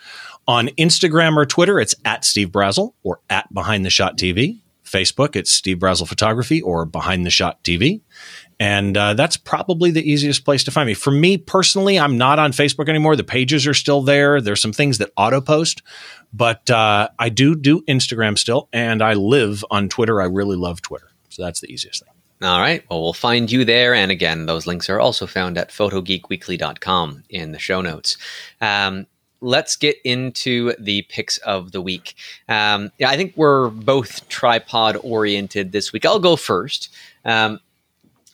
On 0.49 0.67
Instagram 0.79 1.37
or 1.37 1.45
Twitter, 1.45 1.79
it's 1.79 1.93
at 2.05 2.25
Steve 2.25 2.49
Brazill 2.49 2.93
or 3.03 3.19
at 3.29 3.53
Behind 3.53 3.85
the 3.85 3.91
Shot 3.91 4.17
TV. 4.17 4.61
Facebook, 4.83 5.35
it's 5.35 5.51
Steve 5.51 5.77
Brazill 5.77 6.07
Photography 6.07 6.59
or 6.59 6.85
Behind 6.85 7.23
the 7.23 7.29
Shot 7.29 7.63
TV. 7.63 8.01
And 8.59 8.97
uh, 8.97 9.13
that's 9.13 9.37
probably 9.37 9.91
the 9.91 10.01
easiest 10.01 10.45
place 10.45 10.63
to 10.63 10.71
find 10.71 10.87
me. 10.87 10.95
For 10.95 11.11
me 11.11 11.37
personally, 11.37 11.99
I'm 11.99 12.17
not 12.17 12.39
on 12.39 12.51
Facebook 12.51 12.89
anymore. 12.89 13.15
The 13.15 13.23
pages 13.23 13.67
are 13.67 13.75
still 13.75 14.01
there. 14.01 14.41
There's 14.41 14.59
some 14.59 14.73
things 14.73 14.97
that 14.97 15.11
auto 15.15 15.39
post, 15.39 15.83
but 16.33 16.67
uh, 16.71 17.09
I 17.19 17.29
do 17.29 17.53
do 17.53 17.83
Instagram 17.83 18.35
still, 18.35 18.69
and 18.73 19.03
I 19.03 19.13
live 19.13 19.63
on 19.69 19.87
Twitter. 19.87 20.19
I 20.19 20.25
really 20.25 20.57
love 20.57 20.81
Twitter. 20.81 21.11
So 21.29 21.43
that's 21.43 21.59
the 21.59 21.71
easiest 21.71 22.03
thing. 22.03 22.13
All 22.41 22.59
right. 22.59 22.83
Well, 22.89 23.03
we'll 23.03 23.13
find 23.13 23.51
you 23.51 23.65
there. 23.65 23.93
And 23.93 24.09
again, 24.09 24.47
those 24.47 24.65
links 24.65 24.89
are 24.89 24.99
also 24.99 25.27
found 25.27 25.59
at 25.59 25.69
photogeekweekly.com 25.69 27.25
in 27.29 27.51
the 27.51 27.59
show 27.59 27.81
notes. 27.81 28.17
Um, 28.61 29.05
let's 29.41 29.75
get 29.75 29.97
into 30.03 30.73
the 30.79 31.03
picks 31.03 31.37
of 31.39 31.71
the 31.71 31.81
week. 31.81 32.15
Um, 32.47 32.91
yeah, 32.97 33.09
I 33.09 33.17
think 33.17 33.33
we're 33.35 33.69
both 33.69 34.27
tripod 34.29 34.97
oriented 35.03 35.71
this 35.71 35.93
week. 35.93 36.05
I'll 36.05 36.19
go 36.19 36.35
first. 36.35 36.89
Um, 37.25 37.59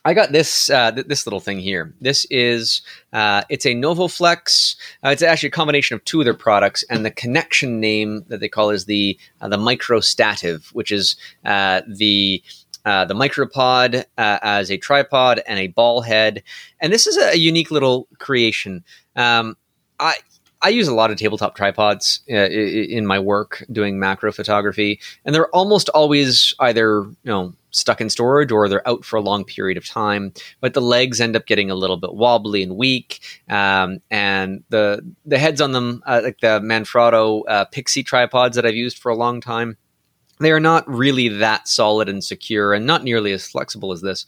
I 0.07 0.13
got 0.13 0.31
this 0.31 0.69
uh, 0.69 0.91
th- 0.91 1.07
this 1.07 1.25
little 1.25 1.39
thing 1.39 1.59
here. 1.59 1.91
This 1.99 2.25
is 2.29 2.83
uh, 3.11 3.41
it's 3.49 3.65
a 3.65 3.73
Novoflex. 3.73 4.75
Uh, 5.03 5.09
it's 5.09 5.23
actually 5.23 5.47
a 5.47 5.51
combination 5.51 5.95
of 5.95 6.05
two 6.05 6.21
of 6.21 6.25
their 6.25 6.35
products, 6.35 6.83
and 6.91 7.03
the 7.03 7.09
connection 7.09 7.79
name 7.79 8.23
that 8.27 8.39
they 8.39 8.47
call 8.47 8.69
is 8.69 8.85
the 8.85 9.17
uh, 9.41 9.47
the 9.47 9.57
Microstative, 9.57 10.67
which 10.73 10.91
is 10.91 11.15
uh, 11.43 11.81
the 11.87 12.43
uh, 12.85 13.03
the 13.03 13.15
micropod 13.15 14.05
as 14.15 14.69
a 14.69 14.77
tripod 14.77 15.41
and 15.47 15.57
a 15.57 15.67
ball 15.67 16.01
head. 16.01 16.43
And 16.79 16.93
this 16.93 17.07
is 17.07 17.17
a, 17.17 17.35
unique 17.35 17.71
little 17.71 18.07
creation. 18.19 18.83
Um, 19.15 19.57
I 19.99 20.17
I 20.61 20.69
use 20.69 20.87
a 20.87 20.93
lot 20.95 21.11
of 21.11 21.17
tabletop 21.17 21.55
tripods 21.55 22.21
uh, 22.29 22.35
in 22.35 23.05
my 23.05 23.19
work 23.19 23.63
doing 23.71 23.99
macro 23.99 24.31
photography, 24.31 24.99
and 25.23 25.35
they're 25.35 25.49
almost 25.49 25.89
always 25.89 26.53
either 26.59 27.01
you 27.03 27.15
know 27.23 27.53
stuck 27.71 27.99
in 27.99 28.09
storage 28.09 28.51
or 28.51 28.69
they're 28.69 28.87
out 28.87 29.03
for 29.03 29.17
a 29.17 29.21
long 29.21 29.43
period 29.43 29.77
of 29.77 29.85
time. 29.85 30.33
But 30.61 30.73
the 30.73 30.81
legs 30.81 31.19
end 31.19 31.35
up 31.35 31.45
getting 31.45 31.69
a 31.69 31.75
little 31.75 31.97
bit 31.97 32.13
wobbly 32.13 32.63
and 32.63 32.77
weak, 32.77 33.19
um, 33.49 33.99
and 34.09 34.63
the 34.69 35.01
the 35.25 35.37
heads 35.37 35.61
on 35.61 35.71
them, 35.73 36.01
uh, 36.05 36.21
like 36.23 36.39
the 36.39 36.59
Manfrotto 36.61 37.43
uh, 37.47 37.65
Pixie 37.65 38.03
tripods 38.03 38.55
that 38.55 38.65
I've 38.65 38.75
used 38.75 38.97
for 38.97 39.11
a 39.11 39.15
long 39.15 39.41
time, 39.41 39.77
they 40.39 40.51
are 40.51 40.59
not 40.59 40.87
really 40.87 41.27
that 41.29 41.67
solid 41.67 42.09
and 42.09 42.23
secure 42.23 42.73
and 42.73 42.85
not 42.85 43.03
nearly 43.03 43.31
as 43.31 43.47
flexible 43.47 43.91
as 43.91 44.01
this. 44.01 44.25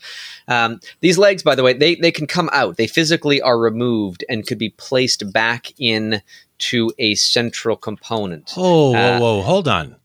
Um, 0.48 0.80
these 1.02 1.18
legs, 1.18 1.44
by 1.44 1.56
the 1.56 1.64
way, 1.64 1.74
they, 1.74 1.96
they 1.96 2.12
can 2.12 2.28
come 2.28 2.50
out. 2.54 2.78
They 2.78 2.88
physically 2.88 3.42
are 3.42 3.60
removed 3.60 4.24
and 4.30 4.48
could 4.48 4.58
be 4.58 4.70
placed 4.70 5.32
back 5.34 5.74
in 5.78 6.22
to 6.60 6.92
a 6.98 7.16
central 7.16 7.76
component. 7.76 8.54
Oh, 8.56 8.92
whoa, 8.92 8.98
Uh, 8.98 9.20
whoa, 9.20 9.42
hold 9.42 9.68
on. 9.68 9.96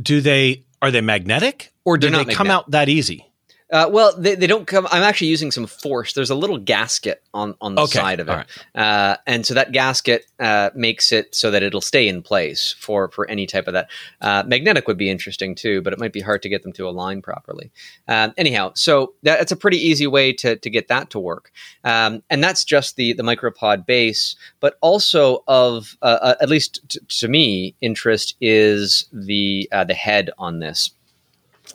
Do 0.00 0.20
they 0.20 0.64
are 0.80 0.90
they 0.90 1.00
magnetic 1.00 1.72
or 1.84 1.98
do 1.98 2.08
they 2.08 2.24
not 2.24 2.30
come 2.30 2.50
out 2.50 2.70
that 2.70 2.88
easy? 2.88 3.27
Uh, 3.70 3.88
well, 3.90 4.14
they, 4.16 4.34
they 4.34 4.46
don't 4.46 4.66
come. 4.66 4.86
I'm 4.90 5.02
actually 5.02 5.26
using 5.26 5.50
some 5.50 5.66
force. 5.66 6.14
There's 6.14 6.30
a 6.30 6.34
little 6.34 6.56
gasket 6.56 7.22
on 7.34 7.54
on 7.60 7.74
the 7.74 7.82
Okay, 7.82 7.98
side 7.98 8.18
of 8.20 8.28
it, 8.28 8.32
right. 8.32 8.46
uh, 8.74 9.16
and 9.26 9.44
so 9.44 9.52
that 9.54 9.72
gasket 9.72 10.24
uh, 10.40 10.70
makes 10.74 11.12
it 11.12 11.34
so 11.34 11.50
that 11.50 11.62
it'll 11.62 11.82
stay 11.82 12.08
in 12.08 12.22
place 12.22 12.74
for 12.78 13.10
for 13.10 13.28
any 13.28 13.46
type 13.46 13.66
of 13.66 13.74
that. 13.74 13.90
Uh, 14.22 14.42
magnetic 14.46 14.88
would 14.88 14.96
be 14.96 15.10
interesting 15.10 15.54
too, 15.54 15.82
but 15.82 15.92
it 15.92 15.98
might 15.98 16.14
be 16.14 16.20
hard 16.20 16.40
to 16.42 16.48
get 16.48 16.62
them 16.62 16.72
to 16.72 16.88
align 16.88 17.20
properly. 17.20 17.70
Um, 18.06 18.32
anyhow, 18.38 18.72
so 18.74 19.12
that, 19.22 19.38
that's 19.38 19.52
a 19.52 19.56
pretty 19.56 19.78
easy 19.78 20.06
way 20.06 20.32
to 20.34 20.56
to 20.56 20.70
get 20.70 20.88
that 20.88 21.10
to 21.10 21.18
work, 21.18 21.52
um, 21.84 22.22
and 22.30 22.42
that's 22.42 22.64
just 22.64 22.96
the 22.96 23.12
the 23.12 23.22
micropod 23.22 23.84
base, 23.84 24.34
but 24.60 24.78
also 24.80 25.44
of 25.46 25.96
uh, 26.00 26.18
uh, 26.22 26.34
at 26.40 26.48
least 26.48 26.80
t- 26.88 27.00
to 27.06 27.28
me, 27.28 27.74
interest 27.82 28.34
is 28.40 29.06
the 29.12 29.68
uh, 29.72 29.84
the 29.84 29.94
head 29.94 30.30
on 30.38 30.60
this 30.60 30.90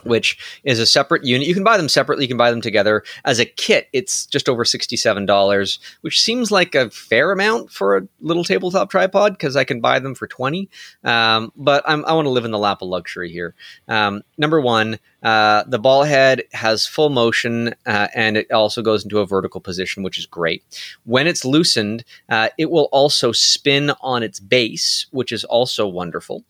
which 0.04 0.38
is 0.64 0.80
a 0.80 0.86
separate 0.86 1.24
unit. 1.24 1.48
You 1.48 1.54
can 1.54 1.64
buy 1.64 1.78
them 1.78 1.90
separately, 1.90 2.26
you 2.26 2.30
can 2.30 2.38
buy 2.38 2.52
them 2.52 2.62
together. 2.62 3.04
As 3.26 3.40
a 3.40 3.46
kit, 3.46 3.88
it's 3.94 4.26
just 4.26 4.50
over 4.50 4.64
$67, 4.64 5.80
which 6.02 6.22
seems 6.22 6.52
like 6.52 6.76
a 6.76 6.90
fair 6.90 7.32
amount 7.32 7.72
for 7.72 7.98
a 7.98 8.08
little 8.22 8.44
tabletop 8.44 8.90
tripod 8.90 9.34
because 9.34 9.56
I 9.56 9.64
can 9.64 9.82
buy 9.82 10.00
them 10.00 10.16
for 10.16 10.28
20 10.28 10.70
um, 11.04 11.52
But 11.56 11.84
I'm, 11.86 12.06
I 12.06 12.14
want 12.14 12.26
to 12.26 12.30
live 12.30 12.46
in 12.46 12.52
the 12.52 12.58
lap 12.58 12.82
of 12.82 12.88
luxury 12.88 13.32
here. 13.32 13.56
Um, 13.88 14.24
number 14.38 14.60
one, 14.62 15.00
uh, 15.22 15.64
the 15.68 15.80
ball 15.80 16.04
head 16.04 16.44
has 16.52 16.86
full 16.86 17.10
motion 17.10 17.74
uh, 17.86 18.08
and 18.14 18.38
it 18.38 18.52
also 18.52 18.82
goes 18.82 19.04
into 19.04 19.20
a 19.20 19.26
vertical 19.26 19.62
position, 19.62 20.04
which 20.04 20.18
is 20.18 20.26
great. 20.26 20.64
When 21.06 21.28
it's 21.28 21.46
loosened, 21.46 22.04
uh, 22.30 22.50
it 22.58 22.70
will 22.70 22.90
also 22.92 23.32
spin 23.32 23.92
on 24.02 24.24
its 24.24 24.40
base, 24.40 25.06
which 25.12 25.32
is 25.32 25.44
also 25.44 25.88
wonderful. 25.88 26.44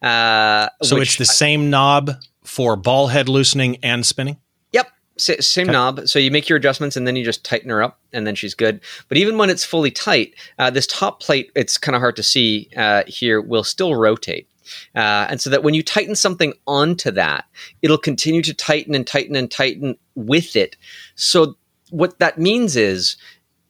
Uh, 0.00 0.68
So 0.82 0.96
it's 0.98 1.16
the 1.16 1.24
same 1.24 1.70
knob 1.70 2.12
for 2.44 2.76
ball 2.76 3.08
head 3.08 3.28
loosening 3.28 3.76
and 3.82 4.04
spinning. 4.04 4.38
Yep. 4.72 4.88
Sa- 5.18 5.34
same 5.40 5.66
Okay. 5.66 5.72
knob. 5.72 6.08
So 6.08 6.18
you 6.18 6.30
make 6.30 6.48
your 6.48 6.56
adjustments 6.56 6.96
and 6.96 7.06
then 7.06 7.16
you 7.16 7.24
just 7.24 7.44
tighten 7.44 7.70
her 7.70 7.82
up 7.82 8.00
and 8.12 8.26
then 8.26 8.34
she's 8.34 8.54
good. 8.54 8.80
But 9.08 9.18
even 9.18 9.36
when 9.38 9.50
it's 9.50 9.64
fully 9.64 9.90
tight, 9.90 10.34
uh, 10.58 10.70
this 10.70 10.86
top 10.86 11.20
plate, 11.20 11.50
it's 11.54 11.76
kind 11.76 11.94
of 11.94 12.00
hard 12.00 12.16
to 12.16 12.22
see 12.22 12.68
uh, 12.76 13.02
here, 13.06 13.40
will 13.40 13.64
still 13.64 13.94
rotate. 13.94 14.48
Uh, 14.94 15.26
and 15.28 15.40
so 15.40 15.50
that 15.50 15.62
when 15.64 15.74
you 15.74 15.82
tighten 15.82 16.14
something 16.14 16.54
onto 16.66 17.10
that, 17.10 17.44
it'll 17.82 17.98
continue 17.98 18.40
to 18.42 18.54
tighten 18.54 18.94
and 18.94 19.06
tighten 19.06 19.34
and 19.34 19.50
tighten 19.50 19.96
with 20.14 20.54
it. 20.54 20.76
So 21.16 21.56
what 21.90 22.20
that 22.20 22.38
means 22.38 22.76
is 22.76 23.16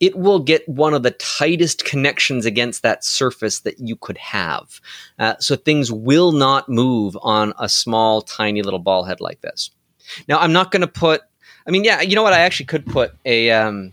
it 0.00 0.16
will 0.16 0.38
get 0.38 0.66
one 0.66 0.94
of 0.94 1.02
the 1.02 1.10
tightest 1.12 1.84
connections 1.84 2.46
against 2.46 2.82
that 2.82 3.04
surface 3.04 3.60
that 3.60 3.78
you 3.78 3.96
could 3.96 4.18
have. 4.18 4.80
Uh, 5.18 5.34
so 5.38 5.54
things 5.54 5.92
will 5.92 6.32
not 6.32 6.68
move 6.68 7.16
on 7.22 7.52
a 7.58 7.68
small, 7.68 8.22
tiny 8.22 8.62
little 8.62 8.78
ball 8.78 9.04
head 9.04 9.20
like 9.20 9.42
this. 9.42 9.70
Now, 10.26 10.38
I'm 10.40 10.52
not 10.52 10.70
going 10.70 10.80
to 10.80 10.88
put. 10.88 11.22
I 11.66 11.70
mean, 11.70 11.84
yeah, 11.84 12.00
you 12.00 12.16
know 12.16 12.22
what? 12.22 12.32
I 12.32 12.40
actually 12.40 12.66
could 12.66 12.86
put 12.86 13.14
a 13.26 13.50
um, 13.50 13.92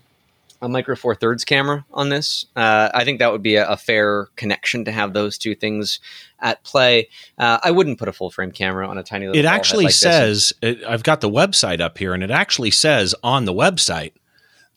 a 0.62 0.70
micro 0.70 0.96
four 0.96 1.14
thirds 1.14 1.44
camera 1.44 1.86
on 1.94 2.10
this. 2.10 2.46
Uh, 2.56 2.90
I 2.94 3.04
think 3.04 3.20
that 3.20 3.32
would 3.32 3.44
be 3.44 3.56
a, 3.56 3.68
a 3.68 3.78
fair 3.78 4.30
connection 4.38 4.86
to 4.86 4.92
have 4.92 5.14
those 5.14 5.38
two 5.38 5.54
things 5.54 6.00
at 6.40 6.64
play. 6.64 7.10
Uh, 7.38 7.60
I 7.62 7.72
wouldn't 7.72 8.00
put 8.00 8.08
a 8.08 8.14
full 8.14 8.32
frame 8.32 8.52
camera 8.52 8.88
on 8.88 8.98
a 8.98 9.04
tiny 9.04 9.28
little. 9.28 9.40
It 9.40 9.44
ball 9.44 9.52
head 9.52 9.60
actually 9.60 9.86
like 9.86 9.92
this. 9.92 10.00
says, 10.00 10.54
it, 10.62 10.84
I've 10.88 11.04
got 11.04 11.22
the 11.22 11.30
website 11.30 11.82
up 11.82 11.98
here, 11.98 12.14
and 12.14 12.24
it 12.24 12.32
actually 12.32 12.72
says 12.72 13.14
on 13.22 13.46
the 13.46 13.54
website 13.54 14.14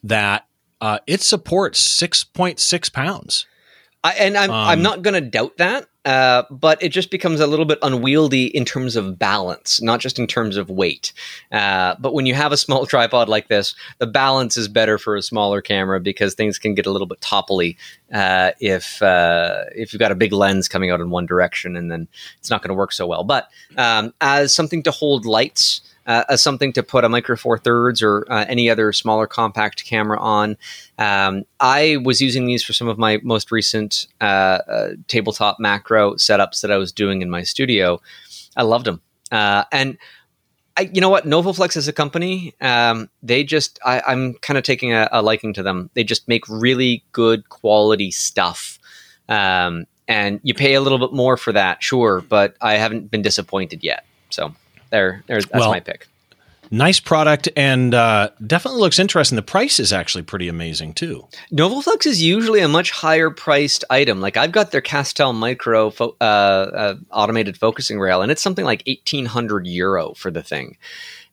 that 0.03 0.47
uh, 0.81 0.99
it 1.07 1.21
supports 1.21 1.81
6.6 2.01 2.93
pounds. 2.93 3.47
I, 4.03 4.13
and 4.15 4.37
I'm 4.37 4.51
I'm 4.51 4.79
Um, 4.79 4.83
not 4.83 5.03
going 5.03 5.13
to 5.13 5.21
doubt 5.21 5.59
that, 5.59 5.87
uh, 6.07 6.45
but 6.51 6.83
it 6.83 6.89
just 6.89 7.11
becomes 7.11 7.39
a 7.39 7.47
little 7.47 7.67
bit 7.67 7.79
unwieldy 7.83 8.47
in 8.47 8.65
terms 8.65 8.97
of 8.97 9.19
balance, 9.19 9.83
not 9.83 10.01
just 10.01 10.19
in 10.19 10.27
terms 10.27 10.57
of 10.57 10.71
weight. 10.71 11.13
Uh, 11.53 11.97
but 11.99 12.15
when 12.15 12.25
you 12.25 12.33
have 12.33 12.51
a 12.51 12.57
small 12.57 12.87
tripod 12.93 13.29
like 13.29 13.49
this, 13.49 13.75
the 13.99 14.07
balance 14.07 14.57
is 14.57 14.69
better 14.69 14.97
for 14.97 15.17
a 15.17 15.23
smaller 15.23 15.61
camera 15.61 16.01
because 16.01 16.33
things 16.33 16.59
can 16.59 16.73
get 16.75 16.87
a 16.87 16.91
little 16.91 17.07
bit 17.07 17.21
topply 17.21 17.77
uh, 18.15 18.53
if 18.59 19.03
uh, 19.03 19.65
if 19.75 19.93
you've 19.93 20.01
got 20.01 20.13
a 20.13 20.15
big 20.15 20.33
lens 20.33 20.67
coming 20.67 20.91
out 20.91 21.01
in 21.03 21.11
one 21.11 21.27
direction, 21.27 21.77
and 21.77 21.91
then 21.91 22.09
it's 22.39 22.49
not 22.49 22.63
going 22.63 22.71
to 22.71 22.75
work 22.75 22.93
so 22.93 23.07
well. 23.07 23.23
But 23.23 23.51
um, 23.77 24.15
as 24.23 24.55
something 24.55 24.83
to 24.85 24.91
hold 24.91 25.27
lights. 25.27 25.83
Uh, 26.11 26.25
as 26.29 26.43
something 26.43 26.73
to 26.73 26.83
put 26.83 27.05
a 27.05 27.09
micro 27.09 27.37
four 27.37 27.57
thirds 27.57 28.03
or 28.03 28.27
uh, 28.29 28.45
any 28.49 28.69
other 28.69 28.93
smaller 28.93 29.29
compact 29.29 29.85
camera 29.85 30.19
on, 30.19 30.57
um, 30.99 31.45
I 31.61 31.99
was 32.03 32.21
using 32.21 32.47
these 32.47 32.65
for 32.65 32.73
some 32.73 32.89
of 32.89 32.99
my 32.99 33.21
most 33.23 33.53
recent 33.53 34.09
uh, 34.21 34.25
uh, 34.25 34.89
tabletop 35.07 35.61
macro 35.61 36.15
setups 36.15 36.63
that 36.63 36.73
I 36.73 36.79
was 36.79 36.91
doing 36.91 37.23
in 37.23 37.31
my 37.31 37.45
studio. 37.45 38.01
I 38.57 38.65
loved 38.65 38.87
them, 38.87 39.01
uh, 39.31 39.63
and 39.71 39.99
I, 40.77 40.91
you 40.93 41.01
know 41.01 41.11
what, 41.11 41.27
Novoflex 41.27 41.77
as 41.77 41.87
a 41.87 41.93
company, 41.93 42.55
um, 42.61 43.09
they 43.23 43.45
just 43.45 43.79
I, 43.85 44.03
I'm 44.05 44.35
kind 44.35 44.59
of 44.59 44.65
taking 44.65 44.93
a, 44.93 45.09
a 45.13 45.23
liking 45.23 45.53
to 45.55 45.63
them. 45.63 45.91
They 45.95 46.03
just 46.03 46.27
make 46.27 46.43
really 46.49 47.05
good 47.13 47.51
quality 47.51 48.11
stuff, 48.11 48.81
um, 49.29 49.87
and 50.09 50.41
you 50.43 50.55
pay 50.55 50.75
a 50.75 50.81
little 50.81 50.99
bit 50.99 51.13
more 51.13 51.37
for 51.37 51.53
that, 51.53 51.85
sure, 51.85 52.21
but 52.29 52.57
I 52.61 52.79
haven't 52.79 53.13
been 53.13 53.23
disappointed 53.23 53.85
yet. 53.85 54.05
So 54.31 54.53
there, 54.91 55.23
there's 55.27 55.47
that's 55.47 55.61
Well, 55.61 55.71
my 55.71 55.81
pick. 55.81 56.07
Nice 56.73 57.01
product 57.01 57.49
and 57.57 57.93
uh, 57.95 58.31
definitely 58.47 58.81
looks 58.81 59.01
interesting. 59.01 59.35
The 59.35 59.43
price 59.43 59.81
is 59.81 59.93
actually 59.93 60.23
pretty 60.23 60.47
amazing 60.47 60.95
too. 60.95 61.27
Novoflex 61.53 62.07
is 62.07 62.23
usually 62.23 62.61
a 62.61 62.69
much 62.69 62.93
higher 62.93 63.29
priced 63.29 63.85
item. 63.91 64.21
Like 64.21 64.37
I've 64.37 64.53
got 64.53 64.71
their 64.71 64.81
Castel 64.81 65.33
Micro 65.33 65.91
fo- 65.91 66.17
uh, 66.21 66.25
uh, 66.25 66.95
automated 67.11 67.57
focusing 67.57 67.99
rail, 67.99 68.23
and 68.23 68.31
it's 68.31 68.41
something 68.41 68.65
like 68.65 68.85
eighteen 68.87 69.27
hundred 69.27 69.67
euro 69.67 70.15
for 70.15 70.31
the 70.31 70.45
thing. 70.45 70.77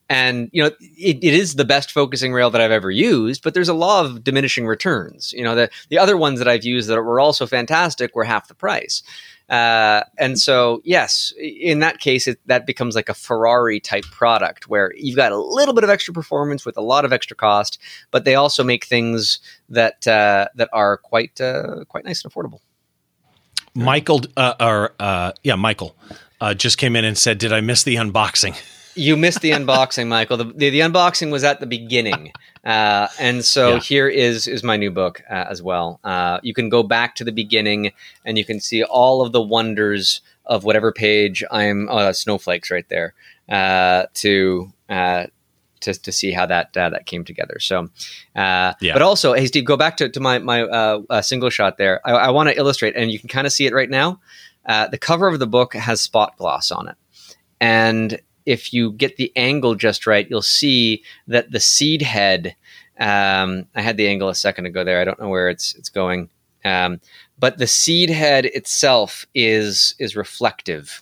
And 0.09 0.49
you 0.53 0.63
know, 0.63 0.71
it, 0.79 1.17
it 1.21 1.33
is 1.35 1.53
the 1.53 1.65
best 1.65 1.91
focusing 1.91 2.33
rail 2.33 2.49
that 2.49 2.61
I've 2.61 2.71
ever 2.71 2.89
used, 2.89 3.43
but 3.43 3.53
there's 3.53 3.69
a 3.69 3.75
law 3.75 4.01
of 4.03 4.23
diminishing 4.23 4.65
returns. 4.65 5.33
You 5.33 5.43
know, 5.43 5.53
the 5.53 5.69
the 5.89 5.99
other 5.99 6.17
ones 6.17 6.39
that 6.39 6.47
I've 6.47 6.65
used 6.65 6.89
that 6.89 6.99
were 7.03 7.19
also 7.19 7.45
fantastic 7.45 8.15
were 8.15 8.23
half 8.23 8.47
the 8.47 8.55
price. 8.55 9.03
Uh, 9.49 10.03
and 10.17 10.37
so, 10.39 10.81
yes, 10.83 11.33
in 11.39 11.79
that 11.79 11.99
case, 11.99 12.27
it, 12.27 12.39
that 12.47 12.65
becomes 12.65 12.95
like 12.95 13.07
a 13.07 13.13
Ferrari 13.13 13.79
type 13.79 14.03
product 14.05 14.67
where 14.67 14.91
you've 14.97 15.15
got 15.15 15.31
a 15.31 15.37
little 15.37 15.73
bit 15.73 15.83
of 15.83 15.89
extra 15.89 16.13
performance 16.13 16.65
with 16.65 16.77
a 16.77 16.81
lot 16.81 17.05
of 17.05 17.13
extra 17.13 17.35
cost, 17.35 17.79
but 18.11 18.25
they 18.25 18.35
also 18.35 18.63
make 18.63 18.85
things 18.85 19.39
that 19.69 20.05
uh, 20.05 20.47
that 20.55 20.69
are 20.73 20.97
quite 20.97 21.39
uh, 21.39 21.85
quite 21.87 22.03
nice 22.03 22.23
and 22.23 22.33
affordable. 22.33 22.59
Michael, 23.73 24.21
uh, 24.35 24.55
or 24.59 24.93
uh, 24.99 25.31
yeah, 25.43 25.55
Michael, 25.55 25.95
just 26.55 26.77
came 26.77 26.95
in 26.95 27.05
and 27.05 27.17
said, 27.17 27.37
"Did 27.37 27.53
I 27.53 27.61
miss 27.61 27.83
the 27.83 27.95
unboxing?" 27.95 28.59
You 28.97 29.15
missed 29.15 29.41
the 29.41 29.51
unboxing, 29.51 30.07
Michael. 30.07 30.37
The, 30.37 30.45
the, 30.45 30.69
the 30.69 30.79
unboxing 30.79 31.31
was 31.31 31.43
at 31.43 31.59
the 31.59 31.65
beginning, 31.67 32.31
uh, 32.65 33.07
and 33.19 33.45
so 33.45 33.73
Yeah. 33.75 33.79
here 33.79 34.07
is 34.07 34.47
is 34.47 34.63
my 34.63 34.75
new 34.77 34.91
book 34.91 35.21
uh, 35.29 35.45
as 35.49 35.61
well. 35.61 35.99
Uh, 36.03 36.39
you 36.41 36.53
can 36.53 36.69
go 36.69 36.81
back 36.83 37.15
to 37.15 37.23
the 37.23 37.31
beginning, 37.31 37.91
and 38.25 38.37
you 38.37 38.43
can 38.45 38.59
see 38.59 38.83
all 38.83 39.21
of 39.21 39.31
the 39.31 39.41
wonders 39.41 40.21
of 40.45 40.63
whatever 40.63 40.91
page 40.91 41.43
I'm. 41.51 41.87
Oh, 41.89 41.99
that's 41.99 42.19
snowflakes 42.21 42.71
right 42.71 42.87
there. 42.89 43.13
Uh, 43.47 44.07
to 44.15 44.73
uh, 44.89 45.27
to, 45.81 45.93
to 45.93 46.11
see 46.11 46.31
how 46.31 46.45
that 46.47 46.75
uh, 46.75 46.89
that 46.89 47.05
came 47.05 47.23
together. 47.23 47.59
So, 47.59 47.89
uh, 48.35 48.73
Yeah. 48.81 48.93
but 48.93 49.01
also, 49.03 49.33
hey 49.33 49.45
Steve, 49.45 49.65
go 49.65 49.77
back 49.77 49.97
to, 49.97 50.09
to 50.09 50.19
my 50.19 50.39
my 50.39 50.63
uh, 50.63 51.01
uh, 51.09 51.21
single 51.21 51.49
shot 51.51 51.77
there. 51.77 52.01
I, 52.03 52.11
I 52.13 52.29
want 52.31 52.49
to 52.49 52.57
illustrate, 52.57 52.95
and 52.95 53.11
you 53.11 53.19
can 53.19 53.29
kind 53.29 53.45
of 53.45 53.53
see 53.53 53.67
it 53.67 53.73
right 53.73 53.89
now. 53.89 54.19
Uh, 54.65 54.87
the 54.87 54.97
cover 54.97 55.27
of 55.27 55.37
the 55.39 55.47
book 55.47 55.75
has 55.75 56.01
spot 56.01 56.35
gloss 56.37 56.71
on 56.71 56.87
it, 56.89 56.95
and 57.61 58.19
if 58.47 58.73
you 58.73 58.93
get 58.93 59.17
the 59.17 59.31
angle 59.35 59.75
just 59.75 60.07
right, 60.07 60.27
you'll 60.27 60.41
see 60.41 61.03
that 61.27 61.51
the 61.51 61.59
seed 61.59 62.01
head. 62.01 62.55
Um, 62.97 63.67
I 63.75 63.81
had 63.81 63.97
the 63.97 64.07
angle 64.07 64.29
a 64.29 64.35
second 64.35 64.65
ago 64.65 64.83
there. 64.83 64.99
I 64.99 65.03
don't 65.05 65.19
know 65.19 65.29
where 65.29 65.49
it's 65.49 65.75
it's 65.75 65.89
going. 65.89 66.29
Um, 66.65 66.99
but 67.37 67.59
the 67.59 67.67
seed 67.67 68.09
head 68.09 68.45
itself 68.45 69.27
is 69.35 69.93
is 69.99 70.15
reflective. 70.15 71.01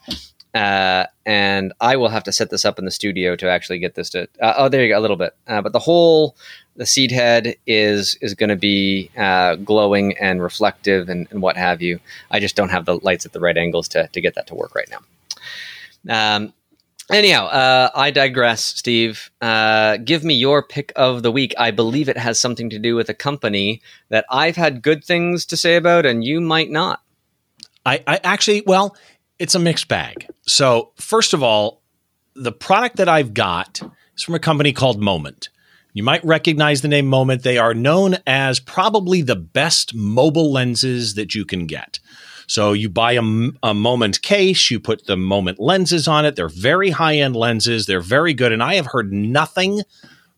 Uh, 0.55 1.05
and 1.25 1.73
I 1.81 1.97
will 1.97 2.09
have 2.09 2.23
to 2.23 2.31
set 2.31 2.49
this 2.49 2.65
up 2.65 2.79
in 2.79 2.85
the 2.85 2.91
studio 2.91 3.35
to 3.35 3.49
actually 3.49 3.77
get 3.77 3.95
this 3.95 4.09
to. 4.11 4.23
Uh, 4.41 4.53
oh, 4.57 4.69
there 4.69 4.83
you 4.83 4.93
go, 4.93 4.97
a 4.97 5.01
little 5.01 5.17
bit. 5.17 5.35
Uh, 5.47 5.61
but 5.61 5.73
the 5.73 5.79
whole 5.79 6.35
the 6.77 6.85
seed 6.85 7.11
head 7.11 7.55
is 7.67 8.17
is 8.21 8.33
going 8.33 8.49
to 8.49 8.55
be 8.55 9.11
uh, 9.17 9.55
glowing 9.57 10.17
and 10.17 10.41
reflective 10.41 11.09
and, 11.09 11.27
and 11.29 11.43
what 11.43 11.57
have 11.57 11.81
you. 11.81 11.99
I 12.31 12.39
just 12.39 12.55
don't 12.55 12.69
have 12.69 12.85
the 12.85 12.99
lights 13.03 13.25
at 13.25 13.33
the 13.33 13.39
right 13.39 13.57
angles 13.57 13.87
to 13.89 14.07
to 14.07 14.19
get 14.19 14.33
that 14.33 14.47
to 14.47 14.55
work 14.55 14.73
right 14.73 14.89
now. 14.89 15.01
Um, 16.07 16.53
anyhow, 17.09 17.45
uh, 17.47 17.89
I 17.93 18.11
digress. 18.11 18.63
Steve, 18.63 19.31
uh, 19.41 19.97
give 19.97 20.23
me 20.23 20.33
your 20.33 20.63
pick 20.63 20.91
of 20.95 21.23
the 21.23 21.31
week. 21.31 21.53
I 21.57 21.71
believe 21.71 22.09
it 22.09 22.17
has 22.17 22.39
something 22.39 22.69
to 22.69 22.79
do 22.79 22.95
with 22.95 23.09
a 23.09 23.13
company 23.13 23.81
that 24.09 24.25
I've 24.29 24.55
had 24.55 24.81
good 24.81 25.03
things 25.03 25.45
to 25.47 25.57
say 25.57 25.75
about, 25.75 26.05
and 26.05 26.23
you 26.23 26.41
might 26.41 26.69
not. 26.69 27.01
I, 27.85 28.03
I 28.07 28.19
actually, 28.23 28.63
well, 28.65 28.95
it's 29.39 29.55
a 29.55 29.59
mixed 29.59 29.87
bag. 29.87 30.27
So, 30.47 30.91
first 30.95 31.33
of 31.33 31.43
all, 31.43 31.81
the 32.35 32.51
product 32.51 32.97
that 32.97 33.09
I've 33.09 33.33
got 33.33 33.81
is 34.15 34.23
from 34.23 34.35
a 34.35 34.39
company 34.39 34.73
called 34.73 34.99
Moment. 34.99 35.49
You 35.93 36.03
might 36.03 36.25
recognize 36.25 36.81
the 36.81 36.87
name 36.89 37.07
Moment. 37.07 37.43
They 37.43 37.57
are 37.57 37.73
known 37.73 38.17
as 38.27 38.59
probably 38.59 39.21
the 39.21 39.35
best 39.35 39.95
mobile 39.95 40.51
lenses 40.51 41.15
that 41.15 41.33
you 41.35 41.45
can 41.45 41.67
get. 41.67 41.99
So 42.47 42.73
you 42.73 42.89
buy 42.89 43.13
a, 43.13 43.49
a 43.63 43.73
Moment 43.73 44.21
case, 44.21 44.69
you 44.69 44.79
put 44.79 45.05
the 45.05 45.17
Moment 45.17 45.59
lenses 45.59 46.07
on 46.07 46.25
it. 46.25 46.35
They're 46.35 46.49
very 46.49 46.91
high 46.91 47.17
end 47.17 47.35
lenses. 47.35 47.85
They're 47.85 48.01
very 48.01 48.33
good. 48.33 48.51
And 48.51 48.63
I 48.63 48.75
have 48.75 48.87
heard 48.87 49.11
nothing 49.11 49.81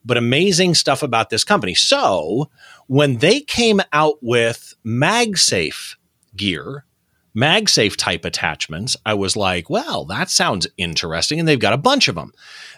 but 0.06 0.18
amazing 0.18 0.74
stuff 0.74 1.04
about 1.04 1.30
this 1.30 1.44
company. 1.44 1.74
So 1.74 2.50
when 2.88 3.18
they 3.18 3.42
came 3.42 3.82
out 3.92 4.16
with 4.22 4.74
MagSafe 4.86 5.96
gear, 6.36 6.86
MagSafe 7.36 7.96
type 7.96 8.26
attachments, 8.26 8.98
I 9.06 9.14
was 9.14 9.36
like, 9.36 9.70
well, 9.70 10.06
that 10.06 10.30
sounds 10.30 10.66
interesting. 10.78 11.40
And 11.40 11.48
they've 11.48 11.60
got 11.60 11.74
a 11.74 11.78
bunch 11.78 12.08
of 12.08 12.16
them. 12.16 12.32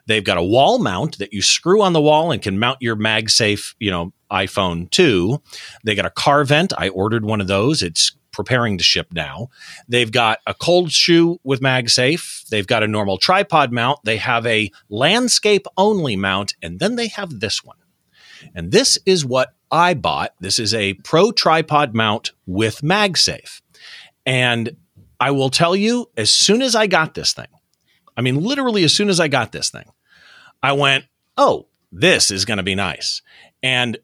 They've 0.08 0.24
got 0.24 0.38
a 0.38 0.44
wall 0.44 0.80
mount 0.80 1.20
that 1.20 1.32
you 1.32 1.42
screw 1.42 1.82
on 1.82 1.94
the 1.94 2.02
wall 2.02 2.32
and 2.32 2.42
can 2.42 2.60
mount 2.60 2.82
your 2.82 2.98
MagSafe, 2.98 3.76
you 3.80 3.92
know, 3.92 4.12
iPhone 4.32 4.90
2. 4.90 5.42
They 5.86 5.96
got 5.96 6.06
a 6.06 6.12
car 6.12 6.44
vent. 6.44 6.74
I 6.78 6.90
ordered 6.90 7.24
one 7.24 7.42
of 7.42 7.48
those. 7.48 7.82
It's 7.82 8.12
preparing 8.32 8.78
to 8.78 8.84
ship 8.84 9.08
now. 9.14 9.50
They've 9.88 10.12
got 10.12 10.40
a 10.46 10.54
cold 10.54 10.92
shoe 10.92 11.40
with 11.44 11.62
MagSafe. 11.62 12.48
They've 12.50 12.68
got 12.68 12.84
a 12.84 12.88
normal 12.88 13.18
tripod 13.18 13.72
mount. 13.72 14.00
They 14.04 14.18
have 14.18 14.46
a 14.46 14.72
landscape 14.90 15.66
only 15.78 16.16
mount. 16.16 16.56
And 16.62 16.80
then 16.80 16.96
they 16.96 17.08
have 17.08 17.40
this 17.40 17.64
one. 17.64 17.78
And 18.56 18.72
this 18.72 18.98
is 19.06 19.26
what 19.26 19.54
I 19.72 19.94
bought. 19.94 20.34
This 20.40 20.60
is 20.60 20.74
a 20.74 20.94
pro 20.94 21.32
tripod 21.32 21.94
mount 21.94 22.32
with 22.46 22.82
MagSafe. 22.82 23.62
And 24.26 24.76
I 25.20 25.32
will 25.32 25.50
tell 25.50 25.76
you, 25.76 26.10
as 26.16 26.32
soon 26.32 26.62
as 26.62 26.76
I 26.76 26.88
got 26.88 27.14
this 27.14 27.34
thing, 27.34 27.48
I 28.16 28.22
mean, 28.22 28.42
literally, 28.42 28.84
as 28.84 28.94
soon 28.94 29.10
as 29.10 29.20
I 29.20 29.28
got 29.28 29.52
this 29.52 29.70
thing, 29.70 29.86
I 30.62 30.74
went, 30.74 31.06
oh, 31.38 31.68
this 31.92 32.32
is 32.32 32.46
going 32.46 32.58
to 32.58 32.64
be 32.64 32.76
nice. 32.76 33.22
And 33.64 33.98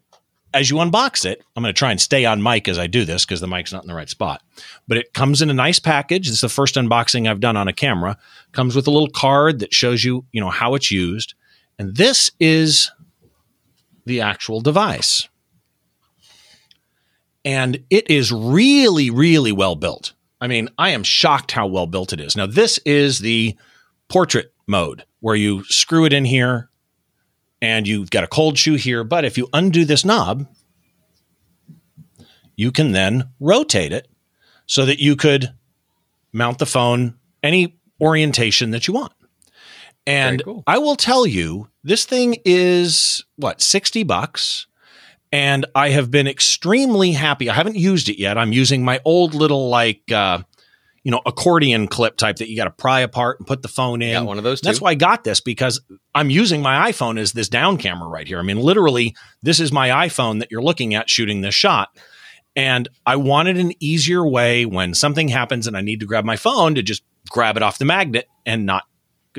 as 0.55 0.69
you 0.69 0.77
unbox 0.77 1.25
it, 1.25 1.43
I'm 1.55 1.63
going 1.63 1.73
to 1.73 1.77
try 1.77 1.91
and 1.91 1.99
stay 1.99 2.23
on 2.23 2.41
mic 2.41 2.69
as 2.69 2.79
I 2.79 2.87
do 2.87 3.03
this 3.03 3.25
because 3.25 3.41
the 3.41 3.47
mic's 3.47 3.73
not 3.73 3.83
in 3.83 3.89
the 3.89 3.93
right 3.93 4.09
spot. 4.09 4.41
But 4.87 4.97
it 4.97 5.13
comes 5.13 5.41
in 5.41 5.49
a 5.49 5.53
nice 5.53 5.79
package. 5.79 6.29
It's 6.29 6.39
the 6.39 6.49
first 6.49 6.75
unboxing 6.75 7.29
I've 7.29 7.41
done 7.41 7.57
on 7.57 7.67
a 7.67 7.73
camera. 7.73 8.17
Comes 8.53 8.73
with 8.73 8.87
a 8.87 8.91
little 8.91 9.09
card 9.09 9.59
that 9.59 9.73
shows 9.73 10.05
you, 10.05 10.25
you 10.31 10.39
know, 10.39 10.49
how 10.49 10.73
it's 10.73 10.89
used. 10.89 11.33
And 11.77 11.97
this 11.97 12.31
is 12.39 12.89
the 14.05 14.21
actual 14.21 14.61
device. 14.61 15.27
And 17.43 17.83
it 17.89 18.09
is 18.09 18.31
really, 18.31 19.09
really 19.09 19.51
well 19.51 19.75
built. 19.75 20.13
I 20.39 20.47
mean, 20.47 20.69
I 20.77 20.91
am 20.91 21.03
shocked 21.03 21.51
how 21.51 21.67
well 21.67 21.85
built 21.85 22.13
it 22.13 22.21
is. 22.21 22.37
Now, 22.37 22.45
this 22.45 22.77
is 22.85 23.19
the 23.19 23.57
portrait 24.07 24.53
mode 24.67 25.03
where 25.19 25.35
you 25.35 25.65
screw 25.65 26.05
it 26.05 26.13
in 26.13 26.23
here 26.23 26.69
and 27.65 27.87
you've 27.87 28.11
got 28.11 28.23
a 28.23 28.27
cold 28.27 28.59
shoe 28.59 28.75
here. 28.75 29.03
But 29.03 29.25
if 29.25 29.39
you 29.39 29.49
undo 29.51 29.85
this 29.85 30.05
knob, 30.05 30.47
you 32.55 32.71
can 32.71 32.91
then 32.91 33.29
rotate 33.39 33.91
it 33.91 34.07
so 34.67 34.85
that 34.85 34.99
you 34.99 35.15
could 35.15 35.51
mount 36.31 36.59
the 36.59 36.67
phone 36.67 37.15
any 37.41 37.79
orientation 37.99 38.69
that 38.69 38.87
you 38.87 38.93
want. 38.93 39.13
And 40.05 40.43
cool. 40.43 40.63
I 40.67 40.77
will 40.77 40.95
tell 40.95 41.25
you, 41.25 41.67
this 41.83 42.05
thing 42.05 42.37
is 42.45 43.25
what, 43.35 43.61
60 43.61 44.03
bucks? 44.03 44.67
And 45.31 45.65
I 45.73 45.89
have 45.89 46.11
been 46.11 46.27
extremely 46.27 47.13
happy. 47.13 47.49
I 47.49 47.55
haven't 47.55 47.77
used 47.77 48.09
it 48.09 48.19
yet. 48.19 48.37
I'm 48.37 48.53
using 48.53 48.85
my 48.85 49.01
old 49.03 49.33
little, 49.33 49.69
like, 49.69 50.11
uh, 50.11 50.43
you 51.05 51.11
know, 51.11 51.21
accordion 51.27 51.87
clip 51.87 52.17
type 52.17 52.37
that 52.37 52.49
you 52.49 52.57
got 52.57 52.63
to 52.63 52.71
pry 52.71 53.01
apart 53.01 53.39
and 53.39 53.45
put 53.45 53.61
the 53.61 53.67
phone 53.67 54.01
in. 54.01 54.13
Got 54.13 54.25
one 54.25 54.39
of 54.39 54.43
those. 54.43 54.59
Too. 54.59 54.65
That's 54.65 54.81
why 54.81 54.89
I 54.89 54.95
got 54.95 55.23
this 55.23 55.39
because 55.39 55.79
I'm 56.15 56.31
using 56.31 56.63
my 56.63 56.91
iPhone 56.91 57.19
as 57.19 57.31
this 57.31 57.47
down 57.47 57.77
camera 57.77 58.09
right 58.09 58.27
here. 58.27 58.39
I 58.39 58.41
mean, 58.41 58.59
literally, 58.59 59.15
this 59.43 59.59
is 59.59 59.71
my 59.71 60.07
iPhone 60.07 60.39
that 60.39 60.49
you're 60.49 60.63
looking 60.63 60.95
at 60.95 61.07
shooting 61.07 61.41
this 61.41 61.53
shot. 61.53 61.89
And 62.55 62.89
I 63.05 63.17
wanted 63.17 63.57
an 63.57 63.73
easier 63.79 64.27
way 64.27 64.65
when 64.65 64.95
something 64.95 65.27
happens 65.27 65.67
and 65.67 65.77
I 65.77 65.81
need 65.81 65.99
to 65.99 66.07
grab 66.07 66.25
my 66.25 66.37
phone 66.37 66.73
to 66.73 66.81
just 66.81 67.03
grab 67.29 67.55
it 67.55 67.61
off 67.61 67.77
the 67.77 67.85
magnet 67.85 68.27
and 68.43 68.65
not. 68.65 68.85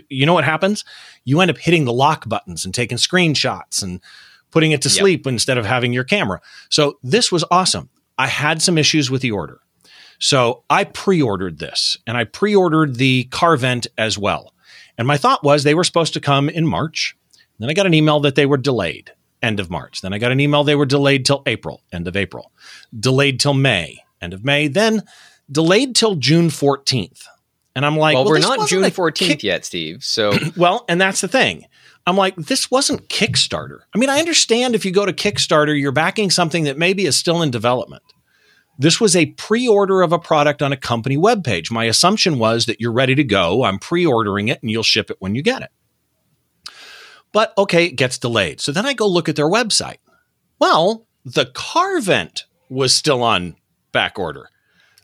You 0.08 0.24
know 0.24 0.34
what 0.34 0.44
happens? 0.44 0.84
You 1.24 1.40
end 1.40 1.50
up 1.50 1.58
hitting 1.58 1.84
the 1.84 1.92
lock 1.92 2.28
buttons 2.28 2.64
and 2.64 2.72
taking 2.72 2.96
screenshots 2.98 3.82
and 3.82 4.00
putting 4.52 4.70
it 4.70 4.82
to 4.82 4.88
yep. 4.88 4.98
sleep 4.98 5.26
instead 5.26 5.58
of 5.58 5.66
having 5.66 5.92
your 5.92 6.04
camera. 6.04 6.40
So 6.70 7.00
this 7.02 7.32
was 7.32 7.44
awesome. 7.50 7.90
I 8.18 8.28
had 8.28 8.62
some 8.62 8.78
issues 8.78 9.10
with 9.10 9.22
the 9.22 9.32
order. 9.32 9.60
So 10.18 10.64
I 10.70 10.84
pre 10.84 11.22
ordered 11.22 11.58
this 11.58 11.96
and 12.06 12.16
I 12.16 12.24
pre 12.24 12.54
ordered 12.54 12.96
the 12.96 13.24
car 13.24 13.56
vent 13.56 13.86
as 13.98 14.18
well. 14.18 14.52
And 14.98 15.06
my 15.06 15.16
thought 15.16 15.44
was 15.44 15.62
they 15.62 15.74
were 15.74 15.84
supposed 15.84 16.14
to 16.14 16.20
come 16.20 16.48
in 16.48 16.66
March. 16.66 17.16
Then 17.58 17.70
I 17.70 17.74
got 17.74 17.86
an 17.86 17.94
email 17.94 18.20
that 18.20 18.34
they 18.34 18.46
were 18.46 18.56
delayed, 18.56 19.12
end 19.42 19.60
of 19.60 19.70
March. 19.70 20.00
Then 20.00 20.12
I 20.12 20.18
got 20.18 20.32
an 20.32 20.40
email 20.40 20.64
they 20.64 20.74
were 20.74 20.86
delayed 20.86 21.24
till 21.24 21.42
April, 21.46 21.82
end 21.92 22.08
of 22.08 22.16
April. 22.16 22.52
Delayed 22.98 23.40
till 23.40 23.54
May, 23.54 23.98
end 24.20 24.32
of 24.32 24.44
May. 24.44 24.68
Then 24.68 25.02
delayed 25.50 25.94
till 25.96 26.16
June 26.16 26.48
14th. 26.48 27.24
And 27.74 27.84
I'm 27.84 27.96
like, 27.96 28.14
well, 28.14 28.24
well 28.24 28.32
we're 28.32 28.38
not 28.40 28.68
June 28.68 28.82
14th 28.84 29.14
kick- 29.14 29.42
yet, 29.42 29.64
Steve. 29.64 30.02
So, 30.02 30.32
well, 30.56 30.84
and 30.88 31.00
that's 31.00 31.20
the 31.20 31.28
thing. 31.28 31.66
I'm 32.06 32.16
like, 32.16 32.36
this 32.36 32.70
wasn't 32.70 33.08
Kickstarter. 33.08 33.80
I 33.92 33.98
mean, 33.98 34.08
I 34.08 34.20
understand 34.20 34.74
if 34.74 34.84
you 34.84 34.92
go 34.92 35.04
to 35.04 35.12
Kickstarter, 35.12 35.78
you're 35.78 35.92
backing 35.92 36.30
something 36.30 36.64
that 36.64 36.78
maybe 36.78 37.04
is 37.04 37.16
still 37.16 37.42
in 37.42 37.50
development. 37.50 38.02
This 38.78 39.00
was 39.00 39.16
a 39.16 39.26
pre 39.26 39.66
order 39.66 40.02
of 40.02 40.12
a 40.12 40.18
product 40.18 40.62
on 40.62 40.72
a 40.72 40.76
company 40.76 41.16
webpage. 41.16 41.70
My 41.70 41.84
assumption 41.84 42.38
was 42.38 42.66
that 42.66 42.80
you're 42.80 42.92
ready 42.92 43.14
to 43.14 43.24
go. 43.24 43.64
I'm 43.64 43.78
pre 43.78 44.04
ordering 44.04 44.48
it 44.48 44.60
and 44.62 44.70
you'll 44.70 44.82
ship 44.82 45.10
it 45.10 45.16
when 45.18 45.34
you 45.34 45.42
get 45.42 45.62
it. 45.62 45.70
But 47.32 47.52
okay, 47.58 47.86
it 47.86 47.96
gets 47.96 48.18
delayed. 48.18 48.60
So 48.60 48.72
then 48.72 48.86
I 48.86 48.92
go 48.92 49.06
look 49.06 49.28
at 49.28 49.36
their 49.36 49.48
website. 49.48 49.98
Well, 50.58 51.06
the 51.24 51.46
car 51.46 52.00
vent 52.00 52.44
was 52.68 52.94
still 52.94 53.22
on 53.22 53.56
back 53.92 54.18
order. 54.18 54.48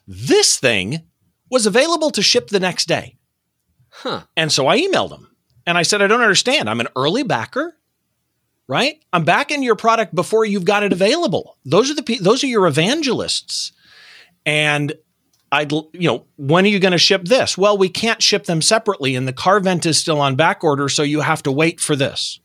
This 0.07 0.59
thing 0.59 1.03
was 1.51 1.66
available 1.66 2.11
to 2.11 2.23
ship 2.23 2.49
the 2.49 2.61
next 2.61 2.89
day. 2.89 3.16
Huh. 3.90 4.23
And 4.36 4.51
so 4.51 4.66
I 4.66 4.81
emailed 4.81 5.11
them 5.11 5.36
and 5.66 5.77
I 5.77 5.82
said, 5.82 6.01
I 6.01 6.07
don't 6.07 6.23
understand. 6.23 6.69
I'm 6.70 6.81
an 6.81 6.89
early 6.97 7.23
backer 7.23 7.77
right? 8.73 9.05
I'm 9.12 9.24
backing 9.24 9.62
your 9.62 9.77
product 9.77 10.15
before 10.15 10.47
you've 10.47 10.65
got 10.65 10.82
it 10.82 10.94
available. 10.94 11.59
Those 11.66 11.90
are 11.90 11.94
the 11.94 12.19
those 12.23 12.43
are 12.43 12.47
your 12.47 12.66
evangelists. 12.66 13.73
And 14.47 14.94
I'd 15.53 15.70
you 15.70 16.09
know, 16.09 16.24
when 16.36 16.65
are 16.65 16.69
you 16.69 16.81
going 16.81 16.93
to 16.93 16.99
ship 16.99 17.27
this? 17.27 17.59
Well, 17.59 17.77
we 17.77 17.90
can't 17.90 18.23
ship 18.23 18.44
them 18.44 18.62
separately 18.62 19.15
and 19.15 19.28
the 19.28 19.32
car 19.35 19.61
vent 19.61 19.85
is 19.85 19.99
still 19.99 20.23
on 20.23 20.36
back 20.36 20.65
order, 20.65 20.89
so 20.89 21.03
you 21.03 21.20
have 21.20 21.43
to 21.43 21.53
wait 21.53 21.81
for 21.81 21.94
this. 21.94 22.40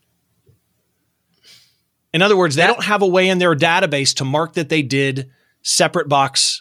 In 2.12 2.20
other 2.20 2.36
words, 2.36 2.56
they 2.56 2.66
don't 2.66 2.84
have 2.84 3.00
a 3.00 3.06
way 3.06 3.26
in 3.30 3.38
their 3.38 3.56
database 3.56 4.14
to 4.16 4.24
mark 4.26 4.52
that 4.52 4.68
they 4.68 4.82
did 4.82 5.30
separate 5.62 6.10
box 6.10 6.60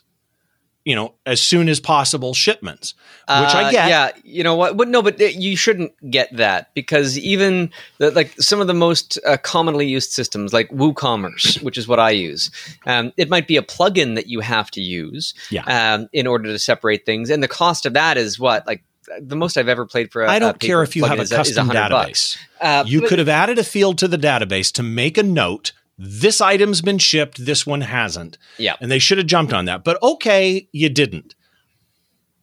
you 0.87 0.95
know, 0.95 1.13
as 1.25 1.41
soon 1.41 1.67
as 1.67 1.81
possible 1.81 2.33
shipments, 2.33 2.93
which 3.23 3.27
uh, 3.27 3.57
I 3.57 3.71
get. 3.73 3.89
Yeah, 3.89 4.11
you 4.23 4.41
know 4.41 4.55
what? 4.55 4.77
But 4.77 4.87
no, 4.87 5.01
but 5.01 5.19
you 5.19 5.57
shouldn't 5.57 5.91
get 6.09 6.33
that 6.37 6.73
because 6.75 7.19
even 7.19 7.71
the, 7.97 8.11
like 8.11 8.31
some 8.39 8.61
of 8.61 8.67
the 8.67 8.73
most 8.73 9.19
uh, 9.25 9.35
commonly 9.35 9.85
used 9.85 10.11
systems, 10.11 10.53
like 10.53 10.69
WooCommerce, 10.69 11.61
which 11.61 11.77
is 11.77 11.89
what 11.89 11.99
I 11.99 12.11
use, 12.11 12.49
um, 12.85 13.11
it 13.17 13.29
might 13.29 13.49
be 13.49 13.57
a 13.57 13.61
plugin 13.61 14.15
that 14.15 14.27
you 14.27 14.39
have 14.39 14.71
to 14.71 14.81
use 14.81 15.33
yeah. 15.51 15.63
um, 15.65 16.07
in 16.13 16.25
order 16.25 16.45
to 16.45 16.57
separate 16.57 17.05
things, 17.05 17.29
and 17.29 17.43
the 17.43 17.49
cost 17.49 17.85
of 17.85 17.91
that 17.95 18.15
is 18.15 18.39
what 18.39 18.65
like 18.65 18.81
the 19.19 19.35
most 19.35 19.57
I've 19.57 19.67
ever 19.67 19.85
played 19.85 20.13
for. 20.13 20.25
I 20.25 20.39
don't 20.39 20.57
care 20.57 20.83
if 20.83 20.95
you 20.95 21.03
have 21.03 21.19
a 21.19 21.27
custom 21.27 21.67
database. 21.67 22.37
Uh, 22.61 22.85
you 22.87 23.01
but, 23.01 23.09
could 23.09 23.19
have 23.19 23.27
added 23.27 23.59
a 23.59 23.65
field 23.65 23.97
to 23.97 24.07
the 24.07 24.17
database 24.17 24.71
to 24.71 24.83
make 24.83 25.17
a 25.17 25.23
note 25.23 25.73
this 25.97 26.41
item's 26.41 26.81
been 26.81 26.99
shipped, 26.99 27.43
this 27.43 27.65
one 27.65 27.81
hasn't. 27.81 28.37
Yeah. 28.57 28.75
And 28.79 28.91
they 28.91 28.99
should 28.99 29.17
have 29.17 29.27
jumped 29.27 29.53
on 29.53 29.65
that. 29.65 29.83
But 29.83 30.01
okay, 30.01 30.67
you 30.71 30.89
didn't. 30.89 31.35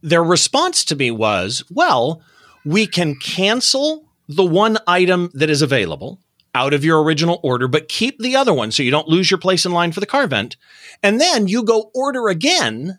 Their 0.02 0.24
response 0.24 0.84
to 0.86 0.96
me 0.96 1.10
was, 1.10 1.64
well, 1.70 2.22
we 2.64 2.86
can 2.86 3.14
cancel 3.16 4.08
the 4.28 4.44
one 4.44 4.78
item 4.86 5.30
that 5.34 5.50
is 5.50 5.62
available 5.62 6.18
out 6.54 6.72
of 6.72 6.84
your 6.84 7.02
original 7.02 7.40
order, 7.42 7.66
but 7.68 7.88
keep 7.88 8.18
the 8.18 8.36
other 8.36 8.54
one 8.54 8.70
so 8.70 8.82
you 8.82 8.90
don't 8.90 9.08
lose 9.08 9.30
your 9.30 9.38
place 9.38 9.66
in 9.66 9.72
line 9.72 9.92
for 9.92 10.00
the 10.00 10.06
car 10.06 10.26
vent. 10.26 10.56
And 11.02 11.20
then 11.20 11.48
you 11.48 11.62
go 11.62 11.90
order 11.94 12.28
again 12.28 12.98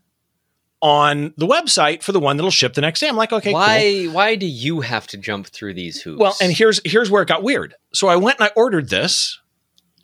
on 0.81 1.33
the 1.37 1.47
website 1.47 2.03
for 2.03 2.11
the 2.11 2.19
one 2.19 2.37
that'll 2.37 2.51
ship 2.51 2.73
the 2.73 2.81
next 2.81 2.99
day. 2.99 3.07
I'm 3.07 3.15
like, 3.15 3.31
okay, 3.31 3.53
why 3.53 4.03
cool. 4.05 4.13
why 4.13 4.35
do 4.35 4.45
you 4.45 4.81
have 4.81 5.07
to 5.07 5.17
jump 5.17 5.47
through 5.47 5.73
these 5.73 6.01
hoops? 6.01 6.19
Well, 6.19 6.35
and 6.41 6.51
here's 6.51 6.81
here's 6.85 7.09
where 7.09 7.21
it 7.21 7.27
got 7.27 7.43
weird. 7.43 7.75
So 7.93 8.07
I 8.07 8.17
went 8.17 8.39
and 8.39 8.49
I 8.49 8.51
ordered 8.55 8.89
this 8.89 9.39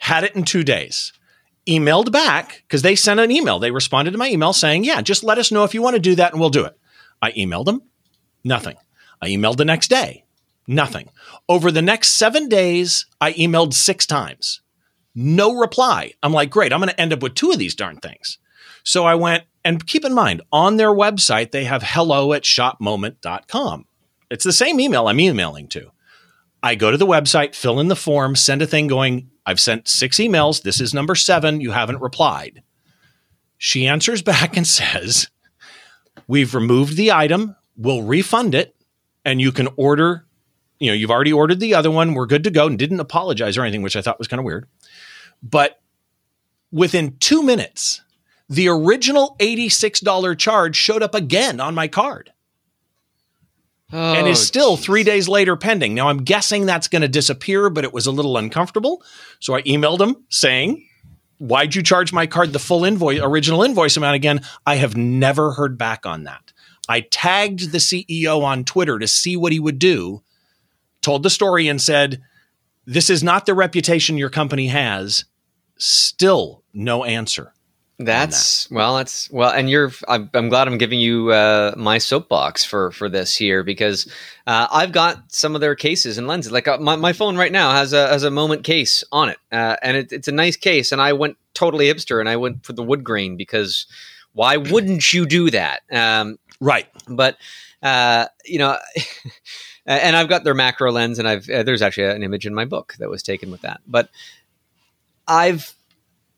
had 0.01 0.23
it 0.23 0.35
in 0.35 0.43
two 0.43 0.63
days. 0.63 1.13
Emailed 1.67 2.11
back 2.11 2.63
because 2.67 2.81
they 2.81 2.95
sent 2.95 3.19
an 3.19 3.29
email. 3.29 3.59
They 3.59 3.69
responded 3.69 4.11
to 4.11 4.17
my 4.17 4.29
email 4.29 4.51
saying, 4.51 4.83
Yeah, 4.83 5.01
just 5.01 5.23
let 5.23 5.37
us 5.37 5.51
know 5.51 5.63
if 5.63 5.75
you 5.75 5.81
want 5.81 5.95
to 5.95 6.01
do 6.01 6.15
that 6.15 6.31
and 6.31 6.41
we'll 6.41 6.49
do 6.49 6.65
it. 6.65 6.75
I 7.21 7.31
emailed 7.33 7.65
them, 7.65 7.83
nothing. 8.43 8.77
I 9.21 9.29
emailed 9.29 9.57
the 9.57 9.65
next 9.65 9.89
day, 9.89 10.25
nothing. 10.65 11.09
Over 11.47 11.71
the 11.71 11.83
next 11.83 12.13
seven 12.13 12.49
days, 12.49 13.05
I 13.21 13.33
emailed 13.33 13.75
six 13.75 14.07
times, 14.07 14.61
no 15.13 15.55
reply. 15.55 16.13
I'm 16.23 16.33
like, 16.33 16.49
Great, 16.49 16.73
I'm 16.73 16.79
going 16.79 16.89
to 16.89 16.99
end 16.99 17.13
up 17.13 17.21
with 17.21 17.35
two 17.35 17.51
of 17.51 17.59
these 17.59 17.75
darn 17.75 17.97
things. 17.97 18.39
So 18.83 19.05
I 19.05 19.13
went, 19.13 19.43
and 19.63 19.85
keep 19.85 20.03
in 20.03 20.15
mind, 20.15 20.41
on 20.51 20.77
their 20.77 20.89
website, 20.89 21.51
they 21.51 21.65
have 21.65 21.83
hello 21.83 22.33
at 22.33 22.41
shopmoment.com. 22.41 23.85
It's 24.31 24.43
the 24.43 24.51
same 24.51 24.79
email 24.79 25.07
I'm 25.07 25.19
emailing 25.19 25.67
to. 25.69 25.91
I 26.63 26.73
go 26.73 26.89
to 26.89 26.97
the 26.97 27.05
website, 27.05 27.53
fill 27.53 27.79
in 27.79 27.87
the 27.87 27.95
form, 27.95 28.35
send 28.35 28.63
a 28.63 28.67
thing 28.67 28.87
going, 28.87 29.30
I've 29.45 29.59
sent 29.59 29.87
six 29.87 30.17
emails. 30.17 30.61
This 30.61 30.79
is 30.79 30.93
number 30.93 31.15
seven. 31.15 31.61
You 31.61 31.71
haven't 31.71 32.01
replied. 32.01 32.63
She 33.57 33.87
answers 33.87 34.21
back 34.21 34.57
and 34.57 34.65
says, 34.67 35.29
we've 36.27 36.55
removed 36.55 36.97
the 36.97 37.11
item, 37.11 37.55
we'll 37.77 38.03
refund 38.03 38.55
it, 38.55 38.75
and 39.23 39.41
you 39.41 39.51
can 39.51 39.69
order. 39.75 40.25
You 40.79 40.89
know, 40.89 40.95
you've 40.95 41.11
already 41.11 41.33
ordered 41.33 41.59
the 41.59 41.75
other 41.75 41.91
one. 41.91 42.13
We're 42.13 42.25
good 42.25 42.43
to 42.45 42.49
go, 42.49 42.65
and 42.65 42.77
didn't 42.77 42.99
apologize 42.99 43.57
or 43.57 43.61
anything, 43.61 43.83
which 43.83 43.95
I 43.95 44.01
thought 44.01 44.17
was 44.17 44.27
kind 44.27 44.39
of 44.39 44.45
weird. 44.45 44.67
But 45.43 45.79
within 46.71 47.17
two 47.19 47.43
minutes, 47.43 48.01
the 48.49 48.67
original 48.67 49.35
$86 49.39 50.37
charge 50.37 50.75
showed 50.75 51.03
up 51.03 51.13
again 51.13 51.59
on 51.59 51.75
my 51.75 51.87
card 51.87 52.33
Oh, 53.93 54.13
and 54.13 54.27
is 54.27 54.39
oh, 54.39 54.43
still 54.43 54.75
geez. 54.75 54.85
three 54.85 55.03
days 55.03 55.27
later 55.27 55.55
pending. 55.55 55.93
Now, 55.93 56.09
I'm 56.09 56.23
guessing 56.23 56.65
that's 56.65 56.87
going 56.87 57.01
to 57.01 57.07
disappear, 57.07 57.69
but 57.69 57.83
it 57.83 57.93
was 57.93 58.07
a 58.07 58.11
little 58.11 58.37
uncomfortable. 58.37 59.03
So 59.39 59.55
I 59.55 59.61
emailed 59.63 59.99
him 59.99 60.25
saying, 60.29 60.87
Why'd 61.37 61.73
you 61.73 61.81
charge 61.81 62.13
my 62.13 62.27
card 62.27 62.53
the 62.53 62.59
full 62.59 62.85
invoice, 62.85 63.19
original 63.19 63.63
invoice 63.63 63.97
amount 63.97 64.15
again? 64.15 64.41
I 64.65 64.75
have 64.75 64.95
never 64.95 65.53
heard 65.53 65.75
back 65.75 66.05
on 66.05 66.23
that. 66.25 66.53
I 66.87 67.01
tagged 67.01 67.71
the 67.71 67.79
CEO 67.79 68.43
on 68.43 68.63
Twitter 68.63 68.99
to 68.99 69.07
see 69.07 69.35
what 69.35 69.51
he 69.51 69.59
would 69.59 69.79
do, 69.79 70.21
told 71.01 71.23
the 71.23 71.31
story, 71.31 71.67
and 71.67 71.81
said, 71.81 72.21
This 72.85 73.09
is 73.09 73.23
not 73.23 73.47
the 73.47 73.55
reputation 73.55 74.19
your 74.19 74.29
company 74.29 74.67
has. 74.67 75.25
Still 75.77 76.63
no 76.73 77.03
answer. 77.03 77.53
That's 78.05 78.69
well. 78.71 78.95
That's 78.97 79.29
well, 79.31 79.51
and 79.51 79.69
you're. 79.69 79.91
I'm, 80.07 80.29
I'm 80.33 80.49
glad 80.49 80.67
I'm 80.67 80.77
giving 80.77 80.99
you 80.99 81.31
uh, 81.31 81.73
my 81.77 81.97
soapbox 81.97 82.63
for 82.63 82.91
for 82.91 83.09
this 83.09 83.35
here 83.35 83.63
because 83.63 84.11
uh, 84.47 84.67
I've 84.71 84.91
got 84.91 85.31
some 85.31 85.55
of 85.55 85.61
their 85.61 85.75
cases 85.75 86.17
and 86.17 86.27
lenses. 86.27 86.51
Like 86.51 86.67
uh, 86.67 86.77
my, 86.77 86.95
my 86.95 87.13
phone 87.13 87.37
right 87.37 87.51
now 87.51 87.71
has 87.71 87.93
a 87.93 88.07
has 88.07 88.23
a 88.23 88.31
moment 88.31 88.63
case 88.63 89.03
on 89.11 89.29
it, 89.29 89.37
uh, 89.51 89.75
and 89.81 89.97
it, 89.97 90.11
it's 90.11 90.27
a 90.27 90.31
nice 90.31 90.55
case. 90.57 90.91
And 90.91 91.01
I 91.01 91.13
went 91.13 91.37
totally 91.53 91.85
hipster, 91.87 92.19
and 92.19 92.29
I 92.29 92.37
went 92.37 92.65
for 92.65 92.73
the 92.73 92.83
wood 92.83 93.03
grain 93.03 93.37
because 93.37 93.85
why 94.33 94.57
wouldn't 94.57 95.13
you 95.13 95.25
do 95.25 95.49
that? 95.51 95.81
Um, 95.91 96.37
Right. 96.59 96.87
but 97.07 97.37
uh, 97.83 98.27
you 98.45 98.59
know. 98.59 98.77
And 99.83 100.15
I've 100.15 100.29
got 100.29 100.43
their 100.43 100.53
macro 100.53 100.91
lens, 100.91 101.17
and 101.17 101.27
I've 101.27 101.49
uh, 101.49 101.63
there's 101.63 101.81
actually 101.81 102.05
an 102.05 102.21
image 102.21 102.45
in 102.45 102.53
my 102.53 102.65
book 102.65 102.93
that 102.99 103.09
was 103.09 103.23
taken 103.23 103.49
with 103.49 103.61
that. 103.61 103.81
But 103.87 104.09
I've 105.27 105.73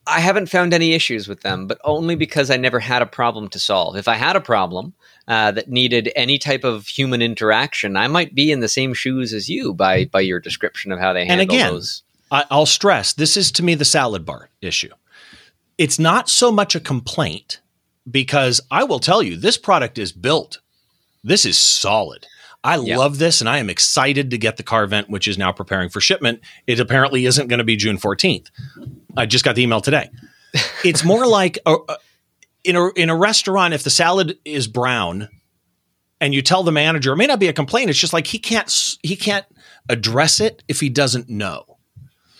I 0.05 0.19
haven't 0.19 0.49
found 0.49 0.73
any 0.73 0.93
issues 0.93 1.27
with 1.27 1.41
them, 1.41 1.67
but 1.67 1.79
only 1.83 2.15
because 2.15 2.49
I 2.49 2.57
never 2.57 2.79
had 2.79 3.01
a 3.01 3.05
problem 3.05 3.47
to 3.49 3.59
solve. 3.59 3.95
If 3.95 4.07
I 4.07 4.15
had 4.15 4.35
a 4.35 4.41
problem 4.41 4.93
uh, 5.27 5.51
that 5.51 5.69
needed 5.69 6.11
any 6.15 6.37
type 6.37 6.63
of 6.63 6.87
human 6.87 7.21
interaction, 7.21 7.95
I 7.95 8.07
might 8.07 8.35
be 8.35 8.51
in 8.51 8.59
the 8.59 8.67
same 8.67 8.93
shoes 8.93 9.33
as 9.33 9.49
you 9.49 9.73
by 9.73 10.05
by 10.05 10.21
your 10.21 10.39
description 10.39 10.91
of 10.91 10.99
how 10.99 11.13
they 11.13 11.25
handle 11.25 11.43
again, 11.43 11.73
those. 11.73 12.03
I, 12.31 12.45
I'll 12.51 12.65
stress 12.65 13.13
this 13.13 13.37
is 13.37 13.51
to 13.53 13.63
me 13.63 13.75
the 13.75 13.85
salad 13.85 14.25
bar 14.25 14.49
issue. 14.61 14.91
It's 15.77 15.99
not 15.99 16.29
so 16.29 16.51
much 16.51 16.75
a 16.75 16.79
complaint 16.79 17.61
because 18.09 18.61
I 18.69 18.83
will 18.83 18.99
tell 18.99 19.23
you 19.23 19.37
this 19.37 19.57
product 19.57 19.97
is 19.97 20.11
built. 20.11 20.59
This 21.23 21.45
is 21.45 21.57
solid. 21.57 22.27
I 22.63 22.77
Yeah. 22.77 22.97
love 22.97 23.17
this 23.17 23.41
and 23.41 23.49
I 23.49 23.57
am 23.57 23.69
excited 23.69 24.31
to 24.31 24.37
get 24.37 24.57
the 24.57 24.63
car 24.63 24.87
vent, 24.87 25.09
which 25.09 25.27
is 25.27 25.37
now 25.37 25.51
preparing 25.51 25.89
for 25.89 25.99
shipment. 25.99 26.39
It 26.67 26.79
apparently 26.79 27.25
isn't 27.25 27.47
going 27.47 27.57
to 27.59 27.63
be 27.65 27.75
June 27.75 27.97
14th. 27.97 28.47
I 29.17 29.25
just 29.25 29.43
got 29.43 29.55
the 29.55 29.63
email 29.63 29.81
today. 29.81 30.09
It's 30.85 31.03
more 31.03 31.25
like 31.25 31.57
a, 31.65 31.75
a- 31.89 31.97
in 32.63 32.75
a 32.75 32.89
in 32.93 33.09
a 33.09 33.15
restaurant 33.15 33.73
if 33.73 33.83
the 33.83 33.89
salad 33.89 34.37
is 34.45 34.67
brown 34.67 35.27
and 36.21 36.33
you 36.33 36.41
tell 36.41 36.63
the 36.63 36.71
manager 36.71 37.11
it 37.11 37.17
may 37.17 37.25
not 37.27 37.39
be 37.39 37.47
a 37.49 37.53
complaint 37.53 37.89
it's 37.89 37.99
just 37.99 38.13
like 38.13 38.25
he 38.27 38.39
can't 38.39 38.95
he 39.03 39.15
can't 39.17 39.45
address 39.89 40.39
it 40.39 40.63
if 40.69 40.79
he 40.79 40.87
doesn't 40.89 41.27
know. 41.29 41.77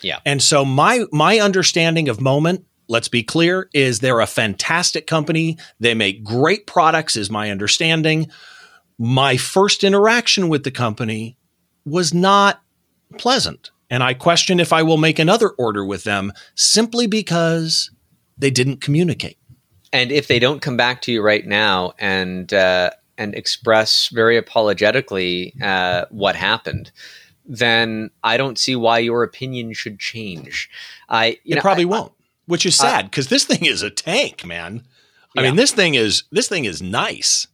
Yeah. 0.02 0.20
And 0.26 0.42
so 0.42 0.64
my 0.64 1.06
my 1.12 1.40
understanding 1.40 2.08
of 2.08 2.22
Moment, 2.22 2.66
let's 2.88 3.08
be 3.10 3.24
clear, 3.24 3.68
is 3.74 4.00
they're 4.00 4.20
a 4.22 4.28
fantastic 4.28 5.08
company. 5.08 5.58
They 5.80 5.94
make 5.94 6.24
great 6.24 6.68
products 6.68 7.16
is 7.18 7.30
my 7.30 7.50
understanding. 7.52 8.30
My 9.04 9.36
first 9.36 9.84
interaction 9.84 10.48
with 10.48 10.64
the 10.64 10.72
company 10.72 11.36
was 11.84 12.14
not 12.14 12.62
pleasant. 13.18 13.70
And 13.90 14.02
I 14.02 14.14
question 14.14 14.62
if 14.62 14.72
I 14.72 14.82
will 14.82 14.96
make 14.96 15.20
another 15.20 15.50
order 15.50 15.84
with 15.84 16.06
them 16.06 16.32
simply 16.56 17.06
because 17.06 17.92
they 18.38 18.50
didn't 18.50 18.80
communicate. 18.80 19.38
And 19.92 20.10
if 20.10 20.28
they 20.28 20.40
don't 20.40 20.62
come 20.62 20.78
back 20.78 21.02
to 21.02 21.12
you 21.12 21.22
right 21.22 21.46
now 21.46 21.92
and 22.00 22.54
uh, 22.54 22.92
and 23.18 23.36
express 23.36 24.08
very 24.08 24.38
apologetically 24.38 25.54
uh, 25.62 26.06
what 26.10 26.38
happened, 26.38 26.92
then 27.46 28.10
I 28.24 28.38
don't 28.38 28.58
see 28.58 28.78
why 28.78 29.00
your 29.00 29.24
opinion 29.24 29.74
should 29.74 30.00
change. 30.00 30.70
I 31.10 31.40
you 31.44 31.52
it 31.52 31.56
know, 31.56 31.62
probably 31.62 31.84
I- 31.84 31.88
won't, 31.88 32.14
which 32.46 32.66
is 32.66 32.78
sad 32.78 33.12
because 33.12 33.28
this 33.28 33.44
thing 33.44 33.66
is 33.66 33.82
a 33.82 33.90
tank, 33.90 34.46
man. 34.46 34.84
I 35.38 35.42
Yeah. 35.42 35.50
mean, 35.50 35.58
this 35.58 35.74
thing 35.74 35.94
is 35.96 36.24
this 36.32 36.48
thing 36.48 36.64
is 36.64 36.82
nice. 36.82 37.48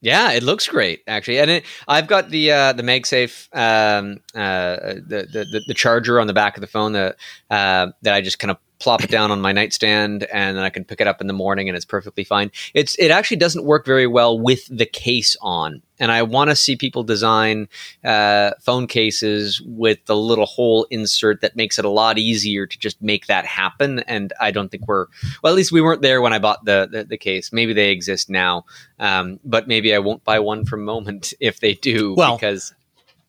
Yeah, 0.00 0.30
it 0.32 0.44
looks 0.44 0.68
great 0.68 1.02
actually, 1.08 1.40
and 1.40 1.50
it, 1.50 1.64
I've 1.88 2.06
got 2.06 2.30
the 2.30 2.52
uh, 2.52 2.72
the 2.72 2.84
MagSafe 2.84 3.48
um, 3.52 4.20
uh, 4.32 4.94
the, 4.94 5.26
the 5.32 5.60
the 5.66 5.74
charger 5.74 6.20
on 6.20 6.28
the 6.28 6.32
back 6.32 6.56
of 6.56 6.60
the 6.60 6.68
phone 6.68 6.92
that 6.92 7.16
uh, 7.50 7.88
that 8.02 8.14
I 8.14 8.20
just 8.20 8.38
kind 8.38 8.52
of 8.52 8.58
plop 8.78 9.02
it 9.02 9.10
down 9.10 9.30
on 9.30 9.40
my 9.40 9.52
nightstand, 9.52 10.24
and 10.24 10.56
then 10.56 10.64
I 10.64 10.70
can 10.70 10.84
pick 10.84 11.00
it 11.00 11.06
up 11.06 11.20
in 11.20 11.26
the 11.26 11.32
morning, 11.32 11.68
and 11.68 11.76
it's 11.76 11.84
perfectly 11.84 12.24
fine. 12.24 12.50
It's 12.74 12.96
it 12.98 13.10
actually 13.10 13.38
doesn't 13.38 13.64
work 13.64 13.84
very 13.84 14.06
well 14.06 14.38
with 14.38 14.66
the 14.70 14.86
case 14.86 15.36
on, 15.40 15.82
and 15.98 16.12
I 16.12 16.22
want 16.22 16.50
to 16.50 16.56
see 16.56 16.76
people 16.76 17.02
design 17.02 17.68
uh, 18.04 18.52
phone 18.60 18.86
cases 18.86 19.60
with 19.64 20.04
the 20.06 20.16
little 20.16 20.46
hole 20.46 20.86
insert 20.90 21.40
that 21.40 21.56
makes 21.56 21.78
it 21.78 21.84
a 21.84 21.90
lot 21.90 22.18
easier 22.18 22.66
to 22.66 22.78
just 22.78 23.00
make 23.02 23.26
that 23.26 23.46
happen. 23.46 24.00
And 24.00 24.32
I 24.40 24.50
don't 24.50 24.70
think 24.70 24.86
we're 24.86 25.06
well, 25.42 25.52
at 25.52 25.56
least 25.56 25.72
we 25.72 25.80
weren't 25.80 26.02
there 26.02 26.22
when 26.22 26.32
I 26.32 26.38
bought 26.38 26.64
the 26.64 26.88
the, 26.90 27.04
the 27.04 27.18
case. 27.18 27.52
Maybe 27.52 27.72
they 27.72 27.90
exist 27.90 28.30
now. 28.30 28.64
Um, 28.98 29.40
but 29.44 29.68
maybe 29.68 29.94
I 29.94 29.98
won't 29.98 30.24
buy 30.24 30.38
one 30.40 30.64
from 30.64 30.84
Moment 30.84 31.32
if 31.40 31.60
they 31.60 31.74
do, 31.74 32.14
Well, 32.14 32.36
because 32.36 32.74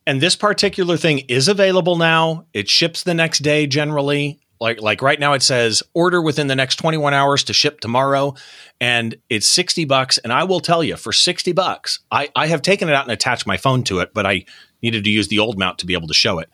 And 0.06 0.20
this 0.20 0.36
particular 0.36 0.96
thing 0.96 1.20
is 1.28 1.48
available 1.48 1.96
now. 1.96 2.46
It 2.52 2.68
ships 2.68 3.02
the 3.02 3.14
next 3.14 3.40
day 3.40 3.66
generally. 3.66 4.40
Like 4.60 4.80
like 4.82 5.00
right 5.00 5.18
now 5.18 5.32
it 5.32 5.42
says 5.42 5.82
order 5.94 6.20
within 6.20 6.46
the 6.46 6.54
next 6.54 6.76
21 6.76 7.14
hours 7.14 7.44
to 7.44 7.54
ship 7.54 7.80
tomorrow 7.80 8.34
and 8.80 9.16
it's 9.30 9.48
60 9.48 9.86
bucks 9.86 10.18
and 10.18 10.32
I 10.32 10.44
will 10.44 10.60
tell 10.60 10.84
you 10.84 10.96
for 10.96 11.12
60 11.12 11.52
bucks 11.52 12.00
I 12.10 12.28
I 12.36 12.46
have 12.48 12.60
taken 12.60 12.88
it 12.88 12.94
out 12.94 13.04
and 13.04 13.12
attached 13.12 13.46
my 13.46 13.56
phone 13.56 13.84
to 13.84 14.00
it 14.00 14.12
but 14.12 14.26
I 14.26 14.44
needed 14.82 15.04
to 15.04 15.10
use 15.10 15.28
the 15.28 15.38
old 15.38 15.58
mount 15.58 15.78
to 15.78 15.86
be 15.86 15.94
able 15.94 16.08
to 16.08 16.14
show 16.14 16.38
it. 16.38 16.50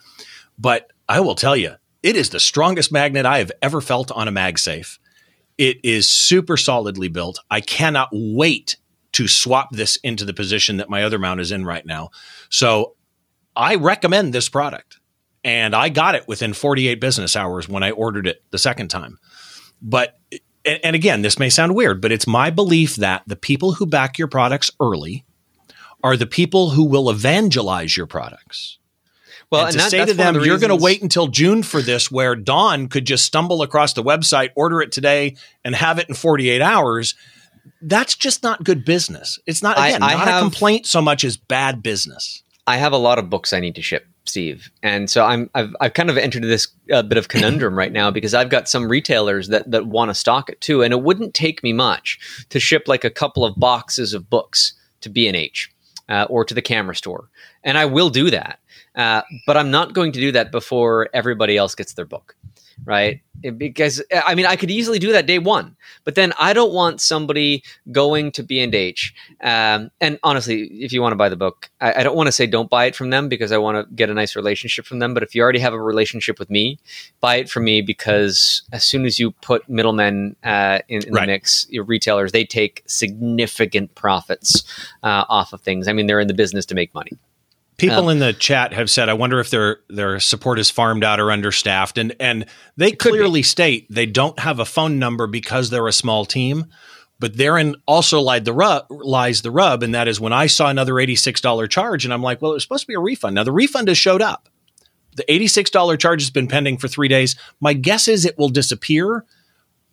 But 0.58 0.92
I 1.08 1.20
will 1.20 1.34
tell 1.34 1.56
you 1.56 1.74
it 2.02 2.16
is 2.16 2.30
the 2.30 2.40
strongest 2.40 2.92
magnet 2.92 3.26
I 3.26 3.38
have 3.38 3.52
ever 3.62 3.80
felt 3.80 4.12
on 4.12 4.28
a 4.28 4.32
MagSafe. 4.32 4.98
It 5.58 5.78
is 5.82 6.08
super 6.08 6.56
solidly 6.56 7.08
built. 7.08 7.40
I 7.50 7.60
cannot 7.60 8.10
wait 8.12 8.76
to 9.12 9.26
swap 9.26 9.70
this 9.72 9.96
into 9.96 10.24
the 10.24 10.34
position 10.34 10.76
that 10.76 10.90
my 10.90 11.02
other 11.02 11.18
mount 11.18 11.40
is 11.40 11.50
in 11.50 11.64
right 11.64 11.86
now. 11.86 12.10
So 12.50 12.94
I 13.56 13.76
recommend 13.76 14.32
this 14.32 14.48
product. 14.48 14.98
And 15.44 15.74
I 15.74 15.88
got 15.88 16.14
it 16.14 16.26
within 16.26 16.52
48 16.52 17.00
business 17.00 17.36
hours 17.36 17.68
when 17.68 17.82
I 17.82 17.92
ordered 17.92 18.26
it 18.26 18.42
the 18.50 18.58
second 18.58 18.88
time. 18.88 19.18
But, 19.80 20.18
and, 20.64 20.96
again, 20.96 21.22
this 21.22 21.38
may 21.38 21.50
sound 21.50 21.74
weird, 21.74 22.00
but 22.00 22.10
it's 22.10 22.26
my 22.26 22.50
belief 22.50 22.96
that 22.96 23.22
the 23.26 23.36
people 23.36 23.74
who 23.74 23.86
back 23.86 24.18
your 24.18 24.26
products 24.26 24.70
early 24.80 25.24
are 26.02 26.16
the 26.16 26.26
people 26.26 26.70
who 26.70 26.84
will 26.84 27.08
evangelize 27.10 27.96
your 27.96 28.06
products. 28.06 28.78
well, 29.50 29.66
and, 29.66 29.68
and 29.68 29.72
to 29.74 29.78
that- 29.78 29.90
say 29.90 30.04
to 30.04 30.14
them, 30.14 30.34
the 30.34 30.44
you're 30.44 30.58
going 30.58 30.76
to 30.76 30.82
wait 30.82 31.02
until 31.02 31.28
June 31.28 31.62
for 31.62 31.80
this, 31.80 32.10
where 32.10 32.34
Dawn 32.34 32.88
could 32.88 33.06
just 33.06 33.24
stumble 33.24 33.62
across 33.62 33.92
the 33.92 34.02
website, 34.02 34.50
order 34.56 34.80
it 34.80 34.90
today, 34.92 35.36
and 35.64 35.74
have 35.74 35.98
it 35.98 36.08
in 36.08 36.14
48 36.14 36.60
hours. 36.60 37.14
That's 37.82 38.16
just 38.16 38.42
not 38.42 38.64
good 38.64 38.84
business. 38.84 39.38
It's 39.46 39.62
not, 39.62 39.78
again, 39.78 40.02
I 40.02 40.14
not 40.14 40.28
a 40.28 40.40
complaint 40.40 40.86
so 40.86 41.00
much 41.00 41.24
as 41.24 41.36
bad 41.36 41.82
business. 41.82 42.42
I 42.66 42.78
have 42.78 42.92
a 42.92 42.96
lot 42.96 43.18
of 43.18 43.30
books 43.30 43.52
I 43.52 43.60
need 43.60 43.76
to 43.76 43.82
ship, 43.82 44.06
Steve, 44.26 44.70
and 44.82 45.08
so 45.08 45.24
I'm 45.24 45.50
I've, 45.54 45.74
I've 45.80 45.94
kind 45.94 46.10
of 46.10 46.18
entered 46.18 46.42
this 46.42 46.68
uh, 46.92 47.02
bit 47.02 47.18
of 47.18 47.28
conundrum 47.28 47.76
right 47.76 47.92
now 47.92 48.10
because 48.10 48.34
I've 48.34 48.50
got 48.50 48.68
some 48.68 48.88
retailers 48.88 49.48
that 49.48 49.70
that 49.70 49.86
want 49.86 50.10
to 50.10 50.14
stock 50.14 50.48
it 50.50 50.60
too, 50.60 50.82
and 50.82 50.92
it 50.92 51.02
wouldn't 51.02 51.34
take 51.34 51.62
me 51.62 51.72
much 51.72 52.18
to 52.50 52.60
ship 52.60 52.84
like 52.86 53.04
a 53.04 53.10
couple 53.10 53.44
of 53.44 53.56
boxes 53.56 54.14
of 54.14 54.28
books 54.28 54.74
to 55.00 55.08
B 55.08 55.28
and 55.28 55.36
H 55.36 55.70
uh, 56.08 56.26
or 56.28 56.44
to 56.44 56.54
the 56.54 56.62
camera 56.62 56.94
store, 56.94 57.28
and 57.62 57.78
I 57.78 57.86
will 57.86 58.10
do 58.10 58.30
that. 58.30 58.58
Uh, 58.94 59.22
but 59.46 59.56
I'm 59.56 59.70
not 59.70 59.92
going 59.92 60.12
to 60.12 60.20
do 60.20 60.32
that 60.32 60.50
before 60.50 61.08
everybody 61.12 61.56
else 61.56 61.74
gets 61.74 61.92
their 61.92 62.06
book, 62.06 62.34
right? 62.84 63.20
Because 63.58 64.02
I 64.26 64.34
mean, 64.34 64.46
I 64.46 64.56
could 64.56 64.70
easily 64.70 64.98
do 64.98 65.12
that 65.12 65.26
day 65.26 65.38
one, 65.38 65.76
but 66.04 66.14
then 66.14 66.32
I 66.40 66.52
don't 66.54 66.72
want 66.72 67.00
somebody 67.00 67.62
going 67.92 68.32
to 68.32 68.42
B 68.42 68.60
and 68.60 68.74
H. 68.74 69.14
Um, 69.42 69.90
and 70.00 70.18
honestly, 70.22 70.62
if 70.82 70.90
you 70.92 71.02
want 71.02 71.12
to 71.12 71.16
buy 71.16 71.28
the 71.28 71.36
book, 71.36 71.68
I, 71.80 72.00
I 72.00 72.02
don't 72.02 72.16
want 72.16 72.28
to 72.28 72.32
say 72.32 72.46
don't 72.46 72.70
buy 72.70 72.86
it 72.86 72.96
from 72.96 73.10
them 73.10 73.28
because 73.28 73.52
I 73.52 73.58
want 73.58 73.76
to 73.76 73.94
get 73.94 74.08
a 74.08 74.14
nice 74.14 74.36
relationship 74.36 74.86
from 74.86 75.00
them. 75.00 75.12
But 75.14 75.22
if 75.22 75.34
you 75.34 75.42
already 75.42 75.58
have 75.58 75.74
a 75.74 75.80
relationship 75.80 76.38
with 76.38 76.48
me, 76.50 76.78
buy 77.20 77.36
it 77.36 77.50
from 77.50 77.64
me 77.64 77.82
because 77.82 78.62
as 78.72 78.84
soon 78.84 79.04
as 79.04 79.18
you 79.18 79.32
put 79.32 79.68
middlemen 79.68 80.34
uh, 80.42 80.78
in, 80.88 81.04
in 81.06 81.12
Right. 81.12 81.26
the 81.26 81.32
mix, 81.32 81.66
your 81.68 81.84
retailers 81.84 82.32
they 82.32 82.44
take 82.44 82.82
significant 82.86 83.94
profits 83.94 84.64
uh, 85.02 85.24
off 85.28 85.52
of 85.52 85.60
things. 85.60 85.88
I 85.88 85.92
mean, 85.92 86.06
they're 86.06 86.20
in 86.20 86.28
the 86.28 86.34
business 86.34 86.64
to 86.66 86.74
make 86.74 86.92
money. 86.94 87.12
People 87.76 88.04
Um, 88.04 88.10
in 88.10 88.18
the 88.20 88.32
chat 88.32 88.72
have 88.72 88.88
said, 88.88 89.08
"I 89.08 89.14
wonder 89.14 89.38
if 89.38 89.50
their 89.50 89.80
their 89.90 90.18
support 90.18 90.58
is 90.58 90.70
farmed 90.70 91.04
out 91.04 91.20
or 91.20 91.30
understaffed," 91.30 91.98
and 91.98 92.14
and 92.18 92.46
they 92.76 92.92
clearly 92.92 93.42
state 93.42 93.86
they 93.90 94.06
don't 94.06 94.38
have 94.38 94.58
a 94.58 94.64
phone 94.64 94.98
number 94.98 95.26
because 95.26 95.68
they're 95.68 95.86
a 95.88 95.92
small 95.92 96.24
team. 96.24 96.66
But 97.18 97.36
therein 97.36 97.76
also 97.86 98.20
lied 98.20 98.44
the 98.44 98.52
rub, 98.52 98.86
lies 98.90 99.40
the 99.42 99.50
rub, 99.50 99.82
and 99.82 99.94
that 99.94 100.06
is 100.06 100.20
when 100.20 100.34
I 100.34 100.46
saw 100.46 100.68
another 100.68 100.94
$86 100.94 101.66
charge, 101.66 102.04
and 102.04 102.12
I'm 102.12 102.22
like, 102.22 102.42
well, 102.42 102.50
it 102.50 102.54
was 102.54 102.62
supposed 102.62 102.82
to 102.82 102.88
be 102.88 102.94
a 102.94 103.00
refund. 103.00 103.34
Now 103.34 103.42
the 103.42 103.52
refund 103.52 103.88
has 103.88 103.96
showed 103.96 104.20
up. 104.20 104.50
The 105.16 105.24
$86 105.24 105.98
charge 105.98 106.20
has 106.20 106.28
been 106.28 106.46
pending 106.46 106.76
for 106.76 106.88
three 106.88 107.08
days. 107.08 107.34
My 107.58 107.72
guess 107.72 108.06
is 108.06 108.26
it 108.26 108.36
will 108.36 108.50
disappear, 108.50 109.24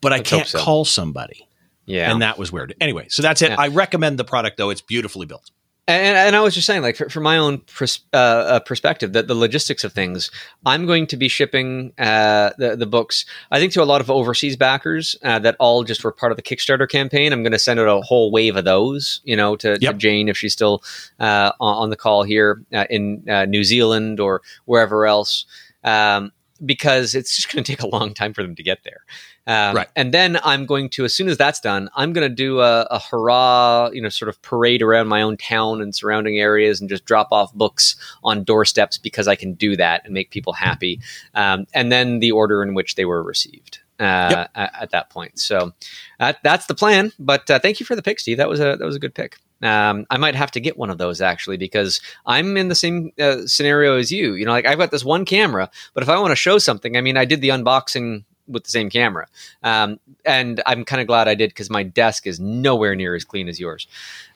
but 0.01 0.11
I 0.11 0.18
Let's 0.18 0.30
can't 0.30 0.47
so. 0.47 0.60
call 0.60 0.84
somebody. 0.84 1.47
Yeah. 1.85 2.11
And 2.11 2.22
that 2.22 2.38
was 2.38 2.51
weird. 2.51 2.76
Anyway, 2.81 3.07
so 3.10 3.22
that's 3.22 3.41
it. 3.41 3.51
Yeah. 3.51 3.55
I 3.57 3.69
recommend 3.69 4.19
the 4.19 4.26
product 4.26 4.57
though. 4.57 4.69
It's 4.69 4.81
beautifully 4.81 5.26
built. 5.26 5.49
And, 5.85 6.18
and 6.18 6.35
I 6.35 6.39
was 6.39 6.53
just 6.55 6.65
saying, 6.65 6.81
like, 6.81 6.95
for, 6.95 7.10
from 7.10 7.23
my 7.23 7.38
own 7.38 7.57
pers- 7.60 7.99
uh, 8.14 8.18
uh, 8.18 8.60
perspective, 8.61 9.11
that 9.14 9.27
the 9.27 9.35
logistics 9.35 9.84
of 9.84 9.91
things, 9.91 10.31
I'm 10.65 10.85
going 10.85 11.07
to 11.07 11.18
be 11.18 11.27
shipping 11.27 11.91
uh, 11.97 12.51
the, 12.57 12.77
the 12.77 12.85
books, 12.85 13.26
I 13.51 13.60
think, 13.60 13.73
to 13.73 13.84
a 13.84 13.85
lot 13.85 13.99
of 13.99 14.10
overseas 14.10 14.55
backers 14.55 15.18
uh, 15.23 15.39
that 15.39 15.57
all 15.60 15.84
just 15.84 16.01
were 16.05 16.14
part 16.14 16.31
of 16.31 16.38
the 16.38 16.41
Kickstarter 16.41 16.89
campaign. 16.89 17.34
I'm 17.34 17.43
going 17.43 17.51
to 17.51 17.60
send 17.60 17.81
out 17.81 17.89
a 17.89 17.99
whole 17.99 18.31
wave 18.31 18.55
of 18.55 18.64
those, 18.64 19.19
you 19.26 19.35
know, 19.35 19.57
to, 19.57 19.77
to 19.77 19.93
Jane 19.93 20.30
if 20.30 20.38
she's 20.38 20.53
still 20.53 20.84
uh, 21.19 21.51
on, 21.60 21.89
the 21.89 21.97
call 21.97 22.23
here 22.23 22.64
uh, 22.73 22.85
in 22.89 23.26
uh, 23.30 23.43
New 23.43 23.65
Zealand 23.65 24.22
or 24.22 24.41
wherever 24.64 25.05
else. 25.05 25.45
Um, 25.84 26.31
because 26.65 27.14
it's 27.14 27.35
just 27.35 27.51
going 27.51 27.61
to 27.61 27.69
take 27.69 27.81
a 27.81 27.88
long 27.88 28.14
time 28.14 28.34
for 28.34 28.41
them 28.41 28.55
to 28.55 28.64
get 28.64 28.85
there. 28.85 29.01
Um, 29.45 29.76
Right. 29.76 29.88
And 29.95 30.14
then 30.14 30.40
I'm 30.44 30.65
going 30.65 30.90
to, 30.91 31.06
as 31.06 31.14
soon 31.14 31.28
as 31.28 31.38
that's 31.38 31.60
done, 31.60 31.90
I'm 31.95 32.14
going 32.14 32.28
to 32.28 32.34
do 32.34 32.61
a, 32.61 32.84
a 32.90 32.99
hurrah, 32.99 33.90
you 33.91 34.02
know, 34.02 34.10
sort 34.10 34.30
of 34.30 34.41
parade 34.41 34.82
around 34.82 35.07
my 35.07 35.22
own 35.22 35.38
town 35.38 35.82
and 35.82 35.94
surrounding 35.94 36.38
areas 36.40 36.80
and 36.80 36.90
just 36.90 37.06
drop 37.06 37.30
off 37.32 37.53
books 37.53 37.95
on 38.24 38.44
doorsteps 38.44 38.98
because 38.98 39.28
I 39.28 39.36
can 39.36 39.53
do 39.53 39.76
that 39.76 40.03
and 40.06 40.14
make 40.14 40.30
people 40.32 40.53
happy. 40.53 41.02
Um, 41.34 41.65
and 41.74 41.91
then 41.91 42.20
the 42.20 42.32
order 42.32 42.64
in 42.64 42.74
which 42.74 42.95
they 42.95 43.06
were 43.06 43.22
received. 43.24 43.80
Uh, 43.99 44.28
Yep. 44.32 44.52
at, 44.56 44.72
at 44.82 44.90
that 44.90 45.10
point, 45.11 45.40
so 45.40 45.72
that, 46.20 46.40
that's 46.44 46.65
the 46.65 46.74
plan. 46.74 47.11
But 47.20 47.49
uh, 47.49 47.60
thank 47.60 47.80
you 47.80 47.86
for 47.86 47.95
the 47.95 48.02
pick, 48.02 48.20
Steve. 48.20 48.38
That 48.38 48.49
was 48.49 48.60
a 48.60 48.76
that 48.76 48.82
was 48.84 48.95
a 48.95 48.99
good 48.99 49.14
pick. 49.14 49.38
Um, 49.61 50.07
I 50.10 50.18
might 50.18 50.34
have 50.36 50.49
to 50.52 50.60
get 50.60 50.78
one 50.78 50.90
of 50.90 50.98
those 50.98 51.22
actually 51.22 51.57
because 51.57 52.02
I'm 52.26 52.57
in 52.57 52.70
the 52.70 52.76
same 52.76 53.11
uh, 53.20 53.45
scenario 53.45 53.98
as 53.98 54.11
you. 54.11 54.34
You 54.34 54.45
know, 54.45 54.52
like 54.52 54.65
I've 54.65 54.80
got 54.80 54.90
this 54.90 55.06
one 55.06 55.26
camera, 55.26 55.70
but 55.94 56.02
if 56.02 56.10
I 56.10 56.18
want 56.18 56.32
to 56.32 56.36
show 56.36 56.57
something, 56.57 56.98
I 56.98 57.02
mean, 57.02 57.18
I 57.18 57.24
did 57.24 57.40
the 57.41 57.49
unboxing 57.49 58.24
with 58.48 58.64
the 58.64 58.72
same 58.72 58.90
camera, 58.90 59.28
um, 59.64 59.99
and 60.26 60.61
I'm 60.65 60.86
kind 60.86 61.02
of 61.02 61.07
glad 61.07 61.28
I 61.28 61.36
did 61.36 61.49
because 61.49 61.70
my 61.70 61.84
desk 61.84 62.28
is 62.28 62.40
nowhere 62.40 62.95
near 62.95 63.15
as 63.15 63.24
clean 63.24 63.48
as 63.49 63.60
yours. 63.60 63.88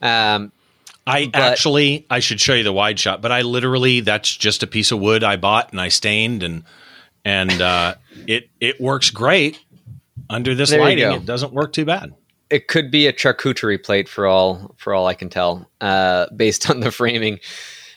Um, 0.01 0.51
I 1.05 1.27
But- 1.27 1.41
actually, 1.41 2.05
I 2.09 2.19
should 2.19 2.41
show 2.41 2.53
you 2.53 2.63
the 2.63 2.73
wide 2.73 2.99
shot, 2.99 3.21
but 3.21 3.31
I 3.31 3.41
literally, 3.41 4.01
that's 4.01 4.35
just 4.35 4.61
a 4.63 4.67
piece 4.67 4.91
of 4.91 4.99
wood 4.99 5.23
I 5.23 5.37
bought 5.37 5.71
and 5.71 5.79
I 5.79 5.87
stained 5.87 6.43
and, 6.43 6.63
and, 7.23 7.61
uh, 7.61 7.95
it, 8.27 8.49
it 8.59 8.81
works 8.81 9.09
great 9.09 9.59
under 10.29 10.53
this 10.53 10.73
lighting. 10.73 11.09
It 11.11 11.25
doesn't 11.25 11.53
work 11.53 11.71
too 11.71 11.85
bad. 11.85 12.13
it 12.49 12.67
could 12.67 12.91
be 12.91 13.07
a 13.07 13.13
charcuterie 13.13 13.81
plate 13.81 14.07
for 14.09 14.25
all 14.27 14.73
for 14.77 14.93
all 14.93 15.07
I 15.07 15.13
can 15.13 15.29
tell, 15.29 15.69
uh, 15.81 16.27
based 16.35 16.69
on 16.69 16.79
the 16.81 16.91
framing. 16.91 17.39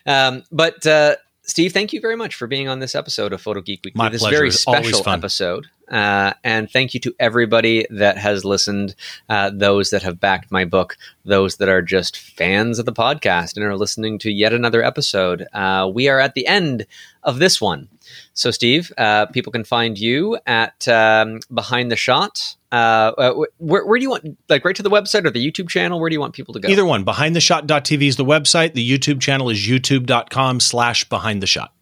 Um, 0.07 0.45
but 0.53 0.87
uh, 0.87 1.17
Steve, 1.43 1.73
thank 1.73 1.93
you 1.93 2.01
very 2.01 2.17
much 2.17 2.35
for 2.37 2.47
being 2.47 2.69
on 2.69 2.79
this 2.79 2.95
episode 2.95 3.33
of 3.33 3.41
Photo 3.41 3.61
Geek 3.61 3.81
Weekly. 3.85 3.99
My 3.99 4.09
this 4.09 4.23
pleasure. 4.23 4.37
very 4.37 4.51
special 4.53 5.09
episode. 5.09 5.67
Uh, 5.91 6.33
and 6.45 6.71
thank 6.71 6.95
you 6.95 7.01
to 7.01 7.15
everybody 7.19 7.87
that 7.91 8.17
has 8.17 8.45
listened, 8.45 8.95
uh, 9.29 9.51
those 9.53 9.91
that 9.91 10.03
have 10.03 10.21
backed 10.21 10.51
my 10.51 10.65
book, 10.65 10.97
those 11.25 11.57
that 11.57 11.69
are 11.69 11.83
just 11.83 12.17
fans 12.17 12.79
of 12.79 12.87
the 12.87 12.93
podcast 12.93 13.57
and 13.57 13.65
are 13.65 13.77
listening 13.77 14.19
to 14.21 14.31
yet 14.31 14.53
another 14.53 14.83
episode. 14.83 15.47
Uh, 15.53 15.91
we 15.93 16.09
are 16.09 16.21
at 16.21 16.35
the 16.35 16.47
end 16.47 16.87
of 17.23 17.39
this 17.39 17.61
one. 17.61 17.89
So, 18.35 18.51
Steve, 18.51 18.93
uh, 18.97 19.27
people 19.27 19.53
can 19.53 19.65
find 19.65 19.99
you 19.99 20.39
at 20.47 20.87
um, 20.89 21.41
Behind 21.53 21.91
the 21.91 21.97
Shot. 21.97 22.57
Uh, 22.73 23.13
uh, 23.19 23.45
where, 23.59 23.85
where 23.85 23.99
do 23.99 24.03
you 24.03 24.11
want, 24.11 24.39
like, 24.49 24.65
right 24.65 24.77
to 24.77 24.83
the 24.83 24.91
website 24.91 25.25
or 25.25 25.31
the 25.31 25.45
YouTube 25.45 25.69
channel? 25.69 26.01
Where 26.01 26.09
do 26.09 26.15
you 26.15 26.21
want 26.21 26.35
people 26.35 26.55
to 26.55 26.61
go? 26.61 26.69
Either 26.69 26.85
one. 26.85 27.05
Behindtheshot.tv 27.05 28.09
is 28.09 28.17
the 28.17 28.25
website. 28.25 28.75
The 28.75 28.89
YouTube 28.89 29.21
channel 29.21 29.51
is 29.51 29.59
youtube.com 29.59 30.61
slash 30.61 31.09
behind 31.09 31.43
the 31.43 31.47
shot. 31.47 31.73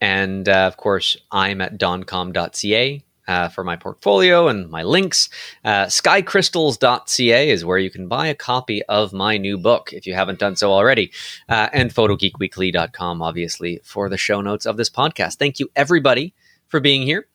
And 0.00 0.48
uh, 0.48 0.66
of 0.66 0.76
course, 0.76 1.16
I'm 1.30 1.60
at 1.60 1.78
donkom.ca 1.78 3.02
uh, 3.28 3.48
for 3.48 3.64
my 3.64 3.76
portfolio 3.76 4.48
and 4.48 4.70
my 4.70 4.82
links. 4.82 5.28
Uh, 5.64 5.86
skycrystals.ca 5.86 7.50
is 7.50 7.64
where 7.64 7.78
you 7.78 7.90
can 7.90 8.08
buy 8.08 8.26
a 8.26 8.34
copy 8.34 8.82
of 8.84 9.12
my 9.12 9.36
new 9.36 9.58
book 9.58 9.92
if 9.92 10.06
you 10.06 10.14
haven't 10.14 10.38
done 10.38 10.56
so 10.56 10.72
already. 10.72 11.10
Uh, 11.48 11.68
and 11.72 11.94
photogeekweekly.com, 11.94 13.22
obviously, 13.22 13.80
for 13.84 14.08
the 14.08 14.18
show 14.18 14.40
notes 14.40 14.66
of 14.66 14.76
this 14.76 14.90
podcast. 14.90 15.36
Thank 15.36 15.58
you, 15.58 15.70
everybody, 15.76 16.34
for 16.68 16.80
being 16.80 17.02
here. 17.02 17.26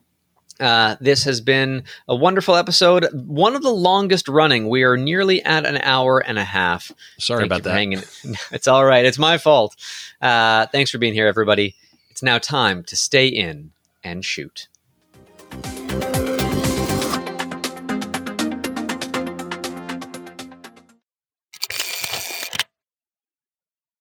Uh, 0.59 0.97
this 0.99 1.23
has 1.23 1.39
been 1.39 1.83
a 2.09 2.15
wonderful 2.15 2.53
episode, 2.55 3.07
one 3.13 3.55
of 3.55 3.61
the 3.63 3.69
longest 3.69 4.27
running. 4.27 4.67
We 4.67 4.83
are 4.83 4.97
nearly 4.97 5.41
at 5.43 5.65
an 5.65 5.77
hour 5.77 6.19
and 6.19 6.37
a 6.37 6.43
half. 6.43 6.91
Sorry 7.17 7.43
Thank 7.43 7.51
about 7.51 7.63
that. 7.63 7.73
hanging. 7.73 8.03
It's 8.51 8.67
all 8.67 8.85
right. 8.85 9.05
It's 9.05 9.17
my 9.17 9.37
fault. 9.37 9.77
Uh, 10.21 10.65
thanks 10.67 10.91
for 10.91 10.97
being 10.97 11.13
here, 11.13 11.27
everybody. 11.27 11.75
It's 12.09 12.21
now 12.21 12.39
time 12.39 12.83
to 12.85 12.97
stay 12.97 13.27
in 13.27 13.71
and 14.03 14.25
shoot. 14.25 14.67
Bye. 15.61 16.08